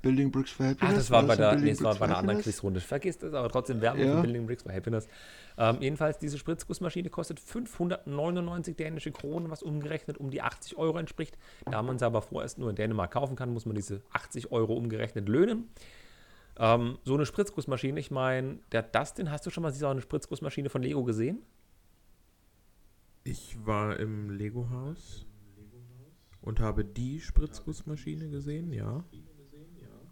Building 0.00 0.30
Bricks 0.30 0.52
for 0.52 0.66
Happiness. 0.66 0.92
Ach, 0.92 0.96
das 0.96 1.10
war 1.10 1.22
bei 1.22 1.34
das 1.34 1.38
der, 1.38 1.56
nee, 1.56 1.70
das 1.70 1.82
war 1.82 1.94
bei 1.96 2.04
einer 2.04 2.18
anderen? 2.18 2.40
Quizrunde. 2.40 2.80
Vergiss 2.80 3.18
das, 3.18 3.34
aber 3.34 3.48
trotzdem 3.48 3.80
Werbung 3.80 4.04
Ja. 4.04 4.14
für 4.16 4.22
Building 4.22 4.46
Bricks 4.46 4.62
for 4.62 4.72
Happiness. 4.72 5.08
Ähm, 5.56 5.78
jedenfalls, 5.80 6.18
diese 6.18 6.38
Spritzgussmaschine 6.38 7.10
kostet 7.10 7.40
599 7.40 8.76
dänische 8.76 9.10
Kronen, 9.10 9.50
was 9.50 9.62
umgerechnet 9.62 10.18
um 10.18 10.30
die 10.30 10.40
80 10.40 10.76
Euro 10.78 10.98
entspricht. 10.98 11.36
Da 11.68 11.82
man 11.82 11.98
sie 11.98 12.06
aber 12.06 12.22
vorerst 12.22 12.58
nur 12.58 12.70
in 12.70 12.76
Dänemark 12.76 13.10
kaufen 13.10 13.34
kann, 13.34 13.52
muss 13.52 13.66
man 13.66 13.74
diese 13.74 14.00
80 14.12 14.52
Euro 14.52 14.74
umgerechnet 14.74 15.28
löhnen. 15.28 15.68
Ähm, 16.58 16.98
so 17.04 17.14
eine 17.14 17.24
Spritzgussmaschine, 17.26 18.00
ich 18.00 18.10
meine, 18.10 18.58
der 18.72 18.82
Dustin, 18.82 19.30
hast 19.30 19.46
du 19.46 19.50
schon 19.50 19.62
mal 19.62 19.72
so 19.72 19.86
eine 19.86 20.00
Spritzgussmaschine 20.00 20.68
von 20.70 20.82
Lego 20.82 21.04
gesehen? 21.04 21.42
Ich 23.24 23.64
war 23.64 23.98
im 23.98 24.30
Lego-Haus 24.30 25.26
und 26.40 26.60
habe 26.60 26.84
die 26.84 27.20
Spritzgussmaschine 27.20 28.28
gesehen, 28.28 28.72
ja. 28.72 29.04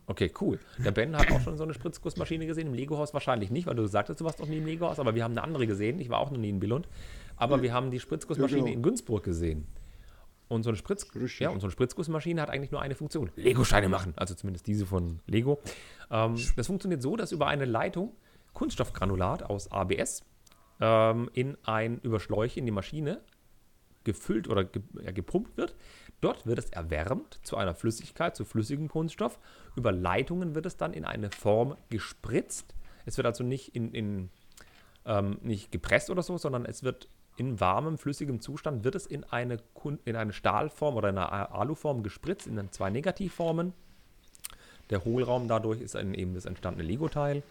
Okay, 0.09 0.33
cool. 0.41 0.61
Der 0.85 0.93
Ben 0.93 1.17
hat 1.17 1.33
auch 1.33 1.41
schon 1.41 1.57
so 1.57 1.65
eine 1.65 1.75
Spritzgussmaschine 1.75 2.47
gesehen. 2.47 2.69
Im 2.69 2.75
Lego-Haus 2.75 3.13
wahrscheinlich 3.13 3.51
nicht, 3.51 3.67
weil 3.67 3.75
du 3.75 3.87
sagtest, 3.89 4.21
du 4.21 4.25
warst 4.25 4.39
noch 4.39 4.47
nie 4.47 4.59
im 4.59 4.67
Lego-Haus, 4.67 5.01
aber 5.01 5.17
wir 5.17 5.25
haben 5.25 5.33
eine 5.33 5.43
andere 5.43 5.67
gesehen. 5.67 5.99
Ich 5.99 6.11
war 6.11 6.21
auch 6.21 6.31
noch 6.31 6.39
nie 6.39 6.51
in 6.51 6.61
Billund. 6.61 6.89
Aber 7.37 7.61
wir 7.61 7.73
haben 7.73 7.91
die 7.91 7.99
Spritzgussmaschine 7.99 8.61
Ja, 8.61 8.65
genau. 8.67 8.77
in 8.77 8.83
Günzburg 8.83 9.25
gesehen. 9.25 9.67
Und 10.49 10.63
so 10.63 10.71
eine, 10.71 10.77
Spritz 10.77 11.05
Richtig. 11.15 11.41
ja, 11.41 11.51
und 11.51 11.61
so 11.61 11.67
eine 11.67 11.73
Spritzgussmaschine 11.73 12.41
hat 12.41 12.51
eigentlich 12.51 12.71
nur 12.71 12.81
eine 12.81 12.95
Funktion. 12.95 13.31
Lego-Steine 13.35 13.89
machen. 13.89 14.15
Also 14.17 14.35
zumindest 14.35 14.67
diese 14.67 14.87
von 14.87 15.21
Lego. 15.27 15.61
Ähm, 16.11 16.37
das 16.55 16.69
funktioniert 16.69 17.03
so, 17.03 17.17
dass 17.17 17.33
über 17.33 17.49
eine 17.49 17.65
Leitung 17.65 18.15
Kunststoffgranulat 18.53 19.43
aus 19.43 19.71
ABS 19.73 20.23
ähm, 20.81 21.29
in 21.33 21.59
ein 21.65 21.99
Überschläuch 21.99 22.57
in 22.57 22.65
die 22.65 22.73
Maschine 22.73 23.21
gefüllt 24.05 24.49
oder 24.49 24.65
ge 24.65 24.83
ja, 25.03 25.11
gepumpt 25.11 25.57
wird. 25.57 25.75
Dort 26.21 26.47
wird 26.47 26.59
es 26.59 26.71
erwärmt 26.71 27.41
zu 27.43 27.57
einer 27.57 27.75
Flüssigkeit, 27.75 28.37
zu 28.37 28.45
flüssigem 28.45 28.89
Kunststoff. 28.89 29.39
Über 29.75 29.93
Leitungen 29.93 30.55
wird 30.55 30.65
es 30.65 30.77
dann 30.77 30.95
in 30.95 31.05
eine 31.05 31.31
Form 31.31 31.77
gespritzt. 31.91 32.75
Es 33.05 33.17
wird 33.17 33.27
also 33.27 33.45
nicht, 33.45 33.75
in, 33.75 33.93
in, 33.93 34.31
ähm, 35.05 35.39
nicht 35.43 35.73
gepresst 35.73 36.09
oder 36.09 36.23
so, 36.23 36.39
sondern 36.39 36.65
es 36.65 36.83
wird 36.83 37.09
in 37.37 37.61
warmem, 37.61 37.99
flüssigem 37.99 38.41
Zustand 38.41 38.85
wird 38.85 38.95
es 38.95 39.07
in 39.07 39.25
eine, 39.25 39.59
in 40.05 40.17
eine 40.17 40.33
Stahlform 40.33 40.97
oder 40.97 41.11
in 41.11 41.19
eine 41.19 41.51
Aluform 41.53 42.03
gespritzt, 42.03 42.47
in 42.47 42.73
zwei 42.73 42.91
Negativformen. 42.91 43.73
Der 44.91 45.05
Hohlraum 45.05 45.49
dadurch 45.49 45.81
ist 45.81 45.95
eben 45.95 46.35
das 46.35 46.47
entstandene 46.47 46.87
Lego-Teil. 46.87 47.43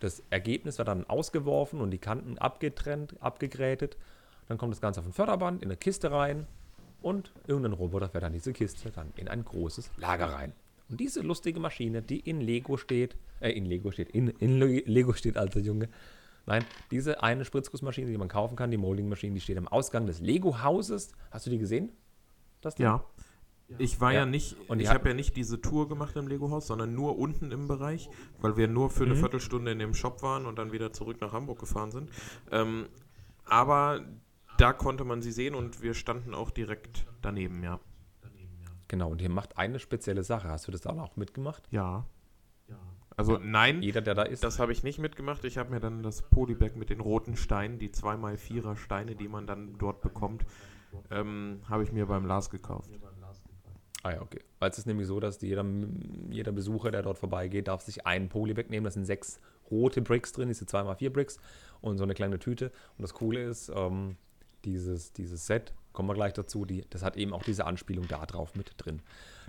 Das 0.00 0.22
Ergebnis 0.30 0.78
wird 0.78 0.88
dann 0.88 1.08
ausgeworfen 1.08 1.80
und 1.80 1.90
die 1.90 1.98
Kanten 1.98 2.38
abgetrennt, 2.38 3.14
abgegrätet. 3.20 3.96
Dann 4.48 4.58
kommt 4.58 4.72
das 4.72 4.80
Ganze 4.80 5.00
auf 5.00 5.06
ein 5.06 5.12
Förderband, 5.12 5.62
in 5.62 5.68
eine 5.68 5.76
Kiste 5.76 6.10
rein 6.10 6.46
und 7.00 7.32
irgendein 7.46 7.72
Roboter 7.72 8.08
fährt 8.08 8.24
dann 8.24 8.32
diese 8.32 8.52
Kiste 8.52 8.90
dann 8.90 9.12
in 9.16 9.28
ein 9.28 9.44
großes 9.44 9.90
Lager 9.96 10.26
rein. 10.26 10.52
Und 10.88 11.00
diese 11.00 11.20
lustige 11.20 11.58
Maschine, 11.58 12.02
die 12.02 12.20
in 12.20 12.40
Lego 12.40 12.76
steht, 12.76 13.16
äh, 13.40 13.50
in 13.50 13.64
Lego 13.64 13.90
steht, 13.90 14.10
in, 14.10 14.28
in 14.28 14.58
Le- 14.58 14.82
Lego 14.84 15.14
steht, 15.14 15.36
alter 15.36 15.60
Junge. 15.60 15.88
Nein, 16.46 16.64
diese 16.90 17.22
eine 17.22 17.44
Spritzgussmaschine, 17.44 18.10
die 18.10 18.18
man 18.18 18.28
kaufen 18.28 18.56
kann, 18.56 18.70
die 18.70 18.76
Molding-Maschine, 18.76 19.34
die 19.34 19.40
steht 19.40 19.58
am 19.58 19.68
Ausgang 19.68 20.06
des 20.06 20.20
Lego-Hauses. 20.20 21.12
Hast 21.30 21.46
du 21.46 21.50
die 21.50 21.58
gesehen? 21.58 21.90
Das 22.60 22.74
Ding? 22.74 22.86
Ja. 22.86 23.04
Ich 23.78 24.00
war 24.00 24.12
Ja. 24.12 24.20
ja, 24.20 24.26
nicht, 24.26 24.56
Und 24.68 24.80
ich 24.80 24.90
habe 24.90 25.08
ja 25.08 25.14
nicht 25.14 25.36
diese 25.36 25.60
Tour 25.60 25.88
gemacht 25.88 26.16
im 26.16 26.28
Lego-Haus, 26.28 26.66
sondern 26.66 26.94
nur 26.94 27.18
unten 27.18 27.52
im 27.52 27.68
Bereich, 27.68 28.10
weil 28.40 28.56
wir 28.56 28.68
nur 28.68 28.90
für 28.90 29.04
eine 29.04 29.16
Viertelstunde 29.16 29.72
in 29.72 29.78
dem 29.78 29.94
Shop 29.94 30.22
waren 30.22 30.46
und 30.46 30.58
dann 30.58 30.72
wieder 30.72 30.92
zurück 30.92 31.20
nach 31.20 31.32
Hamburg 31.32 31.58
gefahren 31.60 31.90
sind. 31.90 32.10
Ähm, 32.50 32.86
aber 33.44 34.04
da 34.58 34.72
konnte 34.72 35.04
man 35.04 35.22
sie 35.22 35.32
sehen 35.32 35.54
und 35.54 35.80
wir 35.80 35.94
standen 35.94 36.34
auch 36.34 36.50
direkt 36.50 37.06
daneben, 37.22 37.62
ja. 37.62 37.80
Genau, 38.88 39.10
und 39.10 39.22
ihr 39.22 39.30
macht 39.30 39.56
eine 39.56 39.78
spezielle 39.78 40.22
Sache. 40.22 40.48
Hast 40.48 40.68
du 40.68 40.72
das 40.72 40.82
dann 40.82 41.00
auch 41.00 41.16
mitgemacht? 41.16 41.66
Ja. 41.70 42.04
Also 43.16 43.38
nein, 43.38 43.82
Jeder, 43.82 44.00
der 44.00 44.14
da 44.14 44.22
ist. 44.22 44.44
das 44.44 44.58
habe 44.58 44.72
ich 44.72 44.82
nicht 44.82 44.98
mitgemacht. 44.98 45.44
Ich 45.44 45.58
habe 45.58 45.70
mir 45.70 45.80
dann 45.80 46.02
das 46.02 46.22
Polybag 46.22 46.76
mit 46.76 46.90
den 46.90 47.00
roten 47.00 47.36
Steinen, 47.36 47.78
die 47.78 47.90
2x4er 47.90 48.76
Steine, 48.76 49.14
die 49.14 49.28
man 49.28 49.46
dann 49.46 49.76
dort 49.78 50.00
bekommt, 50.00 50.44
ähm, 51.10 51.60
habe 51.68 51.82
ich 51.82 51.92
mir 51.92 52.06
beim 52.06 52.26
Lars 52.26 52.50
gekauft. 52.50 52.90
Ah 54.02 54.12
ja, 54.12 54.22
okay. 54.22 54.40
Weil 54.58 54.70
es 54.70 54.78
ist 54.78 54.86
nämlich 54.86 55.06
so, 55.06 55.20
dass 55.20 55.40
jeder, 55.40 55.64
jeder 56.28 56.52
Besucher, 56.52 56.90
der 56.90 57.02
dort 57.02 57.18
vorbeigeht, 57.18 57.68
darf 57.68 57.82
sich 57.82 58.04
einen 58.06 58.28
Polybag 58.28 58.68
nehmen. 58.68 58.84
Da 58.84 58.90
sind 58.90 59.04
sechs 59.04 59.40
rote 59.70 60.02
Bricks 60.02 60.32
drin, 60.32 60.48
diese 60.48 60.64
2x4 60.64 61.10
Bricks 61.10 61.38
und 61.80 61.98
so 61.98 62.04
eine 62.04 62.14
kleine 62.14 62.38
Tüte. 62.38 62.72
Und 62.98 63.02
das 63.02 63.14
Coole 63.14 63.44
ist, 63.44 63.70
ähm, 63.74 64.16
dieses, 64.64 65.12
dieses 65.12 65.46
Set, 65.46 65.72
kommen 65.92 66.08
wir 66.08 66.14
gleich 66.14 66.32
dazu, 66.32 66.64
die, 66.64 66.84
das 66.90 67.02
hat 67.02 67.16
eben 67.16 67.32
auch 67.32 67.42
diese 67.42 67.66
Anspielung 67.66 68.06
da 68.08 68.24
drauf 68.26 68.54
mit 68.54 68.72
drin. 68.78 69.02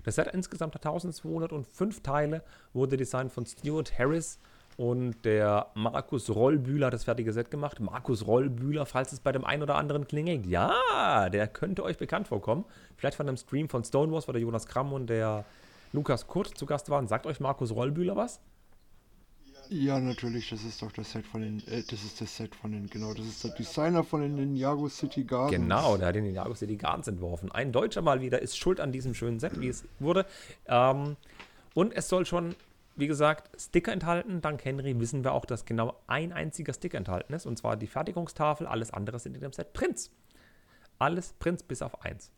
Das 0.04 0.16
Set 0.16 0.28
insgesamt 0.28 0.74
hat 0.74 0.84
1205 0.84 2.02
Teile, 2.02 2.42
wurde 2.72 2.96
designt 2.96 3.32
von 3.32 3.46
Stuart 3.46 3.98
Harris 3.98 4.38
und 4.76 5.24
der 5.24 5.68
Markus 5.74 6.28
Rollbühler 6.30 6.86
hat 6.86 6.94
das 6.94 7.04
fertige 7.04 7.32
Set 7.32 7.50
gemacht. 7.50 7.80
Markus 7.80 8.26
Rollbühler, 8.26 8.86
falls 8.86 9.12
es 9.12 9.20
bei 9.20 9.32
dem 9.32 9.44
einen 9.44 9.62
oder 9.62 9.76
anderen 9.76 10.06
klingelt, 10.06 10.46
ja, 10.46 11.28
der 11.30 11.46
könnte 11.46 11.84
euch 11.84 11.96
bekannt 11.96 12.28
vorkommen. 12.28 12.64
Vielleicht 12.96 13.16
von 13.16 13.28
einem 13.28 13.36
Stream 13.36 13.68
von 13.68 13.84
Stonewalls, 13.84 14.26
wo 14.26 14.32
der 14.32 14.42
Jonas 14.42 14.66
Kramm 14.66 14.92
und 14.92 15.08
der 15.08 15.44
Lukas 15.92 16.26
Kurt 16.26 16.58
zu 16.58 16.66
Gast 16.66 16.90
waren. 16.90 17.06
Sagt 17.06 17.26
euch 17.26 17.38
Markus 17.38 17.72
Rollbühler 17.72 18.16
was? 18.16 18.40
Ja, 19.68 19.98
natürlich, 19.98 20.50
das 20.50 20.64
ist 20.64 20.82
doch 20.82 20.92
das 20.92 21.12
Set 21.12 21.26
von 21.26 21.40
den, 21.40 21.58
äh, 21.68 21.82
das 21.82 22.04
ist 22.04 22.20
das 22.20 22.36
Set 22.36 22.54
von 22.54 22.72
den, 22.72 22.88
genau, 22.88 23.14
das 23.14 23.26
ist 23.26 23.44
der 23.44 23.52
Designer 23.52 24.04
von 24.04 24.20
den 24.20 24.34
Ninjago 24.34 24.88
City 24.88 25.24
Gardens. 25.24 25.60
Genau, 25.60 25.96
der 25.96 26.08
hat 26.08 26.14
den 26.14 26.24
Ninjago 26.24 26.54
City 26.54 26.76
Gardens 26.76 27.08
entworfen. 27.08 27.50
Ein 27.52 27.72
Deutscher 27.72 28.02
mal 28.02 28.20
wieder 28.20 28.42
ist 28.42 28.56
schuld 28.56 28.80
an 28.80 28.92
diesem 28.92 29.14
schönen 29.14 29.40
Set, 29.40 29.60
wie 29.60 29.68
es 29.68 29.84
wurde. 29.98 30.26
Ähm, 30.66 31.16
und 31.74 31.92
es 31.92 32.08
soll 32.08 32.24
schon, 32.24 32.54
wie 32.96 33.06
gesagt, 33.06 33.50
Sticker 33.60 33.92
enthalten. 33.92 34.40
Dank 34.40 34.64
Henry 34.64 34.98
wissen 35.00 35.24
wir 35.24 35.32
auch, 35.32 35.44
dass 35.44 35.64
genau 35.64 36.00
ein 36.06 36.32
einziger 36.32 36.72
Sticker 36.72 36.98
enthalten 36.98 37.32
ist. 37.32 37.46
Und 37.46 37.58
zwar 37.58 37.76
die 37.76 37.88
Fertigungstafel. 37.88 38.66
Alles 38.66 38.92
andere 38.92 39.18
sind 39.18 39.34
in 39.34 39.40
dem 39.40 39.52
Set 39.52 39.72
Prints. 39.72 40.10
Alles 40.98 41.32
Prints 41.34 41.62
bis 41.62 41.82
auf 41.82 42.02
eins. 42.02 42.30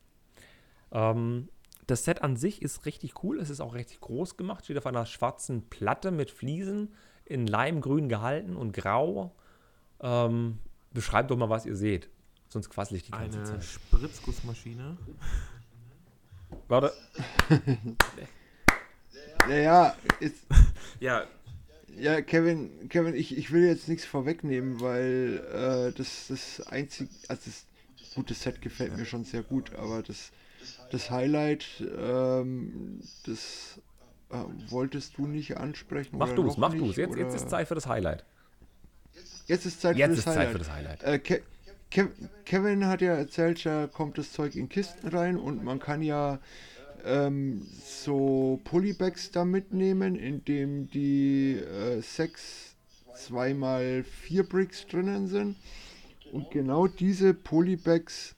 Ähm, 0.93 1.49
das 1.87 2.05
Set 2.05 2.22
an 2.22 2.37
sich 2.37 2.62
ist 2.62 2.87
richtig 2.87 3.22
cool. 3.22 3.39
Es 3.39 3.51
ist 3.51 3.61
auch 3.61 3.74
richtig 3.74 4.01
groß 4.01 4.37
gemacht. 4.37 4.64
Steht 4.64 4.79
auf 4.79 4.87
einer 4.87 5.07
schwarzen 5.07 5.68
Platte 5.68 6.11
mit 6.11 6.31
Fliesen 6.31 6.95
in 7.27 7.47
Leimgrün 7.47 8.09
gehalten 8.09 8.57
und 8.57 8.72
grau. 8.72 9.35
Ähm, 10.01 10.59
beschreibt 10.93 11.31
doch 11.31 11.37
mal, 11.37 11.51
was 11.51 11.66
ihr 11.66 11.77
seht. 11.77 12.09
Sonst 12.49 12.70
quassel 12.70 12.97
ich 12.97 13.05
die 13.05 13.12
ganze 13.12 13.39
Eine 13.39 13.47
Zeit. 13.47 13.64
Spritzgussmaschine. 13.64 14.97
Warte. 16.68 16.93
Naja, 19.49 19.95
ist, 20.18 20.45
Ja, 20.99 21.24
ja, 21.99 22.20
Kevin, 22.20 22.89
Kevin, 22.89 23.14
ich, 23.14 23.37
ich 23.37 23.53
will 23.53 23.64
jetzt 23.64 23.89
nichts 23.89 24.05
vorwegnehmen, 24.05 24.81
weil 24.81 25.43
äh, 25.53 25.97
das 25.97 26.29
das 26.29 26.61
einzig, 26.66 27.09
also 27.29 27.43
das, 27.47 27.66
gut, 28.14 28.31
das 28.31 28.43
Set 28.43 28.61
gefällt 28.61 28.97
mir 28.97 29.07
schon 29.07 29.24
sehr 29.24 29.43
gut, 29.43 29.74
aber 29.77 30.03
das, 30.03 30.31
das 30.91 31.11
Highlight, 31.11 31.64
ähm, 31.99 33.01
das 33.24 33.81
äh, 34.31 34.37
wolltest 34.70 35.18
du 35.18 35.27
nicht 35.27 35.57
ansprechen? 35.57 36.18
Mach 36.18 36.33
du's, 36.35 36.53
noch 36.55 36.57
mach 36.57 36.72
nicht, 36.72 36.83
du's. 36.85 36.97
Jetzt, 36.97 37.16
jetzt 37.16 37.35
ist 37.35 37.51
Zeit 37.51 37.68
für 37.68 37.74
das 37.74 37.87
Highlight. 37.87 38.24
Jetzt 39.47 39.66
ist 39.66 39.81
Zeit 39.81 39.97
Jetzt 39.97 40.09
für 40.09 40.11
das 40.11 40.18
ist 40.18 40.24
Zeit 40.24 40.37
Highlight. 40.37 40.53
für 40.53 40.59
das 40.59 40.70
Highlight. 40.70 41.03
Äh, 41.03 41.18
Ke 41.18 41.43
Ke 41.91 42.11
Kevin 42.45 42.87
hat 42.87 43.01
ja 43.01 43.14
erzählt, 43.14 43.64
da 43.64 43.87
kommt 43.87 44.18
das 44.18 44.33
Zeug 44.33 44.57
in 44.57 44.68
Kisten 44.68 45.09
rein 45.09 45.37
und 45.37 45.62
man 45.62 45.79
kann 45.79 46.03
ja 46.03 46.41
ähm, 47.05 47.66
so 47.85 48.61
Polybags 48.64 49.31
da 49.31 49.45
mitnehmen, 49.45 50.16
in 50.16 50.45
dem 50.45 50.91
die 50.91 51.55
äh, 51.55 52.01
sechs 52.01 52.74
2x4 53.16 54.43
Bricks 54.43 54.87
drinnen 54.87 55.29
sind. 55.29 55.57
Und 56.33 56.51
genau 56.51 56.89
diese 56.89 57.35
Polybags 57.35 58.36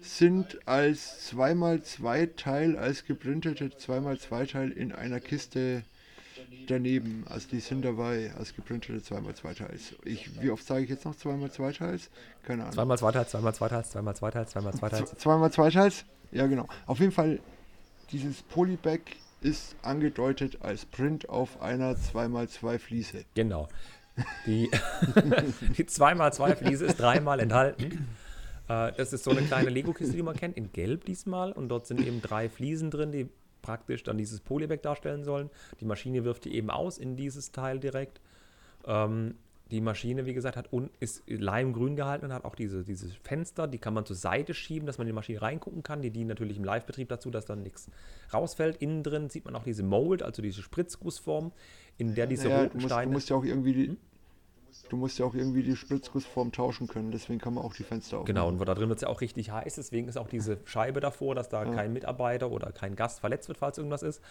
sind 0.00 0.58
als 0.66 1.32
2x2 1.32 2.36
Teil, 2.36 2.76
als 2.76 3.04
geprintete 3.04 3.66
2x2 3.66 4.46
Teil 4.50 4.70
in 4.70 4.92
einer 4.92 5.20
Kiste 5.20 5.82
daneben. 6.66 7.24
Also 7.28 7.48
die 7.50 7.60
sind 7.60 7.84
dabei 7.84 8.32
als 8.38 8.54
geprintete 8.54 8.98
2x2 8.98 9.54
Teils. 9.56 9.94
Ich, 10.04 10.40
wie 10.40 10.50
oft 10.50 10.64
sage 10.66 10.84
ich 10.84 10.90
jetzt 10.90 11.04
noch 11.04 11.14
2x2 11.14 11.76
Teils? 11.78 12.10
Keine 12.44 12.62
Ahnung. 12.62 12.74
Zweimal 12.74 12.98
Zweiteils, 12.98 13.30
zweimal 13.30 13.54
Zweiteils, 13.54 13.90
zweimal 13.90 14.16
Zweiteils, 14.16 14.50
zweimal 14.50 14.74
Zweiteils. 14.74 15.10
Z- 15.10 15.20
Zweimal 15.20 15.50
zwei 15.52 15.70
Teils? 15.70 16.04
Ja, 16.30 16.46
genau. 16.46 16.66
Auf 16.86 17.00
jeden 17.00 17.12
Fall, 17.12 17.40
dieses 18.12 18.42
Polybag 18.42 19.00
ist 19.40 19.76
angedeutet 19.82 20.58
als 20.62 20.84
Print 20.84 21.28
auf 21.28 21.60
einer 21.62 21.92
2x2 21.94 22.78
Fliese. 22.78 23.24
Genau. 23.34 23.68
Die, 24.46 24.68
die 25.78 25.84
2x2 25.84 26.56
Fliese 26.56 26.86
ist 26.86 26.98
dreimal 26.98 27.38
enthalten. 27.40 28.08
Äh, 28.68 28.92
das 28.96 29.12
ist 29.12 29.24
so 29.24 29.30
eine 29.30 29.42
kleine 29.42 29.70
Lego-Kiste, 29.70 30.16
die 30.16 30.22
man 30.22 30.36
kennt, 30.36 30.56
in 30.56 30.72
Gelb 30.72 31.04
diesmal. 31.04 31.52
Und 31.52 31.68
dort 31.68 31.86
sind 31.86 32.00
eben 32.06 32.22
drei 32.22 32.48
Fliesen 32.48 32.90
drin, 32.90 33.12
die 33.12 33.28
praktisch 33.62 34.02
dann 34.02 34.18
dieses 34.18 34.40
Polybag 34.40 34.82
darstellen 34.82 35.24
sollen. 35.24 35.50
Die 35.80 35.84
Maschine 35.84 36.24
wirft 36.24 36.44
die 36.44 36.54
eben 36.54 36.70
aus 36.70 36.98
in 36.98 37.16
dieses 37.16 37.50
Teil 37.52 37.80
direkt. 37.80 38.20
Ähm, 38.86 39.34
die 39.70 39.82
Maschine, 39.82 40.24
wie 40.24 40.32
gesagt, 40.32 40.56
hat 40.56 40.72
un 40.72 40.88
ist 40.98 41.24
limegrün 41.26 41.94
gehalten 41.94 42.26
und 42.26 42.32
hat 42.32 42.46
auch 42.46 42.54
diese, 42.54 42.84
diese 42.84 43.10
Fenster, 43.22 43.66
die 43.66 43.76
kann 43.76 43.92
man 43.92 44.06
zur 44.06 44.16
Seite 44.16 44.54
schieben, 44.54 44.86
dass 44.86 44.96
man 44.96 45.06
in 45.06 45.10
die 45.12 45.14
Maschine 45.14 45.42
reingucken 45.42 45.82
kann. 45.82 46.00
Die 46.00 46.10
dienen 46.10 46.28
natürlich 46.28 46.56
im 46.56 46.64
Live-Betrieb 46.64 47.10
dazu, 47.10 47.30
dass 47.30 47.44
dann 47.44 47.62
nichts 47.62 47.90
rausfällt. 48.32 48.78
Innen 48.78 49.02
drin 49.02 49.28
sieht 49.28 49.44
man 49.44 49.54
auch 49.54 49.64
diese 49.64 49.82
Mold, 49.82 50.22
also 50.22 50.40
diese 50.40 50.62
Spritzgussform, 50.62 51.52
in 51.98 52.14
der 52.14 52.26
diese 52.26 52.48
du, 52.48 52.54
roten 52.54 52.78
musst, 52.78 52.84
du 52.84 52.88
Steine. 52.88 53.12
musst 53.12 53.28
ja 53.28 53.36
auch 53.36 53.44
irgendwie 53.44 53.72
die, 53.74 53.96
du 54.88 54.96
musst 54.96 55.18
ja 55.18 55.26
auch 55.26 55.34
irgendwie 55.34 55.62
die 55.62 55.76
Spritzgussform 55.76 56.52
tauschen 56.52 56.88
können, 56.88 57.10
deswegen 57.10 57.38
kann 57.38 57.54
man 57.54 57.64
auch 57.64 57.74
die 57.74 57.82
Fenster 57.82 58.18
aufmachen. 58.18 58.34
Genau, 58.34 58.48
und 58.48 58.58
da 58.66 58.74
drin 58.74 58.88
wird 58.88 58.98
es 58.98 59.02
ja 59.02 59.08
auch 59.08 59.20
richtig 59.20 59.50
heiß, 59.50 59.74
deswegen 59.76 60.08
ist 60.08 60.16
auch 60.16 60.28
diese 60.28 60.58
Scheibe 60.64 61.00
davor, 61.00 61.34
dass 61.34 61.48
da 61.48 61.64
kein 61.64 61.92
Mitarbeiter 61.92 62.50
oder 62.50 62.72
kein 62.72 62.96
Gast 62.96 63.20
verletzt 63.20 63.48
wird, 63.48 63.58
falls 63.58 63.78
irgendwas 63.78 64.02
ist. 64.02 64.22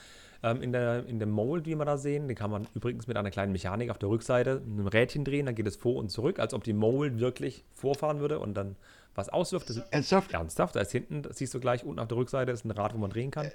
Ähm, 0.43 0.61
in, 0.61 0.71
der, 0.71 1.05
in 1.07 1.19
dem 1.19 1.31
Mold, 1.31 1.65
wie 1.65 1.75
wir 1.75 1.85
da 1.85 1.97
sehen, 1.97 2.27
den 2.27 2.35
kann 2.35 2.51
man 2.51 2.67
übrigens 2.73 3.07
mit 3.07 3.17
einer 3.17 3.31
kleinen 3.31 3.51
Mechanik 3.51 3.89
auf 3.89 3.97
der 3.97 4.09
Rückseite 4.09 4.61
einem 4.65 4.87
Rädchen 4.87 5.23
drehen, 5.23 5.45
dann 5.45 5.55
geht 5.55 5.67
es 5.67 5.75
vor 5.75 5.95
und 5.95 6.09
zurück, 6.09 6.39
als 6.39 6.53
ob 6.53 6.63
die 6.63 6.73
Mold 6.73 7.19
wirklich 7.19 7.63
vorfahren 7.73 8.19
würde 8.19 8.39
und 8.39 8.53
dann 8.53 8.75
was 9.15 9.29
auswirft. 9.29 9.69
Das 9.69 9.77
ist 9.77 9.85
Ernsthaft? 9.91 10.31
ernsthaft, 10.31 10.75
da 10.75 10.79
ist 10.79 10.91
hinten, 10.91 11.23
das 11.23 11.37
siehst 11.37 11.53
du 11.53 11.59
gleich, 11.59 11.83
unten 11.83 11.99
auf 11.99 12.07
der 12.07 12.17
Rückseite 12.17 12.51
ist 12.51 12.65
ein 12.65 12.71
Rad, 12.71 12.93
wo 12.93 12.97
man 12.99 13.09
drehen 13.09 13.31
kann. 13.31 13.51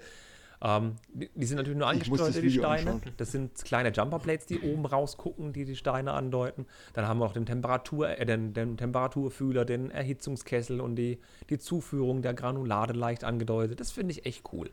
Ähm, 0.64 0.94
die, 1.12 1.44
sind 1.44 1.56
natürlich 1.56 1.78
nur 1.78 1.88
angesteuert, 1.88 2.36
die 2.40 2.50
Steine. 2.50 2.92
anschauen. 2.92 3.12
Das 3.16 3.32
sind 3.32 3.52
kleine 3.64 3.90
Jumperplates, 3.90 4.46
die 4.46 4.60
oben 4.60 4.86
rausgucken, 4.86 5.52
die 5.52 5.64
die 5.64 5.74
Steine 5.74 6.12
andeuten. 6.12 6.66
Dann 6.94 7.08
haben 7.08 7.18
wir 7.18 7.24
noch 7.24 7.32
den, 7.32 7.46
Temperatur, 7.46 8.08
äh, 8.16 8.24
den, 8.24 8.54
den 8.54 8.76
Temperaturfühler, 8.76 9.64
den 9.64 9.90
Erhitzungskessel 9.90 10.80
und 10.80 10.94
die, 10.94 11.18
die 11.50 11.58
Zuführung 11.58 12.22
der 12.22 12.34
Granulade 12.34 12.92
leicht 12.92 13.24
angedeutet. 13.24 13.80
Das 13.80 13.90
finde 13.90 14.12
ich 14.12 14.24
echt 14.24 14.44
cool. 14.52 14.70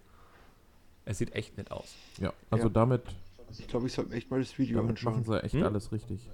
Es 1.05 1.17
sieht 1.17 1.33
echt 1.33 1.57
nett 1.57 1.71
aus. 1.71 1.95
Ja, 2.19 2.33
also 2.51 2.67
Ja. 2.67 2.73
damit, 2.73 3.01
Ich 3.57 3.67
glaube, 3.67 3.87
ich 3.87 3.93
sollte 3.93 4.11
mir 4.11 4.17
echt 4.17 4.29
mal 4.29 4.39
das 4.39 4.59
Video 4.59 4.77
damit 4.81 5.01
machen 5.01 5.17
anschauen. 5.17 5.39
sie 5.39 5.43
echt 5.43 5.55
Hm? 5.55 5.63
alles 5.63 5.91
richtig. 5.91 6.29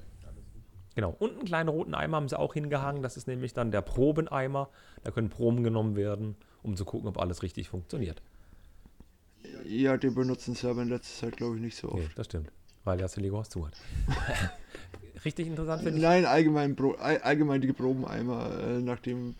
Genau. 0.95 1.16
Und 1.18 1.32
einen 1.32 1.45
kleinen 1.45 1.70
roten 1.70 1.93
Eimer 1.93 2.18
haben 2.18 2.28
sie 2.30 2.38
auch 2.38 2.53
hingehangen. 2.53 3.01
Das 3.03 3.16
ist 3.16 3.28
nämlich 3.28 3.53
dann 3.53 3.72
der 3.72 3.82
Probeneimer. 3.82 4.70
Da 5.03 5.12
können 5.12 5.30
Proben 5.30 5.64
genommen 5.64 5.95
werden, 5.95 6.36
um 6.62 6.76
zu 6.76 6.84
gucken, 6.86 7.08
ob 7.08 7.20
alles 7.20 7.41
richtig 7.41 7.70
funktioniert. 7.70 8.22
Ja, 9.66 9.98
den 9.98 10.16
benutzen 10.16 10.56
sie 10.56 10.70
aber 10.70 10.82
in 10.82 10.89
letzter 10.89 11.28
Zeit, 11.28 11.38
glaube 11.38 11.56
ich, 11.56 11.62
nicht 11.62 11.78
so 11.78 11.89
oft. 11.89 11.98
Nee, 11.98 12.10
das 12.16 12.28
stimmt. 12.28 12.52
Weil 12.84 12.98
das 12.98 13.16
Lego 13.18 13.38
was 13.38 13.50
zu 13.50 13.66
hat. 13.66 13.74
richtig 15.26 15.48
interessant 15.48 15.82
finde 15.82 15.98
ich. 15.98 16.04
Nein, 16.04 16.26
allgemein, 16.26 16.78
allgemein 17.00 17.62
die 17.62 17.74
Probeneimer, 17.74 18.50
äh, 18.60 18.80
nachdem. 18.80 19.36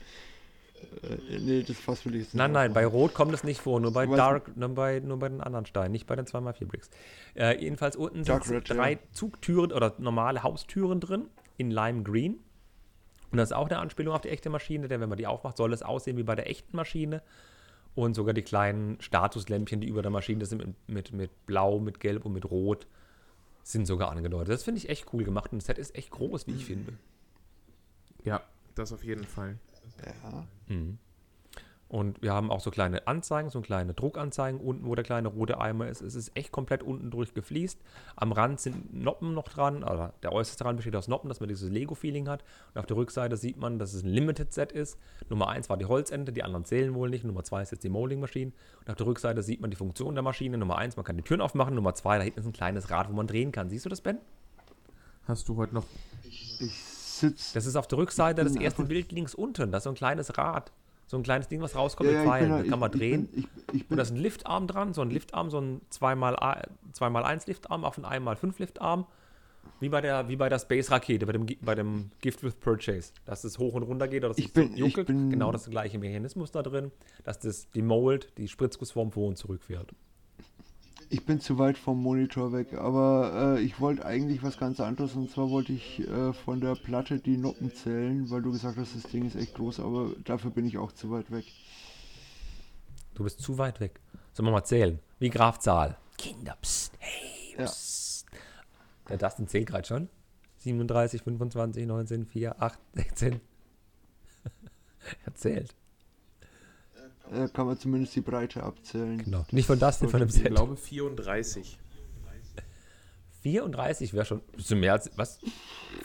Äh, 1.04 1.40
nee, 1.40 1.64
das 1.64 1.78
Fass 1.78 2.06
will 2.06 2.16
ich 2.16 2.24
jetzt 2.24 2.36
Nein, 2.36 2.52
nein, 2.52 2.74
bei. 2.74 2.86
Rot 2.86 3.14
kommt 3.14 3.34
es 3.34 3.44
nicht 3.44 3.62
vor, 3.62 3.80
nur 3.80 3.94
bei 3.94 4.06
Dark, 4.08 4.58
nur 4.58 4.70
bei, 4.70 5.00
nur 5.00 5.18
bei 5.20 5.30
den 5.30 5.42
anderen 5.42 5.66
Steinen, 5.66 5.92
nicht 5.92 6.08
bei 6.08 6.16
den 6.16 6.26
2x4 6.26 6.66
Bricks. 6.66 6.90
Äh, 7.36 7.62
jedenfalls 7.62 7.96
unten 7.96 8.24
sind 8.24 8.30
Dark 8.30 8.50
Red, 8.50 8.70
drei 8.70 8.94
ja. 8.94 9.00
Zugtüren 9.12 9.72
oder 9.72 9.94
normale 10.00 10.44
Haustüren 10.44 11.00
drin 11.00 11.28
in 11.58 11.72
Lime 11.72 12.04
Green. 12.04 12.40
Und 13.32 13.38
das 13.38 13.50
ist 13.50 13.56
auch 13.56 13.68
eine 13.70 13.80
Anspielung 13.80 14.14
auf 14.14 14.22
die 14.22 14.30
echte 14.30 14.50
Maschine, 14.50 14.88
denn 14.88 15.02
wenn 15.02 15.10
man 15.10 15.18
die 15.18 15.28
aufmacht, 15.28 15.58
soll 15.58 15.74
es 15.74 15.82
aussehen 15.82 16.18
wie 16.18 16.24
bei 16.24 16.36
der 16.36 16.50
echten 16.50 16.76
Maschine. 16.76 17.22
Und 17.96 18.14
sogar 18.14 18.34
die 18.34 18.42
kleinen 18.42 19.00
Statuslämpchen, 19.00 19.80
die 19.80 19.88
über 19.88 20.02
der 20.02 20.12
Maschine 20.12 20.46
sind, 20.46 20.60
mit, 20.60 20.76
mit, 20.88 21.14
mit 21.14 21.46
Blau, 21.46 21.80
mit 21.80 22.00
Gelb 22.00 22.26
und 22.26 22.34
mit 22.34 22.46
Rot, 22.46 22.88
sind 23.64 23.88
sogar 23.88 24.12
angedeutet. 24.12 24.50
Das 24.50 24.64
finde 24.64 24.80
ich 24.80 24.90
echt 24.90 25.12
cool 25.14 25.24
gemacht 25.24 25.52
und 25.52 25.60
das 25.60 25.68
Set 25.68 25.78
ist 25.78 25.96
echt 25.96 26.12
groß, 26.12 26.46
wie 26.48 26.52
ich 26.52 26.66
finde. 26.66 26.94
Ja, 28.24 28.44
das 28.76 28.92
auf 28.92 29.04
jeden 29.04 29.24
Fall. 29.24 29.58
Ja. 30.06 30.46
Und 31.88 32.22
wir 32.24 32.34
haben 32.34 32.50
auch 32.50 32.62
so 32.62 32.72
kleine 32.72 33.08
Anzeigen, 33.08 33.50
so 33.50 33.62
kleine 33.62 33.94
Druckanzeigen 33.94 34.60
unten, 34.60 34.88
wo 34.88 34.96
der 34.96 35.04
kleine 35.04 35.28
rote 35.28 35.62
Eimer 35.62 35.88
ist. 35.88 36.02
Es 36.02 36.16
ist 36.16 36.36
echt 36.36 36.52
komplett 36.52 36.82
unten 36.82 37.12
durch 37.12 37.36
gefliest. 37.36 37.80
Am 38.16 38.32
Rand 38.32 38.60
sind 38.60 38.94
Noppen 38.94 39.36
noch 39.36 39.48
dran, 39.48 39.84
also 39.84 40.10
der 40.24 40.32
äußerste 40.32 40.66
Rand 40.66 40.78
besteht 40.78 40.96
aus 40.96 41.08
Noppen, 41.08 41.30
dass 41.30 41.40
man 41.40 41.50
dieses 41.50 41.70
Lego-Feeling 41.70 42.28
hat. 42.28 42.44
Und 42.74 42.80
auf 42.80 42.88
der 42.88 42.98
Rückseite 42.98 43.38
sieht 43.38 43.58
man, 43.58 43.78
dass 43.78 43.94
es 43.94 44.04
ein 44.04 44.10
Limited-Set 44.10 44.72
ist. 44.72 44.98
Nummer 45.30 45.48
1 45.50 45.70
war 45.70 45.78
die 45.78 45.86
Holzende, 45.86 46.34
die 46.34 46.42
anderen 46.42 46.66
zählen 46.66 46.96
wohl 46.96 47.10
nicht. 47.10 47.24
Nummer 47.24 47.44
2 47.44 47.62
ist 47.62 47.72
jetzt 47.72 47.84
die 47.84 47.90
Molding-Maschine. 47.90 48.52
Und 48.80 48.90
auf 48.90 48.96
der 48.96 49.06
Rückseite 49.06 49.44
sieht 49.44 49.62
man 49.62 49.70
die 49.70 49.78
Funktion 49.78 50.16
der 50.16 50.24
Maschine. 50.24 50.58
Nummer 50.58 50.78
1, 50.80 50.96
man 50.96 51.06
kann 51.06 51.18
die 51.18 51.24
Türen 51.24 51.42
aufmachen. 51.42 51.76
Nummer 51.76 51.94
2, 51.94 52.18
da 52.18 52.24
hinten 52.24 52.40
ist 52.40 52.48
ein 52.48 52.54
kleines 52.54 52.90
Rad, 52.90 53.10
wo 53.10 53.14
man 53.14 53.28
drehen 53.28 53.52
kann. 53.52 53.70
Siehst 53.70 53.86
du 53.86 53.90
das, 53.90 54.02
Ben? 54.02 54.18
Hast 55.28 55.48
du 55.48 55.56
heute 55.56 55.76
noch. 55.76 55.86
Ich 56.24 56.84
sitze. 56.84 57.54
Das 57.54 57.68
ist 57.68 57.76
auf 57.76 57.88
der 57.88 58.00
Rückseite 58.00 58.44
das 58.44 58.56
erste 58.56 58.84
Bild 58.84 59.12
links 59.12 59.36
unten. 59.36 59.72
Das 59.72 59.82
ist 59.82 59.84
so 59.84 59.90
ein 59.92 59.96
kleines 59.96 60.38
Rad. 60.38 60.72
So 61.08 61.18
ein 61.18 61.24
kleines 61.24 61.48
Ding, 61.48 61.62
was 61.62 61.76
rauskommt 61.76 62.10
Ja, 62.10 62.18
mit 62.18 62.26
ja, 62.28 62.34
ich 62.36 62.40
Pfeilen. 62.42 62.50
bin, 62.50 62.58
Da 62.58 62.64
ich, 62.64 62.70
kann 62.72 62.80
man 62.80 62.92
drehen. 62.92 63.30
Ich 63.32 63.32
bin, 63.32 63.40
ich, 63.44 63.74
ich 63.76 63.82
Und 63.84 63.88
bin, 63.90 63.98
da 63.98 64.04
ist 64.04 64.12
ein 64.12 64.18
Liftarm 64.18 64.68
dran, 64.68 64.94
so 64.94 65.02
ein 65.02 65.10
Liftarm, 65.12 65.50
so 65.50 65.60
ein 65.60 65.82
2x1 65.92 67.48
Liftarm 67.48 67.84
auf 67.86 67.98
einen 68.04 68.28
1x5 68.28 68.54
Liftarm. 68.60 69.06
Wie 69.80 69.90
bei 69.90 70.00
der, 70.00 70.30
wie 70.30 70.36
bei 70.36 70.48
der 70.48 70.60
Space-Rakete, 70.60 71.26
bei 71.26 71.34
dem, 71.34 71.48
bei 71.62 71.76
dem 71.76 72.12
Gift 72.22 72.44
with 72.44 72.56
Purchase. 72.56 73.12
Dass 73.26 73.44
es 73.44 73.58
hoch 73.60 73.74
und 73.74 73.84
runter 73.84 74.08
geht 74.08 74.22
oder 74.24 74.30
dass 74.30 74.38
Ich 74.38 74.46
es 74.48 74.52
bin- 74.54 74.72
so 74.72 74.78
juckelt. 74.78 75.10
ich 75.10 75.16
bin- 75.16 75.30
genau 75.30 75.52
das 75.52 75.70
gleiche 75.70 75.98
Mechanismus 76.00 76.52
da 76.52 76.62
drin. 76.64 76.92
Dass 77.24 77.40
das, 77.40 77.70
die 77.72 77.82
Mold, 77.82 78.32
die 78.38 78.48
Spritzgussform 78.48 79.12
vor 79.12 79.28
und 79.28 79.38
zurück 79.38 79.64
fährt. 79.64 79.92
Ich 81.10 81.26
bin 81.26 81.40
zu 81.40 81.58
weit 81.58 81.78
vom 81.78 82.02
Monitor 82.02 82.52
weg, 82.54 82.74
aber 82.74 83.58
äh, 83.58 83.62
ich 83.62 83.80
wollte 83.80 84.06
eigentlich 84.06 84.44
was 84.44 84.58
ganz 84.58 84.80
anderes 84.80 85.14
und 85.16 85.30
zwar 85.30 85.50
wollte 85.50 85.74
ich 85.74 86.00
äh, 86.08 86.34
von 86.34 86.60
der 86.62 86.76
Platte 86.76 87.20
die 87.20 87.38
Noppen 87.38 87.74
zählen, 87.74 88.30
weil 88.30 88.42
du 88.42 88.52
gesagt 88.52 88.78
hast, 88.78 88.96
das 88.96 89.04
Ding 89.12 89.26
ist 89.26 89.36
echt 89.36 89.56
groß, 89.56 89.80
aber 89.80 90.12
dafür 90.24 90.52
bin 90.52 90.66
ich 90.66 90.78
auch 90.78 90.92
zu 90.92 91.12
weit 91.12 91.32
weg. 91.32 91.46
Du 93.14 93.24
bist 93.24 93.40
zu 93.40 93.58
weit 93.58 93.80
weg. 93.80 94.00
Sollen 94.34 94.48
wir 94.48 94.52
mal 94.52 94.64
zählen? 94.64 95.00
Wie 95.20 95.30
Graf 95.30 95.60
Zahl. 95.60 95.98
Kinder, 96.18 96.58
pst, 96.62 96.94
hey, 97.00 97.56
Ja. 97.58 97.66
pst. 97.66 98.26
Der 99.10 99.18
Dustin 99.18 99.48
zählt 99.48 99.68
gerade 99.68 99.88
schon. 99.88 100.10
37, 100.60 101.22
25, 101.22 101.86
19, 101.86 102.26
4, 102.26 102.62
8, 102.62 102.80
16. 102.94 103.42
er 105.26 105.36
zählt. 105.36 105.76
Äh, 107.34 107.48
kann 107.50 107.66
man 107.68 107.78
zumindest 107.78 108.16
die 108.16 108.22
Breite 108.22 108.64
abzählen. 108.64 109.18
Genau. 109.18 109.46
Nicht 109.52 109.66
von 109.68 109.80
Dustin, 109.80 110.10
von 110.10 110.20
dem 110.20 110.30
Ich 110.30 110.36
Set. 110.36 110.46
glaube 110.54 110.76
34. 110.78 111.80
34 113.42 114.14
wäre 114.14 114.26
schon. 114.26 114.42
Bist 114.56 114.72
du 114.72 114.76
mehr 114.76 114.94
als. 114.94 115.12
Was? 115.18 115.40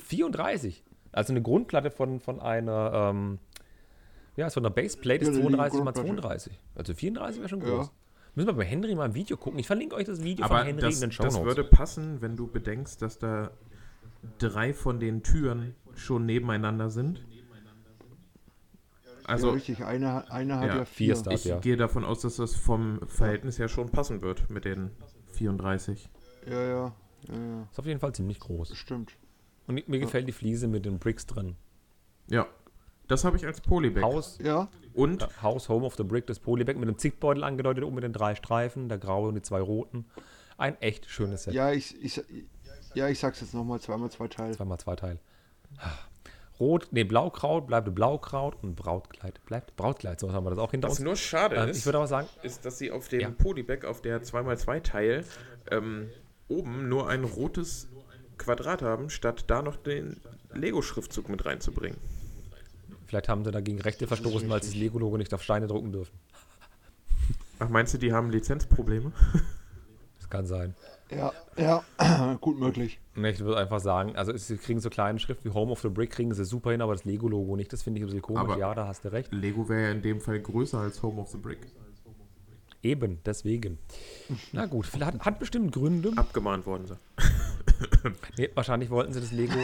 34? 0.06 0.82
Also 1.12 1.32
eine 1.32 1.42
Grundplatte 1.42 1.90
von, 1.90 2.20
von 2.20 2.40
einer. 2.40 3.10
Ähm, 3.10 3.38
ja, 4.36 4.48
so 4.48 4.60
einer 4.60 4.70
Baseplate 4.70 5.24
Ja, 5.24 5.30
ist 5.30 5.36
eine 5.36 5.46
32 5.48 5.84
mal 5.84 5.92
Grundplatte. 5.92 6.06
32. 6.08 6.58
Also 6.74 6.94
34 6.94 7.38
wäre 7.40 7.48
schon 7.48 7.60
Ja. 7.60 7.66
groß. 7.76 7.90
Müssen 8.36 8.46
wir 8.46 8.52
bei 8.54 8.64
Henry 8.64 8.94
mal 8.94 9.04
ein 9.04 9.14
Video 9.14 9.36
gucken. 9.36 9.58
Ich 9.58 9.66
verlinke 9.66 9.96
euch 9.96 10.04
das 10.04 10.22
Video 10.22 10.44
Aber 10.44 10.58
von 10.58 10.66
Henry 10.66 10.80
das, 10.82 10.94
in 10.94 11.00
den 11.00 11.08
das 11.10 11.16
Shownotes. 11.16 11.44
würde 11.44 11.64
passen, 11.64 12.20
wenn 12.22 12.36
du 12.36 12.46
bedenkst, 12.46 13.02
dass 13.02 13.18
da 13.18 13.50
drei 14.38 14.72
von 14.72 15.00
den 15.00 15.22
Türen 15.22 15.74
schon 15.96 16.26
nebeneinander 16.26 16.90
sind. 16.90 17.24
Also 19.30 19.48
ja, 19.48 19.52
richtig, 19.54 19.84
eine, 19.84 20.12
hat- 20.12 20.30
eine 20.30 20.56
hat 20.58 20.66
Ja, 20.68 20.76
ja, 20.78 20.84
vier 20.84 21.06
vier. 21.06 21.16
Star. 21.16 21.32
ich 21.32 21.44
ja. 21.44 21.58
gehe 21.58 21.76
davon 21.76 22.04
aus, 22.04 22.20
dass 22.20 22.36
das 22.36 22.54
vom 22.56 23.00
Verhältnis 23.08 23.58
her 23.58 23.68
schon 23.68 23.90
passen 23.90 24.22
wird 24.22 24.48
mit 24.50 24.64
den 24.64 24.90
34. 25.32 26.08
Ja, 26.46 26.52
ja, 26.52 26.66
ja, 26.68 26.92
ja, 27.28 27.62
Ist 27.70 27.78
auf 27.78 27.86
jeden 27.86 28.00
Fall 28.00 28.14
ziemlich 28.14 28.40
groß. 28.40 28.74
stimmt. 28.76 29.12
Und 29.66 29.86
mir 29.88 29.98
gefällt 30.00 30.26
die 30.26 30.32
Fliese 30.32 30.66
mit 30.68 30.84
den 30.84 30.98
Bricks 30.98 31.26
drin. 31.26 31.54
Ja, 32.28 32.46
Das 33.08 33.24
habe 33.24 33.36
ich 33.36 33.46
als 33.46 33.60
Polybag. 33.60 34.02
Haus, 34.02 34.38
Ja, 34.42 34.68
Und 34.94 35.22
ja, 35.22 35.28
House 35.42 35.68
Home 35.68 35.84
of 35.86 35.94
the 35.96 36.02
Brick, 36.04 36.26
das 36.26 36.38
Polybag 36.40 36.74
mit 36.76 36.88
einem 36.88 36.98
Zickbeutel 36.98 37.44
angedeutet, 37.44 37.84
oben 37.84 37.94
mit 37.96 38.04
den 38.04 38.12
drei 38.12 38.34
Streifen, 38.34 38.88
der 38.88 38.98
graue 38.98 39.28
und 39.28 39.34
die 39.36 39.42
zwei 39.42 39.60
roten. 39.60 40.06
Ein 40.58 40.80
echt 40.80 41.08
schönes 41.08 41.44
Set. 41.44 41.54
ja, 41.54 41.72
ich, 41.72 42.02
ich, 42.02 42.22
ja, 42.94 43.08
ich 43.08 43.18
sag's 43.18 43.40
jetzt 43.40 43.54
nochmal, 43.54 43.80
zweimal 43.80 44.10
zwei 44.10 44.28
Teile. 44.28 44.56
Zweimal 44.56 44.78
zwei 44.78 44.96
Teil. 44.96 45.18
Rot, 46.60 46.88
nee, 46.90 47.04
Blaukraut 47.04 47.66
bleibt 47.66 47.92
Blaukraut 47.94 48.56
und 48.62 48.76
Brautkleid 48.76 49.44
bleibt 49.46 49.74
Brautkleid. 49.76 50.20
So 50.20 50.32
haben 50.32 50.44
wir 50.44 50.50
das 50.50 50.58
auch 50.58 50.70
hinter 50.70 50.88
was 50.88 50.98
uns. 50.98 51.04
nur 51.04 51.16
schade 51.16 51.56
Ähm, 51.56 51.70
ist, 51.70 51.78
ich 51.78 51.86
würde 51.86 51.98
aber 51.98 52.06
sagen, 52.06 52.28
ist, 52.42 52.64
dass 52.66 52.76
sie 52.78 52.90
auf 52.90 53.08
dem 53.08 53.20
Ja. 53.20 53.30
Polybag, 53.30 53.84
auf 53.86 54.02
der 54.02 54.22
2x2 54.22 54.82
Teil, 54.82 55.24
ähm, 55.70 56.10
oben 56.48 56.88
nur 56.88 57.08
ein 57.08 57.24
rotes 57.24 57.88
Quadrat 58.36 58.82
haben, 58.82 59.08
statt 59.10 59.44
da 59.46 59.62
noch 59.62 59.76
den 59.76 60.20
Lego-Schriftzug 60.52 61.28
mit 61.28 61.44
reinzubringen. 61.46 61.98
vielleicht 63.06 63.28
haben 63.28 63.44
sie 63.44 63.50
dagegen 63.50 63.80
Rechte 63.80 64.06
verstoßen, 64.06 64.48
weil 64.50 64.62
sie 64.62 64.70
das 64.70 64.76
Lego-Logo 64.76 65.16
nicht 65.16 65.32
auf 65.34 65.42
Steine 65.42 65.66
drucken 65.66 65.92
dürfen. 65.92 66.16
Ach, 67.58 67.68
meinst 67.68 67.92
du, 67.94 67.98
die 67.98 68.12
haben 68.12 68.30
Lizenzprobleme? 68.30 69.12
Das 70.18 70.30
kann 70.30 70.46
sein. 70.46 70.74
Ja, 71.10 71.32
ja, 71.56 72.34
gut 72.40 72.58
möglich. 72.58 73.00
Nee, 73.14 73.30
Ich 73.30 73.40
würde 73.40 73.58
einfach 73.58 73.80
sagen, 73.80 74.14
also 74.16 74.36
sie 74.36 74.56
kriegen 74.56 74.80
so 74.80 74.90
kleine 74.90 75.18
Schrift 75.18 75.44
wie 75.44 75.50
Home 75.50 75.72
of 75.72 75.80
the 75.80 75.88
Brick, 75.88 76.10
kriegen 76.10 76.32
sie 76.34 76.44
super 76.44 76.70
hin, 76.70 76.80
aber 76.82 76.92
das 76.92 77.04
Lego-Logo 77.04 77.56
nicht. 77.56 77.72
Das 77.72 77.82
finde 77.82 77.98
ich 77.98 78.04
ein 78.04 78.06
bisschen 78.06 78.22
komisch. 78.22 78.40
Aber- 78.42 78.58
ja, 78.58 78.74
da 78.74 78.86
hast 78.86 79.04
du 79.04 79.12
recht. 79.12 79.32
Lego 79.32 79.68
wäre 79.68 79.82
ja 79.82 79.90
in 79.90 80.02
dem 80.02 80.20
Fall 80.20 80.40
größer 80.40 80.78
als 80.78 81.02
Home 81.02 81.20
of 81.20 81.28
the 81.30 81.38
Brick. 81.38 81.58
Eben, 82.82 83.18
deswegen. 83.26 83.78
Na 84.52 84.64
gut, 84.64 84.86
vielleicht 84.86 85.12
hat, 85.14 85.24
hat 85.26 85.38
bestimmt 85.38 85.72
Gründe. 85.72 86.12
Abgemahnt 86.16 86.64
worden 86.66 86.86
sie. 86.86 86.96
Nee, 88.36 88.48
wahrscheinlich 88.54 88.90
wollten 88.90 89.12
sie 89.12 89.20
das 89.20 89.32
Lego, 89.32 89.54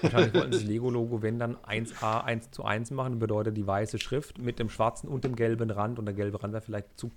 wahrscheinlich 0.00 0.34
wollten 0.34 0.52
sie 0.52 0.58
das 0.60 0.68
Lego-Logo, 0.68 1.20
wenn 1.22 1.38
dann 1.38 1.56
1A 1.56 2.22
1 2.24 2.50
zu 2.50 2.64
1 2.64 2.90
machen, 2.90 3.18
bedeutet 3.18 3.56
die 3.56 3.66
weiße 3.66 3.98
Schrift 3.98 4.38
mit 4.38 4.58
dem 4.58 4.68
schwarzen 4.70 5.08
und 5.08 5.24
dem 5.24 5.36
gelben 5.36 5.70
Rand 5.70 5.98
und 5.98 6.06
der 6.06 6.14
gelbe 6.14 6.42
Rand 6.42 6.52
wäre 6.52 6.62
vielleicht 6.62 6.98
zu 6.98 7.10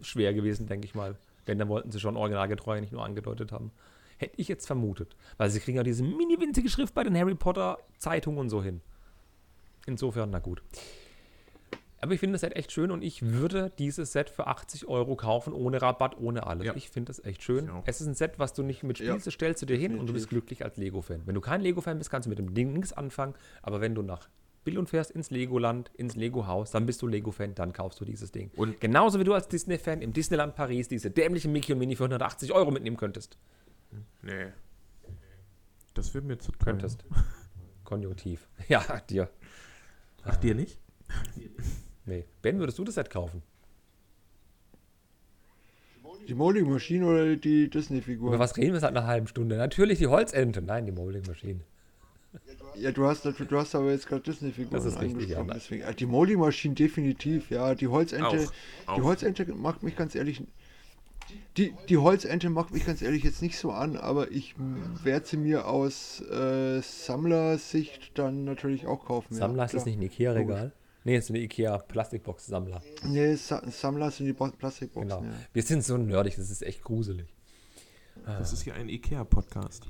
schwer 0.00 0.32
gewesen, 0.34 0.66
denke 0.66 0.86
ich 0.86 0.94
mal. 0.94 1.16
Wenn, 1.46 1.58
dann 1.58 1.68
wollten 1.68 1.90
sie 1.90 2.00
schon 2.00 2.16
originalgetreu 2.16 2.80
nicht 2.80 2.92
nur 2.92 3.04
angedeutet 3.04 3.52
haben. 3.52 3.70
Hätte 4.18 4.34
ich 4.36 4.48
jetzt 4.48 4.66
vermutet. 4.66 5.16
Weil 5.38 5.50
sie 5.50 5.60
kriegen 5.60 5.76
ja 5.78 5.82
diese 5.82 6.02
mini 6.02 6.38
winzige 6.38 6.68
Schrift 6.68 6.94
bei 6.94 7.04
den 7.04 7.16
Harry 7.16 7.34
Potter 7.34 7.78
Zeitungen 7.98 8.38
und 8.38 8.50
so 8.50 8.62
hin. 8.62 8.80
Insofern, 9.86 10.30
na 10.30 10.38
gut. 10.38 10.62
Aber 12.02 12.14
ich 12.14 12.20
finde 12.20 12.32
das 12.32 12.40
Set 12.40 12.56
echt 12.56 12.72
schön 12.72 12.90
und 12.90 13.02
ich 13.02 13.22
würde 13.22 13.72
dieses 13.78 14.12
Set 14.12 14.30
für 14.30 14.46
80 14.46 14.88
Euro 14.88 15.16
kaufen, 15.16 15.52
ohne 15.52 15.82
Rabatt, 15.82 16.18
ohne 16.18 16.46
alles. 16.46 16.66
Ja. 16.66 16.74
Ich 16.74 16.88
finde 16.88 17.08
das 17.10 17.22
echt 17.24 17.42
schön. 17.42 17.70
Es 17.84 18.00
ist 18.00 18.06
ein 18.06 18.14
Set, 18.14 18.38
was 18.38 18.54
du 18.54 18.62
nicht 18.62 18.82
mit 18.82 18.98
Ja, 19.00 19.18
stellst 19.18 19.60
du 19.60 19.66
dir 19.66 19.76
hin 19.76 19.98
und 19.98 20.06
du 20.06 20.12
bist 20.14 20.26
definitiv. 20.26 20.28
glücklich 20.28 20.64
als 20.64 20.78
Lego-Fan. 20.78 21.22
Wenn 21.26 21.34
du 21.34 21.42
kein 21.42 21.60
Lego-Fan 21.60 21.98
bist, 21.98 22.10
kannst 22.10 22.24
du 22.24 22.30
mit 22.30 22.38
dem 22.38 22.54
Ding 22.54 22.72
nichts 22.72 22.94
anfangen. 22.94 23.34
Aber 23.60 23.82
wenn 23.82 23.94
du 23.94 24.00
nach 24.02 24.28
Billund 24.64 24.90
fährst, 24.90 25.10
ins 25.10 25.30
Legoland, 25.30 25.90
ins 25.94 26.16
Lego-Haus, 26.16 26.70
dann 26.70 26.84
bist 26.86 27.00
du 27.02 27.06
Lego-Fan, 27.06 27.54
dann 27.54 27.72
kaufst 27.72 28.00
du 28.00 28.04
dieses 28.04 28.30
Ding. 28.32 28.50
Und- 28.56 28.80
genauso 28.80 29.18
wie 29.18 29.24
du 29.24 29.32
als 29.34 29.48
Disney-Fan 29.48 30.02
im 30.02 30.12
Disneyland 30.12 30.54
Paris 30.54 30.88
diese 30.88 31.10
dämliche 31.10 31.48
Mickey 31.48 31.72
und 31.72 31.78
Minnie 31.78 31.96
für 31.96 32.04
180 32.04 32.52
Euro 32.52 32.70
mitnehmen 32.70 32.96
könntest. 32.96 33.38
Nee. 34.22 34.48
Das 35.94 36.12
wird 36.14 36.24
mir 36.24 36.38
zu 36.38 36.52
teuer. 36.52 36.58
Könntest. 36.66 37.04
Konjunktiv. 37.84 38.48
Ja, 38.68 38.82
dir. 39.08 39.28
Ach, 40.24 40.36
dir 40.36 40.54
nicht? 40.54 40.78
Nee. 42.04 42.24
Ben, 42.42 42.58
würdest 42.58 42.78
du 42.78 42.84
das 42.84 42.94
Set 42.94 43.10
kaufen? 43.10 43.42
Die 46.28 46.34
Molding 46.34 46.70
Machine 46.70 47.06
oder 47.06 47.36
die 47.36 47.68
Disney-Figur? 47.70 48.28
Über 48.28 48.38
was 48.38 48.56
reden 48.56 48.74
wir 48.74 48.80
seit 48.80 48.90
einer 48.90 49.06
halben 49.06 49.26
Stunde? 49.26 49.56
Natürlich 49.56 49.98
die 49.98 50.06
Holzente. 50.06 50.62
Nein, 50.62 50.86
die 50.86 50.92
Molding 50.92 51.24
Maschine. 51.26 51.60
Ja, 52.76 52.92
du 52.92 53.06
hast, 53.06 53.24
du 53.24 53.56
hast 53.58 53.74
aber 53.74 53.90
jetzt 53.90 54.06
gerade 54.06 54.22
Disney-Figuren 54.22 54.72
Das 54.72 54.84
ist 54.84 55.00
richtig, 55.00 55.14
angesprochen. 55.36 55.48
ja. 55.48 55.54
deswegen, 55.54 55.82
äh, 55.82 55.94
die 55.94 56.06
Molding 56.06 56.38
Machine 56.38 56.74
definitiv, 56.74 57.50
ja. 57.50 57.74
Die 57.74 57.88
Holzente, 57.88 58.26
Auch, 58.26 58.36
die 58.36 58.46
auch. 58.86 59.02
Holzente 59.02 59.44
macht 59.54 59.82
mich 59.82 59.96
ganz 59.96 60.14
ehrlich. 60.14 60.42
Die, 61.56 61.74
die 61.88 61.96
Holzente 61.98 62.48
macht 62.50 62.72
mich 62.72 62.86
ganz 62.86 63.02
ehrlich 63.02 63.22
jetzt 63.24 63.42
nicht 63.42 63.56
so 63.58 63.70
an, 63.72 63.96
aber 63.96 64.30
ich 64.32 64.54
werde 65.04 65.26
sie 65.26 65.36
mir 65.36 65.66
aus 65.68 66.20
äh, 66.22 66.80
Sammlersicht 66.82 68.12
dann 68.18 68.44
natürlich 68.44 68.86
auch 68.86 69.04
kaufen. 69.04 69.34
Sammler 69.34 69.58
ja, 69.62 69.64
ist 69.66 69.74
das 69.74 69.84
nicht 69.86 69.98
ein 69.98 70.02
Ikea-Regal? 70.02 70.72
Nee, 71.04 71.16
ist 71.16 71.30
eine 71.30 71.38
Ikea-Plastikbox-Sammler. 71.40 72.82
Nee, 73.06 73.34
Sa 73.36 73.62
Sammler 73.70 74.10
sind 74.10 74.26
die 74.26 74.32
Bo- 74.32 74.50
Plastikboxen. 74.50 75.08
Genau. 75.08 75.22
Ja. 75.22 75.30
Wir 75.52 75.62
sind 75.62 75.82
so 75.84 75.96
nerdig, 75.96 76.36
das 76.36 76.50
ist 76.50 76.62
echt 76.62 76.82
gruselig. 76.82 77.32
Das 78.26 78.52
ist 78.52 78.62
hier 78.62 78.74
ein 78.74 78.88
Ikea-Podcast. 78.88 79.86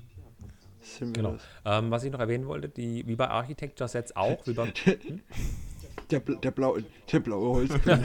Genau. 1.01 1.37
Ähm, 1.65 1.91
was 1.91 2.05
ich 2.05 2.13
noch 2.13 2.21
erwähnen 2.21 2.47
wollte, 2.47 2.69
die, 2.69 3.07
wie 3.07 3.17
bei 3.17 3.29
Architecture 3.29 3.89
Sets 3.89 4.15
auch, 4.17 4.47
wie 4.47 4.55
beim, 4.55 4.73
Der, 6.11 6.25
bl- 6.25 6.41
der, 6.41 6.51
blaue, 6.51 6.83
der 7.13 7.21
blaue 7.21 7.55
Holzpin. 7.55 8.05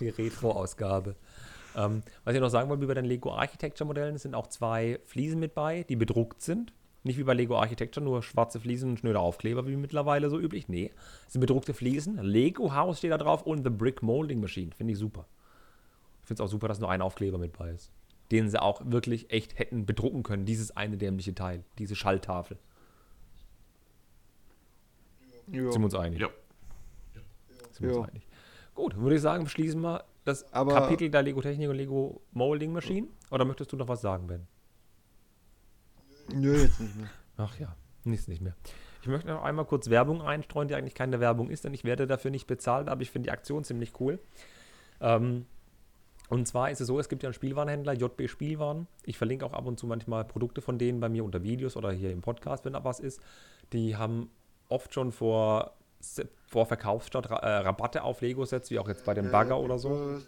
die 0.00 0.08
Retro-Ausgabe. 0.10 1.16
Ähm, 1.76 2.02
was 2.24 2.34
ich 2.34 2.40
noch 2.40 2.48
sagen 2.50 2.68
wollte, 2.68 2.82
wie 2.82 2.86
bei 2.86 2.94
den 2.94 3.04
Lego 3.04 3.32
Architecture 3.32 3.86
Modellen 3.86 4.18
sind 4.18 4.34
auch 4.34 4.48
zwei 4.48 4.98
Fliesen 5.06 5.40
mit 5.40 5.54
bei, 5.54 5.84
die 5.88 5.96
bedruckt 5.96 6.42
sind. 6.42 6.72
Nicht 7.02 7.16
wie 7.18 7.22
bei 7.24 7.32
Lego 7.32 7.56
Architecture, 7.56 8.04
nur 8.04 8.22
schwarze 8.22 8.60
Fliesen 8.60 8.90
und 8.90 8.98
schnöde 8.98 9.20
Aufkleber, 9.20 9.66
wie 9.66 9.76
mittlerweile 9.76 10.28
so 10.28 10.38
üblich. 10.38 10.68
Nee, 10.68 10.92
es 11.26 11.32
sind 11.32 11.40
bedruckte 11.40 11.72
Fliesen. 11.72 12.18
Lego 12.22 12.74
House 12.74 12.98
steht 12.98 13.12
da 13.12 13.16
drauf 13.18 13.42
und 13.46 13.64
The 13.64 13.70
Brick 13.70 14.02
Molding 14.02 14.40
Machine. 14.40 14.72
Finde 14.76 14.92
ich 14.92 14.98
super. 14.98 15.26
Ich 16.20 16.26
finde 16.26 16.42
es 16.42 16.46
auch 16.46 16.50
super, 16.50 16.68
dass 16.68 16.78
nur 16.78 16.90
ein 16.90 17.00
Aufkleber 17.00 17.38
mit 17.38 17.56
bei 17.56 17.70
ist. 17.70 17.90
Den 18.30 18.48
sie 18.48 18.60
auch 18.60 18.82
wirklich 18.84 19.30
echt 19.32 19.58
hätten 19.58 19.86
bedrucken 19.86 20.22
können, 20.22 20.44
dieses 20.44 20.76
eine 20.76 20.96
dämliche 20.96 21.34
Teil, 21.34 21.64
diese 21.78 21.96
Schalltafel. 21.96 22.58
Ja. 25.48 25.70
Sind 25.72 25.80
wir 25.80 25.84
uns 25.86 25.94
einig? 25.94 26.20
Ja. 26.20 26.28
Sind 27.72 27.88
wir 27.88 27.96
uns 27.98 28.08
einig. 28.08 28.26
Gut, 28.74 28.96
würde 28.96 29.16
ich 29.16 29.22
sagen, 29.22 29.48
schließen 29.48 29.80
wir 29.80 30.04
das 30.24 30.52
Aber- 30.52 30.74
Kapitel 30.74 31.10
der 31.10 31.22
Lego 31.22 31.40
Technik 31.40 31.68
und 31.68 31.76
Lego 31.76 32.20
Molding 32.32 32.72
Machine. 32.72 33.08
Oder 33.30 33.44
möchtest 33.44 33.72
du 33.72 33.76
noch 33.76 33.88
was 33.88 34.00
sagen, 34.00 34.26
Ben? 34.26 34.46
Nö, 36.32 36.62
jetzt 36.62 36.78
nicht 36.80 36.94
mehr. 36.96 37.10
Ach 37.36 37.58
ja, 37.58 37.74
nichts 38.04 38.28
nicht 38.28 38.40
mehr. 38.40 38.54
Ich 39.02 39.08
möchte 39.08 39.28
noch 39.28 39.42
einmal 39.42 39.64
kurz 39.64 39.88
Werbung 39.90 40.22
einstreuen, 40.22 40.68
die 40.68 40.74
eigentlich 40.74 40.94
keine 40.94 41.18
Werbung 41.20 41.50
ist, 41.50 41.64
denn 41.64 41.74
ich 41.74 41.84
werde 41.84 42.06
dafür 42.06 42.30
nicht 42.30 42.46
bezahlt, 42.46 42.88
aber 42.88 43.02
ich 43.02 43.10
finde 43.10 43.26
die 43.26 43.30
Aktion 43.32 43.64
ziemlich 43.64 43.98
cool. 43.98 44.20
Ähm, 45.00 45.46
und 46.30 46.46
zwar 46.46 46.70
ist 46.70 46.80
es 46.80 46.86
so, 46.86 47.00
es 47.00 47.08
gibt 47.08 47.24
ja 47.24 47.26
einen 47.26 47.34
Spielwarenhändler, 47.34 47.92
JB 47.92 48.28
Spielwaren. 48.28 48.86
Ich 49.04 49.18
verlinke 49.18 49.44
auch 49.44 49.52
ab 49.52 49.66
und 49.66 49.80
zu 49.80 49.88
manchmal 49.88 50.24
Produkte 50.24 50.62
von 50.62 50.78
denen 50.78 51.00
bei 51.00 51.08
mir 51.08 51.24
unter 51.24 51.42
Videos 51.42 51.76
oder 51.76 51.90
hier 51.90 52.12
im 52.12 52.20
Podcast, 52.20 52.64
wenn 52.64 52.74
da 52.74 52.84
was 52.84 53.00
ist. 53.00 53.20
Die 53.72 53.96
haben 53.96 54.30
oft 54.68 54.94
schon 54.94 55.10
vor, 55.10 55.72
vor 56.46 56.66
Verkaufsstart 56.66 57.26
äh, 57.26 57.34
Rabatte 57.34 58.04
auf 58.04 58.20
Lego-Sets, 58.20 58.70
wie 58.70 58.78
auch 58.78 58.88
jetzt 58.88 59.04
bei 59.04 59.12
dem 59.12 59.32
Bagger 59.32 59.58
oder 59.58 59.76
so. 59.76 60.20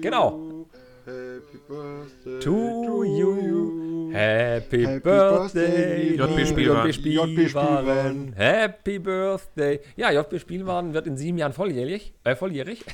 Genau. 0.00 0.66
Happy 1.04 1.58
Birthday 1.68 2.40
To 2.40 3.04
you. 3.04 4.10
Happy, 4.12 4.86
Happy 4.86 5.00
Birthday, 5.00 6.14
JB 6.16 6.46
Spielwaren. 6.46 6.90
JB. 6.90 7.48
Spielwaren. 7.48 8.32
Happy 8.32 8.98
Birthday. 8.98 9.80
Ja, 9.96 10.10
JB 10.10 10.40
Spielwaren 10.40 10.94
wird 10.94 11.06
in 11.06 11.18
sieben 11.18 11.36
Jahren 11.36 11.52
volljährig. 11.52 12.14
Äh, 12.24 12.34
volljährig. 12.34 12.86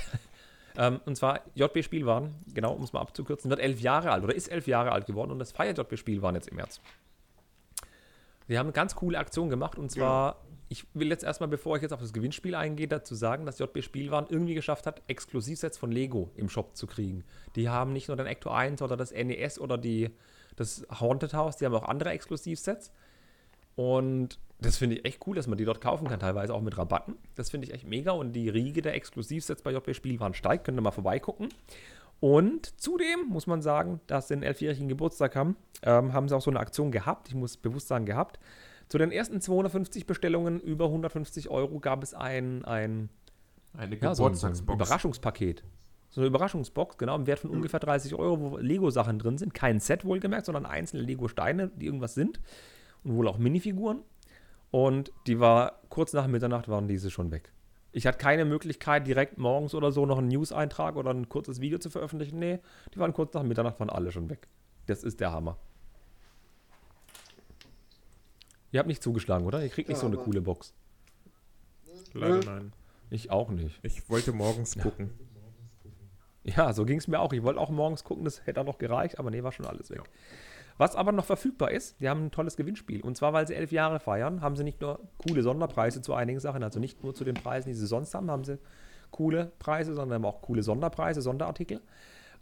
Ähm, 0.79 1.01
und 1.05 1.17
zwar 1.17 1.41
JB 1.55 1.83
Spielwaren, 1.83 2.35
genau, 2.53 2.73
um 2.73 2.83
es 2.83 2.93
mal 2.93 3.01
abzukürzen, 3.01 3.51
wird 3.51 3.61
elf 3.61 3.81
Jahre 3.81 4.11
alt 4.11 4.25
oder 4.25 4.35
ist 4.35 4.49
elf 4.49 4.67
Jahre 4.67 4.93
alt 4.93 5.07
geworden 5.07 5.31
und 5.31 5.39
das 5.39 5.53
feiert 5.53 5.79
JB 5.79 5.99
Spielwaren 5.99 6.35
jetzt 6.35 6.49
im 6.49 6.57
März. 6.57 6.81
Sie 8.49 8.59
haben 8.59 8.67
eine 8.67 8.73
ganz 8.73 8.95
coole 8.95 9.19
Aktion 9.19 9.51
gemacht 9.51 9.79
und 9.79 9.91
zwar, 9.91 10.43
ich 10.69 10.87
will 10.95 11.09
jetzt 11.09 11.25
erstmal, 11.25 11.49
bevor 11.49 11.77
ich 11.77 11.83
jetzt 11.83 11.93
auf 11.93 12.01
das 12.01 12.13
Gewinnspiel 12.13 12.55
eingehe, 12.55 12.87
dazu 12.87 13.15
sagen, 13.15 13.45
dass 13.45 13.59
JB 13.59 13.83
Spielwaren 13.83 14.27
irgendwie 14.29 14.55
geschafft 14.55 14.87
hat, 14.87 15.03
Exklusivsets 15.09 15.79
von 15.79 15.91
Lego 15.91 16.31
im 16.37 16.49
Shop 16.49 16.77
zu 16.77 16.87
kriegen. 16.87 17.25
Die 17.57 17.69
haben 17.69 17.93
nicht 17.93 18.09
nur 18.09 18.17
den 18.17 18.27
Ecto 18.27 18.51
1 18.51 18.83
oder 18.83 18.97
das 18.97 19.13
NES 19.13 19.59
oder 19.59 19.79
die, 19.79 20.11
das 20.55 20.87
Haunted 21.01 21.35
House, 21.35 21.57
die 21.57 21.67
haben 21.67 21.75
auch 21.75 21.89
andere 21.89 22.11
Exklusivsets. 22.11 22.93
Und 23.75 24.39
das 24.61 24.79
finde 24.79 24.97
ich 24.97 25.05
echt 25.05 25.27
cool, 25.27 25.37
dass 25.37 25.47
man 25.47 25.59
die 25.59 25.65
dort 25.65 25.81
kaufen 25.81 26.09
kann, 26.09 26.19
teilweise 26.19 26.55
auch 26.55 26.63
mit 26.63 26.77
Rabatten. 26.79 27.17
Das 27.35 27.51
finde 27.51 27.67
ich 27.67 27.75
echt 27.75 27.87
mega 27.87 28.13
und 28.13 28.33
die 28.33 28.49
Riege 28.49 28.83
der 28.83 28.95
Exklusivsets 28.95 29.63
bei 29.63 29.73
JB 29.73 29.95
Spielwaren 29.95 30.35
steigt. 30.35 30.65
Könnt 30.65 30.79
ihr 30.79 30.83
mal 30.83 30.93
vorbeigucken. 30.93 31.49
Und 32.21 32.81
zudem 32.81 33.27
muss 33.29 33.47
man 33.47 33.61
sagen, 33.61 34.01
dass 34.07 34.29
sie 34.29 34.35
den 34.35 34.43
elfjährigen 34.43 34.89
Geburtstag 34.89 35.37
haben, 35.37 35.57
ähm, 35.83 36.13
haben 36.15 36.29
sie 36.29 36.37
auch 36.37 36.41
so 36.41 36.51
eine 36.51 36.61
Aktion 36.61 36.91
gehabt. 36.91 37.29
Ich 37.29 37.35
muss 37.35 37.57
bewusst 37.59 37.89
sagen, 37.89 38.07
gehabt. 38.07 38.39
Zu 38.89 38.99
den 38.99 39.13
ersten 39.13 39.41
250 39.41 40.07
Bestellungen 40.07 40.61
über 40.61 40.87
150 40.87 41.51
Euro 41.51 41.81
gab 41.81 42.03
es 42.03 42.15
ein, 42.15 42.65
ein, 42.65 43.11
Eine 43.77 43.97
ja, 43.97 44.15
so 44.15 44.27
ein. 44.27 44.35
Überraschungspaket. 44.35 45.65
So 46.09 46.21
eine 46.21 46.29
Überraschungsbox, 46.29 46.97
genau, 46.97 47.17
im 47.17 47.27
Wert 47.27 47.41
von 47.41 47.51
ungefähr 47.51 47.81
30 47.81 48.15
Euro, 48.15 48.41
wo 48.41 48.57
Lego-Sachen 48.57 49.19
drin 49.19 49.37
sind. 49.37 49.53
Kein 49.53 49.81
Set 49.81 50.05
wohlgemerkt, 50.05 50.47
sondern 50.47 50.65
einzelne 50.65 51.03
Lego-Steine, 51.03 51.69
die 51.69 51.87
irgendwas 51.87 52.15
sind. 52.15 52.41
Und 53.05 53.17
wohl 53.17 53.29
auch 53.29 53.39
Minifiguren. 53.39 54.01
Und 54.71 55.13
die 55.27 55.41
war, 55.41 55.81
kurz 55.89 56.13
nach 56.13 56.27
Mitternacht 56.27 56.69
waren 56.69 56.89
diese 56.89 57.11
schon 57.11 57.31
weg. 57.31 57.53
Ich 57.93 58.07
hatte 58.07 58.19
keine 58.19 58.45
Möglichkeit, 58.45 59.07
direkt 59.07 59.39
morgens 59.39 59.75
oder 59.75 59.91
so 59.91 60.05
noch 60.05 60.19
einen 60.19 60.29
News-Eintrag 60.29 60.97
oder 60.97 61.11
ein 61.11 61.29
kurzes 61.29 61.61
Video 61.61 61.79
zu 61.79 61.89
veröffentlichen. 61.89 62.39
Nee, 62.39 62.59
die 62.93 62.99
waren 62.99 63.15
kurz 63.15 63.33
nach 63.33 63.43
Mitternacht, 63.43 63.81
waren 63.81 63.89
alle 63.89 64.13
schon 64.13 64.29
weg. 64.29 64.49
Das 64.87 65.03
ist 65.03 65.21
der 65.21 65.33
Hammer. 65.33 65.57
Ihr 68.73 68.81
habt 68.81 68.89
nicht 68.89 69.03
zugeschlagen, 69.03 69.47
oder? 69.47 69.63
Ihr 69.63 69.71
kriegt 69.71 69.89
nicht 69.89 69.97
Ja, 69.97 70.03
so 70.03 70.07
eine 70.09 70.17
coole 70.17 70.43
Box. 70.43 70.75
Leider 72.13 72.41
nein. 72.45 72.73
Ich 73.09 73.31
auch 73.31 73.51
nicht. 73.51 73.79
Ich 73.83 74.11
wollte 74.11 74.33
morgens 74.33 74.77
gucken. 74.77 75.11
Ja, 76.45 76.73
so 76.73 76.85
ging 76.85 76.99
es 76.99 77.09
mir 77.09 77.19
auch. 77.19 77.33
Ich 77.33 77.43
wollte 77.43 77.61
auch 77.61 77.71
morgens 77.71 78.05
gucken, 78.05 78.25
das 78.25 78.47
hätte 78.47 78.61
auch 78.61 78.67
noch 78.67 78.79
gereicht, 78.79 79.19
aber 79.19 79.31
nee, 79.31 79.43
war 79.43 79.53
schon 79.53 79.67
alles 79.67 79.91
weg. 79.91 80.03
Was 80.79 80.95
aber 80.95 81.13
noch 81.13 81.25
verfügbar 81.25 81.71
ist, 81.71 82.01
die 82.01 82.09
haben 82.09 82.27
ein 82.27 82.31
tolles 82.31 82.57
Gewinnspiel. 82.57 83.01
Und 83.01 83.17
zwar, 83.17 83.33
weil 83.33 83.47
sie 83.47 83.55
elf 83.55 83.73
Jahre 83.73 83.99
feiern, 83.99 84.43
haben 84.43 84.57
sie 84.57 84.65
nicht 84.65 84.81
nur 84.81 85.01
coole 85.19 85.43
Sonderpreise 85.43 86.03
zu 86.03 86.13
einigen 86.15 86.41
Sachen, 86.41 86.63
also 86.63 86.81
nicht 86.81 87.03
nur 87.03 87.15
zu 87.15 87.25
den 87.25 87.35
Preisen, 87.35 87.69
die 87.69 87.75
sie 87.75 87.87
sonst 87.87 88.15
haben, 88.15 88.31
haben 88.31 88.45
sie 88.45 88.59
coole 89.11 89.53
Preise, 89.59 89.95
sondern 89.95 90.17
haben 90.17 90.25
auch 90.27 90.43
coole 90.43 90.63
Sonderpreise, 90.63 91.23
Sonderartikel. 91.23 91.81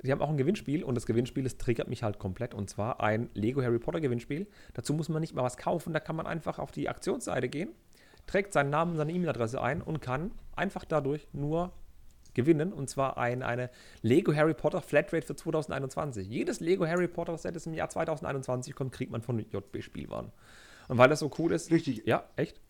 Die 0.03 0.13
haben 0.13 0.21
auch 0.21 0.29
ein 0.29 0.37
Gewinnspiel 0.37 0.83
und 0.83 0.97
das 0.97 1.07
Gewinnspiel, 1.07 1.45
das 1.45 1.57
triggert 1.57 1.89
mich 1.89 2.03
halt 2.03 2.19
komplett. 2.19 2.53
Und 2.53 2.69
zwar 2.69 3.01
ein 3.01 3.31
Lego 3.35 3.63
Harry 3.63 3.79
Potter 3.79 4.01
Gewinnspiel. 4.01 4.47
Dazu 4.75 4.93
muss 4.93 5.09
man 5.09 5.21
nicht 5.21 5.35
mal 5.35 5.45
was 5.45 5.57
kaufen, 5.57 5.93
da 5.93 6.01
kann 6.01 6.17
man 6.17 6.27
einfach 6.27 6.59
auf 6.59 6.73
die 6.73 6.89
Aktionsseite 6.89 7.49
gehen, 7.49 7.71
trägt 8.27 8.53
seinen 8.53 8.71
Namen 8.71 8.97
seine 8.97 9.13
E-Mail-Adresse 9.13 9.63
ein 9.63 9.81
und 9.81 10.03
kann 10.03 10.33
einfach 10.57 10.85
dadurch 10.85 11.27
nur 11.33 11.73
gewinnen. 12.35 12.73
Und 12.73 12.91
zwar 12.91 13.17
ein, 13.19 13.43
eine 13.43 13.71
Lego 14.03 14.35
Harry 14.35 14.55
Potter 14.55 14.81
Flatrate 14.83 15.27
für 15.27 15.37
2021. 15.37 16.29
Jedes 16.29 16.61
Lego 16.61 16.87
Harry 16.87 17.09
Potter 17.09 17.37
Set, 17.39 17.57
das 17.57 17.67
im 17.67 17.75
Jahr 17.75 17.89
2021 17.89 18.75
kommt, 18.75 18.93
kriegt 18.93 19.11
man 19.13 19.23
von 19.23 19.39
JB 19.39 19.83
Spielwaren. 19.83 20.31
Und 20.89 20.99
weil 20.99 21.09
das 21.09 21.21
so 21.21 21.31
cool 21.39 21.53
ist. 21.53 21.71
Richtig. 21.71 22.03
Ja, 22.07 22.25
echt? 22.37 22.61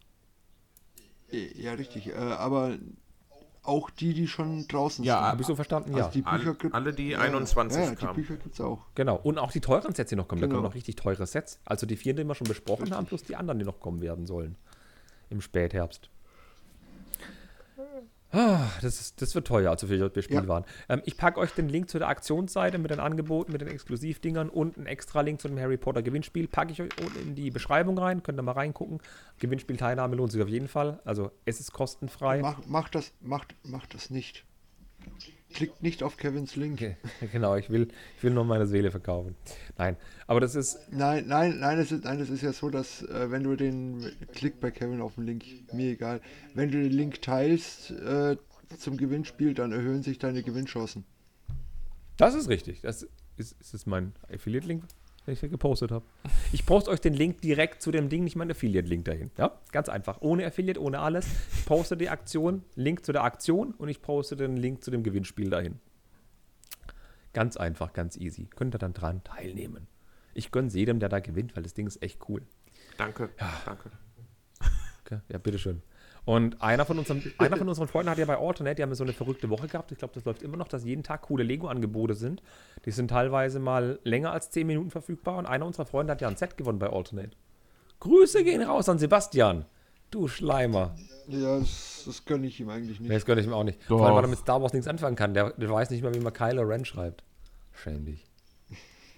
Ja, 1.30 1.72
richtig. 1.72 2.08
Äh, 2.08 2.12
aber 2.14 2.76
auch 3.62 3.88
die, 3.90 4.12
die 4.14 4.28
schon 4.28 4.68
draußen 4.68 5.04
Ja, 5.04 5.16
sind. 5.16 5.24
Habe 5.26 5.40
ich 5.40 5.46
so 5.46 5.54
verstanden? 5.56 5.94
Also 5.94 6.06
ja. 6.06 6.10
die 6.12 6.20
Bücher 6.22 6.32
Alle- 6.34 6.54
gibt- 6.54 6.74
alle, 6.74 6.92
die 6.92 7.08
ja, 7.10 7.18
21 7.20 7.78
ja, 7.80 7.84
ja, 7.88 7.94
kamen. 7.94 8.14
Die 8.14 8.20
Bücher 8.20 8.36
gibt 8.36 8.54
es 8.54 8.60
auch. 8.60 8.86
Genau. 8.94 9.16
Und 9.16 9.38
auch 9.38 9.50
die 9.50 9.60
teuren 9.60 9.94
Sets, 9.94 10.10
die 10.10 10.16
noch 10.16 10.28
kommen. 10.28 10.42
Da 10.42 10.46
Genau. 10.46 10.58
kommen 10.58 10.68
noch 10.68 10.74
richtig 10.74 10.96
teure 10.96 11.26
Sets. 11.26 11.60
Also 11.64 11.86
die 11.86 11.96
vier, 11.96 12.14
die 12.14 12.24
wir 12.24 12.34
schon 12.34 12.46
besprochen 12.46 12.94
haben, 12.94 13.06
plus 13.06 13.22
die 13.24 13.36
anderen, 13.36 13.58
die 13.58 13.64
noch 13.64 13.80
kommen 13.80 14.00
werden 14.02 14.26
sollen. 14.26 14.56
Im 15.30 15.40
Spätherbst. 15.40 16.10
Ah, 18.34 18.68
das, 18.82 19.00
ist, 19.00 19.22
das 19.22 19.32
wird 19.36 19.46
teuer, 19.46 19.70
also 19.70 19.86
für 19.86 19.94
JB 19.94 20.20
Spielwaren. 20.22 20.64
Ähm, 20.88 21.02
ich 21.04 21.16
packe 21.16 21.38
euch 21.38 21.52
den 21.52 21.68
Link 21.68 21.88
zu 21.88 22.00
der 22.00 22.08
Aktionsseite 22.08 22.78
mit 22.78 22.90
den 22.90 22.98
Angeboten, 22.98 23.52
mit 23.52 23.60
den 23.60 23.68
Exklusivdingern 23.68 24.48
und 24.48 24.76
einen 24.76 24.86
extra 24.86 25.20
Link 25.20 25.40
zu 25.40 25.46
dem 25.46 25.58
Harry 25.60 25.76
Potter 25.76 26.02
Gewinnspiel. 26.02 26.48
Packe 26.48 26.72
ich 26.72 26.82
euch 26.82 26.90
unten 27.00 27.20
in 27.20 27.34
die 27.36 27.50
Beschreibung 27.50 27.96
rein. 27.96 28.24
Könnt 28.24 28.40
ihr 28.40 28.42
mal 28.42 28.52
reingucken. 28.52 29.00
Gewinnspielteilnahme 29.38 30.16
lohnt 30.16 30.32
sich 30.32 30.42
auf 30.42 30.48
jeden 30.48 30.66
Fall. 30.66 31.00
Also 31.04 31.30
es 31.44 31.60
ist 31.60 31.72
kostenfrei. 31.72 32.40
Mach, 32.40 32.58
mach, 32.66 32.88
das, 32.88 33.12
macht, 33.20 33.54
mach 33.62 33.86
das 33.86 34.10
nicht. 34.10 34.44
Klickt 35.54 35.82
nicht 35.82 36.02
auf 36.02 36.16
Kevins 36.16 36.56
Link. 36.56 36.96
Genau, 37.32 37.56
ich 37.56 37.70
will, 37.70 37.88
ich 38.16 38.22
will 38.22 38.32
nur 38.32 38.44
meine 38.44 38.66
Seele 38.66 38.90
verkaufen. 38.90 39.36
Nein, 39.78 39.96
aber 40.26 40.40
das 40.40 40.54
ist, 40.54 40.78
Nein, 40.90 41.24
nein, 41.26 41.58
nein, 41.60 41.78
es 41.78 41.92
ist, 41.92 42.04
nein, 42.04 42.20
es 42.20 42.28
ist 42.28 42.42
ja 42.42 42.52
so, 42.52 42.70
dass 42.70 43.02
äh, 43.02 43.30
wenn 43.30 43.44
du 43.44 43.56
den 43.56 44.12
Klick 44.34 44.60
bei 44.60 44.70
Kevin 44.70 45.00
auf 45.00 45.14
den 45.14 45.24
Link, 45.24 45.44
mir 45.72 45.92
egal, 45.92 46.20
wenn 46.54 46.70
du 46.70 46.82
den 46.82 46.92
Link 46.92 47.22
teilst 47.22 47.92
äh, 47.92 48.36
zum 48.78 48.96
Gewinnspiel, 48.96 49.54
dann 49.54 49.72
erhöhen 49.72 50.02
sich 50.02 50.18
deine 50.18 50.42
Gewinnchancen. 50.42 51.04
Das 52.16 52.34
ist 52.34 52.48
richtig. 52.48 52.80
Das 52.82 53.06
ist, 53.36 53.56
ist 53.60 53.74
das 53.74 53.86
mein 53.86 54.12
Affiliate-Link, 54.32 54.84
den 55.26 55.34
ich 55.34 55.40
hier 55.40 55.48
gepostet 55.48 55.90
habe. 55.90 56.04
Ich 56.52 56.66
poste 56.66 56.90
euch 56.90 57.00
den 57.00 57.14
Link 57.14 57.40
direkt 57.40 57.82
zu 57.82 57.90
dem 57.90 58.08
Ding, 58.08 58.24
nicht 58.24 58.36
meinen 58.36 58.50
Affiliate-Link 58.50 59.04
dahin. 59.04 59.30
Ja, 59.38 59.58
ganz 59.72 59.88
einfach. 59.88 60.20
Ohne 60.20 60.46
Affiliate, 60.46 60.80
ohne 60.80 61.00
alles. 61.00 61.26
Ich 61.56 61.64
poste 61.64 61.96
die 61.96 62.10
Aktion, 62.10 62.62
Link 62.74 63.04
zu 63.04 63.12
der 63.12 63.24
Aktion 63.24 63.72
und 63.72 63.88
ich 63.88 64.02
poste 64.02 64.36
den 64.36 64.56
Link 64.56 64.84
zu 64.84 64.90
dem 64.90 65.02
Gewinnspiel 65.02 65.50
dahin. 65.50 65.80
Ganz 67.32 67.56
einfach, 67.56 67.92
ganz 67.92 68.16
easy. 68.16 68.46
Könnt 68.54 68.74
ihr 68.74 68.78
dann 68.78 68.92
dran 68.92 69.24
teilnehmen. 69.24 69.86
Ich 70.34 70.50
gönn's 70.50 70.74
jedem, 70.74 71.00
der 71.00 71.08
da 71.08 71.20
gewinnt, 71.20 71.56
weil 71.56 71.62
das 71.62 71.74
Ding 71.74 71.86
ist 71.86 72.02
echt 72.02 72.28
cool. 72.28 72.42
Danke. 72.96 73.30
Danke. 73.64 73.90
Okay, 75.04 75.20
ja, 75.28 75.38
bitteschön. 75.38 75.82
Und 76.26 76.62
einer 76.62 76.86
von, 76.86 76.98
unseren, 76.98 77.22
einer 77.36 77.56
von 77.58 77.68
unseren 77.68 77.86
Freunden 77.86 78.10
hat 78.10 78.16
ja 78.18 78.24
bei 78.24 78.38
Alternate, 78.38 78.76
die 78.76 78.82
haben 78.82 78.90
ja 78.90 78.94
so 78.94 79.04
eine 79.04 79.12
verrückte 79.12 79.50
Woche 79.50 79.68
gehabt. 79.68 79.92
Ich 79.92 79.98
glaube, 79.98 80.14
das 80.14 80.24
läuft 80.24 80.42
immer 80.42 80.56
noch, 80.56 80.68
dass 80.68 80.82
jeden 80.84 81.02
Tag 81.02 81.22
coole 81.22 81.44
Lego-Angebote 81.44 82.14
sind. 82.14 82.42
Die 82.86 82.90
sind 82.92 83.08
teilweise 83.08 83.58
mal 83.58 83.98
länger 84.04 84.32
als 84.32 84.50
10 84.50 84.66
Minuten 84.66 84.90
verfügbar. 84.90 85.36
Und 85.36 85.44
einer 85.46 85.66
unserer 85.66 85.84
Freunde 85.84 86.12
hat 86.12 86.22
ja 86.22 86.28
ein 86.28 86.36
Set 86.36 86.56
gewonnen 86.56 86.78
bei 86.78 86.88
Alternate. 86.88 87.32
Grüße 88.00 88.42
gehen 88.42 88.62
raus 88.62 88.88
an 88.88 88.98
Sebastian. 88.98 89.66
Du 90.10 90.28
Schleimer. 90.28 90.94
Ja, 91.28 91.58
das, 91.58 92.04
das 92.06 92.24
gönne 92.24 92.46
ich 92.46 92.58
ihm 92.60 92.70
eigentlich 92.70 93.00
Nee, 93.00 93.08
nicht. 93.08 93.16
das 93.16 93.26
gönne 93.26 93.40
ich 93.42 93.46
ihm 93.46 93.52
auch 93.52 93.64
nicht. 93.64 93.78
Doch. 93.88 93.98
Vor 93.98 94.06
allem, 94.06 94.16
weil 94.16 94.24
er 94.24 94.28
mit 94.28 94.38
Star 94.38 94.62
Wars 94.62 94.72
nichts 94.72 94.88
anfangen 94.88 95.16
kann. 95.16 95.34
Der, 95.34 95.50
der 95.50 95.68
weiß 95.68 95.90
nicht 95.90 96.02
mal, 96.02 96.14
wie 96.14 96.20
man 96.20 96.32
Kylo 96.32 96.62
Ren 96.62 96.84
schreibt. 96.84 97.22
Schäm 97.72 98.04
dich. 98.06 98.24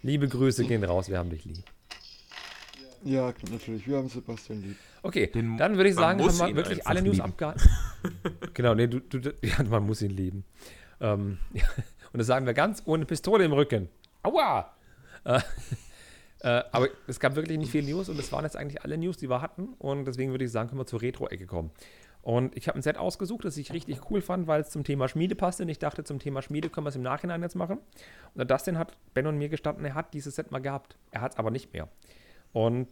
Liebe 0.02 0.26
Grüße 0.28 0.64
gehen 0.64 0.82
raus, 0.84 1.08
wir 1.08 1.18
haben 1.18 1.30
dich 1.30 1.44
lieb. 1.44 1.64
Ja, 3.06 3.32
natürlich. 3.50 3.86
Wir 3.86 3.98
haben 3.98 4.08
Sebastian 4.08 4.62
lieb. 4.62 4.76
Okay, 5.02 5.28
Den- 5.28 5.56
dann 5.56 5.76
würde 5.76 5.90
ich 5.90 5.94
sagen, 5.94 6.20
haben 6.20 6.38
wir 6.38 6.56
wirklich 6.56 6.86
alle 6.86 7.02
News 7.02 7.20
abgehalten. 7.20 7.62
genau, 8.54 8.74
nee, 8.74 8.88
du, 8.88 8.98
du, 9.00 9.18
ja, 9.42 9.62
man 9.68 9.84
muss 9.86 10.02
ihn 10.02 10.10
lieben. 10.10 10.44
Ähm, 11.00 11.38
ja, 11.52 11.64
und 12.12 12.18
das 12.18 12.26
sagen 12.26 12.46
wir 12.46 12.54
ganz 12.54 12.82
ohne 12.84 13.04
Pistole 13.06 13.44
im 13.44 13.52
Rücken. 13.52 13.88
Aua! 14.24 14.74
Äh, 15.24 15.40
äh, 16.40 16.62
aber 16.72 16.88
es 17.06 17.20
gab 17.20 17.36
wirklich 17.36 17.58
nicht 17.58 17.70
viel 17.70 17.84
News 17.84 18.08
und 18.08 18.18
das 18.18 18.32
waren 18.32 18.44
jetzt 18.44 18.56
eigentlich 18.56 18.82
alle 18.82 18.98
News, 18.98 19.16
die 19.16 19.30
wir 19.30 19.40
hatten. 19.40 19.68
Und 19.78 20.04
deswegen 20.06 20.32
würde 20.32 20.44
ich 20.44 20.50
sagen, 20.50 20.68
können 20.68 20.80
wir 20.80 20.86
zur 20.86 21.00
Retro-Ecke 21.02 21.46
kommen. 21.46 21.70
Und 22.22 22.56
ich 22.56 22.66
habe 22.66 22.76
ein 22.76 22.82
Set 22.82 22.98
ausgesucht, 22.98 23.44
das 23.44 23.56
ich 23.56 23.72
richtig 23.72 24.10
cool 24.10 24.20
fand, 24.20 24.48
weil 24.48 24.60
es 24.60 24.70
zum 24.70 24.82
Thema 24.82 25.06
Schmiede 25.06 25.36
passte. 25.36 25.62
Und 25.62 25.68
ich 25.68 25.78
dachte, 25.78 26.02
zum 26.02 26.18
Thema 26.18 26.42
Schmiede 26.42 26.68
können 26.70 26.84
wir 26.84 26.88
es 26.88 26.96
im 26.96 27.02
Nachhinein 27.02 27.40
jetzt 27.40 27.54
machen. 27.54 27.78
Und 28.34 28.50
Dustin 28.50 28.78
hat 28.78 28.96
Ben 29.14 29.28
und 29.28 29.38
mir 29.38 29.48
gestanden, 29.48 29.84
er 29.84 29.94
hat 29.94 30.12
dieses 30.12 30.34
Set 30.34 30.50
mal 30.50 30.58
gehabt. 30.58 30.96
Er 31.12 31.20
hat 31.20 31.34
es 31.34 31.38
aber 31.38 31.52
nicht 31.52 31.72
mehr. 31.72 31.88
Und 32.56 32.88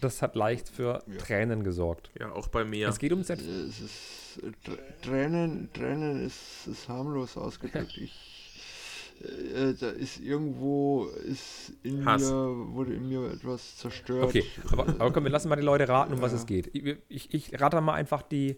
das 0.00 0.20
hat 0.20 0.34
leicht 0.34 0.68
für 0.68 1.04
Tränen 1.18 1.62
gesorgt. 1.62 2.10
Ja, 2.18 2.32
auch 2.32 2.48
bei 2.48 2.64
mir. 2.64 2.88
Es 2.88 2.98
geht 2.98 3.12
um 3.12 3.22
Set. 3.22 3.40
Es 3.40 3.80
ist 3.80 4.42
äh, 4.42 4.48
Tr- 4.68 4.78
Tränen, 5.00 5.72
Tränen 5.72 6.26
ist, 6.26 6.66
ist 6.66 6.88
harmlos 6.88 7.36
ausgedrückt. 7.36 7.96
Ich, 7.96 9.22
äh, 9.22 9.74
da 9.74 9.90
ist 9.90 10.18
irgendwo 10.18 11.04
ist 11.24 11.72
in 11.84 12.04
Hass. 12.04 12.20
mir 12.22 12.56
wurde 12.74 12.94
in 12.94 13.08
mir 13.08 13.30
etwas 13.30 13.76
zerstört. 13.76 14.24
Okay, 14.24 14.44
aber, 14.72 14.88
aber 14.88 15.12
komm, 15.12 15.22
wir 15.22 15.30
lassen 15.30 15.48
mal 15.50 15.56
die 15.56 15.62
Leute 15.62 15.88
raten, 15.88 16.12
um 16.12 16.20
was 16.20 16.32
Ja. 16.32 16.38
es 16.38 16.46
geht. 16.46 16.70
Ich, 16.74 16.96
ich, 17.08 17.32
ich 17.32 17.60
rate 17.60 17.80
mal 17.80 17.94
einfach 17.94 18.22
die. 18.22 18.56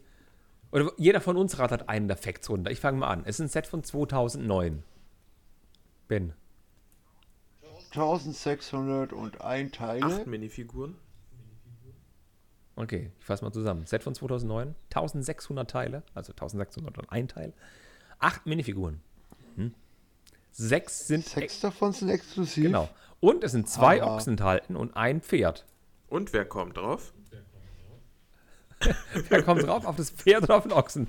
Oder 0.73 0.91
jeder 0.97 1.21
von 1.21 1.37
uns 1.37 1.59
ratet 1.59 1.91
einen 1.91 2.09
der 2.09 2.17
Facts 2.17 2.49
runter. 2.49 2.71
Ich 2.71 2.81
fange 2.81 2.99
mal 2.99 3.09
an. 3.09 3.21
Es 3.27 3.37
ist 3.39 3.41
ein 3.41 3.49
Set 3.49 3.67
von 3.67 3.85
2009. 3.85 4.83
Ben. 6.09 6.33
1601 7.99 9.73
Teile. 9.73 10.05
Acht 10.05 10.27
Minifiguren. 10.27 10.97
Okay, 12.77 13.11
ich 13.19 13.25
fasse 13.25 13.45
mal 13.45 13.51
zusammen. 13.51 13.87
Set 13.87 14.05
von 14.05 14.15
2009, 14.15 14.77
1600 14.95 15.69
Teile, 15.69 16.03
also 16.15 16.33
1601 16.33 17.33
Teil, 17.33 17.53
acht 18.21 18.47
Minifiguren. 18.47 19.01
Hm. 19.57 19.75
Sechs 20.53 21.09
sind 21.09 21.25
Sechs 21.25 21.61
davon 21.61 21.93
sind 21.93 22.09
exklusiv. 22.09 22.65
genau. 22.65 22.89
Und 23.19 23.43
es 23.43 23.51
sind 23.51 23.69
zwei 23.69 24.01
Aha. 24.01 24.15
Ochsen 24.15 24.35
enthalten 24.35 24.77
und 24.77 24.97
ein 24.97 25.21
Pferd. 25.23 25.67
Und 26.09 26.33
wer 26.33 26.45
kommt 26.45 26.77
drauf? 26.77 27.13
Wer 29.29 29.43
kommt 29.43 29.65
drauf? 29.65 29.85
Auf 29.85 29.97
das 29.97 30.11
Pferd 30.11 30.45
oder 30.45 30.55
auf 30.55 30.63
den 30.63 30.71
Ochsen? 30.73 31.09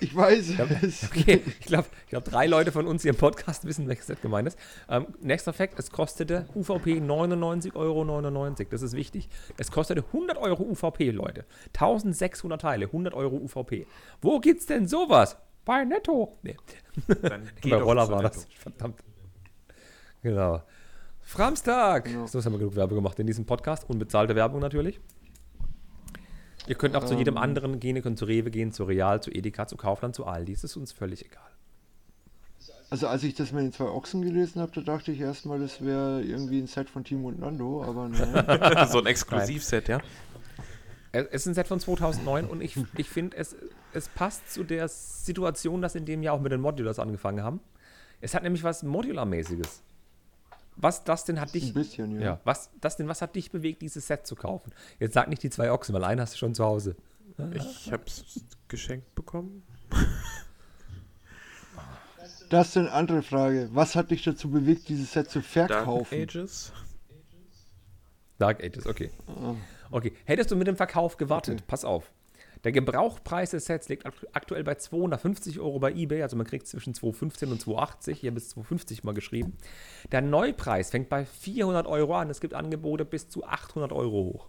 Ich 0.00 0.14
weiß 0.14 0.54
es. 0.82 1.04
Okay, 1.04 1.42
ich 1.46 1.66
glaube, 1.66 1.88
ich 2.04 2.10
glaub, 2.10 2.24
drei 2.24 2.46
Leute 2.46 2.72
von 2.72 2.86
uns 2.86 3.02
hier 3.02 3.10
im 3.10 3.16
Podcast 3.16 3.64
wissen, 3.64 3.88
welches 3.88 4.06
Set 4.06 4.22
gemeint 4.22 4.48
ist. 4.48 4.58
Ähm, 4.88 5.06
nächster 5.20 5.52
Fakt, 5.52 5.78
es 5.78 5.90
kostete 5.90 6.46
UVP 6.54 6.98
99,99 7.00 7.74
Euro. 7.76 8.64
Das 8.70 8.82
ist 8.82 8.94
wichtig. 8.94 9.28
Es 9.56 9.70
kostete 9.70 10.04
100 10.12 10.38
Euro 10.38 10.62
UVP, 10.62 11.10
Leute. 11.10 11.44
1600 11.68 12.60
Teile, 12.60 12.86
100 12.86 13.14
Euro 13.14 13.36
UVP. 13.36 13.86
Wo 14.20 14.40
gibt's 14.40 14.66
denn 14.66 14.86
sowas? 14.86 15.36
Bei 15.64 15.84
Netto. 15.84 16.32
Nee, 16.42 16.56
bei 17.62 17.76
Roller 17.76 18.08
war 18.08 18.22
Netto. 18.22 18.34
das. 18.34 18.46
Verdammt. 18.58 19.00
Genau. 20.22 20.62
Framstag. 21.20 22.04
Genau. 22.06 22.26
So 22.26 22.42
haben 22.42 22.52
wir 22.52 22.58
genug 22.58 22.74
Werbung 22.74 22.96
gemacht 22.96 23.18
in 23.18 23.26
diesem 23.26 23.44
Podcast. 23.44 23.88
Unbezahlte 23.88 24.34
Werbung 24.34 24.60
natürlich. 24.60 24.98
Ihr 26.68 26.74
könnt 26.74 26.96
auch 26.96 27.04
zu 27.04 27.14
jedem 27.14 27.38
anderen 27.38 27.80
gehen. 27.80 27.96
Ihr 27.96 28.02
könnt 28.02 28.18
zu 28.18 28.26
Rewe 28.26 28.50
gehen, 28.50 28.72
zu 28.72 28.84
Real, 28.84 29.22
zu 29.22 29.30
Edeka, 29.30 29.66
zu 29.66 29.76
Kaufland, 29.76 30.14
zu 30.14 30.26
Aldi. 30.26 30.52
Es 30.52 30.64
ist 30.64 30.76
uns 30.76 30.92
völlig 30.92 31.24
egal. 31.24 31.42
Also 32.90 33.06
als 33.06 33.22
ich 33.22 33.34
das 33.34 33.52
mit 33.52 33.64
den 33.64 33.72
zwei 33.72 33.84
Ochsen 33.84 34.22
gelesen 34.22 34.62
habe, 34.62 34.72
da 34.74 34.80
dachte 34.80 35.12
ich 35.12 35.20
erstmal, 35.20 35.58
das 35.58 35.84
wäre 35.84 36.22
irgendwie 36.22 36.58
ein 36.58 36.66
Set 36.66 36.88
von 36.88 37.04
Timo 37.04 37.28
und 37.28 37.38
Nando, 37.38 37.84
aber 37.84 38.08
nein. 38.08 38.88
so 38.88 38.98
ein 38.98 39.06
Exklusivset, 39.06 39.88
ja. 39.88 40.00
Es 41.12 41.26
es 41.26 41.32
ist 41.42 41.46
ein 41.48 41.54
Set 41.54 41.68
von 41.68 41.80
2009 41.80 42.46
und 42.46 42.62
ich, 42.62 42.76
ich 42.96 43.08
finde, 43.08 43.36
es, 43.36 43.56
es 43.92 44.08
passt 44.08 44.52
zu 44.52 44.64
der 44.64 44.88
Situation, 44.88 45.82
dass 45.82 45.94
in 45.94 46.06
dem 46.06 46.22
Jahr 46.22 46.34
auch 46.34 46.40
mit 46.40 46.52
den 46.52 46.60
Modulars 46.60 46.98
angefangen 46.98 47.42
haben. 47.42 47.60
Es 48.20 48.34
hat 48.34 48.42
nämlich 48.42 48.64
was 48.64 48.82
Modular-mäßiges. 48.82 49.82
Was 50.80 51.02
das 51.04 51.24
denn 51.24 51.40
hat 51.40 51.54
dich. 51.54 51.68
Ein 51.68 51.74
bisschen, 51.74 52.12
ja. 52.16 52.20
Ja, 52.20 52.40
was 52.44 52.70
das 52.80 52.96
denn, 52.96 53.08
was 53.08 53.20
hat 53.20 53.34
dich 53.34 53.50
bewegt, 53.50 53.82
dieses 53.82 54.06
Set 54.06 54.26
zu 54.26 54.36
kaufen? 54.36 54.72
Jetzt 55.00 55.14
sag 55.14 55.28
nicht 55.28 55.42
die 55.42 55.50
zwei 55.50 55.72
Ochsen, 55.72 55.92
weil 55.94 56.04
einen 56.04 56.20
hast 56.20 56.34
du 56.34 56.38
schon 56.38 56.54
zu 56.54 56.64
Hause. 56.64 56.96
Ich 57.52 57.92
hab's 57.92 58.44
geschenkt 58.68 59.14
bekommen. 59.14 59.62
Das 62.50 62.68
ist 62.68 62.76
eine 62.78 62.92
andere 62.92 63.22
Frage. 63.22 63.68
Was 63.72 63.94
hat 63.94 64.10
dich 64.10 64.24
dazu 64.24 64.50
bewegt, 64.50 64.88
dieses 64.88 65.12
Set 65.12 65.30
zu 65.30 65.40
Dark 65.40 65.50
verkaufen? 65.68 66.14
Ages. 66.22 66.72
Dark 68.38 68.62
Ages, 68.64 68.86
okay. 68.86 69.10
Okay, 69.90 70.12
hättest 70.24 70.50
du 70.50 70.56
mit 70.56 70.66
dem 70.66 70.76
Verkauf 70.76 71.16
gewartet, 71.16 71.54
Okay. 71.54 71.64
pass 71.66 71.84
auf. 71.84 72.10
Der 72.64 72.72
Gebrauchpreis 72.72 73.50
des 73.52 73.66
Sets 73.66 73.88
liegt 73.88 74.04
akt- 74.04 74.26
aktuell 74.32 74.64
bei 74.64 74.74
250 74.74 75.60
Euro 75.60 75.78
bei 75.78 75.92
eBay, 75.92 76.22
also 76.22 76.36
man 76.36 76.46
kriegt 76.46 76.66
zwischen 76.66 76.92
215 76.92 77.50
und 77.52 77.60
280, 77.60 78.18
hier 78.20 78.32
bis 78.32 78.50
250 78.50 79.04
mal 79.04 79.14
geschrieben. 79.14 79.56
Der 80.10 80.22
Neupreis 80.22 80.90
fängt 80.90 81.08
bei 81.08 81.24
400 81.24 81.86
Euro 81.86 82.16
an, 82.16 82.30
es 82.30 82.40
gibt 82.40 82.54
Angebote 82.54 83.04
bis 83.04 83.28
zu 83.28 83.44
800 83.44 83.92
Euro 83.92 84.24
hoch. 84.24 84.48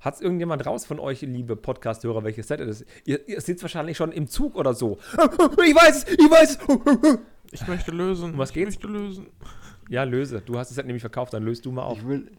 Hat 0.00 0.16
es 0.16 0.20
irgendjemand 0.20 0.66
raus 0.66 0.84
von 0.84 0.98
euch, 0.98 1.20
liebe 1.20 1.54
Podcast-Hörer, 1.54 2.24
welches 2.24 2.48
Set 2.48 2.58
es 2.58 2.80
ist? 2.80 2.90
Ihr, 3.04 3.28
ihr 3.28 3.40
sitzt 3.40 3.62
wahrscheinlich 3.62 3.96
schon 3.96 4.10
im 4.10 4.26
Zug 4.26 4.56
oder 4.56 4.74
so. 4.74 4.98
Ich 5.64 5.74
weiß 5.76 6.04
es, 6.04 6.08
ich 6.10 6.30
weiß 6.30 6.58
es. 6.58 7.18
Ich 7.52 7.68
möchte 7.68 7.92
lösen. 7.92 8.32
Um 8.32 8.38
was 8.38 8.48
ich 8.50 8.54
geht's? 8.54 8.70
möchte 8.70 8.88
lösen. 8.88 9.26
Ja, 9.88 10.02
löse. 10.02 10.40
Du 10.40 10.58
hast 10.58 10.68
das 10.70 10.74
Set 10.76 10.86
nämlich 10.86 11.02
verkauft, 11.02 11.32
dann 11.34 11.44
löst 11.44 11.64
du 11.66 11.70
mal 11.70 11.84
auf. 11.84 11.98
Ich 11.98 12.08
will. 12.08 12.32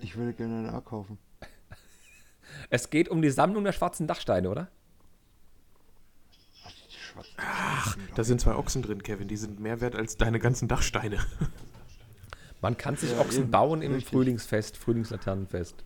Ich 0.00 0.16
will 0.16 0.32
gerne 0.34 0.58
eine 0.68 0.72
A 0.74 0.80
kaufen. 0.80 1.18
Es 2.70 2.90
geht 2.90 3.08
um 3.08 3.22
die 3.22 3.30
Sammlung 3.30 3.64
der 3.64 3.72
schwarzen 3.72 4.06
Dachsteine, 4.06 4.48
oder? 4.50 4.68
Da 8.14 8.24
sind 8.24 8.40
zwei 8.40 8.54
Ochsen 8.56 8.82
drin, 8.82 9.02
Kevin. 9.02 9.28
Die 9.28 9.36
sind 9.36 9.60
mehr 9.60 9.80
wert 9.80 9.94
als 9.94 10.16
deine 10.16 10.38
ganzen 10.38 10.68
Dachsteine. 10.68 11.18
Man 12.60 12.76
kann 12.76 12.96
sich 12.96 13.12
Ja, 13.12 13.20
Ochsen 13.20 13.42
eben, 13.44 13.50
bauen 13.50 13.82
im 13.82 13.94
richtig. 13.94 14.10
Frühlingsfest, 14.12 14.76
Frühlingslaternenfest. 14.76 15.84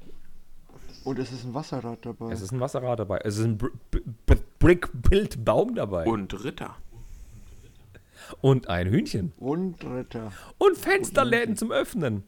Und 1.04 1.18
es 1.18 1.32
ist 1.32 1.44
ein 1.44 1.54
Wasserrad 1.54 2.04
dabei. 2.04 2.32
Es 2.32 2.40
ist 2.40 2.52
ein 2.52 2.60
Wasserrad 2.60 2.98
dabei. 2.98 3.18
Es 3.24 3.38
ist 3.38 3.44
ein 3.44 3.58
Br 3.58 3.70
B 3.90 4.00
B 4.26 4.34
Brick-Build-Baum 4.58 5.74
dabei. 5.74 6.04
Und, 6.04 6.34
Und 6.34 6.44
Ritter. 6.44 6.76
ein 8.68 8.88
Hühnchen. 8.88 9.32
Und 9.38 9.82
Ritter. 9.84 10.32
Und 10.58 10.76
Fensterläden 10.76 11.56
zum 11.56 11.72
Öffnen. 11.72 12.24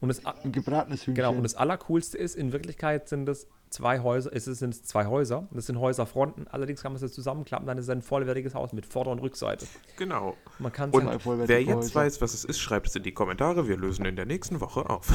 Und 0.00 0.08
das, 0.08 0.24
Ein 0.24 0.52
gebratenes 0.52 1.00
Hühnchen. 1.02 1.14
genau, 1.16 1.32
und 1.34 1.42
das 1.42 1.54
Allercoolste 1.54 2.16
ist, 2.16 2.34
in 2.34 2.52
Wirklichkeit 2.52 3.08
sind 3.10 3.28
es 3.28 3.46
zwei 3.70 4.00
Häuser, 4.00 4.30
es 4.34 4.44
sind 4.44 4.74
zwei 4.86 5.06
Häuser. 5.06 5.46
Das 5.52 5.66
sind 5.66 5.78
Häuserfronten. 5.78 6.48
Allerdings 6.48 6.82
kann 6.82 6.92
man 6.92 7.02
es 7.02 7.12
zusammenklappen, 7.12 7.66
dann 7.66 7.78
ist 7.78 7.84
es 7.84 7.90
ein 7.90 8.02
vollwertiges 8.02 8.54
Haus 8.54 8.72
mit 8.72 8.84
Vorder- 8.84 9.12
und 9.12 9.20
Rückseite. 9.20 9.66
Genau. 9.96 10.36
Man 10.58 10.72
kann 10.72 10.90
Und 10.90 11.22
vollwertige 11.22 11.48
wer 11.48 11.62
jetzt 11.62 11.76
Häuser. 11.76 11.94
weiß, 11.94 12.20
was 12.20 12.34
es 12.34 12.44
ist, 12.44 12.58
schreibt 12.58 12.88
es 12.88 12.96
in 12.96 13.02
die 13.02 13.12
Kommentare. 13.12 13.68
Wir 13.68 13.76
lösen 13.76 14.04
in 14.04 14.16
der 14.16 14.26
nächsten 14.26 14.60
Woche 14.60 14.88
auf. 14.88 15.08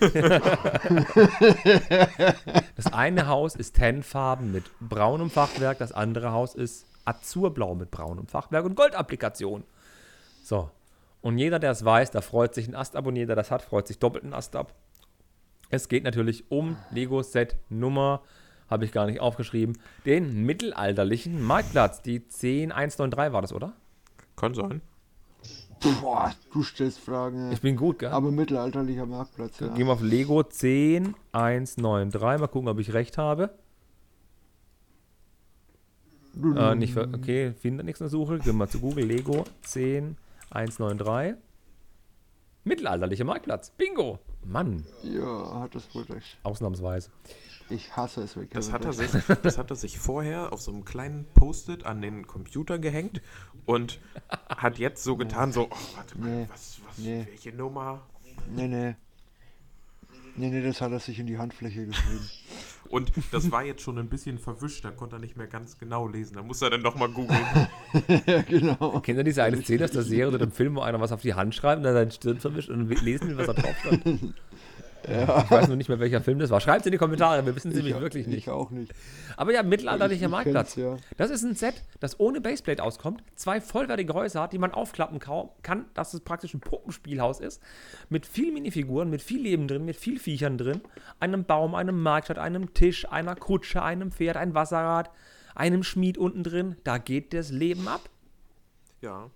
Das 2.76 2.92
eine 2.92 3.28
Haus 3.28 3.54
ist 3.54 3.76
Tennfarben 3.76 4.50
mit 4.52 4.64
braunem 4.80 5.30
Fachwerk, 5.30 5.78
das 5.78 5.92
andere 5.92 6.32
Haus 6.32 6.54
ist 6.54 6.86
Azurblau 7.04 7.74
mit 7.74 7.90
braunem 7.90 8.26
Fachwerk 8.26 8.64
und 8.64 8.74
Goldapplikation. 8.74 9.64
So. 10.42 10.70
Und 11.20 11.38
jeder, 11.38 11.58
der 11.58 11.70
es 11.70 11.84
weiß, 11.84 12.10
der 12.10 12.22
freut 12.22 12.54
sich 12.54 12.66
ein 12.66 12.74
Ast 12.74 12.96
ab 12.96 13.06
und 13.06 13.14
jeder, 13.16 13.28
der 13.28 13.36
das 13.36 13.50
hat, 13.50 13.62
freut 13.62 13.86
sich 13.86 13.98
doppelt 13.98 14.24
ein 14.24 14.34
Ast 14.34 14.56
ab. 14.56 14.74
Es 15.72 15.88
geht 15.88 16.04
natürlich 16.04 16.44
um 16.50 16.76
Lego-Set 16.90 17.56
Nummer, 17.70 18.20
habe 18.68 18.84
ich 18.84 18.92
gar 18.92 19.06
nicht 19.06 19.20
aufgeschrieben, 19.20 19.78
den 20.04 20.44
mittelalterlichen 20.44 21.42
Marktplatz. 21.42 22.02
Die 22.02 22.28
10193 22.28 23.32
war 23.32 23.40
das, 23.40 23.54
oder? 23.54 23.72
Kann 24.36 24.52
sein. 24.52 24.82
Boah, 26.02 26.34
du 26.52 26.62
stellst 26.62 27.00
Fragen. 27.00 27.50
Ich 27.52 27.62
bin 27.62 27.76
gut, 27.76 28.00
gell? 28.00 28.10
Aber 28.10 28.30
mittelalterlicher 28.30 29.06
Marktplatz, 29.06 29.60
ja. 29.60 29.68
Gehen 29.68 29.86
wir 29.86 29.94
auf 29.94 30.02
Lego 30.02 30.42
10193. 30.42 32.20
Mal 32.20 32.48
gucken, 32.48 32.68
ob 32.68 32.78
ich 32.78 32.92
recht 32.92 33.16
habe. 33.16 33.54
Äh, 36.54 36.74
nicht 36.74 36.94
okay, 36.98 37.54
finde 37.58 37.82
nichts 37.82 38.00
in 38.00 38.04
der 38.04 38.10
Suche. 38.10 38.36
Gehen 38.36 38.46
wir 38.46 38.52
mal 38.52 38.68
zu 38.68 38.78
Google. 38.78 39.06
Lego 39.06 39.44
10193. 39.62 41.42
Mittelalterlicher 42.64 43.24
Marktplatz. 43.24 43.70
Bingo. 43.70 44.18
Mann, 44.44 44.84
Ja, 45.02 45.60
hat 45.60 45.74
das 45.74 45.94
wohl 45.94 46.02
recht. 46.04 46.38
ausnahmsweise. 46.42 47.10
Ich 47.70 47.96
hasse 47.96 48.22
es 48.22 48.36
weg. 48.36 48.50
Das 48.52 48.72
hat, 48.72 48.84
er 48.84 48.92
sich, 48.92 49.10
das 49.42 49.56
hat 49.56 49.70
er 49.70 49.76
sich 49.76 49.98
vorher 49.98 50.52
auf 50.52 50.60
so 50.60 50.72
einem 50.72 50.84
kleinen 50.84 51.26
Post-it 51.34 51.86
an 51.86 52.02
den 52.02 52.26
Computer 52.26 52.78
gehängt 52.78 53.22
und 53.66 54.00
hat 54.48 54.78
jetzt 54.78 55.04
so 55.04 55.16
getan, 55.16 55.52
so, 55.52 55.68
oh, 55.70 55.76
warte 55.96 56.18
mal, 56.18 56.28
Nee. 56.28 56.46
was, 56.50 56.80
was, 56.86 56.98
Nee. 56.98 57.24
welche 57.28 57.52
Nummer? 57.52 58.02
Nee, 58.54 58.68
nee. 58.68 58.94
Nee, 60.34 60.48
nee, 60.50 60.62
das 60.62 60.80
hat 60.80 60.92
er 60.92 61.00
sich 61.00 61.18
in 61.18 61.26
die 61.26 61.38
Handfläche 61.38 61.86
geschrieben. 61.86 62.28
Und 62.92 63.10
das 63.30 63.50
war 63.50 63.64
jetzt 63.64 63.80
schon 63.80 63.96
ein 63.96 64.10
bisschen 64.10 64.38
verwischt, 64.38 64.84
da 64.84 64.90
konnte 64.90 65.16
er 65.16 65.18
nicht 65.18 65.34
mehr 65.34 65.46
ganz 65.46 65.78
genau 65.78 66.06
lesen. 66.06 66.34
Da 66.34 66.42
musste 66.42 66.66
er 66.66 66.72
dann 66.72 66.82
doch 66.82 66.94
mal 66.94 67.08
googeln. 67.08 67.40
ja, 68.26 68.42
genau. 68.42 69.00
Kennt 69.00 69.16
ihr 69.16 69.24
diese 69.24 69.42
eine 69.42 69.62
Szene 69.62 69.84
aus 69.84 69.92
der 69.92 70.02
Serie 70.02 70.28
oder 70.28 70.36
dem 70.36 70.52
Film, 70.52 70.76
wo 70.76 70.80
einer 70.80 71.00
was 71.00 71.10
auf 71.10 71.22
die 71.22 71.32
Hand 71.32 71.54
schreibt 71.54 71.78
und 71.78 71.84
dann 71.84 71.94
seine 71.94 72.10
Stirn 72.10 72.38
verwischt 72.38 72.68
und 72.68 72.90
lesen 73.02 73.28
will, 73.28 73.38
was 73.38 73.46
da 73.46 73.54
drauf 73.54 73.74
stand? 75.04 75.44
Ich 75.44 75.50
weiß 75.50 75.68
nur 75.68 75.76
nicht 75.76 75.88
mehr, 75.88 75.98
welcher 76.00 76.20
Film 76.20 76.38
das 76.38 76.50
war. 76.50 76.60
Schreibt 76.60 76.80
es 76.80 76.86
in 76.86 76.92
die 76.92 76.98
Kommentare, 76.98 77.44
wir 77.44 77.54
wissen 77.56 77.68
es 77.70 77.74
nämlich 77.76 77.94
Ich- 77.94 78.00
wirklich 78.00 78.26
nicht. 78.26 78.38
Ich 78.38 78.50
auch 78.50 78.70
nicht. 78.70 78.92
Aber 79.36 79.52
ja, 79.52 79.62
mittelalterlicher 79.62 80.16
Ich- 80.20 80.22
ich 80.26 80.30
Marktplatz. 80.30 80.76
ja. 80.76 80.96
Das 81.16 81.30
ist 81.30 81.42
ein 81.42 81.54
Set, 81.54 81.82
das 82.00 82.18
ohne 82.20 82.40
Baseplate 82.40 82.82
auskommt, 82.82 83.22
zwei 83.34 83.60
vollwertige 83.60 84.14
Häuser 84.14 84.42
hat, 84.42 84.52
die 84.52 84.58
man 84.58 84.72
aufklappen 84.72 85.18
kann, 85.18 85.84
dass 85.94 86.14
es 86.14 86.20
praktisch 86.20 86.54
ein 86.54 86.60
Puppenspielhaus 86.60 87.40
ist, 87.40 87.62
mit 88.08 88.26
viel 88.26 88.52
Minifiguren, 88.52 89.10
mit 89.10 89.22
viel 89.22 89.42
Leben 89.42 89.68
drin, 89.68 89.84
mit 89.84 89.96
viel 89.96 90.18
Viechern 90.18 90.58
drin, 90.58 90.80
einem 91.20 91.44
Baum, 91.44 91.74
einem 91.74 92.02
Marktstadt, 92.02 92.38
einem 92.38 92.74
Tisch, 92.74 93.10
einer 93.10 93.34
Kutsche, 93.36 93.82
einem 93.82 94.10
Pferd, 94.12 94.36
ein 94.36 94.54
Wasserrad, 94.54 95.10
einem 95.54 95.82
Schmied 95.82 96.16
unten 96.18 96.42
drin. 96.44 96.76
Da 96.84 96.98
geht 96.98 97.34
das 97.34 97.50
Leben 97.50 97.86
ab. 97.88 98.00
Ja, 99.00 99.30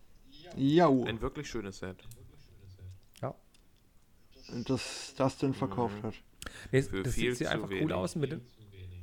Jau, 0.56 1.05
ein 1.05 1.20
wirklich 1.20 1.48
schönes 1.51 1.78
Set. 1.78 1.97
Das 4.66 5.14
Dustin 5.16 5.55
verkauft 5.55 6.02
hat. 6.02 6.14
Nee, 6.70 6.82
das 7.02 7.14
sieht 7.14 7.39
hier 7.39 7.51
einfach 7.51 7.68
cool 7.68 7.81
wenig. 7.81 7.94
aus 7.94 8.14
mit, 8.14 8.40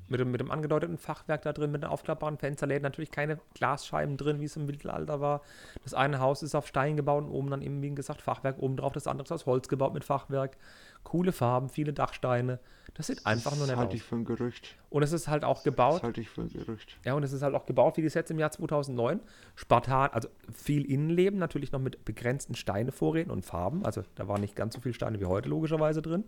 mit, 0.08 0.20
dem, 0.20 0.32
mit 0.32 0.40
dem 0.40 0.52
angedeuteten 0.52 0.98
Fachwerk 0.98 1.42
da 1.42 1.54
drin, 1.54 1.72
mit 1.72 1.84
den 1.84 1.90
aufklappbaren 1.90 2.38
Fensterläden. 2.38 2.84
Natürlich 2.84 3.12
keine 3.12 3.40
Glasscheiben 3.54 4.18
drin, 4.18 4.40
wie 4.40 4.46
es 4.46 4.56
im 4.56 4.66
Mittelalter 4.66 5.20
war. 5.20 5.42
Das 5.84 5.94
eine 5.94 6.20
Haus 6.20 6.44
ist 6.44 6.56
auf 6.56 6.68
Stein 6.68 6.96
gebaut 6.96 7.26
und 7.26 7.32
oben 7.32 7.50
dann 7.50 7.62
eben, 7.62 7.82
wie 7.82 7.94
gesagt, 7.94 8.22
Fachwerk 8.22 8.60
oben 8.60 8.78
drauf. 8.78 8.94
Das 8.94 9.08
andere 9.08 9.26
ist 9.26 9.32
aus 9.32 9.46
Holz 9.46 9.68
gebaut 9.68 9.94
mit 9.94 10.04
Fachwerk. 10.04 10.58
Coole 11.04 11.32
Farben, 11.32 11.70
viele 11.70 11.94
Dachsteine. 11.94 12.60
Das 12.96 13.08
sieht 13.08 13.26
einfach 13.26 13.52
nur 13.52 13.62
Das 13.62 13.70
nett 13.70 13.78
halte 13.78 13.90
aus. 13.90 13.96
ich 13.96 14.04
für 14.04 14.16
ein 14.16 14.24
Gerücht. 14.26 14.76
Und 14.92 15.02
es 15.02 15.12
ist 15.14 15.28
halt 15.28 15.44
auch 15.44 15.56
Das 15.56 15.64
gebaut. 15.64 16.04
halte 16.04 16.22
ich 16.22 16.30
für 16.30 16.42
ein 16.42 16.50
Gerücht. 16.50 16.98
Ja, 17.04 17.16
und 17.16 17.24
es 17.24 17.32
ist 17.34 17.42
halt 17.42 17.56
auch 17.56 17.66
gebaut 17.66 17.98
wie 17.98 18.02
die 18.04 18.10
Sets 18.10 18.30
im 18.30 18.38
Jahr 18.38 18.52
2009. 18.52 19.20
Spartan, 19.56 20.12
also 20.12 20.30
viel 20.54 20.86
Innenleben, 20.86 21.40
natürlich 21.40 21.72
noch 21.72 21.80
mit 21.80 22.06
begrenzten 22.06 22.54
Steinevorräten 22.56 23.32
und 23.32 23.44
Farben. 23.46 23.84
Also 23.84 24.04
da 24.16 24.28
waren 24.28 24.42
nicht 24.42 24.56
ganz 24.56 24.76
so 24.76 24.82
viele 24.82 24.94
Steine 24.94 25.20
wie 25.20 25.26
heute 25.26 25.50
logischerweise 25.50 26.02
drin. 26.04 26.24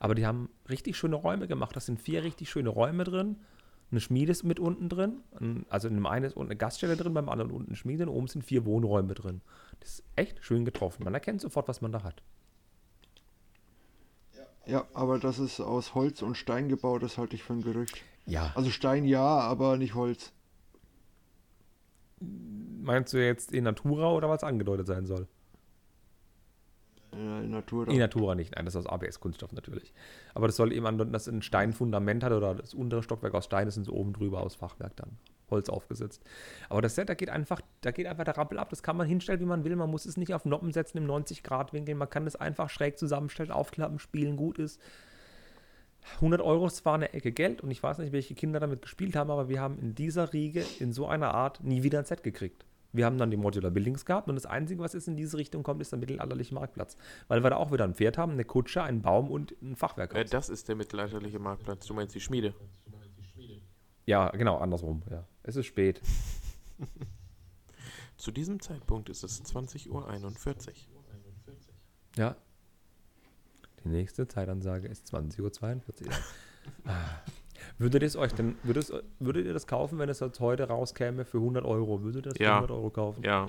Aber 0.00 0.14
die 0.14 0.24
haben 0.26 0.48
richtig 0.70 0.96
schöne 0.96 1.16
Räume 1.16 1.46
gemacht. 1.46 1.76
Das 1.76 1.84
sind 1.86 2.00
vier 2.00 2.22
richtig 2.24 2.48
schöne 2.48 2.70
Räume 2.70 3.04
drin. 3.04 3.36
Eine 3.90 4.00
Schmiede 4.00 4.32
ist 4.32 4.44
mit 4.44 4.60
unten 4.60 4.88
drin. 4.88 5.20
Also 5.68 5.88
in 5.88 5.94
dem 5.94 6.06
einen 6.06 6.24
ist 6.24 6.36
unten 6.36 6.50
eine 6.52 6.58
Gaststelle 6.58 6.96
drin, 6.96 7.12
beim 7.14 7.28
anderen 7.28 7.50
unten 7.50 7.68
eine 7.68 7.76
Schmiede. 7.76 8.04
Und 8.04 8.10
oben 8.10 8.26
sind 8.28 8.44
vier 8.44 8.64
Wohnräume 8.64 9.14
drin. 9.14 9.40
Das 9.80 9.90
ist 9.90 10.04
echt 10.16 10.42
schön 10.44 10.64
getroffen. 10.64 11.04
Man 11.04 11.14
erkennt 11.14 11.40
sofort, 11.42 11.68
was 11.68 11.80
man 11.82 11.92
da 11.92 12.02
hat. 12.02 12.22
Ja, 14.68 14.86
aber 14.92 15.18
das 15.18 15.38
ist 15.38 15.60
aus 15.60 15.94
Holz 15.94 16.20
und 16.20 16.36
Stein 16.36 16.68
gebaut, 16.68 17.02
das 17.02 17.16
halte 17.16 17.34
ich 17.34 17.42
für 17.42 17.54
ein 17.54 17.62
Gerücht. 17.62 18.02
Ja. 18.26 18.52
Also 18.54 18.70
Stein 18.70 19.04
ja, 19.04 19.22
aber 19.22 19.78
nicht 19.78 19.94
Holz. 19.94 20.32
Meinst 22.20 23.14
du 23.14 23.24
jetzt 23.24 23.52
in 23.52 23.64
Natura 23.64 24.12
oder 24.12 24.28
was 24.28 24.44
angedeutet 24.44 24.86
sein 24.86 25.06
soll? 25.06 25.26
In 27.12 27.50
Natur. 27.50 27.88
In 27.88 27.98
Natura 27.98 28.34
nicht, 28.34 28.54
nein, 28.54 28.66
das 28.66 28.74
ist 28.74 28.86
aus 28.86 28.92
ABS-Kunststoff 28.92 29.52
natürlich. 29.52 29.94
Aber 30.34 30.46
das 30.46 30.56
soll 30.56 30.72
eben 30.72 30.86
andeuten, 30.86 31.12
dass 31.12 31.26
es 31.26 31.32
ein 31.32 31.40
Steinfundament 31.40 32.22
hat 32.22 32.32
oder 32.32 32.54
das 32.54 32.74
untere 32.74 33.02
Stockwerk 33.02 33.34
aus 33.34 33.46
Stein 33.46 33.68
ist 33.68 33.78
und 33.78 33.84
so 33.84 33.92
oben 33.94 34.12
drüber 34.12 34.42
aus 34.42 34.54
Fachwerk 34.54 34.94
dann 34.96 35.16
Holz 35.50 35.68
aufgesetzt. 35.68 36.22
Aber 36.68 36.82
das 36.82 36.94
Set, 36.94 37.08
da 37.08 37.14
geht 37.14 37.30
einfach, 37.30 37.60
da 37.80 37.90
geht 37.90 38.06
einfach 38.06 38.24
der 38.24 38.36
Rappel 38.36 38.58
ab. 38.58 38.70
Das 38.70 38.82
kann 38.82 38.96
man 38.96 39.06
hinstellen, 39.06 39.40
wie 39.40 39.46
man 39.46 39.64
will. 39.64 39.76
Man 39.76 39.90
muss 39.90 40.06
es 40.06 40.16
nicht 40.16 40.34
auf 40.34 40.44
Noppen 40.44 40.72
setzen 40.72 40.98
im 40.98 41.06
90-Grad-Winkel. 41.06 41.94
Man 41.94 42.10
kann 42.10 42.26
es 42.26 42.36
einfach 42.36 42.70
schräg 42.70 42.98
zusammenstellen, 42.98 43.50
aufklappen, 43.50 43.98
spielen, 43.98 44.36
gut 44.36 44.58
ist. 44.58 44.80
100 46.16 46.40
Euro 46.40 46.66
ist 46.66 46.76
zwar 46.76 46.94
eine 46.94 47.12
Ecke 47.12 47.32
Geld 47.32 47.60
und 47.60 47.70
ich 47.70 47.82
weiß 47.82 47.98
nicht, 47.98 48.12
welche 48.12 48.34
Kinder 48.34 48.60
damit 48.60 48.82
gespielt 48.82 49.14
haben, 49.14 49.30
aber 49.30 49.48
wir 49.48 49.60
haben 49.60 49.78
in 49.78 49.94
dieser 49.94 50.32
Riege 50.32 50.64
in 50.78 50.92
so 50.92 51.06
einer 51.06 51.34
Art 51.34 51.62
nie 51.62 51.82
wieder 51.82 51.98
ein 51.98 52.04
Set 52.04 52.22
gekriegt. 52.22 52.64
Wir 52.92 53.04
haben 53.04 53.18
dann 53.18 53.30
die 53.30 53.36
Modular 53.36 53.70
Buildings 53.70 54.06
gehabt 54.06 54.28
und 54.28 54.34
das 54.34 54.46
Einzige, 54.46 54.80
was 54.80 54.94
jetzt 54.94 55.08
in 55.08 55.16
diese 55.16 55.36
Richtung 55.36 55.62
kommt, 55.62 55.82
ist 55.82 55.92
der 55.92 55.98
mittelalterliche 55.98 56.54
Marktplatz. 56.54 56.96
Weil 57.28 57.42
wir 57.42 57.50
da 57.50 57.56
auch 57.56 57.70
wieder 57.70 57.84
ein 57.84 57.94
Pferd 57.94 58.16
haben, 58.16 58.32
eine 58.32 58.44
Kutsche, 58.44 58.82
einen 58.82 59.02
Baum 59.02 59.30
und 59.30 59.54
ein 59.60 59.76
Fachwerk. 59.76 60.14
Äh, 60.14 60.24
das 60.24 60.48
ist 60.48 60.68
der 60.68 60.76
mittelalterliche 60.76 61.38
Marktplatz. 61.38 61.86
Du 61.86 61.92
meinst 61.92 62.14
die 62.14 62.20
Schmiede. 62.20 62.54
Ja, 64.08 64.30
genau, 64.30 64.56
andersrum. 64.56 65.02
Ja. 65.10 65.24
Es 65.42 65.56
ist 65.56 65.66
spät. 65.66 66.00
Zu 68.16 68.32
diesem 68.32 68.58
Zeitpunkt 68.60 69.10
ist 69.10 69.22
es 69.22 69.44
20.41 69.44 69.88
Uhr. 69.90 70.04
Ja. 72.16 72.34
Die 73.84 73.88
nächste 73.88 74.26
Zeitansage 74.26 74.88
ist 74.88 75.14
20.42 75.14 76.06
Uhr. 76.06 76.12
Würdet 77.78 78.02
ihr 78.02 78.06
es 78.06 78.16
euch 78.16 78.32
denn, 78.32 78.56
würdet, 78.62 78.90
würdet 79.18 79.44
ihr 79.46 79.52
das 79.52 79.66
kaufen, 79.66 79.98
wenn 79.98 80.08
es 80.08 80.20
jetzt 80.20 80.40
heute 80.40 80.64
rauskäme 80.64 81.24
für 81.24 81.38
100 81.38 81.64
Euro? 81.64 82.02
Würdet 82.02 82.24
ihr 82.26 82.30
das 82.30 82.36
für 82.38 82.42
Ja. 82.44 82.54
100 82.56 82.70
Euro 82.70 82.90
kaufen? 82.90 83.22
Ja, 83.24 83.46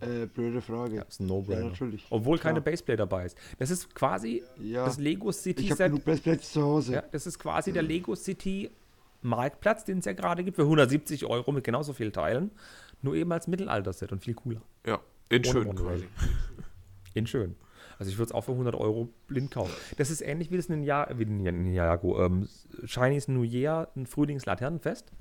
Äh, 0.00 0.26
blöde 0.26 0.60
Frage. 0.60 0.96
Ja, 0.96 1.02
ist 1.02 1.20
ein 1.20 1.28
Ja, 1.28 1.34
No-Brainer. 1.34 1.68
natürlich. 1.70 2.06
Obwohl 2.10 2.38
keine 2.38 2.60
Klar. 2.60 2.72
Baseplate 2.72 2.98
dabei 2.98 3.24
ist. 3.26 3.38
Das 3.58 3.70
ist 3.70 3.94
quasi 3.94 4.42
Ja, 4.60 4.84
das 4.84 4.98
Lego 4.98 5.30
ich 5.30 5.36
City 5.36 5.64
habe 5.68 5.76
Set. 5.76 5.86
genug 5.86 6.04
Bestplätze 6.04 6.52
zu 6.52 6.62
Hause. 6.62 6.92
Ja, 6.94 7.02
das 7.10 7.26
ist 7.26 7.38
quasi 7.38 7.72
der 7.72 7.82
Lego 7.82 8.14
City 8.14 8.70
Marktplatz, 9.22 9.84
den 9.84 9.98
es 9.98 10.04
ja 10.04 10.12
gerade 10.12 10.44
gibt, 10.44 10.56
für 10.56 10.62
170 10.62 11.26
Euro 11.26 11.52
mit 11.52 11.64
genauso 11.64 11.92
vielen 11.92 12.12
Teilen. 12.12 12.50
Nur 13.02 13.14
eben 13.14 13.30
als 13.32 13.46
Mittelalter-Set 13.46 14.12
und 14.12 14.20
viel 14.20 14.34
cooler. 14.34 14.62
Ja, 14.86 15.00
in 15.28 15.42
Ohne 15.42 15.52
schön 15.52 15.74
quasi. 15.74 16.08
In 17.14 17.26
schön. 17.26 17.56
Also 17.98 18.10
ich 18.10 18.18
würde 18.18 18.26
es 18.26 18.32
auch 18.32 18.42
für 18.42 18.52
100 18.52 18.74
Euro 18.74 19.08
blind 19.26 19.50
kaufen. 19.50 19.72
Das 19.96 20.10
ist 20.10 20.20
ähnlich 20.20 20.50
wie 20.50 20.56
das 20.56 20.68
Ninja, 20.68 21.08
wie 21.16 21.24
Ninjago, 21.24 22.22
ähm, 22.24 22.48
Chinese 22.84 23.32
New 23.32 23.42
Year, 23.42 23.88
ein 23.96 24.06
Frühlingslaternenfest. 24.06 25.12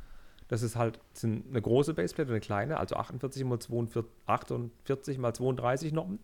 Das 0.47 0.61
ist 0.61 0.75
halt 0.75 0.99
sind 1.13 1.47
eine 1.49 1.61
große 1.61 1.93
Baseplate 1.93 2.29
und 2.29 2.33
eine 2.33 2.41
kleine, 2.41 2.77
also 2.77 2.95
48 2.95 3.43
mal 3.45 3.59
42, 3.59 4.11
48 4.25 5.17
mal 5.17 5.33
32 5.33 5.93
Noppen. 5.93 6.19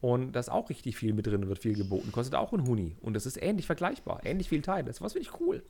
Und 0.00 0.32
da 0.32 0.40
ist 0.40 0.50
auch 0.50 0.68
richtig 0.68 0.96
viel 0.96 1.12
mit 1.12 1.26
drin, 1.26 1.48
wird 1.48 1.60
viel 1.60 1.74
geboten. 1.74 2.10
Kostet 2.12 2.34
auch 2.34 2.52
ein 2.52 2.66
Huni. 2.66 2.96
Und 3.00 3.14
das 3.14 3.24
ist 3.24 3.40
ähnlich 3.40 3.66
vergleichbar. 3.66 4.20
Ähnlich 4.24 4.48
viel 4.48 4.60
Teil. 4.60 4.84
Das 4.84 5.00
was 5.00 5.12
finde 5.12 5.28
ich 5.28 5.40
cool. 5.40 5.62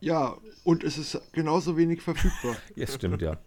Ja, 0.00 0.36
und 0.64 0.84
es 0.84 0.98
ist 0.98 1.20
genauso 1.32 1.76
wenig 1.76 2.02
verfügbar. 2.02 2.56
Ja, 2.76 2.86
stimmt, 2.86 3.22
ja. 3.22 3.38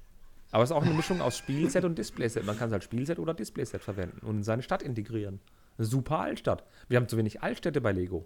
Aber 0.51 0.63
es 0.63 0.71
ist 0.71 0.75
auch 0.75 0.83
eine 0.83 0.93
Mischung 0.93 1.21
aus 1.21 1.37
Spielset 1.37 1.83
und 1.83 1.97
Displayset. 1.97 2.45
Man 2.45 2.57
kann 2.57 2.69
es 2.69 2.73
als 2.73 2.85
Spielset 2.85 3.19
oder 3.19 3.33
Displayset 3.33 3.81
verwenden 3.81 4.25
und 4.25 4.37
in 4.37 4.43
seine 4.43 4.63
Stadt 4.63 4.81
integrieren. 4.81 5.39
Eine 5.77 5.85
super 5.85 6.19
Altstadt. 6.19 6.63
Wir 6.87 6.97
haben 6.97 7.07
zu 7.07 7.17
wenig 7.17 7.43
Altstädte 7.43 7.81
bei 7.81 7.91
Lego. 7.91 8.25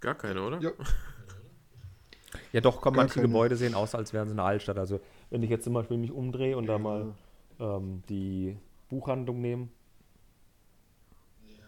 Gar 0.00 0.14
keine, 0.16 0.42
oder? 0.42 0.60
Ja. 0.60 0.70
Ja, 2.52 2.60
doch, 2.60 2.80
komm, 2.80 2.94
Gar 2.94 3.02
manche 3.04 3.16
keine. 3.16 3.28
Gebäude 3.28 3.56
sehen 3.56 3.74
aus, 3.74 3.94
als 3.94 4.12
wären 4.12 4.28
sie 4.28 4.32
eine 4.32 4.42
Altstadt. 4.42 4.78
Also, 4.78 5.00
wenn 5.30 5.42
ich 5.42 5.50
jetzt 5.50 5.64
zum 5.64 5.74
Beispiel 5.74 5.98
mich 5.98 6.10
umdrehe 6.10 6.56
und 6.56 6.66
da 6.66 6.78
mal 6.78 7.14
ähm, 7.60 8.02
die 8.08 8.56
Buchhandlung 8.88 9.40
nehme. 9.40 9.68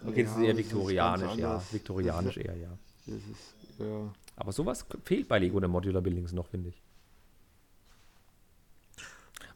Okay, 0.06 0.24
das 0.24 0.32
ist 0.32 0.38
Ja, 0.38 0.44
eher 0.44 0.54
das 0.54 0.60
ist 0.60 0.72
ganz 0.72 0.72
viktorianisch, 0.72 1.36
ja. 1.36 1.62
Viktorianisch 1.70 2.36
eher, 2.38 2.56
ja. 2.56 2.78
Das 3.06 3.16
ist, 3.16 3.54
ja. 3.78 4.12
Aber 4.36 4.52
sowas 4.52 4.86
fehlt 5.04 5.28
bei 5.28 5.38
Lego 5.38 5.60
den 5.60 5.70
Modular 5.70 6.02
Buildings 6.02 6.32
noch, 6.32 6.48
finde 6.48 6.70
ich. 6.70 6.82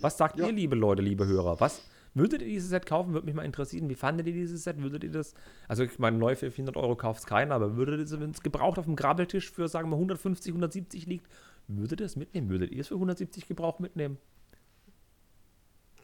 Was 0.01 0.17
sagt 0.17 0.39
Ja. 0.39 0.47
ihr, 0.47 0.53
liebe 0.53 0.77
Leute, 0.77 1.03
liebe 1.03 1.27
Hörer? 1.27 1.59
Was 1.61 1.83
würdet 2.15 2.43
ihr 2.43 2.49
dieses 2.49 2.71
Set 2.71 2.87
kaufen? 2.87 3.13
Würde 3.13 3.27
mich 3.27 3.35
mal 3.35 3.45
interessieren. 3.45 3.89
Wie 3.89 3.95
fandet 3.97 4.27
ihr 4.29 4.33
dieses 4.33 4.63
Set? 4.65 4.81
Würdet 4.81 5.03
ihr 5.05 5.11
das, 5.11 5.35
also 5.67 5.83
ich 5.83 5.99
meine, 5.99 6.17
neu 6.19 6.37
für 6.37 6.51
400 6.51 6.77
Euro 6.77 6.95
kauft 6.95 7.21
es 7.21 7.27
keiner, 7.27 7.55
aber 7.55 7.77
würdet 7.77 7.99
ihr 7.99 8.05
das, 8.05 8.21
wenn 8.21 8.31
es 8.31 8.43
gebraucht 8.43 8.79
auf 8.79 8.85
dem 8.85 8.95
Grabbeltisch 8.97 9.51
für, 9.51 9.69
sagen 9.69 9.91
wir, 9.91 9.97
150, 9.97 10.51
170 10.53 11.07
liegt, 11.07 11.27
würdet 11.67 12.01
ihr 12.01 12.07
es 12.07 12.17
mitnehmen? 12.17 12.49
Würdet 12.49 12.71
ihr 12.71 12.81
es 12.81 12.89
für 12.89 12.95
170 12.95 13.49
gebraucht 13.49 13.81
mitnehmen? 13.81 14.19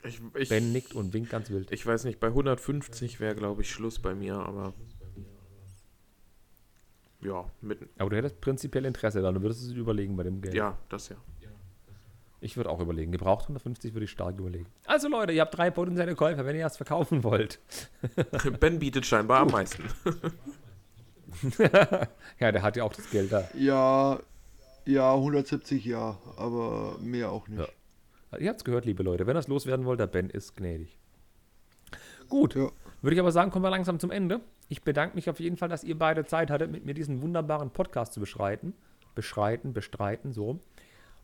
Ich, 0.06 0.20
ich, 0.36 0.48
Ben 0.50 0.72
nickt 0.72 0.94
und 0.94 1.14
winkt 1.14 1.30
ganz 1.30 1.48
wild. 1.48 1.70
ich 1.72 1.86
weiß 1.86 2.04
nicht, 2.04 2.20
bei 2.20 2.26
150 2.26 3.20
wäre, 3.20 3.34
glaube 3.34 3.62
ich, 3.62 3.70
Schluss 3.70 3.98
bei 4.00 4.14
mir, 4.14 4.34
aber. 4.34 4.74
Ja, 7.24 7.44
mit. 7.60 7.78
Aber 7.98 8.10
du 8.10 8.16
hättest 8.16 8.40
prinzipiell 8.40 8.84
Interesse 8.84 9.22
dann, 9.22 9.34
du 9.34 9.42
würdest 9.42 9.62
es 9.62 9.72
überlegen 9.72 10.16
bei 10.16 10.22
dem 10.22 10.40
Geld. 10.40 10.54
Ja, 10.54 10.76
das 10.88 11.08
ja. 11.08 11.16
Ich 12.40 12.58
würde 12.58 12.68
auch 12.68 12.80
überlegen. 12.80 13.10
Gebraucht 13.10 13.44
150 13.44 13.94
würde 13.94 14.04
ich 14.04 14.10
stark 14.10 14.38
überlegen. 14.38 14.66
Also 14.84 15.08
Leute, 15.08 15.32
ihr 15.32 15.40
habt 15.40 15.56
drei 15.56 15.70
potenzielle 15.70 16.14
Käufer, 16.14 16.44
wenn 16.44 16.54
ihr 16.54 16.64
das 16.64 16.76
verkaufen 16.76 17.24
wollt. 17.24 17.58
Ben 18.60 18.78
bietet 18.78 19.06
scheinbar 19.06 19.40
am 19.40 19.48
meisten. 19.48 19.84
ja, 22.38 22.52
der 22.52 22.62
hat 22.62 22.76
ja 22.76 22.84
auch 22.84 22.92
das 22.92 23.08
Geld 23.08 23.32
da. 23.32 23.48
Ja, 23.54 24.20
ja, 24.84 25.14
170 25.14 25.86
ja, 25.86 26.18
aber 26.36 26.98
mehr 27.00 27.32
auch 27.32 27.48
nicht. 27.48 27.66
Ja. 28.30 28.38
Ihr 28.38 28.50
habt 28.50 28.58
es 28.60 28.64
gehört, 28.64 28.84
liebe 28.84 29.02
Leute. 29.02 29.26
Wenn 29.26 29.36
ihr 29.36 29.40
es 29.40 29.48
loswerden 29.48 29.86
wollt, 29.86 30.00
der 30.00 30.06
Ben 30.06 30.28
ist 30.28 30.54
gnädig. 30.54 30.98
Gut, 32.28 32.54
Ja. 32.56 32.68
Würde 33.04 33.14
ich 33.14 33.20
aber 33.20 33.32
sagen, 33.32 33.50
kommen 33.50 33.64
wir 33.64 33.70
langsam 33.70 33.98
zum 33.98 34.10
Ende. 34.10 34.40
Ich 34.68 34.82
bedanke 34.82 35.14
mich 35.14 35.28
auf 35.30 35.40
jeden 35.40 35.56
Fall, 35.56 35.68
dass 35.68 35.84
ihr 35.84 35.98
beide 35.98 36.24
Zeit 36.24 36.50
hattet, 36.50 36.70
mit 36.70 36.84
mir 36.84 36.94
diesen 36.94 37.22
wunderbaren 37.22 37.70
Podcast 37.70 38.12
zu 38.12 38.20
beschreiten. 38.20 38.74
Beschreiten, 39.14 39.72
bestreiten, 39.72 40.32
so 40.32 40.44
rum. 40.44 40.60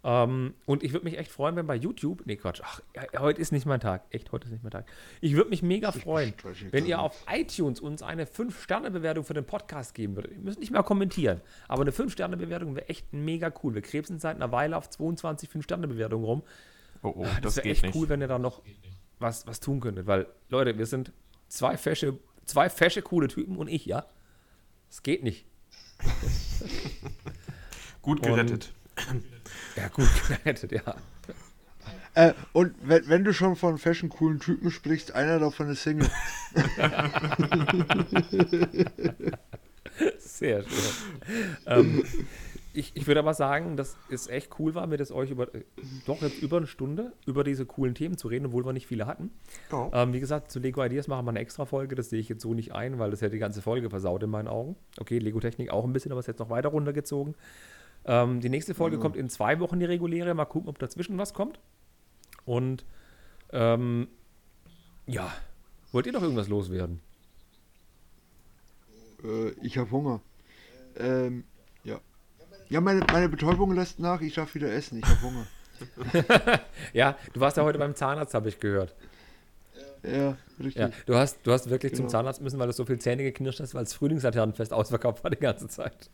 Ähm, 0.02 0.54
und 0.64 0.82
ich 0.82 0.92
würde 0.92 1.04
mich 1.04 1.18
echt 1.18 1.30
freuen, 1.30 1.56
wenn 1.56 1.66
bei 1.66 1.74
YouTube, 1.74 2.22
nee 2.24 2.36
Quatsch, 2.36 2.62
ach, 2.64 2.80
heute 3.18 3.40
ist 3.40 3.52
nicht 3.52 3.66
mein 3.66 3.80
Tag, 3.80 4.04
echt, 4.10 4.32
heute 4.32 4.46
ist 4.46 4.52
nicht 4.52 4.62
mein 4.62 4.70
Tag. 4.70 4.86
Ich 5.20 5.34
würde 5.34 5.50
mich 5.50 5.62
mega 5.62 5.92
freuen, 5.92 6.32
wenn 6.70 6.86
ihr 6.86 7.00
auf 7.00 7.14
iTunes 7.30 7.80
uns 7.80 8.02
eine 8.02 8.24
5-Sterne-Bewertung 8.24 9.24
für 9.24 9.34
den 9.34 9.44
Podcast 9.44 9.94
geben 9.94 10.16
würdet. 10.16 10.32
Ihr 10.32 10.38
müsst 10.38 10.58
nicht 10.58 10.72
mehr 10.72 10.82
kommentieren, 10.82 11.42
aber 11.68 11.82
eine 11.82 11.90
5-Sterne-Bewertung 11.90 12.76
wäre 12.76 12.88
echt 12.88 13.12
mega 13.12 13.52
cool. 13.62 13.74
Wir 13.74 13.82
krebsen 13.82 14.18
seit 14.18 14.36
einer 14.36 14.50
Weile 14.52 14.76
auf 14.76 14.88
22 14.88 15.50
5-Sterne-Bewertungen 15.50 16.24
rum. 16.24 16.42
Oh, 17.02 17.12
oh, 17.16 17.24
Das, 17.24 17.40
das, 17.42 17.56
wäre 17.58 17.68
echt 17.68 17.82
nicht. 17.82 17.94
cool, 17.94 18.08
wenn 18.08 18.22
ihr 18.22 18.28
da 18.28 18.38
noch 18.38 18.62
was, 19.18 19.46
was 19.46 19.60
tun 19.60 19.80
könntet, 19.80 20.06
weil, 20.06 20.26
Leute, 20.48 20.78
wir 20.78 20.86
sind 20.86 21.12
zwei 21.50 21.76
fesche, 21.76 22.18
zwei 22.46 22.70
fesche, 22.70 23.02
coole 23.02 23.28
Typen 23.28 23.56
und 23.56 23.68
ich, 23.68 23.84
ja. 23.84 24.06
Es 24.88 25.02
geht 25.02 25.22
nicht. 25.22 25.44
Gut 28.02 28.22
gerettet. 28.22 28.72
Ja, 29.76 29.88
gut 29.88 30.08
gerettet, 30.26 30.72
ja. 30.72 30.96
Äh, 32.14 32.32
und 32.52 32.74
wenn, 32.82 33.08
wenn 33.08 33.24
du 33.24 33.32
schon 33.32 33.56
von 33.56 33.78
fashion 33.78 34.08
coolen 34.08 34.40
Typen 34.40 34.70
sprichst, 34.70 35.12
einer 35.12 35.38
davon 35.38 35.70
ist 35.70 35.82
Single. 35.82 36.10
Sehr 40.18 40.62
schön. 40.62 41.56
ähm, 41.66 42.04
ich, 42.72 42.92
ich 42.94 43.06
würde 43.06 43.20
aber 43.20 43.34
sagen, 43.34 43.76
dass 43.76 43.96
es 44.10 44.28
echt 44.28 44.58
cool 44.58 44.74
war, 44.74 44.86
mit 44.86 45.00
es 45.00 45.10
euch 45.10 45.30
über, 45.30 45.54
äh, 45.54 45.64
doch 46.06 46.22
jetzt 46.22 46.40
über 46.40 46.58
eine 46.58 46.66
Stunde 46.66 47.12
über 47.26 47.42
diese 47.44 47.66
coolen 47.66 47.94
Themen 47.94 48.16
zu 48.16 48.28
reden, 48.28 48.46
obwohl 48.46 48.64
wir 48.64 48.72
nicht 48.72 48.86
viele 48.86 49.06
hatten. 49.06 49.30
Ja. 49.72 49.90
Ähm, 49.92 50.12
wie 50.12 50.20
gesagt, 50.20 50.50
zu 50.50 50.60
Lego 50.60 50.84
Ideas 50.84 51.08
machen 51.08 51.24
wir 51.26 51.30
eine 51.30 51.40
extra 51.40 51.64
Folge. 51.64 51.94
Das 51.94 52.10
sehe 52.10 52.20
ich 52.20 52.28
jetzt 52.28 52.42
so 52.42 52.54
nicht 52.54 52.72
ein, 52.72 52.98
weil 52.98 53.10
das 53.10 53.22
hätte 53.22 53.32
die 53.32 53.38
ganze 53.38 53.62
Folge 53.62 53.90
versaut 53.90 54.22
in 54.22 54.30
meinen 54.30 54.48
Augen. 54.48 54.76
Okay, 54.98 55.18
Lego 55.18 55.40
Technik 55.40 55.70
auch 55.70 55.84
ein 55.84 55.92
bisschen, 55.92 56.12
aber 56.12 56.20
es 56.20 56.24
ist 56.24 56.28
jetzt 56.28 56.38
noch 56.38 56.50
weiter 56.50 56.68
runtergezogen. 56.68 57.34
Ähm, 58.04 58.40
die 58.40 58.48
nächste 58.48 58.74
Folge 58.74 58.98
kommt 58.98 59.16
in 59.16 59.28
zwei 59.28 59.60
Wochen, 59.60 59.78
die 59.78 59.86
reguläre. 59.86 60.32
Mal 60.34 60.44
gucken, 60.44 60.68
ob 60.68 60.78
dazwischen 60.78 61.18
was 61.18 61.34
kommt. 61.34 61.60
Und 62.44 62.84
ähm, 63.52 64.08
ja, 65.06 65.30
wollt 65.92 66.06
ihr 66.06 66.12
noch 66.12 66.22
irgendwas 66.22 66.48
loswerden? 66.48 67.00
Äh, 69.24 69.50
ich 69.62 69.76
habe 69.76 69.90
Hunger. 69.90 70.20
Ähm, 70.96 71.44
ja. 72.70 72.74
Ja, 72.74 72.80
meine, 72.80 73.04
meine 73.12 73.28
Betäubung 73.28 73.72
lässt 73.74 73.98
nach, 73.98 74.20
ich 74.20 74.34
darf 74.34 74.54
wieder 74.54 74.72
essen, 74.72 74.98
ich 74.98 75.04
habe 75.04 75.20
Hunger. 75.22 75.46
Ja, 76.92 77.16
du 77.32 77.40
warst 77.40 77.56
ja 77.56 77.62
heute 77.64 77.78
beim 77.78 77.94
Zahnarzt, 77.94 78.34
habe 78.34 78.48
ich 78.48 78.60
gehört. 78.60 78.94
Ja, 80.02 80.36
richtig. 80.58 80.76
Ja, 80.76 80.90
du 81.06 81.14
hast, 81.16 81.38
du 81.42 81.52
hast 81.52 81.68
wirklich 81.68 81.92
zum 81.94 82.06
Genau. 82.06 82.10
Zahnarzt 82.12 82.40
müssen, 82.40 82.58
weil 82.58 82.66
du 82.68 82.72
so 82.72 82.84
viel 82.86 82.98
Zähne 82.98 83.22
geknirscht 83.22 83.60
hast, 83.60 83.74
weil 83.74 83.84
das 83.84 83.92
Frühlingslaternenfest 83.94 84.72
ausverkauft 84.72 85.22
war 85.24 85.30
die 85.30 85.38
ganze 85.38 85.68
Zeit. 85.68 86.10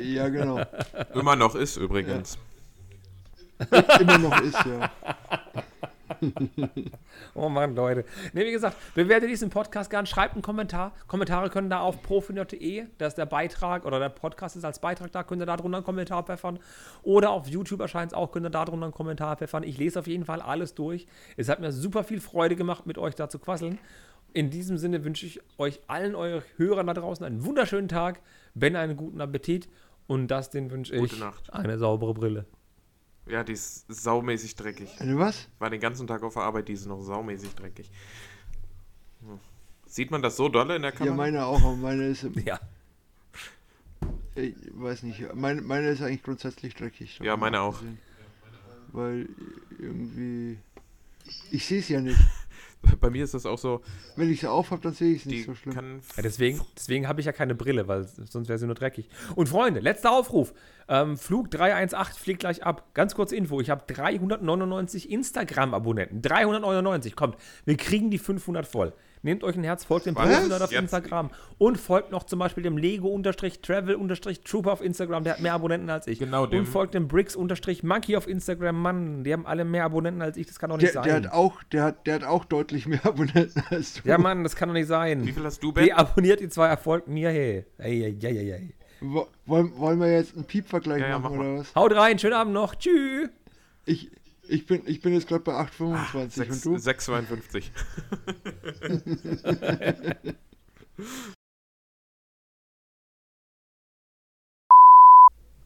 Ja, 0.00 0.28
genau. 0.28 0.60
Immer 1.14 1.36
noch 1.36 1.54
ist 1.54 1.76
übrigens. 1.76 2.38
Immer 4.00 4.18
noch 4.18 4.40
ist, 4.40 4.58
ja. 4.64 4.90
Oh 7.34 7.48
Mann, 7.48 7.74
Leute. 7.74 8.04
Ne, 8.32 8.44
wie 8.44 8.52
gesagt, 8.52 8.76
bewertet 8.94 9.30
diesen 9.30 9.50
Podcast 9.50 9.90
gern, 9.90 10.06
schreibt 10.06 10.34
einen 10.34 10.42
Kommentar. 10.42 10.92
Kommentare 11.06 11.50
können 11.50 11.70
da 11.70 11.80
auf 11.80 12.02
profinert.de, 12.02 12.86
da 12.98 13.06
ist 13.06 13.18
der 13.18 13.26
Beitrag 13.26 13.84
oder 13.84 13.98
der 13.98 14.08
Podcast 14.08 14.56
ist 14.56 14.64
als 14.64 14.78
Beitrag 14.78 15.12
da, 15.12 15.22
könnt 15.22 15.42
ihr 15.42 15.46
da 15.46 15.56
drunter 15.56 15.78
einen 15.78 15.84
Kommentar 15.84 16.22
pfeffern. 16.24 16.58
Oder 17.02 17.30
auf 17.30 17.48
YouTube 17.48 17.80
erscheint 17.80 18.12
es 18.12 18.16
auch, 18.16 18.32
könnt 18.32 18.46
ihr 18.46 18.50
da 18.50 18.64
drunter 18.64 18.84
einen 18.86 18.94
Kommentar 18.94 19.36
pfeffern. 19.36 19.62
Ich 19.62 19.78
lese 19.78 19.98
auf 19.98 20.06
jeden 20.06 20.24
Fall 20.24 20.40
alles 20.40 20.74
durch. 20.74 21.06
Es 21.36 21.48
hat 21.48 21.60
mir 21.60 21.72
super 21.72 22.04
viel 22.04 22.20
Freude 22.20 22.56
gemacht, 22.56 22.86
mit 22.86 22.98
euch 22.98 23.14
da 23.14 23.28
zu 23.28 23.38
quasseln. 23.38 23.78
In 24.32 24.50
diesem 24.50 24.78
Sinne 24.78 25.04
wünsche 25.04 25.26
ich 25.26 25.40
euch 25.58 25.80
allen 25.86 26.14
euren 26.14 26.42
Hörern 26.56 26.86
da 26.86 26.94
draußen 26.94 27.24
einen 27.24 27.44
wunderschönen 27.44 27.88
Tag, 27.88 28.20
Ben 28.54 28.74
einen 28.76 28.96
guten 28.96 29.20
Appetit 29.20 29.68
und 30.06 30.28
das 30.28 30.50
den 30.50 30.70
wünsche 30.70 30.94
ich 30.94 31.00
Gute 31.00 31.18
Nacht. 31.18 31.52
eine 31.52 31.78
saubere 31.78 32.14
Brille. 32.14 32.44
Ja, 33.26 33.42
die 33.42 33.52
ist 33.54 33.86
saumäßig 33.88 34.54
dreckig. 34.54 35.00
Eine 35.00 35.18
was? 35.18 35.48
War 35.58 35.70
den 35.70 35.80
ganzen 35.80 36.06
Tag 36.06 36.22
auf 36.22 36.34
der 36.34 36.42
Arbeit, 36.42 36.68
die 36.68 36.74
ist 36.74 36.86
noch 36.86 37.00
saumäßig 37.00 37.54
dreckig. 37.54 37.90
Hm. 39.20 39.38
Sieht 39.86 40.10
man 40.10 40.20
das 40.22 40.36
so 40.36 40.48
dolle 40.48 40.76
in 40.76 40.82
der 40.82 40.90
Ja, 40.92 40.96
Kamera? 40.98 41.16
meine 41.16 41.44
auch, 41.46 41.62
aber 41.62 41.76
meine 41.76 42.06
ist, 42.08 42.26
Ja, 42.44 42.60
ich 44.34 44.54
weiß 44.72 45.04
nicht, 45.04 45.32
meine, 45.34 45.62
meine 45.62 45.88
ist 45.90 46.02
eigentlich 46.02 46.22
grundsätzlich 46.22 46.74
dreckig. 46.74 47.18
Ja, 47.22 47.36
meine 47.36 47.60
auch. 47.60 47.74
abgesehen. 47.76 47.98
Weil 48.92 49.28
irgendwie, 49.78 50.58
ich 51.50 51.64
sehe 51.64 51.80
es 51.80 51.88
ja 51.88 52.00
nicht. 52.00 52.18
Bei 53.00 53.10
mir 53.10 53.24
ist 53.24 53.34
das 53.34 53.46
auch 53.46 53.58
so, 53.58 53.82
Wenn 54.16 54.30
ich 54.30 54.40
sie 54.40 54.46
aufhab, 54.50 54.82
dann 54.82 54.92
sehe 54.92 55.14
ich 55.14 55.20
es 55.20 55.26
nicht 55.26 55.46
so 55.46 55.54
schlimm. 55.54 55.74
kann 55.74 56.00
Ja, 56.16 56.22
deswegen 56.22 56.60
deswegen 56.76 57.08
habe 57.08 57.20
ich 57.20 57.26
ja 57.26 57.32
keine 57.32 57.54
Brille, 57.54 57.88
weil 57.88 58.04
sonst 58.04 58.48
wäre 58.48 58.58
sie 58.58 58.66
nur 58.66 58.74
dreckig. 58.74 59.08
Und 59.34 59.48
Freunde, 59.48 59.80
letzter 59.80 60.12
Aufruf. 60.12 60.52
Ähm, 60.88 61.16
Flug 61.16 61.50
318 61.50 62.22
fliegt 62.22 62.40
gleich 62.40 62.64
ab. 62.64 62.88
Ganz 62.94 63.14
kurz 63.14 63.32
Info. 63.32 63.60
Ich 63.60 63.70
habe 63.70 63.84
399 63.86 65.10
Instagram-Abonnenten. 65.10 66.22
399. 66.22 67.16
Kommt, 67.16 67.36
wir 67.64 67.76
kriegen 67.76 68.10
die 68.10 68.18
500 68.18 68.66
voll. 68.66 68.92
Nehmt 69.24 69.42
euch 69.42 69.56
ein 69.56 69.64
Herz, 69.64 69.84
folgt 69.84 70.06
dem 70.06 70.14
Was? 70.16 70.28
Profi-Nerd 70.28 70.62
auf 70.62 70.70
Jetzt- 70.70 70.80
Instagram 70.82 71.30
und 71.58 71.78
folgt 71.80 72.12
noch 72.12 72.24
zum 72.24 72.38
Beispiel 72.38 72.62
dem 72.62 72.76
Lego-Travel-Trooper 72.78 74.72
auf 74.72 74.80
Instagram, 74.82 75.24
der 75.24 75.32
hat 75.34 75.40
mehr 75.40 75.54
Abonnenten 75.54 75.88
als 75.90 76.06
ich. 76.06 76.18
Genau, 76.18 76.46
dem- 76.46 76.60
Und 76.60 76.66
folgt 76.66 76.94
dem 76.94 77.08
Bricks-Monkey 77.08 78.16
auf 78.16 78.28
Instagram, 78.28 78.80
Mann, 78.80 79.24
die 79.24 79.32
haben 79.32 79.46
alle 79.46 79.64
mehr 79.64 79.84
Abonnenten 79.84 80.22
als 80.22 80.36
ich, 80.36 80.46
das 80.46 80.58
kann 80.58 80.70
doch 80.70 80.76
nicht 80.76 80.86
Der, 80.94 81.02
sein. 81.02 81.04
der, 81.04 81.14
hat 81.14 81.32
auch, 81.32 81.62
der, 81.72 81.82
hat, 81.84 82.06
der 82.06 82.14
hat 82.16 82.24
auch 82.24 82.44
deutlich 82.44 82.86
mehr 82.86 83.00
Abonnenten 83.06 83.62
als 83.70 83.94
du. 84.02 84.08
ja, 84.08 84.18
Mann, 84.18 84.42
das 84.42 84.56
kann 84.56 84.68
doch 84.68 84.74
nicht 84.74 84.88
sein. 84.88 85.26
Wie 85.26 85.32
viel 85.32 85.44
hast 85.44 85.62
du, 85.62 85.72
Ben? 85.72 85.84
Deabonniert 85.86 86.40
die 86.40 86.48
zwei, 86.48 86.68
erfolgt 86.68 87.08
mir, 87.08 87.30
hey. 87.30 87.64
Ey, 87.78 88.02
ey, 88.04 88.18
ey, 88.22 88.36
ey, 88.38 88.50
ey. 88.52 88.74
Wo- 89.00 89.28
Wollen, 89.46 89.76
wollen 89.78 90.00
wir 90.00 90.10
jetzt 90.12 90.34
einen 90.34 90.44
Piep-Vergleich 90.44 91.00
Ja, 91.00 91.08
ja, 91.08 91.18
machen 91.18 91.36
mach 91.38 91.44
oder 91.44 91.58
was? 91.60 91.74
Haut 91.74 91.94
rein, 91.94 92.18
schönen 92.18 92.34
Abend 92.34 92.54
noch. 92.54 92.74
Tschüss. 92.74 93.28
Ich, 93.86 94.10
ich, 94.48 94.66
bin, 94.66 94.82
ich 94.86 95.00
bin 95.00 95.12
jetzt 95.14 95.28
gerade 95.28 95.42
bei 95.42 95.52
8,25 95.52 95.94
Ah, 95.94 96.28
Sechs- 96.28 96.66
und 96.66 96.74
du? 96.74 96.76
6,52. 96.76 97.70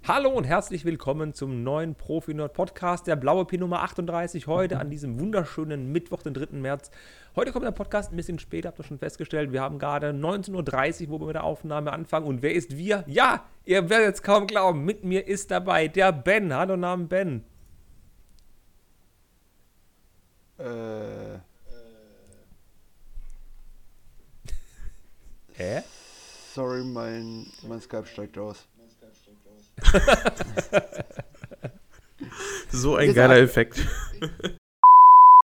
Hallo 0.07 0.31
und 0.31 0.45
herzlich 0.45 0.87
willkommen 0.87 1.35
zum 1.35 1.63
neuen 1.63 1.95
Profi-Nerd 1.95 2.55
Podcast, 2.55 3.07
der 3.07 3.17
blaue 3.17 3.45
Pin 3.45 3.61
Nummer 3.61 3.83
38, 3.83 4.47
heute 4.47 4.79
an 4.79 4.89
diesem 4.89 5.21
wunderschönen 5.21 5.93
Mittwoch, 5.93 6.23
den 6.23 6.33
3. 6.33 6.57
März. 6.57 6.91
Heute 7.37 7.53
kommt 7.53 7.67
der 7.67 7.73
Podcast 7.73 8.11
ein 8.11 8.17
bisschen 8.17 8.39
später, 8.39 8.69
habt 8.69 8.79
ihr 8.81 8.85
schon 8.85 8.99
festgestellt. 8.99 9.53
Wir 9.53 9.61
haben 9.61 9.79
gerade 9.79 10.11
19.30 10.13 11.03
Uhr, 11.03 11.11
wo 11.11 11.21
wir 11.21 11.27
mit 11.27 11.35
der 11.35 11.45
Aufnahme 11.45 11.93
anfangen. 11.93 12.27
Und 12.27 12.41
wer 12.41 12.55
ist 12.55 12.79
wir? 12.79 13.05
Ja, 13.07 13.45
ihr 13.67 13.91
werdet 13.91 14.15
es 14.15 14.23
kaum 14.23 14.47
glauben, 14.47 14.83
mit 14.85 15.05
mir 15.05 15.27
ist 15.27 15.51
dabei 15.51 15.89
der 15.89 16.13
Ben. 16.13 16.55
Hallo, 16.55 16.79
Namen 16.79 17.09
Ben. 17.09 17.45
Äh, 20.59 21.39
Hä? 25.55 25.83
sorry, 26.55 26.85
mein, 26.85 27.47
mein 27.63 27.81
Skype 27.81 28.07
steigt 28.07 28.39
aus. 28.39 28.67
So 32.71 32.97
ein 32.97 33.07
Jetzt 33.07 33.17
geiler 33.17 33.39
Effekt. 33.39 33.81